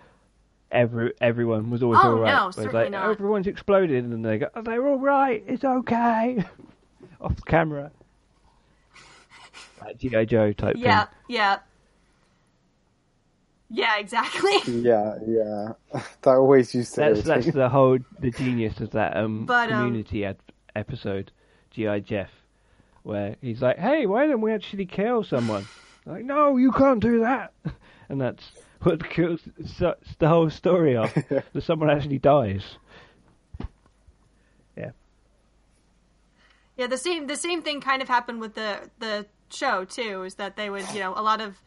every 0.73 1.13
everyone 1.21 1.71
was 1.71 1.81
always 1.83 2.01
Oh, 2.03 2.09
all 2.09 2.19
right. 2.19 2.35
no, 2.35 2.51
certainly 2.51 2.83
like 2.83 2.91
not. 2.91 3.09
everyone's 3.09 3.47
exploded 3.47 4.05
and 4.05 4.25
they 4.25 4.39
go, 4.39 4.49
oh, 4.55 4.63
they're 4.63 4.85
all 4.87 4.99
right, 4.99 5.45
it's 5.47 5.63
okay, 5.65 6.45
off 7.21 7.37
camera. 7.47 7.93
Like 9.87 9.99
GI 9.99 10.27
Joe 10.27 10.53
type 10.53 10.77
Yeah, 10.79 11.07
thing. 11.07 11.09
yeah, 11.29 11.59
yeah, 13.71 13.99
exactly. 13.99 14.57
Yeah, 14.67 15.15
yeah. 15.27 15.73
that 16.23 16.37
always 16.37 16.75
used 16.75 16.95
to 16.97 17.01
That's 17.03 17.23
that's 17.23 17.47
the 17.53 17.69
whole 17.69 17.99
the 18.21 18.31
genius 18.31 18.81
of 18.81 18.91
that 18.91 19.17
um 19.17 19.47
But, 19.47 19.71
um, 19.71 19.79
community 19.79 20.25
ad- 20.25 20.39
episode, 20.75 21.31
GI 21.71 22.01
Jeff, 22.01 22.31
where 23.03 23.37
he's 23.41 23.63
like, 23.63 23.79
"Hey, 23.79 24.07
why 24.07 24.27
don't 24.27 24.41
we 24.41 24.53
actually 24.53 24.87
kill 24.87 25.23
someone?" 25.25 25.69
like, 26.05 26.25
no, 26.25 26.57
you 26.57 26.73
can't 26.73 27.01
do 27.01 27.21
that, 27.21 27.53
and 28.09 28.21
that's 28.21 28.51
what 28.83 29.09
kills 29.09 29.41
the 30.19 30.29
whole 30.29 30.51
story 30.51 30.97
off. 30.97 31.15
that 31.29 31.63
someone 31.63 31.91
actually 31.91 32.19
dies. 32.19 32.79
Yeah, 34.77 34.91
Yeah, 36.77 36.87
the 36.87 36.99
same 36.99 37.27
the 37.27 37.37
same 37.37 37.63
thing 37.63 37.81
kind 37.81 38.03
of 38.03 38.09
happened 38.09 38.41
with 38.41 38.55
the 38.55 38.91
the 38.99 39.27
show 39.51 39.85
too. 39.85 40.25
Is 40.25 40.35
that 40.37 40.57
they 40.57 40.71
would, 40.71 40.89
you 40.93 41.01
know, 41.01 41.13
a 41.17 41.23
lot 41.23 41.41
of 41.41 41.61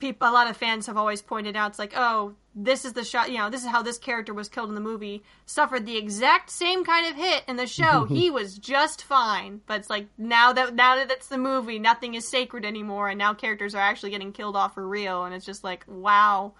people, 0.00 0.28
a 0.28 0.32
lot 0.32 0.50
of 0.50 0.56
fans 0.56 0.86
have 0.86 0.96
always 0.96 1.22
pointed 1.22 1.54
out, 1.54 1.70
it's 1.70 1.78
like, 1.78 1.92
oh, 1.94 2.34
this 2.54 2.84
is 2.84 2.94
the 2.94 3.04
shot, 3.04 3.30
you 3.30 3.38
know, 3.38 3.48
this 3.48 3.62
is 3.62 3.68
how 3.68 3.82
this 3.82 3.98
character 3.98 4.34
was 4.34 4.48
killed 4.48 4.68
in 4.68 4.74
the 4.74 4.80
movie. 4.80 5.22
Suffered 5.46 5.86
the 5.86 5.96
exact 5.96 6.50
same 6.50 6.84
kind 6.84 7.06
of 7.06 7.14
hit 7.14 7.44
in 7.46 7.56
the 7.56 7.66
show. 7.66 8.04
he 8.08 8.30
was 8.30 8.58
just 8.58 9.04
fine, 9.04 9.60
but 9.66 9.78
it's 9.78 9.90
like 9.90 10.08
now 10.18 10.52
that 10.52 10.74
now 10.74 10.96
that 10.96 11.10
it's 11.10 11.28
the 11.28 11.38
movie, 11.38 11.78
nothing 11.78 12.14
is 12.14 12.26
sacred 12.26 12.64
anymore, 12.64 13.08
and 13.08 13.18
now 13.18 13.34
characters 13.34 13.74
are 13.74 13.82
actually 13.82 14.10
getting 14.10 14.32
killed 14.32 14.56
off 14.56 14.74
for 14.74 14.86
real, 14.86 15.24
and 15.24 15.34
it's 15.34 15.46
just 15.46 15.62
like, 15.62 15.84
wow. 15.86 16.54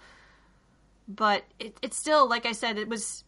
But 1.07 1.43
it, 1.59 1.77
it's 1.81 1.97
still, 1.97 2.29
like 2.29 2.45
I 2.45 2.53
said, 2.53 2.77
it 2.77 2.87
was 2.87 3.25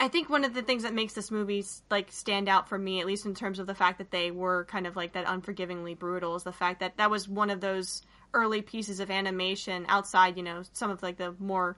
I 0.00 0.08
think 0.08 0.30
one 0.30 0.44
of 0.44 0.54
the 0.54 0.62
things 0.62 0.82
that 0.84 0.94
makes 0.94 1.12
this 1.12 1.30
movie 1.30 1.62
like 1.90 2.10
stand 2.10 2.48
out 2.48 2.70
for 2.70 2.78
me, 2.78 3.00
at 3.00 3.06
least 3.06 3.26
in 3.26 3.34
terms 3.34 3.58
of 3.58 3.66
the 3.66 3.74
fact 3.74 3.98
that 3.98 4.10
they 4.10 4.30
were 4.30 4.64
kind 4.64 4.86
of 4.86 4.96
like 4.96 5.12
that 5.12 5.26
unforgivingly 5.26 5.96
brutal, 5.96 6.34
is 6.36 6.42
the 6.42 6.52
fact 6.52 6.80
that 6.80 6.96
that 6.96 7.10
was 7.10 7.28
one 7.28 7.50
of 7.50 7.60
those 7.60 8.02
early 8.32 8.62
pieces 8.62 8.98
of 8.98 9.10
animation 9.10 9.84
outside, 9.88 10.38
you 10.38 10.42
know, 10.42 10.62
some 10.72 10.90
of 10.90 11.02
like 11.02 11.18
the 11.18 11.34
more 11.38 11.76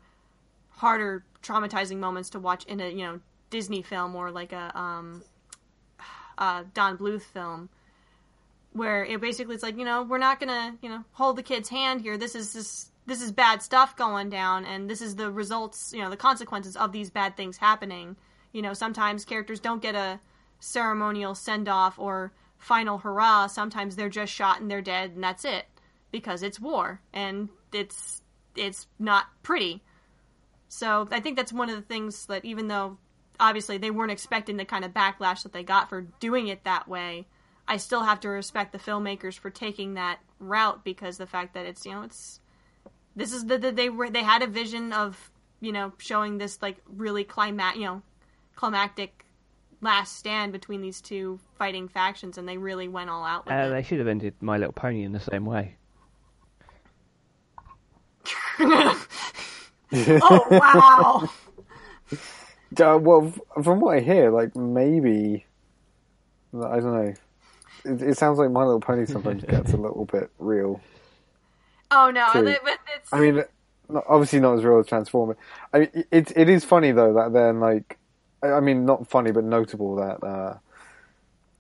harder, 0.69 1.25
traumatizing 1.43 1.99
moments 1.99 2.31
to 2.31 2.39
watch 2.39 2.65
in 2.67 2.81
a 2.81 2.89
you 2.89 3.05
know 3.05 3.21
Disney 3.51 3.83
film 3.83 4.15
or 4.15 4.31
like 4.31 4.53
a 4.53 4.79
um, 4.79 5.25
uh, 6.39 6.63
Don 6.75 6.97
Bluth 6.97 7.23
film, 7.23 7.71
where 8.73 9.05
it 9.05 9.21
basically 9.21 9.57
it's 9.57 9.65
like 9.65 9.77
you 9.77 9.85
know 9.85 10.05
we're 10.05 10.19
not 10.19 10.39
gonna 10.39 10.77
you 10.81 10.89
know 10.89 11.05
hold 11.11 11.35
the 11.35 11.43
kid's 11.43 11.69
hand 11.69 12.01
here. 12.01 12.17
This 12.17 12.37
is 12.37 12.53
this 12.53 12.92
this 13.07 13.23
is 13.23 13.33
bad 13.33 13.63
stuff 13.63 13.97
going 13.97 14.31
down 14.31 14.65
and 14.65 14.89
this 14.89 15.01
is 15.01 15.17
the 15.17 15.31
results 15.31 15.93
you 15.93 16.01
know 16.01 16.11
the 16.11 16.17
consequences 16.17 16.77
of 16.77 16.93
these 16.93 17.11
bad 17.11 17.37
things 17.37 17.57
happening. 17.57 18.17
You 18.53 18.63
know 18.63 18.75
sometimes 18.75 19.25
characters 19.25 19.61
don't 19.61 19.83
get 19.83 19.95
a 19.95 20.21
ceremonial 20.61 21.35
send 21.35 21.69
off 21.69 21.99
or 21.99 22.33
final 22.59 22.99
hurrah. 22.99 23.49
Sometimes 23.49 23.97
they're 23.97 24.09
just 24.09 24.33
shot 24.33 24.61
and 24.61 24.71
they're 24.71 24.83
dead 24.83 25.13
and 25.13 25.25
that's 25.25 25.45
it 25.45 25.67
because 26.11 26.43
it's 26.43 26.61
war 26.61 27.01
and 27.13 27.49
it's 27.73 28.23
it's 28.55 28.87
not 28.99 29.27
pretty. 29.43 29.83
So 30.69 31.09
i 31.11 31.21
think 31.21 31.37
that's 31.37 31.53
one 31.53 31.69
of 31.69 31.77
the 31.77 31.83
things 31.83 32.27
that 32.27 32.45
even 32.45 32.69
though 32.69 32.99
obviously 33.41 33.79
they 33.79 33.91
weren't 33.91 34.13
expecting 34.13 34.57
the 34.57 34.65
kind 34.65 34.85
of 34.85 34.93
backlash 34.93 35.43
that 35.43 35.53
they 35.53 35.63
got 35.65 35.89
for 35.89 36.03
doing 36.21 36.49
it 36.49 36.65
that 36.65 36.89
way 36.89 37.27
i 37.67 37.77
still 37.77 38.03
have 38.03 38.21
to 38.21 38.29
respect 38.29 38.73
the 38.73 38.79
filmmakers 38.79 39.39
for 39.39 39.51
taking 39.51 39.95
that 39.95 40.21
route 40.39 40.85
because 40.85 41.19
the 41.19 41.27
fact 41.27 41.55
that 41.55 41.67
it's 41.67 41.85
you 41.85 41.93
know 41.93 42.03
it's 42.03 42.41
this 43.17 43.33
is 43.33 43.45
the, 43.47 43.59
the 43.59 43.73
they 43.73 43.89
were 43.89 44.11
they 44.11 44.23
had 44.23 44.43
a 44.43 44.47
vision 44.47 44.93
of 44.93 45.31
you 45.61 45.73
know 45.73 45.93
showing 45.99 46.39
this 46.39 46.61
like 46.63 46.79
really 46.87 47.25
climax 47.25 47.77
you 47.77 47.85
know 47.85 48.03
climactic 48.57 49.25
last 49.81 50.17
stand 50.17 50.53
between 50.53 50.81
these 50.81 51.01
two 51.01 51.41
fighting 51.59 51.89
factions 51.89 52.39
and 52.39 52.49
they 52.49 52.57
really 52.57 52.89
went 52.89 53.11
all 53.11 53.25
out 53.25 53.45
with 53.47 53.53
Uh, 53.55 53.57
it. 53.59 53.71
they 53.71 53.83
should 53.83 53.99
have 53.99 54.09
ended 54.09 54.35
My 54.41 54.57
Little 54.57 54.73
Pony 54.73 55.03
in 55.03 55.13
the 55.13 55.21
same 55.21 55.45
way. 55.45 55.77
oh 58.61 60.47
wow 60.51 61.29
Uh, 62.81 62.97
well, 62.99 63.31
from 63.63 63.81
what 63.81 63.99
I 63.99 64.01
hear, 64.01 64.31
like 64.31 64.57
maybe 64.57 65.45
I 66.55 66.81
don't 66.81 66.85
know. 66.95 67.15
It, 67.85 68.01
it 68.03 68.17
sounds 68.17 68.39
like 68.39 68.51
My 68.51 68.63
Little 68.65 68.81
Pony 68.81 69.05
sometimes 69.05 69.45
gets 69.45 69.75
a 69.75 69.77
little 69.87 70.07
bit 70.07 70.31
real. 70.39 70.81
Oh 71.93 72.11
no 72.11 72.29
but 72.33 72.45
but 72.65 72.79
it's 72.97 73.13
I 73.13 73.21
mean, 73.21 73.45
obviously 74.09 74.41
not 74.41 74.59
as 74.59 74.65
real 74.65 74.79
as 74.79 74.87
Transformer. 74.87 75.37
I 75.73 75.79
mean, 75.81 76.05
it 76.11 76.33
it 76.37 76.49
is 76.49 76.65
funny 76.65 76.93
though 76.93 77.15
that 77.15 77.33
then 77.33 77.61
like, 77.61 77.99
I 78.43 78.61
mean, 78.61 78.85
not 78.85 79.09
funny 79.09 79.33
but 79.33 79.45
notable 79.45 79.97
that, 79.97 80.25
uh, 80.27 80.59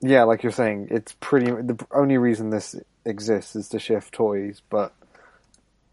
yeah, 0.01 0.25
like 0.25 0.43
you're 0.43 0.53
saying, 0.53 0.89
it's 0.91 1.15
pretty. 1.21 1.51
The 1.51 1.85
only 1.93 2.19
reason 2.19 2.51
this 2.51 2.75
exists 3.05 3.55
is 3.55 3.69
to 3.71 3.79
shift 3.79 4.13
toys, 4.13 4.63
but 4.69 4.93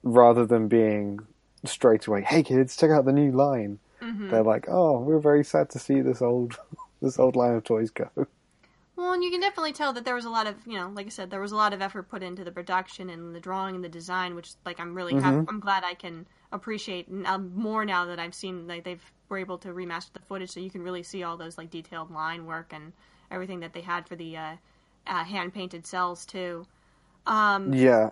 rather 0.04 0.46
than 0.46 0.68
being 0.68 1.20
straight 1.66 2.08
away, 2.08 2.22
hey 2.22 2.44
kids, 2.44 2.76
check 2.76 2.90
out 2.90 3.06
the 3.06 3.12
new 3.12 3.32
line, 3.32 3.80
they're 4.32 4.44
like, 4.44 4.66
oh, 4.68 5.00
we're 5.00 5.20
very 5.20 5.44
sad 5.44 5.70
to 5.72 5.80
see 5.80 6.02
this 6.02 6.22
old 6.22 6.58
this 7.02 7.20
old 7.20 7.36
line 7.36 7.54
of 7.54 7.64
toys 7.64 7.92
go. 7.92 8.10
Well, 9.00 9.14
and 9.14 9.24
you 9.24 9.32
can 9.32 9.40
definitely 9.40 9.72
tell 9.72 9.94
that 9.94 10.04
there 10.04 10.14
was 10.16 10.26
a 10.26 10.30
lot 10.30 10.46
of, 10.46 10.56
you 10.68 10.74
know, 10.78 10.90
like 10.94 11.06
I 11.06 11.10
said, 11.10 11.30
there 11.30 11.40
was 11.40 11.54
a 11.54 11.56
lot 11.56 11.72
of 11.74 11.82
effort 11.82 12.10
put 12.10 12.22
into 12.22 12.44
the 12.44 12.52
production 12.52 13.10
and 13.10 13.34
the 13.34 13.40
drawing 13.40 13.76
and 13.76 13.84
the 13.84 13.88
design, 13.90 14.36
which, 14.36 14.52
like, 14.66 14.78
I'm 14.78 14.94
really, 14.94 15.16
hap- 15.16 15.40
I'm 15.48 15.62
glad 15.62 15.86
I 15.86 15.94
can 15.94 16.28
appreciate 16.52 17.08
um, 17.26 17.54
more 17.56 17.86
now 17.86 18.04
that 18.08 18.20
I've 18.20 18.34
seen, 18.36 18.68
like, 18.68 18.84
they've 18.84 19.02
were 19.30 19.38
able 19.38 19.58
to 19.60 19.70
remaster 19.70 20.12
the 20.14 20.20
footage, 20.20 20.50
so 20.50 20.60
you 20.60 20.70
can 20.72 20.82
really 20.82 21.04
see 21.04 21.24
all 21.24 21.38
those 21.38 21.58
like 21.58 21.70
detailed 21.70 22.12
line 22.12 22.46
work 22.46 22.74
and 22.74 22.92
everything 23.32 23.60
that 23.62 23.74
they 23.74 23.82
had 23.82 24.08
for 24.08 24.16
the 24.16 24.36
uh, 24.36 24.56
uh, 25.08 25.24
hand 25.24 25.54
painted 25.54 25.86
cells 25.86 26.26
too. 26.26 26.66
Um, 27.28 27.72
Yeah, 27.74 28.10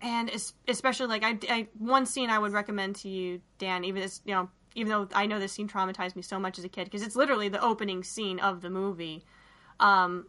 and 0.00 0.30
especially 0.66 1.06
like 1.06 1.22
I, 1.22 1.38
I 1.48 1.68
one 1.78 2.06
scene 2.06 2.30
I 2.30 2.38
would 2.38 2.52
recommend 2.52 2.96
to 2.96 3.08
you, 3.08 3.40
Dan. 3.58 3.84
Even 3.84 4.02
this, 4.02 4.22
you 4.24 4.34
know, 4.34 4.48
even 4.74 4.90
though 4.90 5.08
I 5.14 5.26
know 5.26 5.38
this 5.38 5.52
scene 5.52 5.68
traumatized 5.68 6.16
me 6.16 6.22
so 6.22 6.40
much 6.40 6.58
as 6.58 6.64
a 6.64 6.68
kid 6.68 6.84
because 6.84 7.02
it's 7.02 7.16
literally 7.16 7.48
the 7.50 7.62
opening 7.62 8.02
scene 8.02 8.40
of 8.40 8.62
the 8.62 8.70
movie. 8.70 9.24
Um, 9.80 10.26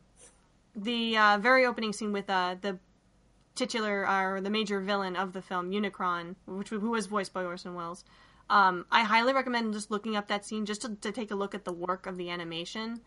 the 0.75 1.17
uh, 1.17 1.37
very 1.37 1.65
opening 1.65 1.93
scene 1.93 2.11
with 2.11 2.29
uh, 2.29 2.55
the 2.59 2.79
titular 3.55 4.07
or 4.07 4.41
the 4.41 4.49
major 4.49 4.79
villain 4.81 5.15
of 5.15 5.33
the 5.33 5.41
film, 5.41 5.71
Unicron, 5.71 6.35
which 6.45 6.69
who 6.69 6.91
was 6.91 7.07
voiced 7.07 7.33
by 7.33 7.43
Orson 7.43 7.73
Welles. 7.73 8.03
Um, 8.49 8.85
I 8.91 9.03
highly 9.03 9.33
recommend 9.33 9.73
just 9.73 9.89
looking 9.89 10.15
up 10.15 10.27
that 10.27 10.45
scene 10.45 10.65
just 10.65 10.81
to, 10.81 10.95
to 10.95 11.11
take 11.11 11.31
a 11.31 11.35
look 11.35 11.55
at 11.55 11.65
the 11.65 11.73
work 11.73 12.05
of 12.05 12.17
the 12.17 12.29
animation 12.29 13.01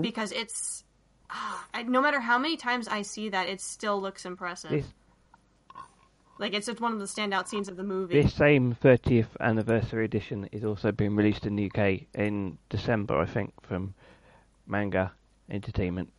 because 0.00 0.30
it's 0.30 0.84
ah, 1.30 1.66
I, 1.74 1.82
no 1.82 2.00
matter 2.00 2.20
how 2.20 2.38
many 2.38 2.56
times 2.56 2.86
I 2.86 3.02
see 3.02 3.30
that, 3.30 3.48
it 3.48 3.60
still 3.60 4.00
looks 4.00 4.24
impressive. 4.24 4.70
This 4.70 4.86
Like 6.38 6.54
it's 6.54 6.66
just 6.66 6.80
one 6.80 6.92
of 6.92 7.00
the 7.00 7.06
standout 7.06 7.48
scenes 7.48 7.68
of 7.68 7.76
the 7.76 7.82
movie. 7.82 8.22
this 8.22 8.34
same 8.34 8.76
30th 8.80 9.28
anniversary 9.40 10.04
edition 10.04 10.48
is 10.52 10.64
also 10.64 10.92
being 10.92 11.16
released 11.16 11.46
in 11.46 11.56
the 11.56 11.70
UK 11.70 12.02
in 12.14 12.58
December, 12.68 13.18
I 13.18 13.26
think, 13.26 13.54
from 13.62 13.94
Manga 14.66 15.12
Entertainment 15.50 16.10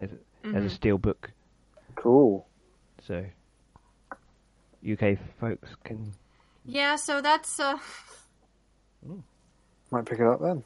as, 0.00 0.10
as 0.44 0.64
a 0.64 0.68
steelbook. 0.78 1.30
cool. 1.94 2.46
So 3.06 3.24
UK 4.88 5.18
folks 5.40 5.68
can 5.84 6.12
Yeah, 6.64 6.96
so 6.96 7.20
that's 7.20 7.58
uh, 7.60 7.78
Might 9.90 10.04
pick 10.06 10.18
it 10.18 10.26
up 10.26 10.40
then. 10.40 10.62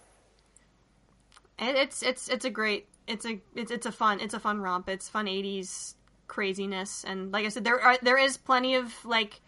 it, 1.59 1.77
it's 1.77 2.03
it's 2.03 2.29
it's 2.29 2.45
a 2.45 2.51
great 2.51 2.89
it's 3.07 3.27
a 3.27 3.41
it's 3.55 3.71
it's 3.71 3.87
a 3.87 3.93
fun 3.93 4.21
it's 4.21 4.35
a 4.35 4.41
fun 4.41 4.61
romp. 4.61 4.89
It's 4.89 5.09
fun 5.09 5.27
'80s 5.27 5.95
craziness, 6.27 7.05
and 7.05 7.33
like 7.33 7.45
I 7.45 7.49
said, 7.49 7.65
there 7.65 7.81
are 7.81 7.99
there 8.03 8.19
is 8.19 8.37
plenty 8.37 8.75
of 8.77 8.93
like 9.05 9.41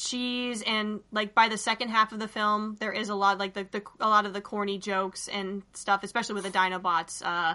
cheese 0.00 0.62
and 0.66 1.00
like 1.12 1.34
by 1.34 1.48
the 1.48 1.58
second 1.58 1.90
half 1.90 2.12
of 2.12 2.18
the 2.18 2.28
film, 2.28 2.76
there 2.80 2.92
is 2.92 3.08
a 3.08 3.14
lot 3.14 3.38
like 3.38 3.54
the, 3.54 3.66
the 3.70 3.82
a 4.00 4.08
lot 4.08 4.26
of 4.26 4.32
the 4.32 4.40
corny 4.40 4.78
jokes 4.78 5.28
and 5.28 5.62
stuff, 5.74 6.02
especially 6.02 6.34
with 6.34 6.44
the 6.44 6.50
Dinobots. 6.50 7.22
Uh, 7.24 7.54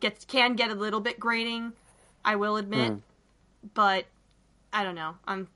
gets 0.00 0.24
can 0.26 0.54
get 0.54 0.70
a 0.70 0.74
little 0.74 1.00
bit 1.00 1.18
grating, 1.18 1.72
I 2.24 2.36
will 2.36 2.56
admit, 2.56 2.92
but 3.74 4.06
I 4.72 4.84
don't 4.84 4.94
know. 4.94 5.14
I'm 5.26 5.48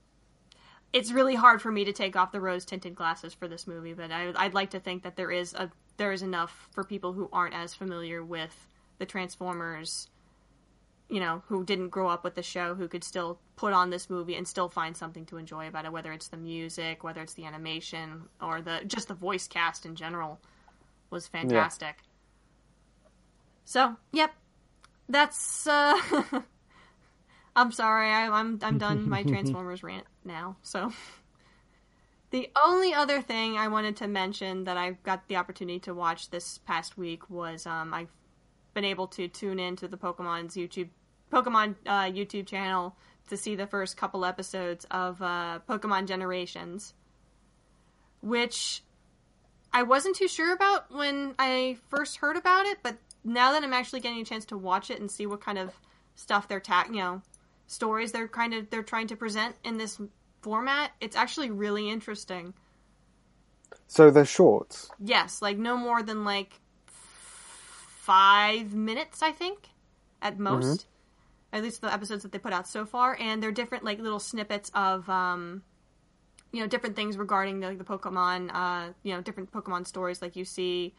it's 0.92 1.12
really 1.12 1.34
hard 1.34 1.62
for 1.62 1.70
me 1.70 1.84
to 1.84 1.92
take 1.92 2.16
off 2.16 2.32
the 2.32 2.40
rose 2.40 2.64
tinted 2.64 2.94
glasses 2.94 3.34
for 3.34 3.46
this 3.46 3.66
movie, 3.66 3.92
but 3.92 4.10
I, 4.10 4.32
I'd 4.34 4.54
like 4.54 4.70
to 4.70 4.80
think 4.80 5.02
that 5.04 5.16
there 5.16 5.30
is 5.30 5.54
a 5.54 5.70
there 5.98 6.12
is 6.12 6.22
enough 6.22 6.68
for 6.72 6.84
people 6.84 7.12
who 7.12 7.28
aren't 7.32 7.54
as 7.54 7.74
familiar 7.74 8.24
with 8.24 8.54
the 8.98 9.06
Transformers, 9.06 10.08
you 11.10 11.20
know, 11.20 11.42
who 11.48 11.64
didn't 11.64 11.88
grow 11.88 12.08
up 12.08 12.22
with 12.22 12.36
the 12.36 12.42
show, 12.42 12.74
who 12.74 12.86
could 12.86 13.02
still 13.02 13.38
put 13.56 13.72
on 13.72 13.90
this 13.90 14.08
movie 14.08 14.36
and 14.36 14.46
still 14.46 14.68
find 14.68 14.96
something 14.96 15.26
to 15.26 15.36
enjoy 15.36 15.66
about 15.66 15.84
it, 15.84 15.92
whether 15.92 16.12
it's 16.12 16.28
the 16.28 16.36
music, 16.36 17.02
whether 17.02 17.20
it's 17.20 17.34
the 17.34 17.44
animation, 17.44 18.22
or 18.40 18.62
the 18.62 18.82
just 18.86 19.08
the 19.08 19.14
voice 19.14 19.48
cast 19.48 19.84
in 19.84 19.96
general 19.96 20.40
was 21.10 21.26
fantastic. 21.26 21.96
So, 23.64 23.96
yep, 24.12 24.32
that's. 25.08 25.66
uh 25.66 25.98
I'm 27.56 27.72
sorry, 27.72 28.10
I, 28.10 28.28
I'm 28.28 28.58
I'm 28.62 28.78
done 28.78 29.08
my 29.08 29.22
Transformers 29.24 29.82
rant 29.82 30.06
now. 30.24 30.56
So, 30.62 30.92
the 32.30 32.48
only 32.64 32.94
other 32.94 33.20
thing 33.20 33.58
I 33.58 33.66
wanted 33.68 33.96
to 33.96 34.08
mention 34.08 34.64
that 34.64 34.76
I 34.76 34.92
got 35.02 35.26
the 35.28 35.36
opportunity 35.36 35.80
to 35.80 35.94
watch 35.94 36.30
this 36.30 36.58
past 36.58 36.96
week 36.96 37.28
was 37.28 37.66
um, 37.66 37.92
I've 37.92 38.12
been 38.72 38.84
able 38.84 39.08
to 39.08 39.26
tune 39.26 39.58
into 39.58 39.88
the 39.88 39.96
Pokemon's 39.96 40.54
YouTube 40.54 40.88
Pokemon 41.32 41.76
uh, 41.86 42.04
YouTube 42.04 42.46
channel 42.46 42.96
to 43.28 43.36
see 43.36 43.54
the 43.54 43.66
first 43.66 43.96
couple 43.96 44.24
episodes 44.24 44.86
of 44.90 45.20
uh, 45.22 45.60
Pokemon 45.68 46.06
Generations, 46.06 46.94
which 48.20 48.82
I 49.72 49.84
wasn't 49.84 50.16
too 50.16 50.28
sure 50.28 50.52
about 50.52 50.92
when 50.92 51.34
I 51.38 51.76
first 51.88 52.16
heard 52.16 52.36
about 52.36 52.66
it, 52.66 52.78
but 52.82 52.96
now 53.24 53.52
that 53.52 53.62
I'm 53.62 53.72
actually 53.72 54.00
getting 54.00 54.20
a 54.20 54.24
chance 54.24 54.44
to 54.46 54.58
watch 54.58 54.90
it 54.90 55.00
and 55.00 55.10
see 55.10 55.26
what 55.26 55.40
kind 55.40 55.58
of 55.58 55.72
stuff 56.16 56.48
they're 56.48 56.60
ta- 56.60 56.86
you 56.90 56.98
know 56.98 57.22
stories 57.66 58.12
they're 58.12 58.28
kind 58.28 58.52
of 58.52 58.68
they're 58.68 58.82
trying 58.82 59.06
to 59.06 59.16
present 59.16 59.54
in 59.64 59.78
this 59.78 60.00
format, 60.42 60.90
it's 61.00 61.16
actually 61.16 61.50
really 61.50 61.88
interesting. 61.88 62.54
So 63.86 64.10
they're 64.10 64.24
shorts. 64.24 64.90
Yes, 64.98 65.42
like 65.42 65.58
no 65.58 65.76
more 65.76 66.02
than 66.02 66.24
like 66.24 66.60
five 66.86 68.74
minutes, 68.74 69.22
I 69.22 69.32
think, 69.32 69.68
at 70.22 70.38
most. 70.38 70.86
At 71.52 71.62
least 71.62 71.80
the 71.80 71.92
episodes 71.92 72.22
that 72.22 72.32
they 72.32 72.38
put 72.38 72.52
out 72.52 72.68
so 72.68 72.86
far, 72.86 73.16
and 73.18 73.42
they're 73.42 73.52
different 73.52 73.84
like 73.84 73.98
little 73.98 74.20
snippets 74.20 74.70
of 74.74 75.08
um, 75.08 75.62
you 76.52 76.60
know 76.60 76.66
different 76.66 76.96
things 76.96 77.16
regarding 77.16 77.60
the, 77.60 77.74
the 77.74 77.84
Pokemon, 77.84 78.50
uh, 78.52 78.92
you 79.02 79.14
know 79.14 79.20
different 79.20 79.52
Pokemon 79.52 79.86
stories. 79.86 80.22
Like 80.22 80.36
you 80.36 80.44
see, 80.44 80.94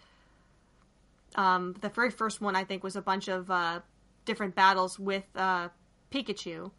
um, 1.36 1.76
the 1.82 1.90
very 1.90 2.12
first 2.12 2.42
one 2.42 2.56
I 2.56 2.64
think 2.64 2.84
was 2.84 2.96
a 2.96 3.02
bunch 3.02 3.28
of 3.28 3.50
uh, 3.50 3.80
different 4.26 4.56
battles 4.56 5.00
with 5.00 5.24
uh, 5.36 5.70
Pikachu, 6.12 6.46
you 6.46 6.72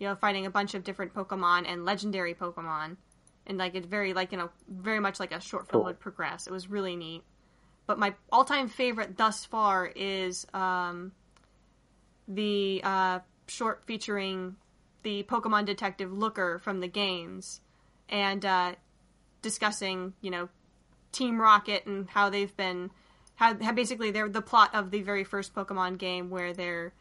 know, 0.00 0.14
fighting 0.14 0.46
a 0.46 0.50
bunch 0.50 0.74
of 0.74 0.84
different 0.84 1.14
Pokemon 1.14 1.64
and 1.68 1.84
legendary 1.84 2.34
Pokemon, 2.34 2.96
and 3.46 3.58
like 3.58 3.74
it 3.74 3.86
very 3.86 4.14
like 4.14 4.32
you 4.32 4.38
know 4.38 4.50
very 4.68 5.00
much 5.00 5.18
like 5.18 5.32
a 5.32 5.40
short 5.40 5.68
film 5.68 5.82
Cool. 5.82 5.86
would 5.86 6.00
progress. 6.00 6.46
It 6.46 6.52
was 6.52 6.68
really 6.68 6.96
neat. 6.96 7.22
But 7.86 8.00
my 8.00 8.14
all-time 8.32 8.68
favorite 8.68 9.16
thus 9.16 9.44
far 9.44 9.86
is 9.86 10.44
um, 10.52 11.12
the 12.28 12.80
uh, 12.84 13.18
short 13.48 13.82
featuring 13.86 14.56
the 15.02 15.22
Pokemon 15.24 15.66
detective 15.66 16.12
Looker 16.12 16.58
from 16.58 16.80
the 16.80 16.88
games, 16.88 17.60
and 18.08 18.44
uh, 18.44 18.74
discussing 19.42 20.14
you 20.20 20.30
know 20.30 20.48
Team 21.12 21.40
Rocket 21.40 21.86
and 21.86 22.08
how 22.08 22.30
they've 22.30 22.54
been 22.56 22.90
how, 23.36 23.54
how 23.62 23.72
basically 23.72 24.10
they're 24.10 24.28
the 24.28 24.42
plot 24.42 24.74
of 24.74 24.90
the 24.90 25.02
very 25.02 25.24
first 25.24 25.54
Pokemon 25.54 25.98
game 25.98 26.30
where 26.30 26.52
they're 26.52 26.92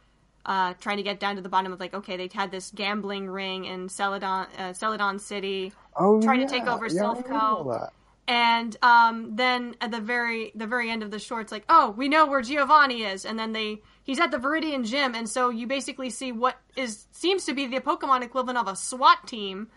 uh, 0.45 0.73
trying 0.79 0.97
to 0.97 1.03
get 1.03 1.19
down 1.19 1.35
to 1.37 1.41
the 1.41 1.49
bottom 1.49 1.73
of 1.73 1.79
like 1.79 1.93
okay 1.93 2.17
they 2.17 2.29
had 2.31 2.51
this 2.51 2.71
gambling 2.75 3.27
ring 3.27 3.65
in 3.65 3.89
Celadon 3.89 4.47
uh, 4.57 4.73
Celadon 4.73 5.17
City 5.19 5.73
Oh, 5.95 6.21
trying 6.21 6.41
yeah. 6.41 6.45
to 6.47 6.51
take 6.51 6.67
over 6.67 6.87
yeah, 6.87 7.01
I 7.01 7.05
Silph 7.05 7.23
remember 7.23 7.33
all 7.45 7.63
Co. 7.63 7.71
that. 7.71 7.93
and 8.27 8.75
um, 8.83 9.35
then 9.35 9.75
at 9.81 9.91
the 9.91 10.01
very 10.01 10.51
the 10.53 10.67
very 10.67 10.91
end 10.91 11.03
of 11.03 11.09
the 11.11 11.19
short, 11.19 11.43
it's 11.43 11.51
like, 11.51 11.63
oh, 11.69 11.91
we 11.97 12.09
know 12.09 12.25
where 12.27 12.41
Giovanni 12.41 13.03
is, 13.03 13.25
and 13.25 13.39
then 13.39 13.53
they 13.53 13.81
he's 14.05 14.19
at 14.21 14.31
the 14.31 14.37
Viridian 14.37 14.85
Gym, 14.85 15.13
and 15.13 15.27
so 15.27 15.49
you 15.49 15.67
basically 15.67 16.09
see 16.09 16.31
what 16.31 16.55
is 16.77 17.07
seems 17.11 17.43
to 17.45 17.53
be 17.53 17.65
the 17.65 17.81
Pokemon 17.81 18.23
equivalent 18.23 18.57
of 18.57 18.69
a 18.69 18.75
SWAT 18.77 19.27
team, 19.27 19.67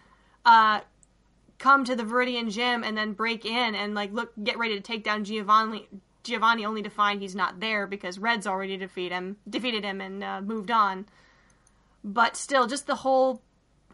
uh, 0.44 0.80
come 1.59 1.84
to 1.84 1.96
the 1.96 2.05
Viridian 2.05 2.50
Gym 2.50 2.84
and 2.84 2.96
then 2.96 3.12
break 3.12 3.44
in 3.44 3.74
and 3.74 3.94
like 3.94 4.12
look 4.12 4.32
get 4.42 4.59
ready 4.59 4.76
to 4.76 4.80
take 4.80 5.02
down 5.02 5.24
Giovanni. 5.24 5.88
Giovanni 6.24 6.66
only 6.66 6.82
to 6.82 6.90
find 6.90 7.22
he's 7.22 7.34
not 7.34 7.59
there 7.59 7.86
because 7.86 8.18
Red's 8.18 8.46
already 8.46 8.76
defeated 8.76 9.14
him, 9.14 9.36
defeated 9.48 9.82
him, 9.82 10.00
and 10.00 10.22
uh, 10.22 10.40
moved 10.42 10.70
on. 10.70 11.06
But 12.05 12.36
still, 12.36 12.66
just 12.66 12.86
the 12.86 12.96
whole 12.96 13.40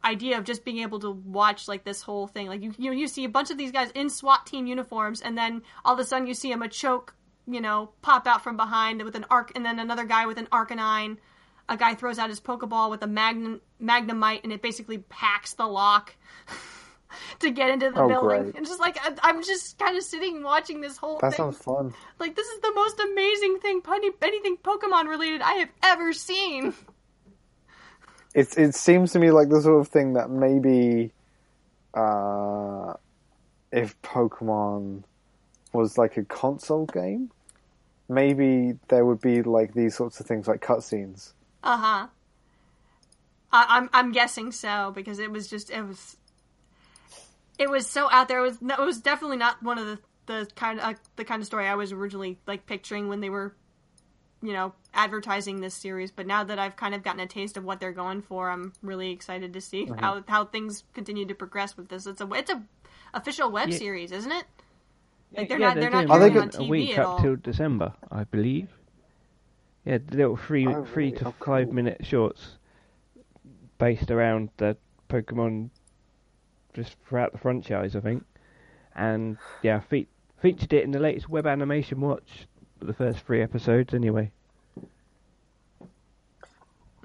idea 0.04 0.36
of 0.36 0.44
just 0.44 0.64
being 0.64 0.78
able 0.78 0.98
to 1.00 1.10
watch 1.10 1.68
like 1.68 1.84
this 1.84 2.02
whole 2.02 2.26
thing. 2.26 2.48
Like 2.48 2.62
you, 2.62 2.74
you 2.76 2.92
you 2.92 3.08
see 3.08 3.24
a 3.24 3.28
bunch 3.28 3.50
of 3.50 3.58
these 3.58 3.70
guys 3.70 3.90
in 3.92 4.10
SWAT 4.10 4.46
team 4.46 4.66
uniforms, 4.66 5.20
and 5.20 5.38
then 5.38 5.62
all 5.84 5.94
of 5.94 6.00
a 6.00 6.04
sudden 6.04 6.26
you 6.26 6.34
see 6.34 6.50
a 6.50 6.56
Machoke, 6.56 7.10
you 7.46 7.60
know, 7.60 7.90
pop 8.02 8.26
out 8.26 8.42
from 8.42 8.56
behind 8.56 9.02
with 9.02 9.14
an 9.14 9.24
arc, 9.30 9.52
and 9.54 9.64
then 9.64 9.78
another 9.78 10.04
guy 10.04 10.26
with 10.26 10.38
an 10.38 10.46
Arcanine. 10.46 11.18
A 11.68 11.76
guy 11.78 11.94
throws 11.94 12.18
out 12.18 12.28
his 12.28 12.40
Pokeball 12.40 12.90
with 12.90 13.02
a 13.02 13.06
Magnum 13.06 13.60
Magnemite, 13.82 14.44
and 14.44 14.52
it 14.52 14.60
basically 14.60 15.02
hacks 15.10 15.54
the 15.54 15.66
lock 15.66 16.14
to 17.40 17.50
get 17.50 17.70
into 17.70 17.90
the 17.90 18.02
Oh, 18.02 18.08
building. 18.08 18.42
great. 18.42 18.54
And 18.56 18.66
just 18.66 18.80
like 18.80 18.98
I'm 19.22 19.42
just 19.42 19.78
kind 19.78 19.96
of 19.96 20.02
sitting 20.02 20.42
watching 20.42 20.80
this 20.82 20.98
whole 20.98 21.18
That 21.20 21.30
thing. 21.30 21.36
sounds 21.52 21.58
fun. 21.58 21.94
Like 22.18 22.36
this 22.36 22.46
is 22.48 22.60
the 22.60 22.72
most 22.74 23.00
amazing 23.00 23.60
thing, 23.60 23.80
any- 23.88 24.10
anything 24.20 24.56
Pokemon 24.58 25.08
related 25.08 25.40
I 25.40 25.52
have 25.54 25.70
ever 25.82 26.12
seen. 26.12 26.74
It 28.34 28.58
it 28.58 28.74
seems 28.74 29.12
to 29.12 29.20
me 29.20 29.30
like 29.30 29.48
the 29.48 29.62
sort 29.62 29.80
of 29.80 29.86
thing 29.86 30.14
that 30.14 30.28
maybe, 30.28 31.12
uh, 31.94 32.94
if 33.70 34.00
Pokemon 34.02 35.04
was 35.74 35.98
like 35.98 36.16
a 36.16 36.24
console 36.24 36.86
game, 36.86 37.30
maybe 38.08 38.78
there 38.88 39.04
would 39.04 39.20
be 39.20 39.42
like 39.42 39.74
these 39.74 39.94
sorts 39.94 40.20
of 40.20 40.26
things 40.26 40.46
like 40.48 40.60
cutscenes. 40.60 41.32
Uh 41.62 41.76
huh. 41.76 42.06
I'm 43.52 43.88
I'm 43.92 44.10
guessing 44.12 44.50
so 44.50 44.92
because 44.94 45.18
it 45.18 45.30
was 45.30 45.48
just 45.48 45.70
it 45.70 45.82
was 45.82 46.16
it 47.58 47.70
was 47.70 47.86
so 47.86 48.10
out 48.10 48.28
there. 48.28 48.40
It 48.40 48.48
was 48.48 48.60
no, 48.62 48.74
it 48.74 48.84
was 48.84 49.00
definitely 49.00 49.36
not 49.36 49.62
one 49.62 49.78
of 49.78 49.86
the 49.86 49.98
the 50.26 50.48
kind 50.56 50.80
of 50.80 50.84
uh, 50.86 50.94
the 51.16 51.24
kind 51.24 51.40
of 51.40 51.46
story 51.46 51.66
I 51.68 51.74
was 51.74 51.92
originally 51.92 52.38
like 52.46 52.66
picturing 52.66 53.08
when 53.08 53.20
they 53.20 53.30
were 53.30 53.54
you 54.42 54.52
know 54.52 54.74
advertising 54.92 55.60
this 55.60 55.74
series. 55.74 56.10
But 56.10 56.26
now 56.26 56.42
that 56.44 56.58
I've 56.58 56.74
kind 56.74 56.94
of 56.94 57.04
gotten 57.04 57.20
a 57.20 57.26
taste 57.28 57.56
of 57.56 57.64
what 57.64 57.78
they're 57.78 57.92
going 57.92 58.22
for, 58.22 58.50
I'm 58.50 58.72
really 58.82 59.12
excited 59.12 59.52
to 59.52 59.60
see 59.60 59.88
how 60.00 60.24
how 60.26 60.46
things 60.46 60.82
continue 60.92 61.26
to 61.26 61.34
progress 61.34 61.76
with 61.76 61.88
this. 61.88 62.06
It's 62.06 62.20
a 62.20 62.28
it's 62.32 62.50
a 62.50 62.60
official 63.12 63.52
web 63.52 63.70
Yeah. 63.70 63.78
series, 63.78 64.10
isn't 64.10 64.32
it? 64.32 64.44
Like 65.36 65.48
they're 65.48 65.58
yeah, 65.58 65.68
not 65.68 65.74
they're 65.76 65.90
not 65.90 66.06
doing 66.06 66.10
Are 66.10 66.18
they 66.18 66.24
airing 66.26 66.38
on 66.38 66.48
good- 66.48 66.60
a 66.60 66.64
week 66.64 66.90
at 66.92 66.98
up 67.04 67.08
all. 67.08 67.18
till 67.20 67.36
December, 67.36 67.92
I 68.10 68.24
believe. 68.24 68.68
Yeah, 69.84 69.98
the 70.06 70.16
little 70.16 70.36
three 70.36 70.66
Oh, 70.66 70.84
three 70.84 71.06
really? 71.06 71.16
to 71.18 71.28
Oh, 71.28 71.34
five 71.44 71.66
cool. 71.66 71.74
minute 71.74 72.06
shorts 72.06 72.58
based 73.78 74.10
around 74.10 74.50
the 74.56 74.76
Pokemon 75.10 75.70
just 76.72 76.96
throughout 77.06 77.32
the 77.32 77.38
franchise, 77.38 77.94
I 77.94 78.00
think. 78.00 78.24
And 78.94 79.36
yeah, 79.62 79.80
fe- 79.80 80.06
featured 80.40 80.72
it 80.72 80.84
in 80.84 80.90
the 80.92 80.98
latest 81.00 81.28
web 81.28 81.46
animation 81.46 82.00
watch, 82.00 82.46
the 82.80 82.92
first 82.94 83.20
three 83.20 83.42
episodes 83.42 83.92
anyway. 83.92 84.30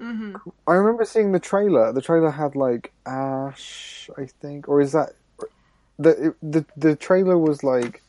Mm-hmm. 0.00 0.36
I 0.66 0.72
remember 0.74 1.04
seeing 1.04 1.32
the 1.32 1.40
trailer. 1.40 1.92
The 1.92 2.00
trailer 2.00 2.30
had 2.30 2.56
like 2.56 2.92
Ash, 3.04 4.08
I 4.16 4.26
think, 4.40 4.68
or 4.68 4.80
is 4.80 4.92
that 4.92 5.10
the 5.98 6.34
the 6.42 6.64
the 6.76 6.96
trailer 6.96 7.36
was 7.36 7.62
like 7.62 8.02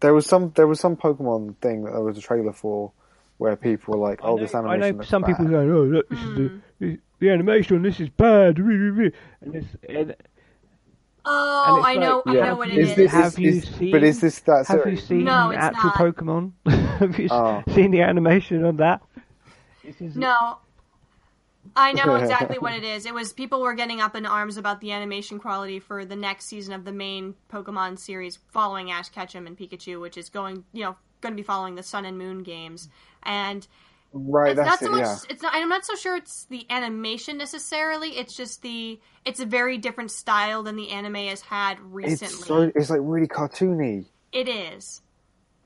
there 0.00 0.14
was 0.14 0.26
some 0.26 0.52
there 0.56 0.66
was 0.66 0.80
some 0.80 0.96
Pokemon 0.96 1.56
thing 1.56 1.84
that 1.84 1.92
there 1.92 2.00
was 2.02 2.18
a 2.18 2.20
trailer 2.20 2.52
for 2.52 2.92
where 3.38 3.56
people 3.56 3.94
were 3.98 4.08
like, 4.08 4.20
"Oh, 4.22 4.38
this 4.38 4.54
animation." 4.54 4.82
I 4.82 4.86
animation." 4.86 4.96
know 4.96 4.98
looks 4.98 5.08
some 5.08 5.24
people 5.24 5.44
bad. 5.46 5.50
go, 5.50 5.58
"Oh, 5.60 5.82
look, 5.84 6.08
this 6.08 6.18
is 6.18 6.34
the, 6.36 6.48
hmm. 6.48 6.58
the 6.80 6.98
the 7.20 7.30
animation 7.30 7.76
on 7.76 7.82
this 7.82 8.00
is 8.00 8.08
bad," 8.10 8.58
and 8.58 9.12
this, 9.52 9.64
and 9.88 10.14
Oh, 11.22 11.76
it's 11.76 11.86
I 11.86 11.94
know 11.96 12.22
like, 12.24 12.34
I 12.34 12.38
yeah. 12.38 12.44
know 12.46 12.54
what 12.56 12.68
it 12.68 12.78
Is 12.78 12.88
is. 12.90 12.96
this- 12.96 13.12
have 13.12 13.38
you 13.38 13.50
is- 13.50 13.64
seen? 13.68 13.92
but 13.92 14.02
is 14.02 14.20
this 14.22 14.40
that 14.40 14.66
Have 14.68 14.78
you 14.78 14.82
series? 14.84 15.06
seen 15.06 15.24
No, 15.24 15.50
it's 15.50 15.58
actual 15.62 15.90
not. 15.90 15.96
Pokemon? 16.16 16.52
have 16.98 17.18
you 17.18 17.28
Oh. 17.30 17.62
seen 17.74 17.90
the 17.90 18.00
animation 18.00 18.64
on 18.64 18.76
that? 18.78 19.02
This 19.84 20.00
is 20.00 20.16
No. 20.16 20.58
I 21.76 21.92
know 21.92 22.14
exactly 22.16 22.58
what 22.58 22.72
it 22.74 22.84
is. 22.84 23.06
It 23.06 23.14
was 23.14 23.32
people 23.32 23.60
were 23.60 23.74
getting 23.74 24.00
up 24.00 24.16
in 24.16 24.26
arms 24.26 24.56
about 24.56 24.80
the 24.80 24.92
animation 24.92 25.38
quality 25.38 25.78
for 25.78 26.04
the 26.04 26.16
next 26.16 26.46
season 26.46 26.74
of 26.74 26.84
the 26.84 26.92
main 26.92 27.34
Pokemon 27.52 27.98
series 27.98 28.38
following 28.48 28.90
Ash 28.90 29.08
Ketchum 29.08 29.46
and 29.46 29.56
Pikachu, 29.56 30.00
which 30.00 30.16
is 30.16 30.28
going, 30.28 30.64
you 30.72 30.84
know, 30.84 30.96
going 31.20 31.32
to 31.32 31.36
be 31.36 31.42
following 31.42 31.74
the 31.74 31.82
Sun 31.82 32.04
and 32.04 32.18
Moon 32.18 32.42
games. 32.42 32.88
And 33.22 33.66
Right, 34.12 34.58
it's 34.58 34.58
not 34.58 34.64
that's 34.64 34.80
so 34.80 34.86
it. 34.86 34.90
much 34.90 35.00
Yeah, 35.02 35.16
it's 35.28 35.42
not 35.42 35.54
I'm 35.54 35.68
not 35.68 35.84
so 35.84 35.94
sure 35.94 36.16
it's 36.16 36.44
the 36.46 36.66
animation 36.68 37.38
necessarily. 37.38 38.10
It's 38.18 38.36
just 38.36 38.60
the 38.62 38.98
it's 39.24 39.38
a 39.38 39.46
very 39.46 39.78
different 39.78 40.10
style 40.10 40.64
than 40.64 40.74
the 40.74 40.90
anime 40.90 41.14
has 41.14 41.42
had 41.42 41.78
recently. 41.80 42.34
it's 42.34 42.44
so 42.46 42.72
it's 42.74 42.90
like 42.90 43.00
really 43.02 43.28
cartoony. 43.28 44.06
it 44.32 44.48
is. 44.48 45.02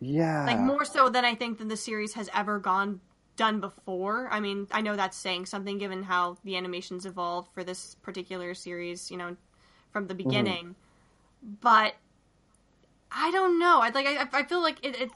Yeah, 0.01 0.45
like 0.45 0.59
more 0.59 0.85
so 0.85 1.09
than 1.09 1.25
I 1.25 1.35
think 1.35 1.57
than 1.57 1.69
the 1.69 1.77
series 1.77 2.13
has 2.15 2.29
ever 2.35 2.59
gone 2.59 3.01
done 3.37 3.61
before. 3.61 4.29
I 4.31 4.41
mean, 4.41 4.67
I 4.71 4.81
know 4.81 4.97
that's 4.97 5.17
saying 5.17 5.47
something 5.47 5.79
given 5.79 6.03
how 6.03 6.37
the 6.45 6.57
animations 6.57 7.07
evolved 7.07 7.53
for 7.53 7.65
this 7.65 7.95
particular 7.97 8.55
series, 8.55 9.11
you 9.11 9.17
know, 9.17 9.37
from 9.93 10.07
the 10.07 10.15
beginning. 10.15 10.75
But 11.61 11.95
I 13.11 13.31
don't 13.31 13.59
know. 13.59 13.81
I 13.81 13.91
like. 13.91 14.07
I, 14.07 14.27
I 14.33 14.43
feel 14.45 14.63
like 14.63 14.85
it, 14.85 15.01
it 15.01 15.11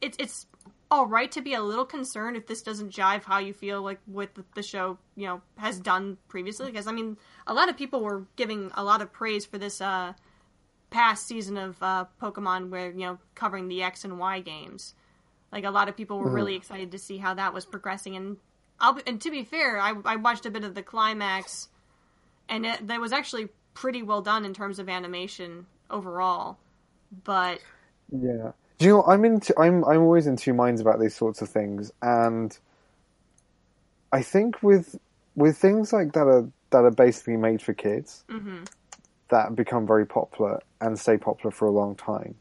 it's 0.00 0.16
it's 0.18 0.46
all 0.90 1.06
right 1.06 1.30
to 1.32 1.42
be 1.42 1.54
a 1.54 1.62
little 1.62 1.84
concerned 1.84 2.36
if 2.36 2.46
this 2.46 2.62
doesn't 2.62 2.90
jive 2.92 3.22
how 3.22 3.38
you 3.38 3.52
feel 3.52 3.82
like 3.82 4.00
with 4.06 4.32
the, 4.34 4.44
the 4.54 4.62
show, 4.62 4.98
you 5.16 5.26
know, 5.26 5.42
has 5.56 5.78
done 5.78 6.16
previously. 6.28 6.70
Because 6.70 6.86
I 6.86 6.92
mean, 6.92 7.16
a 7.46 7.54
lot 7.54 7.68
of 7.68 7.76
people 7.76 8.00
were 8.00 8.26
giving 8.36 8.70
a 8.74 8.82
lot 8.82 9.02
of 9.02 9.12
praise 9.12 9.44
for 9.46 9.58
this. 9.58 9.80
uh 9.80 10.12
past 10.90 11.26
season 11.26 11.56
of 11.56 11.82
uh, 11.82 12.04
Pokemon 12.20 12.70
where 12.70 12.90
you 12.90 13.00
know 13.00 13.18
covering 13.34 13.68
the 13.68 13.82
X 13.82 14.04
and 14.04 14.18
Y 14.18 14.40
games. 14.40 14.94
Like 15.50 15.64
a 15.64 15.70
lot 15.70 15.88
of 15.88 15.96
people 15.96 16.18
were 16.18 16.30
really 16.30 16.52
mm-hmm. 16.52 16.58
excited 16.58 16.92
to 16.92 16.98
see 16.98 17.18
how 17.18 17.34
that 17.34 17.54
was 17.54 17.64
progressing, 17.64 18.16
and 18.16 18.36
I'll 18.80 18.94
be, 18.94 19.02
and 19.06 19.20
to 19.22 19.30
be 19.30 19.44
fair, 19.44 19.80
I, 19.80 19.94
I 20.04 20.16
watched 20.16 20.46
a 20.46 20.50
bit 20.50 20.64
of 20.64 20.74
the 20.74 20.82
climax, 20.82 21.68
and 22.48 22.66
it, 22.66 22.86
that 22.86 23.00
was 23.00 23.12
actually 23.12 23.48
pretty 23.74 24.02
well 24.02 24.20
done 24.20 24.44
in 24.44 24.52
terms 24.52 24.78
of 24.78 24.88
animation 24.88 25.66
overall. 25.90 26.58
But 27.24 27.60
yeah. 28.10 28.52
Do 28.78 28.86
you 28.86 28.92
know? 28.92 29.04
I'm 29.04 29.24
into. 29.24 29.58
I'm 29.58 29.84
I'm 29.84 30.02
always 30.02 30.26
in 30.26 30.36
two 30.36 30.54
minds 30.54 30.80
about 30.80 31.00
these 31.00 31.14
sorts 31.14 31.42
of 31.42 31.48
things, 31.48 31.90
and 32.02 32.56
I 34.12 34.22
think 34.22 34.62
with 34.62 34.98
with 35.34 35.56
things 35.56 35.92
like 35.92 36.12
that 36.12 36.26
are 36.26 36.48
that 36.70 36.84
are 36.84 36.90
basically 36.90 37.36
made 37.36 37.62
for 37.62 37.72
kids 37.72 38.24
mm-hmm. 38.28 38.64
that 39.30 39.56
become 39.56 39.86
very 39.86 40.06
popular 40.06 40.60
and 40.80 40.98
stay 40.98 41.16
popular 41.16 41.50
for 41.50 41.66
a 41.66 41.70
long 41.70 41.94
time. 41.96 42.34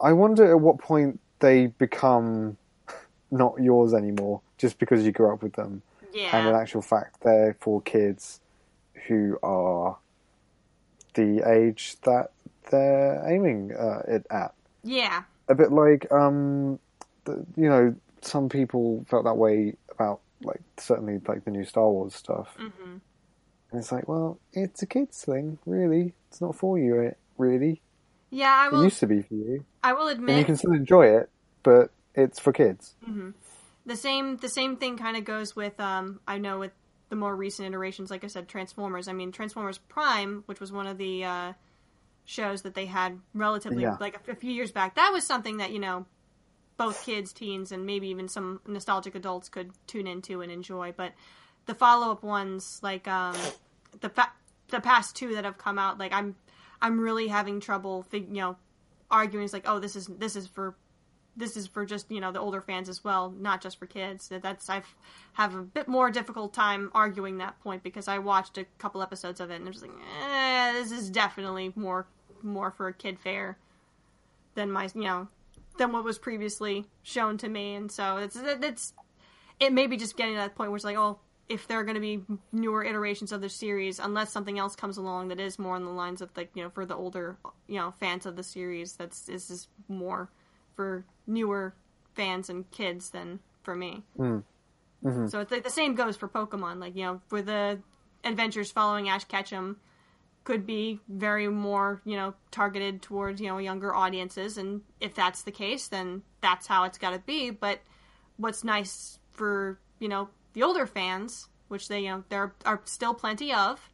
I 0.00 0.12
wonder 0.12 0.50
at 0.50 0.60
what 0.60 0.78
point 0.78 1.20
they 1.40 1.66
become 1.66 2.56
not 3.30 3.54
yours 3.60 3.94
anymore 3.94 4.40
just 4.56 4.78
because 4.78 5.04
you 5.04 5.12
grew 5.12 5.32
up 5.32 5.42
with 5.42 5.54
them. 5.54 5.82
yeah, 6.12 6.36
And 6.36 6.48
in 6.48 6.54
actual 6.54 6.82
fact, 6.82 7.20
they're 7.22 7.56
for 7.60 7.80
kids 7.82 8.40
who 9.06 9.38
are 9.42 9.98
the 11.14 11.42
age 11.48 11.96
that 12.02 12.30
they're 12.70 13.22
aiming 13.28 13.72
uh, 13.74 14.02
it 14.06 14.26
at. 14.30 14.54
yeah, 14.82 15.22
A 15.48 15.54
bit 15.54 15.72
like, 15.72 16.10
um, 16.12 16.78
the, 17.24 17.44
you 17.56 17.68
know, 17.68 17.94
some 18.20 18.48
people 18.48 19.04
felt 19.08 19.24
that 19.24 19.36
way 19.36 19.74
about 19.90 20.20
like 20.42 20.60
certainly 20.76 21.20
like 21.26 21.44
the 21.44 21.50
new 21.50 21.64
Star 21.64 21.88
Wars 21.88 22.14
stuff. 22.14 22.54
Mm-hmm. 22.60 22.96
And 23.70 23.80
it's 23.80 23.92
like, 23.92 24.08
well, 24.08 24.38
it's 24.52 24.82
a 24.82 24.86
kids 24.86 25.24
thing, 25.24 25.58
really. 25.66 26.14
It's 26.28 26.40
not 26.40 26.56
for 26.56 26.78
you, 26.78 27.02
eh, 27.02 27.10
really. 27.36 27.80
Yeah, 28.30 28.68
I 28.72 28.80
It 28.80 28.84
used 28.84 29.00
to 29.00 29.06
be 29.06 29.22
for 29.22 29.34
you, 29.34 29.64
I 29.88 29.92
will 29.94 30.08
and 30.08 30.28
you 30.28 30.44
can 30.44 30.56
still 30.56 30.72
enjoy 30.72 31.06
it, 31.18 31.30
but 31.62 31.90
it's 32.14 32.38
for 32.38 32.52
kids. 32.52 32.94
the 33.86 33.96
same. 33.96 34.36
The 34.36 34.48
same 34.48 34.76
thing 34.76 34.98
kind 34.98 35.16
of 35.16 35.24
goes 35.24 35.54
with. 35.56 35.78
Um, 35.80 36.20
I 36.26 36.38
know 36.38 36.58
with 36.58 36.72
the 37.08 37.16
more 37.16 37.34
recent 37.34 37.66
iterations, 37.68 38.10
like 38.10 38.22
I 38.24 38.26
said, 38.26 38.48
Transformers. 38.48 39.08
I 39.08 39.12
mean, 39.12 39.32
Transformers 39.32 39.78
Prime, 39.78 40.42
which 40.46 40.60
was 40.60 40.70
one 40.72 40.86
of 40.86 40.98
the 40.98 41.24
uh, 41.24 41.52
shows 42.24 42.62
that 42.62 42.74
they 42.74 42.86
had 42.86 43.18
relatively 43.34 43.82
Yeah. 43.82 43.96
like 43.98 44.20
a, 44.28 44.32
a 44.32 44.34
few 44.34 44.52
years 44.52 44.72
back. 44.72 44.96
That 44.96 45.10
was 45.12 45.26
something 45.26 45.56
that 45.58 45.70
you 45.72 45.78
know 45.78 46.04
both 46.76 47.04
kids, 47.04 47.32
teens, 47.32 47.72
and 47.72 47.86
maybe 47.86 48.08
even 48.08 48.28
some 48.28 48.60
nostalgic 48.66 49.14
adults 49.14 49.48
could 49.48 49.70
tune 49.86 50.06
into 50.06 50.42
and 50.42 50.52
enjoy. 50.52 50.92
But 50.96 51.12
the 51.66 51.74
follow 51.74 52.12
up 52.12 52.22
ones, 52.22 52.78
like 52.82 53.08
um, 53.08 53.34
the 54.00 54.10
fa- 54.10 54.32
the 54.68 54.80
past 54.80 55.16
two 55.16 55.34
that 55.34 55.44
have 55.44 55.56
come 55.56 55.78
out, 55.78 55.98
like 55.98 56.12
I'm 56.12 56.36
I'm 56.82 57.00
really 57.00 57.28
having 57.28 57.58
trouble, 57.60 58.02
fig- 58.02 58.28
you 58.28 58.42
know, 58.42 58.56
arguing. 59.10 59.44
It's 59.44 59.52
like, 59.52 59.68
oh, 59.68 59.78
this 59.78 59.96
is 59.96 60.06
this 60.06 60.36
is 60.36 60.46
for 60.46 60.76
this 61.36 61.56
is 61.56 61.66
for 61.66 61.86
just 61.86 62.10
you 62.10 62.20
know 62.20 62.32
the 62.32 62.40
older 62.40 62.60
fans 62.60 62.88
as 62.88 63.04
well, 63.04 63.30
not 63.30 63.60
just 63.60 63.78
for 63.78 63.86
kids. 63.86 64.28
That 64.28 64.42
that's 64.42 64.68
I've 64.68 64.94
have 65.34 65.54
a 65.54 65.62
bit 65.62 65.88
more 65.88 66.10
difficult 66.10 66.52
time 66.52 66.90
arguing 66.94 67.38
that 67.38 67.60
point 67.60 67.82
because 67.82 68.08
I 68.08 68.18
watched 68.18 68.58
a 68.58 68.64
couple 68.78 69.02
episodes 69.02 69.40
of 69.40 69.50
it 69.50 69.56
and 69.56 69.66
I'm 69.66 69.72
just 69.72 69.84
like, 69.84 69.94
eh, 70.24 70.72
this 70.72 70.90
is 70.90 71.10
definitely 71.10 71.72
more 71.76 72.06
more 72.42 72.70
for 72.70 72.88
a 72.88 72.92
kid 72.92 73.18
fare 73.18 73.58
than 74.54 74.70
my 74.70 74.88
you 74.94 75.02
know 75.02 75.28
than 75.78 75.92
what 75.92 76.04
was 76.04 76.18
previously 76.18 76.86
shown 77.02 77.38
to 77.38 77.48
me, 77.48 77.74
and 77.74 77.90
so 77.90 78.18
it's 78.18 78.36
it's 78.36 78.92
it 79.60 79.72
may 79.72 79.86
be 79.86 79.96
just 79.96 80.16
getting 80.16 80.34
to 80.34 80.40
that 80.40 80.54
point 80.54 80.70
where 80.70 80.76
it's 80.76 80.84
like, 80.84 80.96
oh, 80.96 81.18
if 81.48 81.66
there 81.66 81.78
are 81.78 81.84
going 81.84 81.94
to 81.94 82.00
be 82.00 82.22
newer 82.52 82.84
iterations 82.84 83.32
of 83.32 83.40
the 83.40 83.48
series, 83.48 83.98
unless 83.98 84.30
something 84.30 84.58
else 84.58 84.76
comes 84.76 84.98
along 84.98 85.28
that 85.28 85.40
is 85.40 85.58
more 85.58 85.76
on 85.76 85.84
the 85.84 85.90
lines 85.90 86.20
of 86.20 86.30
like 86.36 86.50
you 86.54 86.62
know 86.62 86.70
for 86.70 86.84
the 86.84 86.94
older 86.94 87.38
you 87.66 87.76
know 87.76 87.92
fans 87.98 88.26
of 88.26 88.36
the 88.36 88.42
series, 88.42 88.94
that's 88.94 89.22
this 89.22 89.50
is 89.50 89.68
more 89.88 90.30
for 90.76 91.04
newer 91.26 91.74
fans 92.14 92.50
and 92.50 92.70
kids 92.70 93.10
than 93.10 93.40
for 93.62 93.74
me. 93.74 94.02
Hmm. 94.16 94.38
Mm-hmm. 95.04 95.28
So 95.28 95.40
it's 95.40 95.52
like 95.52 95.64
the 95.64 95.70
same 95.70 95.94
goes 95.94 96.16
for 96.16 96.28
Pokemon. 96.28 96.80
Like 96.80 96.96
you 96.96 97.04
know, 97.04 97.20
for 97.28 97.40
the 97.40 97.78
adventures 98.24 98.70
following 98.70 99.08
Ash 99.08 99.24
Ketchum 99.24 99.78
could 100.44 100.66
be 100.66 101.00
very 101.08 101.48
more 101.48 102.00
you 102.04 102.16
know 102.16 102.34
targeted 102.50 103.02
towards 103.02 103.40
you 103.40 103.48
know 103.48 103.58
younger 103.58 103.94
audiences, 103.94 104.58
and 104.58 104.82
if 105.00 105.14
that's 105.14 105.42
the 105.42 105.52
case, 105.52 105.88
then 105.88 106.22
that's 106.40 106.66
how 106.66 106.84
it's 106.84 106.98
got 106.98 107.10
to 107.10 107.18
be. 107.20 107.50
But 107.50 107.80
what's 108.36 108.64
nice 108.64 109.18
for 109.32 109.78
you 109.98 110.08
know 110.08 110.28
the 110.58 110.64
older 110.64 110.86
fans, 110.86 111.46
which 111.68 111.86
they 111.86 112.00
you 112.00 112.08
know 112.10 112.24
there 112.30 112.52
are 112.66 112.80
still 112.84 113.14
plenty 113.14 113.52
of. 113.52 113.92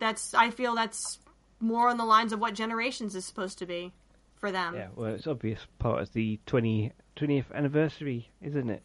That's 0.00 0.34
I 0.34 0.50
feel 0.50 0.74
that's 0.74 1.20
more 1.60 1.88
on 1.88 1.96
the 1.96 2.04
lines 2.04 2.32
of 2.32 2.40
what 2.40 2.54
Generations 2.54 3.14
is 3.14 3.24
supposed 3.24 3.58
to 3.60 3.66
be 3.66 3.92
for 4.34 4.50
them. 4.50 4.74
Yeah, 4.74 4.88
well, 4.96 5.14
it's 5.14 5.28
obvious 5.28 5.60
part 5.78 6.02
of 6.02 6.12
the 6.12 6.40
20, 6.46 6.90
20th 7.16 7.52
anniversary, 7.54 8.28
isn't 8.40 8.68
it? 8.68 8.82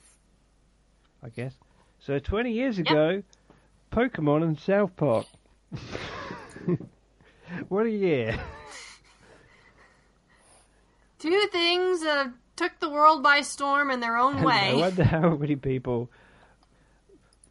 I 1.24 1.30
guess. 1.30 1.56
So 1.98 2.20
20 2.20 2.52
years 2.52 2.78
ago, 2.78 3.24
Pokemon 3.92 4.44
and 4.44 4.60
South 4.60 4.96
Park. 4.96 5.26
what 7.68 7.88
a 7.88 7.90
year. 7.90 8.40
Two 11.18 11.48
things 11.52 12.04
that 12.04 12.32
took 12.56 12.80
the 12.80 12.90
world 12.92 13.24
by 13.24 13.42
storm 13.42 13.90
in 13.90 14.02
their 14.02 14.18
own 14.18 14.36
I 14.38 14.46
way. 14.46 14.76
wonder 14.76 15.04
how 15.04 15.36
many 15.36 15.56
people 15.56 16.12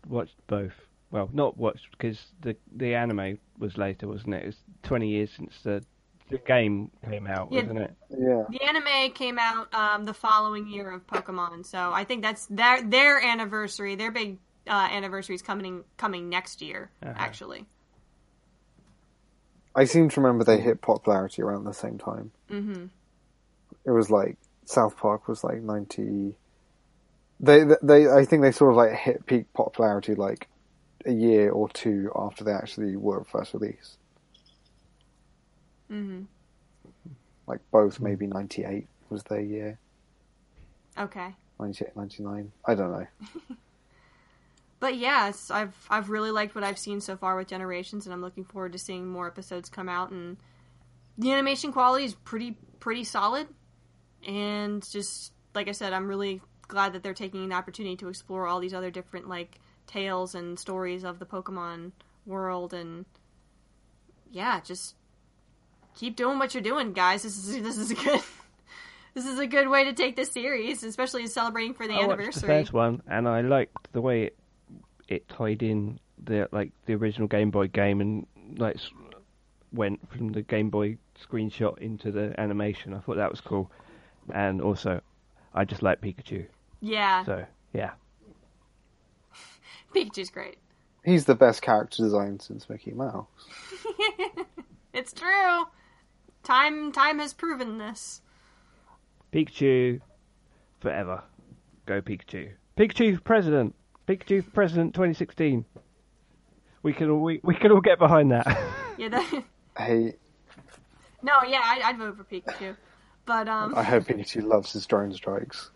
watched 0.09 0.37
both. 0.47 0.73
Well, 1.11 1.29
not 1.33 1.57
watched 1.57 1.87
because 1.93 2.19
the 2.41 2.57
the 2.75 2.95
anime 2.95 3.39
was 3.59 3.77
later, 3.79 4.09
wasn't 4.09 4.35
it? 4.35 4.43
It 4.43 4.47
was 4.47 4.57
20 4.83 5.09
years 5.09 5.31
since 5.37 5.55
the 5.63 5.85
the 6.29 6.39
game 6.39 6.91
came 7.09 7.27
out, 7.29 7.49
Yeah. 7.53 7.61
wasn't 7.63 7.79
it? 7.79 7.95
Yeah. 8.11 8.45
The 8.51 8.61
anime 8.69 9.13
came 9.13 9.39
out 9.39 9.73
um, 9.73 10.05
the 10.05 10.13
following 10.15 10.67
year 10.67 10.91
of 10.91 11.07
Pokemon, 11.07 11.65
so 11.65 11.93
I 11.93 12.03
think 12.05 12.23
that's 12.23 12.47
their 12.47 12.83
their 12.83 13.21
anniversary. 13.23 13.95
Their 13.95 14.11
big 14.11 14.39
uh, 14.67 14.89
anniversary 14.91 15.37
is 15.37 15.43
coming 15.43 15.85
coming 15.97 16.29
next 16.29 16.61
year, 16.61 16.91
Uh-huh. 17.03 17.13
actually. 17.17 17.67
I 19.75 19.85
seem 19.85 20.09
to 20.09 20.21
remember 20.21 20.43
they 20.43 20.61
hit 20.61 20.81
popularity 20.81 21.43
around 21.43 21.65
the 21.65 21.75
same 21.75 21.99
time. 21.99 22.33
Mm-hmm. 22.51 22.87
It 23.85 23.91
was 23.91 24.11
like 24.11 24.37
South 24.65 24.97
Park 24.97 25.29
was 25.29 25.45
like 25.45 25.63
ninety. 25.63 26.37
They 27.41 27.65
they 27.83 28.09
I 28.11 28.25
think 28.25 28.43
they 28.43 28.53
sort 28.53 28.71
of 28.71 28.77
like 28.77 28.93
hit 28.93 29.27
peak 29.27 29.53
popularity 29.53 30.15
like 30.15 30.49
a 31.05 31.13
year 31.13 31.51
or 31.51 31.69
two 31.69 32.11
after 32.17 32.45
they 32.45 32.53
actually 32.53 32.97
were 32.97 33.25
first 33.25 33.55
released. 33.55 33.99
hmm 35.89 36.23
Like 37.47 37.61
both 37.71 38.01
maybe 38.01 38.27
ninety 38.27 38.65
eight 38.65 38.89
was 39.11 39.23
their 39.25 39.41
year. 39.41 39.79
Okay, 40.99 41.35
98, 41.61 41.97
99. 41.97 42.53
I 42.65 42.75
don't 42.75 42.91
know. 42.93 43.07
but 44.81 44.97
yes, 44.97 45.51
I've 45.51 45.75
I've 45.89 46.11
really 46.11 46.31
liked 46.31 46.55
what 46.55 46.65
I've 46.65 46.79
seen 46.79 47.01
so 47.01 47.17
far 47.17 47.37
with 47.37 47.49
Generations, 47.49 48.07
and 48.07 48.13
I'm 48.13 48.23
looking 48.23 48.45
forward 48.45 48.73
to 48.73 48.79
seeing 48.79 49.07
more 49.07 49.27
episodes 49.27 49.69
come 49.69 49.89
out. 49.89 50.11
And 50.11 50.37
the 51.19 51.33
animation 51.33 51.73
quality 51.73 52.05
is 52.05 52.15
pretty 52.15 52.57
pretty 52.81 53.05
solid, 53.05 53.49
and 54.27 54.83
just 54.91 55.33
like 55.55 55.69
I 55.69 55.73
said, 55.73 55.93
I'm 55.93 56.09
really 56.09 56.43
glad 56.69 56.93
that 56.93 57.03
they're 57.03 57.15
taking 57.15 57.45
an 57.45 57.53
opportunity 57.53 57.97
to 57.97 58.09
explore 58.09 58.47
all 58.47 58.61
these 58.61 58.75
other 58.75 58.91
different 58.91 59.29
like 59.29 59.61
tales 59.87 60.35
and 60.35 60.59
stories 60.59 61.05
of 61.05 61.19
the 61.19 61.27
Pokemon 61.27 61.93
world, 62.25 62.75
and 62.75 63.05
yeah, 64.31 64.61
just 64.61 64.95
keep 65.95 66.17
doing 66.17 66.39
what 66.39 66.55
you're 66.55 66.63
doing, 66.63 66.93
guys. 66.93 67.23
This 67.23 67.37
is 67.37 67.63
this 67.63 67.79
is 67.79 67.91
a 67.91 67.95
good. 67.95 68.21
This 69.15 69.25
is 69.25 69.39
a 69.39 69.47
good 69.47 69.69
way 69.69 69.85
to 69.85 69.95
take 69.95 70.15
this 70.15 70.31
series, 70.31 70.83
especially 70.83 71.27
celebrating 71.27 71.73
for 71.73 71.89
the 71.89 71.95
I 71.95 72.05
watched 72.05 72.09
the 72.09 72.13
anniversary. 72.13 72.49
first 72.49 72.73
one, 72.75 73.03
and 73.09 73.27
I 73.27 73.41
liked 73.41 73.75
the 73.93 74.03
way 74.03 74.25
it, 74.25 74.37
it 75.09 75.29
tied 75.31 75.63
in 75.63 75.99
the 76.23 76.51
like 76.53 76.73
the 76.85 76.97
original 76.97 77.27
Game 77.27 77.51
Boy 77.51 77.69
game, 77.69 78.03
and 78.03 78.27
like 78.59 78.77
went 79.73 80.07
from 80.13 80.33
the 80.33 80.43
Game 80.43 80.69
Boy 80.69 80.99
screenshot 81.19 81.79
into 81.79 82.13
the 82.13 82.39
animation. 82.39 82.93
I 82.93 82.99
thought 82.99 83.17
that 83.17 83.31
was 83.31 83.41
cool, 83.41 83.71
and 84.35 84.61
also 84.61 85.01
I 85.55 85.65
just 85.65 85.83
like 85.83 86.03
Pikachu. 86.03 86.47
Yeah, 86.81 87.25
So 87.25 87.45
yeah, 87.73 87.93
Pikachu's 89.95 90.31
great. 90.31 90.59
He's 91.05 91.25
the 91.25 91.35
best 91.35 91.63
character 91.63 92.03
design 92.03 92.41
since 92.41 92.69
Mickey 92.69 92.93
Mouse. 92.93 93.27
It's 94.97 95.13
true. 95.13 95.65
Time 96.43 96.91
time 96.91 97.19
has 97.19 97.35
proven 97.35 97.77
this. 97.77 98.23
Pikachu 99.31 100.01
forever. 100.81 101.23
Go 101.85 102.01
Pikachu. 102.01 102.53
Pikachu 102.79 103.23
president. 103.23 103.75
Pikachu 104.09 104.43
president 104.55 104.95
2016. 104.95 105.67
We 106.83 106.95
can 106.95 107.11
all, 107.11 107.21
we, 107.21 107.41
we 107.43 107.55
can 107.55 107.73
all 107.73 107.83
get 107.83 107.99
behind 107.99 108.33
that. 108.33 108.47
Yeah, 108.99 109.11
that, 109.11 109.45
Hey, 109.77 110.15
no, 111.23 111.43
yeah, 111.47 111.61
I'd, 111.63 111.83
I'd 111.83 111.99
vote 111.99 112.17
for 112.17 112.25
Pikachu. 112.25 112.75
But 113.27 113.47
um, 113.47 113.75
I 113.77 113.83
hope 113.83 114.05
Pikachu 114.05 114.43
loves 114.43 114.73
his 114.73 114.87
drone 114.87 115.13
strikes. 115.13 115.71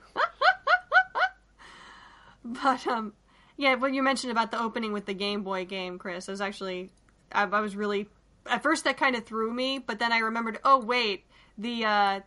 but 2.44 2.86
um, 2.86 3.12
yeah, 3.56 3.74
what 3.74 3.92
you 3.92 4.02
mentioned 4.02 4.30
about 4.30 4.50
the 4.50 4.60
opening 4.60 4.92
with 4.92 5.06
the 5.06 5.14
Game 5.14 5.42
Boy 5.42 5.64
game, 5.64 5.98
Chris, 5.98 6.28
I 6.28 6.32
was 6.32 6.40
actually, 6.40 6.90
I, 7.32 7.44
I 7.44 7.60
was 7.60 7.76
really 7.76 8.08
at 8.46 8.62
first 8.62 8.84
that 8.84 8.96
kind 8.96 9.16
of 9.16 9.24
threw 9.24 9.52
me, 9.52 9.78
but 9.78 9.98
then 9.98 10.12
I 10.12 10.18
remembered, 10.18 10.58
oh 10.64 10.78
wait, 10.78 11.24
the 11.58 11.84
uh, 11.84 12.20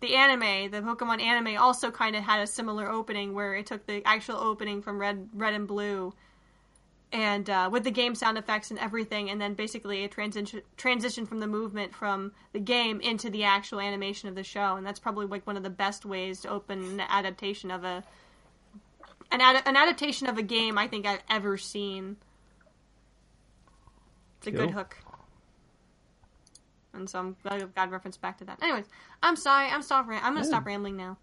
the 0.00 0.14
anime, 0.14 0.70
the 0.70 0.82
Pokemon 0.82 1.22
anime, 1.22 1.56
also 1.56 1.90
kind 1.90 2.16
of 2.16 2.22
had 2.22 2.40
a 2.40 2.46
similar 2.46 2.90
opening 2.90 3.34
where 3.34 3.54
it 3.54 3.66
took 3.66 3.86
the 3.86 4.02
actual 4.04 4.36
opening 4.36 4.82
from 4.82 4.98
Red, 4.98 5.28
Red 5.32 5.54
and 5.54 5.66
Blue, 5.66 6.12
and 7.12 7.48
uh, 7.48 7.70
with 7.72 7.84
the 7.84 7.90
game 7.90 8.14
sound 8.14 8.36
effects 8.36 8.70
and 8.70 8.78
everything, 8.78 9.30
and 9.30 9.40
then 9.40 9.54
basically 9.54 10.04
a 10.04 10.08
transition 10.08 10.62
transition 10.76 11.24
from 11.24 11.40
the 11.40 11.46
movement 11.46 11.94
from 11.94 12.32
the 12.52 12.60
game 12.60 13.00
into 13.00 13.30
the 13.30 13.44
actual 13.44 13.80
animation 13.80 14.28
of 14.28 14.34
the 14.34 14.42
show, 14.42 14.76
and 14.76 14.86
that's 14.86 14.98
probably 14.98 15.26
like 15.26 15.46
one 15.46 15.56
of 15.56 15.62
the 15.62 15.70
best 15.70 16.04
ways 16.04 16.40
to 16.40 16.50
open 16.50 16.82
an 16.82 17.00
adaptation 17.00 17.70
of 17.70 17.84
a 17.84 18.02
an 19.30 19.40
ad- 19.40 19.62
an 19.66 19.76
adaptation 19.76 20.28
of 20.28 20.38
a 20.38 20.42
game 20.42 20.78
I 20.78 20.86
think 20.88 21.06
I've 21.06 21.22
ever 21.28 21.56
seen. 21.56 22.16
It's 24.38 24.46
a 24.48 24.50
good 24.50 24.70
hook. 24.70 24.96
And 26.92 27.08
so 27.10 27.18
I'm 27.18 27.36
glad 27.42 27.60
I've 27.62 27.74
got 27.74 27.90
reference 27.90 28.16
back 28.16 28.38
to 28.38 28.44
that. 28.46 28.62
Anyways, 28.62 28.86
I'm 29.22 29.36
sorry. 29.36 29.68
I'm 29.68 29.82
stop. 29.82 30.06
Ram- 30.08 30.20
I'm 30.24 30.32
gonna 30.34 30.46
stop 30.46 30.64
rambling 30.66 30.96
now. 30.96 31.18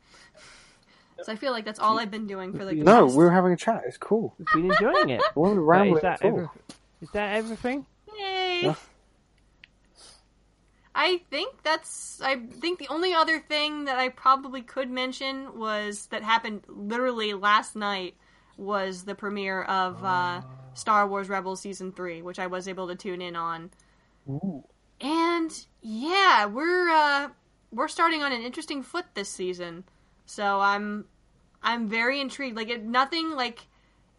So 1.24 1.32
I 1.32 1.36
feel 1.36 1.52
like 1.52 1.64
that's 1.66 1.80
all 1.80 2.00
I've 2.00 2.12
been 2.12 2.28
doing 2.28 2.54
for 2.54 2.66
like 2.66 2.78
the 2.78 2.84
No, 2.84 3.06
past- 3.06 3.16
we 3.18 3.24
were 3.24 3.32
having 3.32 3.54
a 3.54 3.58
chat. 3.58 3.84
It's 3.88 3.98
cool. 3.98 4.36
We've 4.38 4.48
been 4.54 4.72
enjoying 4.72 5.10
it. 5.10 5.22
I 5.24 5.32
wasn't 5.40 5.60
But 5.60 5.64
rambling 5.66 5.96
is 5.98 6.02
that 6.04 6.22
at 6.22 6.26
every- 6.26 6.48
is 7.02 7.10
that 7.12 7.36
everything? 7.38 7.86
Yay! 8.20 8.60
Yeah. 8.64 8.76
I 10.96 11.22
think 11.30 11.64
that's. 11.64 12.22
I 12.22 12.36
think 12.36 12.80
the 12.80 12.88
only 12.90 13.14
other 13.14 13.40
thing 13.40 13.86
that 13.86 13.98
I 13.98 14.10
probably 14.10 14.62
could 14.62 14.90
mention 14.92 15.58
was 15.58 16.08
that 16.08 16.22
happened 16.24 16.64
literally 16.68 17.34
last 17.34 17.76
night 17.76 18.16
was 18.58 19.04
the 19.04 19.16
premiere 19.16 19.64
of 19.64 20.04
uh, 20.04 20.42
Star 20.76 21.08
Wars 21.08 21.30
Rebels 21.30 21.62
season 21.62 21.92
three, 21.92 22.22
which 22.22 22.38
I 22.40 22.48
was 22.48 22.68
able 22.68 22.88
to 22.90 22.96
tune 22.96 23.22
in 23.22 23.36
on. 23.36 23.72
Ooh. 24.30 24.64
And 25.02 25.52
yeah, 25.82 26.46
we're 26.46 26.90
uh, 26.90 27.30
we're 27.72 27.88
starting 27.88 28.22
on 28.22 28.32
an 28.32 28.42
interesting 28.42 28.84
foot 28.84 29.06
this 29.16 29.30
season, 29.30 29.86
so 30.26 30.60
I'm 30.60 31.06
I'm 31.64 31.90
very 31.90 32.22
intrigued. 32.22 32.56
Like 32.56 32.70
it, 32.70 32.84
nothing 32.84 33.32
like 33.32 33.66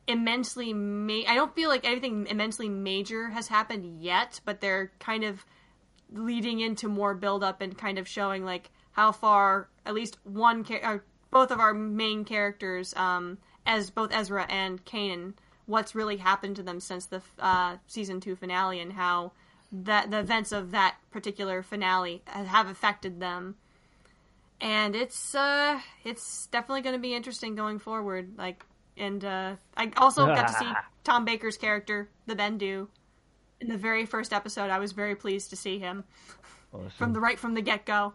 immensely 0.07 0.73
ma- 0.75 1.23
I 1.27 1.35
don't 1.35 1.55
feel 1.55 1.69
like 1.69 1.87
anything 1.87 2.27
immensely 2.27 2.69
major 2.69 3.29
has 3.31 3.49
happened 3.49 4.03
yet, 4.03 4.41
but 4.45 4.61
they're 4.61 4.93
kind 4.99 5.25
of 5.25 5.47
leading 6.15 6.61
into 6.61 6.89
more 6.89 7.15
build 7.15 7.45
up 7.45 7.61
and 7.61 7.77
kind 7.77 7.99
of 7.99 8.09
showing 8.09 8.45
like 8.45 8.71
how 8.93 9.13
far 9.13 9.69
at 9.85 9.95
least 9.95 10.19
one 10.25 10.65
char- 10.65 10.85
or 10.85 11.05
both 11.31 11.51
of 11.51 11.61
our 11.61 11.75
main 11.75 12.25
characters 12.25 12.95
um 12.97 13.39
as 13.67 13.91
both 13.91 14.13
Ezra 14.13 14.47
and 14.49 14.85
Kanan 14.85 15.35
what's 15.67 15.95
really 15.95 16.17
happened 16.17 16.57
to 16.57 16.63
them 16.63 16.81
since 16.81 17.07
the 17.07 17.23
uh, 17.39 17.77
season 17.87 18.21
2 18.21 18.37
finale 18.37 18.81
and 18.81 18.93
how 18.93 19.33
that 19.73 20.11
the 20.11 20.21
events 20.21 20.53
of 20.53 20.71
that 20.71 20.97
particular 21.11 21.63
finale 21.63 22.23
have 22.27 22.69
affected 22.69 23.19
them. 23.19 23.57
And 24.61 24.95
it's 24.95 25.35
uh 25.35 25.81
it's 26.05 26.47
definitely 26.47 26.83
going 26.83 26.95
to 26.95 27.01
be 27.01 27.15
interesting 27.15 27.55
going 27.55 27.79
forward 27.79 28.35
like 28.39 28.65
and 28.97 29.25
uh 29.25 29.57
i 29.77 29.91
also 29.97 30.27
got 30.27 30.47
to 30.47 30.55
see 30.55 30.73
tom 31.05 31.25
baker's 31.25 31.57
character 31.57 32.09
the 32.27 32.37
bendu 32.37 32.87
in 33.65 33.71
the 33.71 33.79
very 33.79 34.07
first 34.07 34.33
episode 34.33 34.71
i 34.71 34.79
was 34.79 34.93
very 34.93 35.15
pleased 35.17 35.51
to 35.51 35.57
see 35.57 35.79
him. 35.79 36.05
From 36.99 37.13
the 37.13 37.21
right 37.21 37.39
from 37.39 37.55
the 37.55 37.63
get-go. 37.63 38.13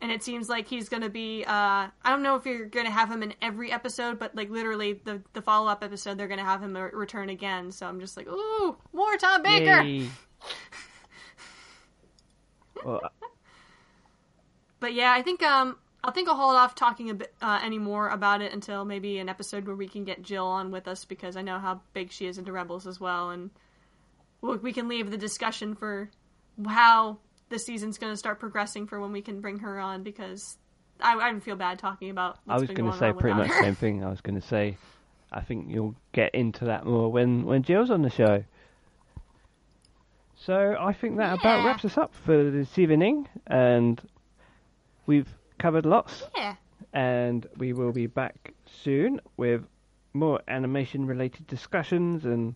And 0.00 0.10
it 0.12 0.22
seems 0.22 0.48
like 0.48 0.68
he's 0.68 0.88
going 0.88 1.02
to 1.02 1.08
be 1.08 1.44
uh 1.44 1.50
i 1.50 1.90
don't 2.04 2.22
know 2.22 2.36
if 2.36 2.44
you're 2.44 2.66
going 2.66 2.86
to 2.86 2.92
have 2.92 3.10
him 3.10 3.22
in 3.22 3.34
every 3.40 3.72
episode 3.72 4.18
but 4.18 4.34
like 4.34 4.50
literally 4.50 5.00
the 5.04 5.22
the 5.32 5.40
follow-up 5.42 5.82
episode 5.82 6.18
they're 6.18 6.28
going 6.28 6.38
to 6.38 6.44
have 6.44 6.62
him 6.62 6.76
re- 6.76 6.90
return 6.92 7.30
again. 7.30 7.72
So 7.72 7.86
i'm 7.86 8.00
just 8.00 8.16
like 8.16 8.28
ooh 8.28 8.76
more 8.92 9.16
tom 9.16 9.42
baker. 9.42 9.82
But 14.80 14.92
yeah, 14.92 15.12
I 15.12 15.22
think 15.22 15.42
um 15.42 15.78
I 16.02 16.10
think 16.10 16.28
I'll 16.28 16.36
hold 16.36 16.56
off 16.56 16.74
talking 16.74 17.08
a 17.08 17.14
bit 17.14 17.32
uh, 17.40 17.60
any 17.62 17.78
more 17.78 18.10
about 18.10 18.42
it 18.42 18.52
until 18.52 18.84
maybe 18.84 19.18
an 19.18 19.30
episode 19.30 19.66
where 19.66 19.74
we 19.74 19.88
can 19.88 20.04
get 20.04 20.20
Jill 20.20 20.46
on 20.46 20.70
with 20.70 20.86
us 20.86 21.06
because 21.06 21.34
I 21.38 21.40
know 21.40 21.58
how 21.58 21.80
big 21.94 22.12
she 22.12 22.26
is 22.26 22.36
into 22.36 22.52
Rebels 22.52 22.86
as 22.86 23.00
well, 23.00 23.30
and 23.30 23.48
we 24.44 24.56
we 24.58 24.72
can 24.72 24.88
leave 24.88 25.10
the 25.10 25.16
discussion 25.16 25.74
for 25.74 26.10
how 26.66 27.18
the 27.48 27.58
season's 27.58 27.98
going 27.98 28.12
to 28.12 28.16
start 28.16 28.38
progressing 28.38 28.86
for 28.86 29.00
when 29.00 29.12
we 29.12 29.22
can 29.22 29.40
bring 29.40 29.58
her 29.60 29.78
on 29.78 30.02
because 30.02 30.56
I, 31.00 31.16
I 31.16 31.40
feel 31.40 31.56
bad 31.56 31.78
talking 31.78 32.10
about. 32.10 32.38
I 32.48 32.58
was 32.58 32.68
going 32.68 32.90
to 32.90 32.98
say 32.98 33.12
pretty 33.12 33.36
much 33.36 33.48
the 33.48 33.62
same 33.62 33.74
thing. 33.74 34.04
I 34.04 34.10
was 34.10 34.20
going 34.20 34.40
to 34.40 34.46
say, 34.46 34.76
I 35.32 35.40
think 35.40 35.66
you'll 35.68 35.96
get 36.12 36.34
into 36.34 36.66
that 36.66 36.84
more 36.84 37.10
when 37.10 37.44
when 37.44 37.62
Jill's 37.62 37.90
on 37.90 38.02
the 38.02 38.10
show. 38.10 38.44
So 40.36 40.76
I 40.78 40.92
think 40.92 41.16
that 41.16 41.38
about 41.38 41.64
wraps 41.64 41.84
us 41.86 41.96
up 41.96 42.12
for 42.14 42.50
this 42.50 42.78
evening, 42.78 43.28
and 43.46 44.00
we've 45.06 45.28
covered 45.58 45.86
lots, 45.86 46.24
Yeah, 46.36 46.56
and 46.92 47.46
we 47.56 47.72
will 47.72 47.92
be 47.92 48.06
back 48.06 48.52
soon 48.66 49.20
with 49.38 49.62
more 50.12 50.40
animation-related 50.46 51.46
discussions, 51.46 52.26
and 52.26 52.54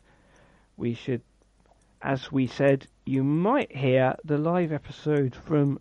we 0.77 0.93
should, 0.93 1.23
as 2.03 2.31
we 2.31 2.47
said, 2.47 2.87
you 3.05 3.25
might 3.25 3.75
hear 3.75 4.15
the 4.25 4.39
live 4.39 4.73
episode 4.73 5.35
from 5.35 5.81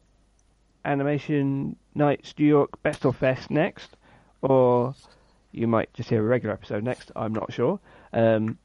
Animation 0.84 1.76
Nights 1.94 2.34
New 2.38 2.46
York 2.46 2.82
Best 2.82 3.06
of 3.06 3.18
Fest 3.18 3.52
next, 3.52 3.96
or 4.42 4.96
you 5.52 5.68
might 5.68 5.94
just 5.94 6.10
hear 6.10 6.22
a 6.22 6.28
regular 6.28 6.54
episode 6.54 6.84
next. 6.84 7.12
I'm 7.16 7.34
not 7.34 7.54
sure. 7.54 7.80
Um, 8.14 8.58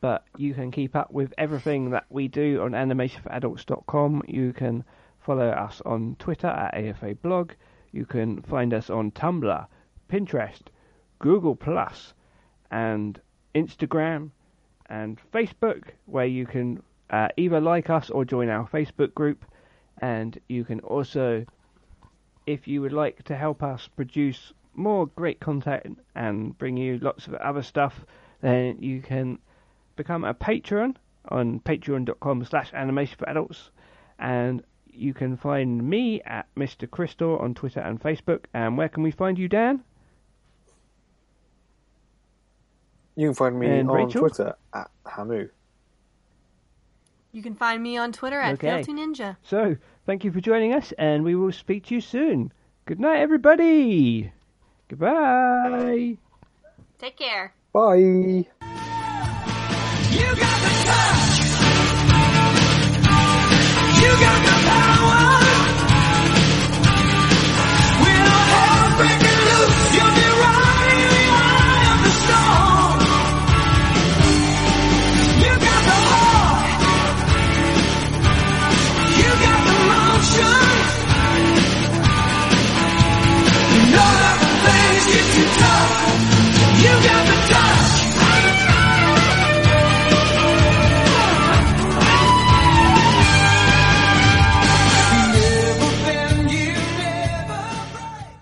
but 0.00 0.24
you 0.36 0.52
can 0.54 0.70
keep 0.70 0.96
up 0.96 1.12
with 1.12 1.32
everything 1.38 1.90
that 1.90 2.06
we 2.10 2.28
do 2.28 2.60
on 2.62 2.72
animationforadults.com. 2.72 4.22
You 4.26 4.52
can 4.52 4.84
follow 5.20 5.48
us 5.48 5.80
on 5.86 6.16
Twitter 6.18 6.48
at 6.48 6.74
AFA 6.74 7.14
blog. 7.14 7.52
You 7.92 8.04
can 8.04 8.42
find 8.42 8.74
us 8.74 8.90
on 8.90 9.12
Tumblr, 9.12 9.66
Pinterest, 10.10 10.62
Google 11.18 11.54
Plus, 11.54 12.14
and 12.70 13.20
Instagram 13.54 14.30
and 14.86 15.18
Facebook, 15.32 15.84
where 16.06 16.26
you 16.26 16.46
can 16.46 16.82
uh, 17.12 17.28
either 17.36 17.60
like 17.60 17.90
us 17.90 18.10
or 18.10 18.24
join 18.24 18.48
our 18.48 18.66
Facebook 18.66 19.14
group. 19.14 19.44
And 20.00 20.38
you 20.48 20.64
can 20.64 20.80
also, 20.80 21.44
if 22.46 22.66
you 22.66 22.80
would 22.80 22.92
like 22.92 23.22
to 23.24 23.36
help 23.36 23.62
us 23.62 23.88
produce 23.94 24.52
more 24.74 25.06
great 25.06 25.38
content 25.38 25.98
and 26.14 26.56
bring 26.58 26.76
you 26.76 26.98
lots 26.98 27.26
of 27.26 27.34
other 27.34 27.62
stuff, 27.62 28.04
then 28.40 28.78
you 28.80 29.02
can 29.02 29.38
become 29.94 30.24
a 30.24 30.34
patron 30.34 30.98
on 31.28 31.60
patreon.com 31.60 32.44
slash 32.44 32.72
animation 32.72 33.16
for 33.18 33.28
adults 33.28 33.70
and 34.18 34.62
you 34.92 35.14
can 35.14 35.36
find 35.36 35.88
me 35.88 36.20
at 36.22 36.46
Mr. 36.54 36.90
Crystal 36.90 37.38
on 37.38 37.54
Twitter 37.54 37.80
and 37.80 38.00
Facebook. 38.00 38.44
And 38.52 38.76
where 38.76 38.88
can 38.88 39.02
we 39.02 39.10
find 39.10 39.38
you, 39.38 39.48
Dan? 39.48 39.82
You 43.16 43.28
can 43.28 43.34
find 43.34 43.58
me 43.58 43.66
And 43.66 43.90
on 43.90 43.96
Rachael? 43.96 44.20
Twitter 44.20 44.54
at 44.74 44.90
Hamu. 45.06 45.48
You 47.34 47.42
can 47.42 47.54
find 47.54 47.82
me 47.82 47.96
on 47.96 48.12
Twitter 48.12 48.38
at 48.38 48.54
okay. 48.54 48.84
Ninja. 48.84 49.38
So, 49.42 49.76
thank 50.04 50.22
you 50.22 50.30
for 50.30 50.42
joining 50.42 50.74
us, 50.74 50.92
and 50.98 51.24
we 51.24 51.34
will 51.34 51.50
speak 51.50 51.86
to 51.86 51.94
you 51.94 52.02
soon. 52.02 52.52
Good 52.84 53.00
night, 53.00 53.20
everybody. 53.20 54.30
Goodbye. 54.88 56.18
Take 56.98 57.16
care. 57.16 57.54
Bye. 57.72 57.96
You 57.96 58.44
got 60.36 60.58
the 60.60 60.72
touch. 60.84 61.40
You 64.02 64.10
got 64.20 64.44
the 64.44 64.68
power. 64.68 65.21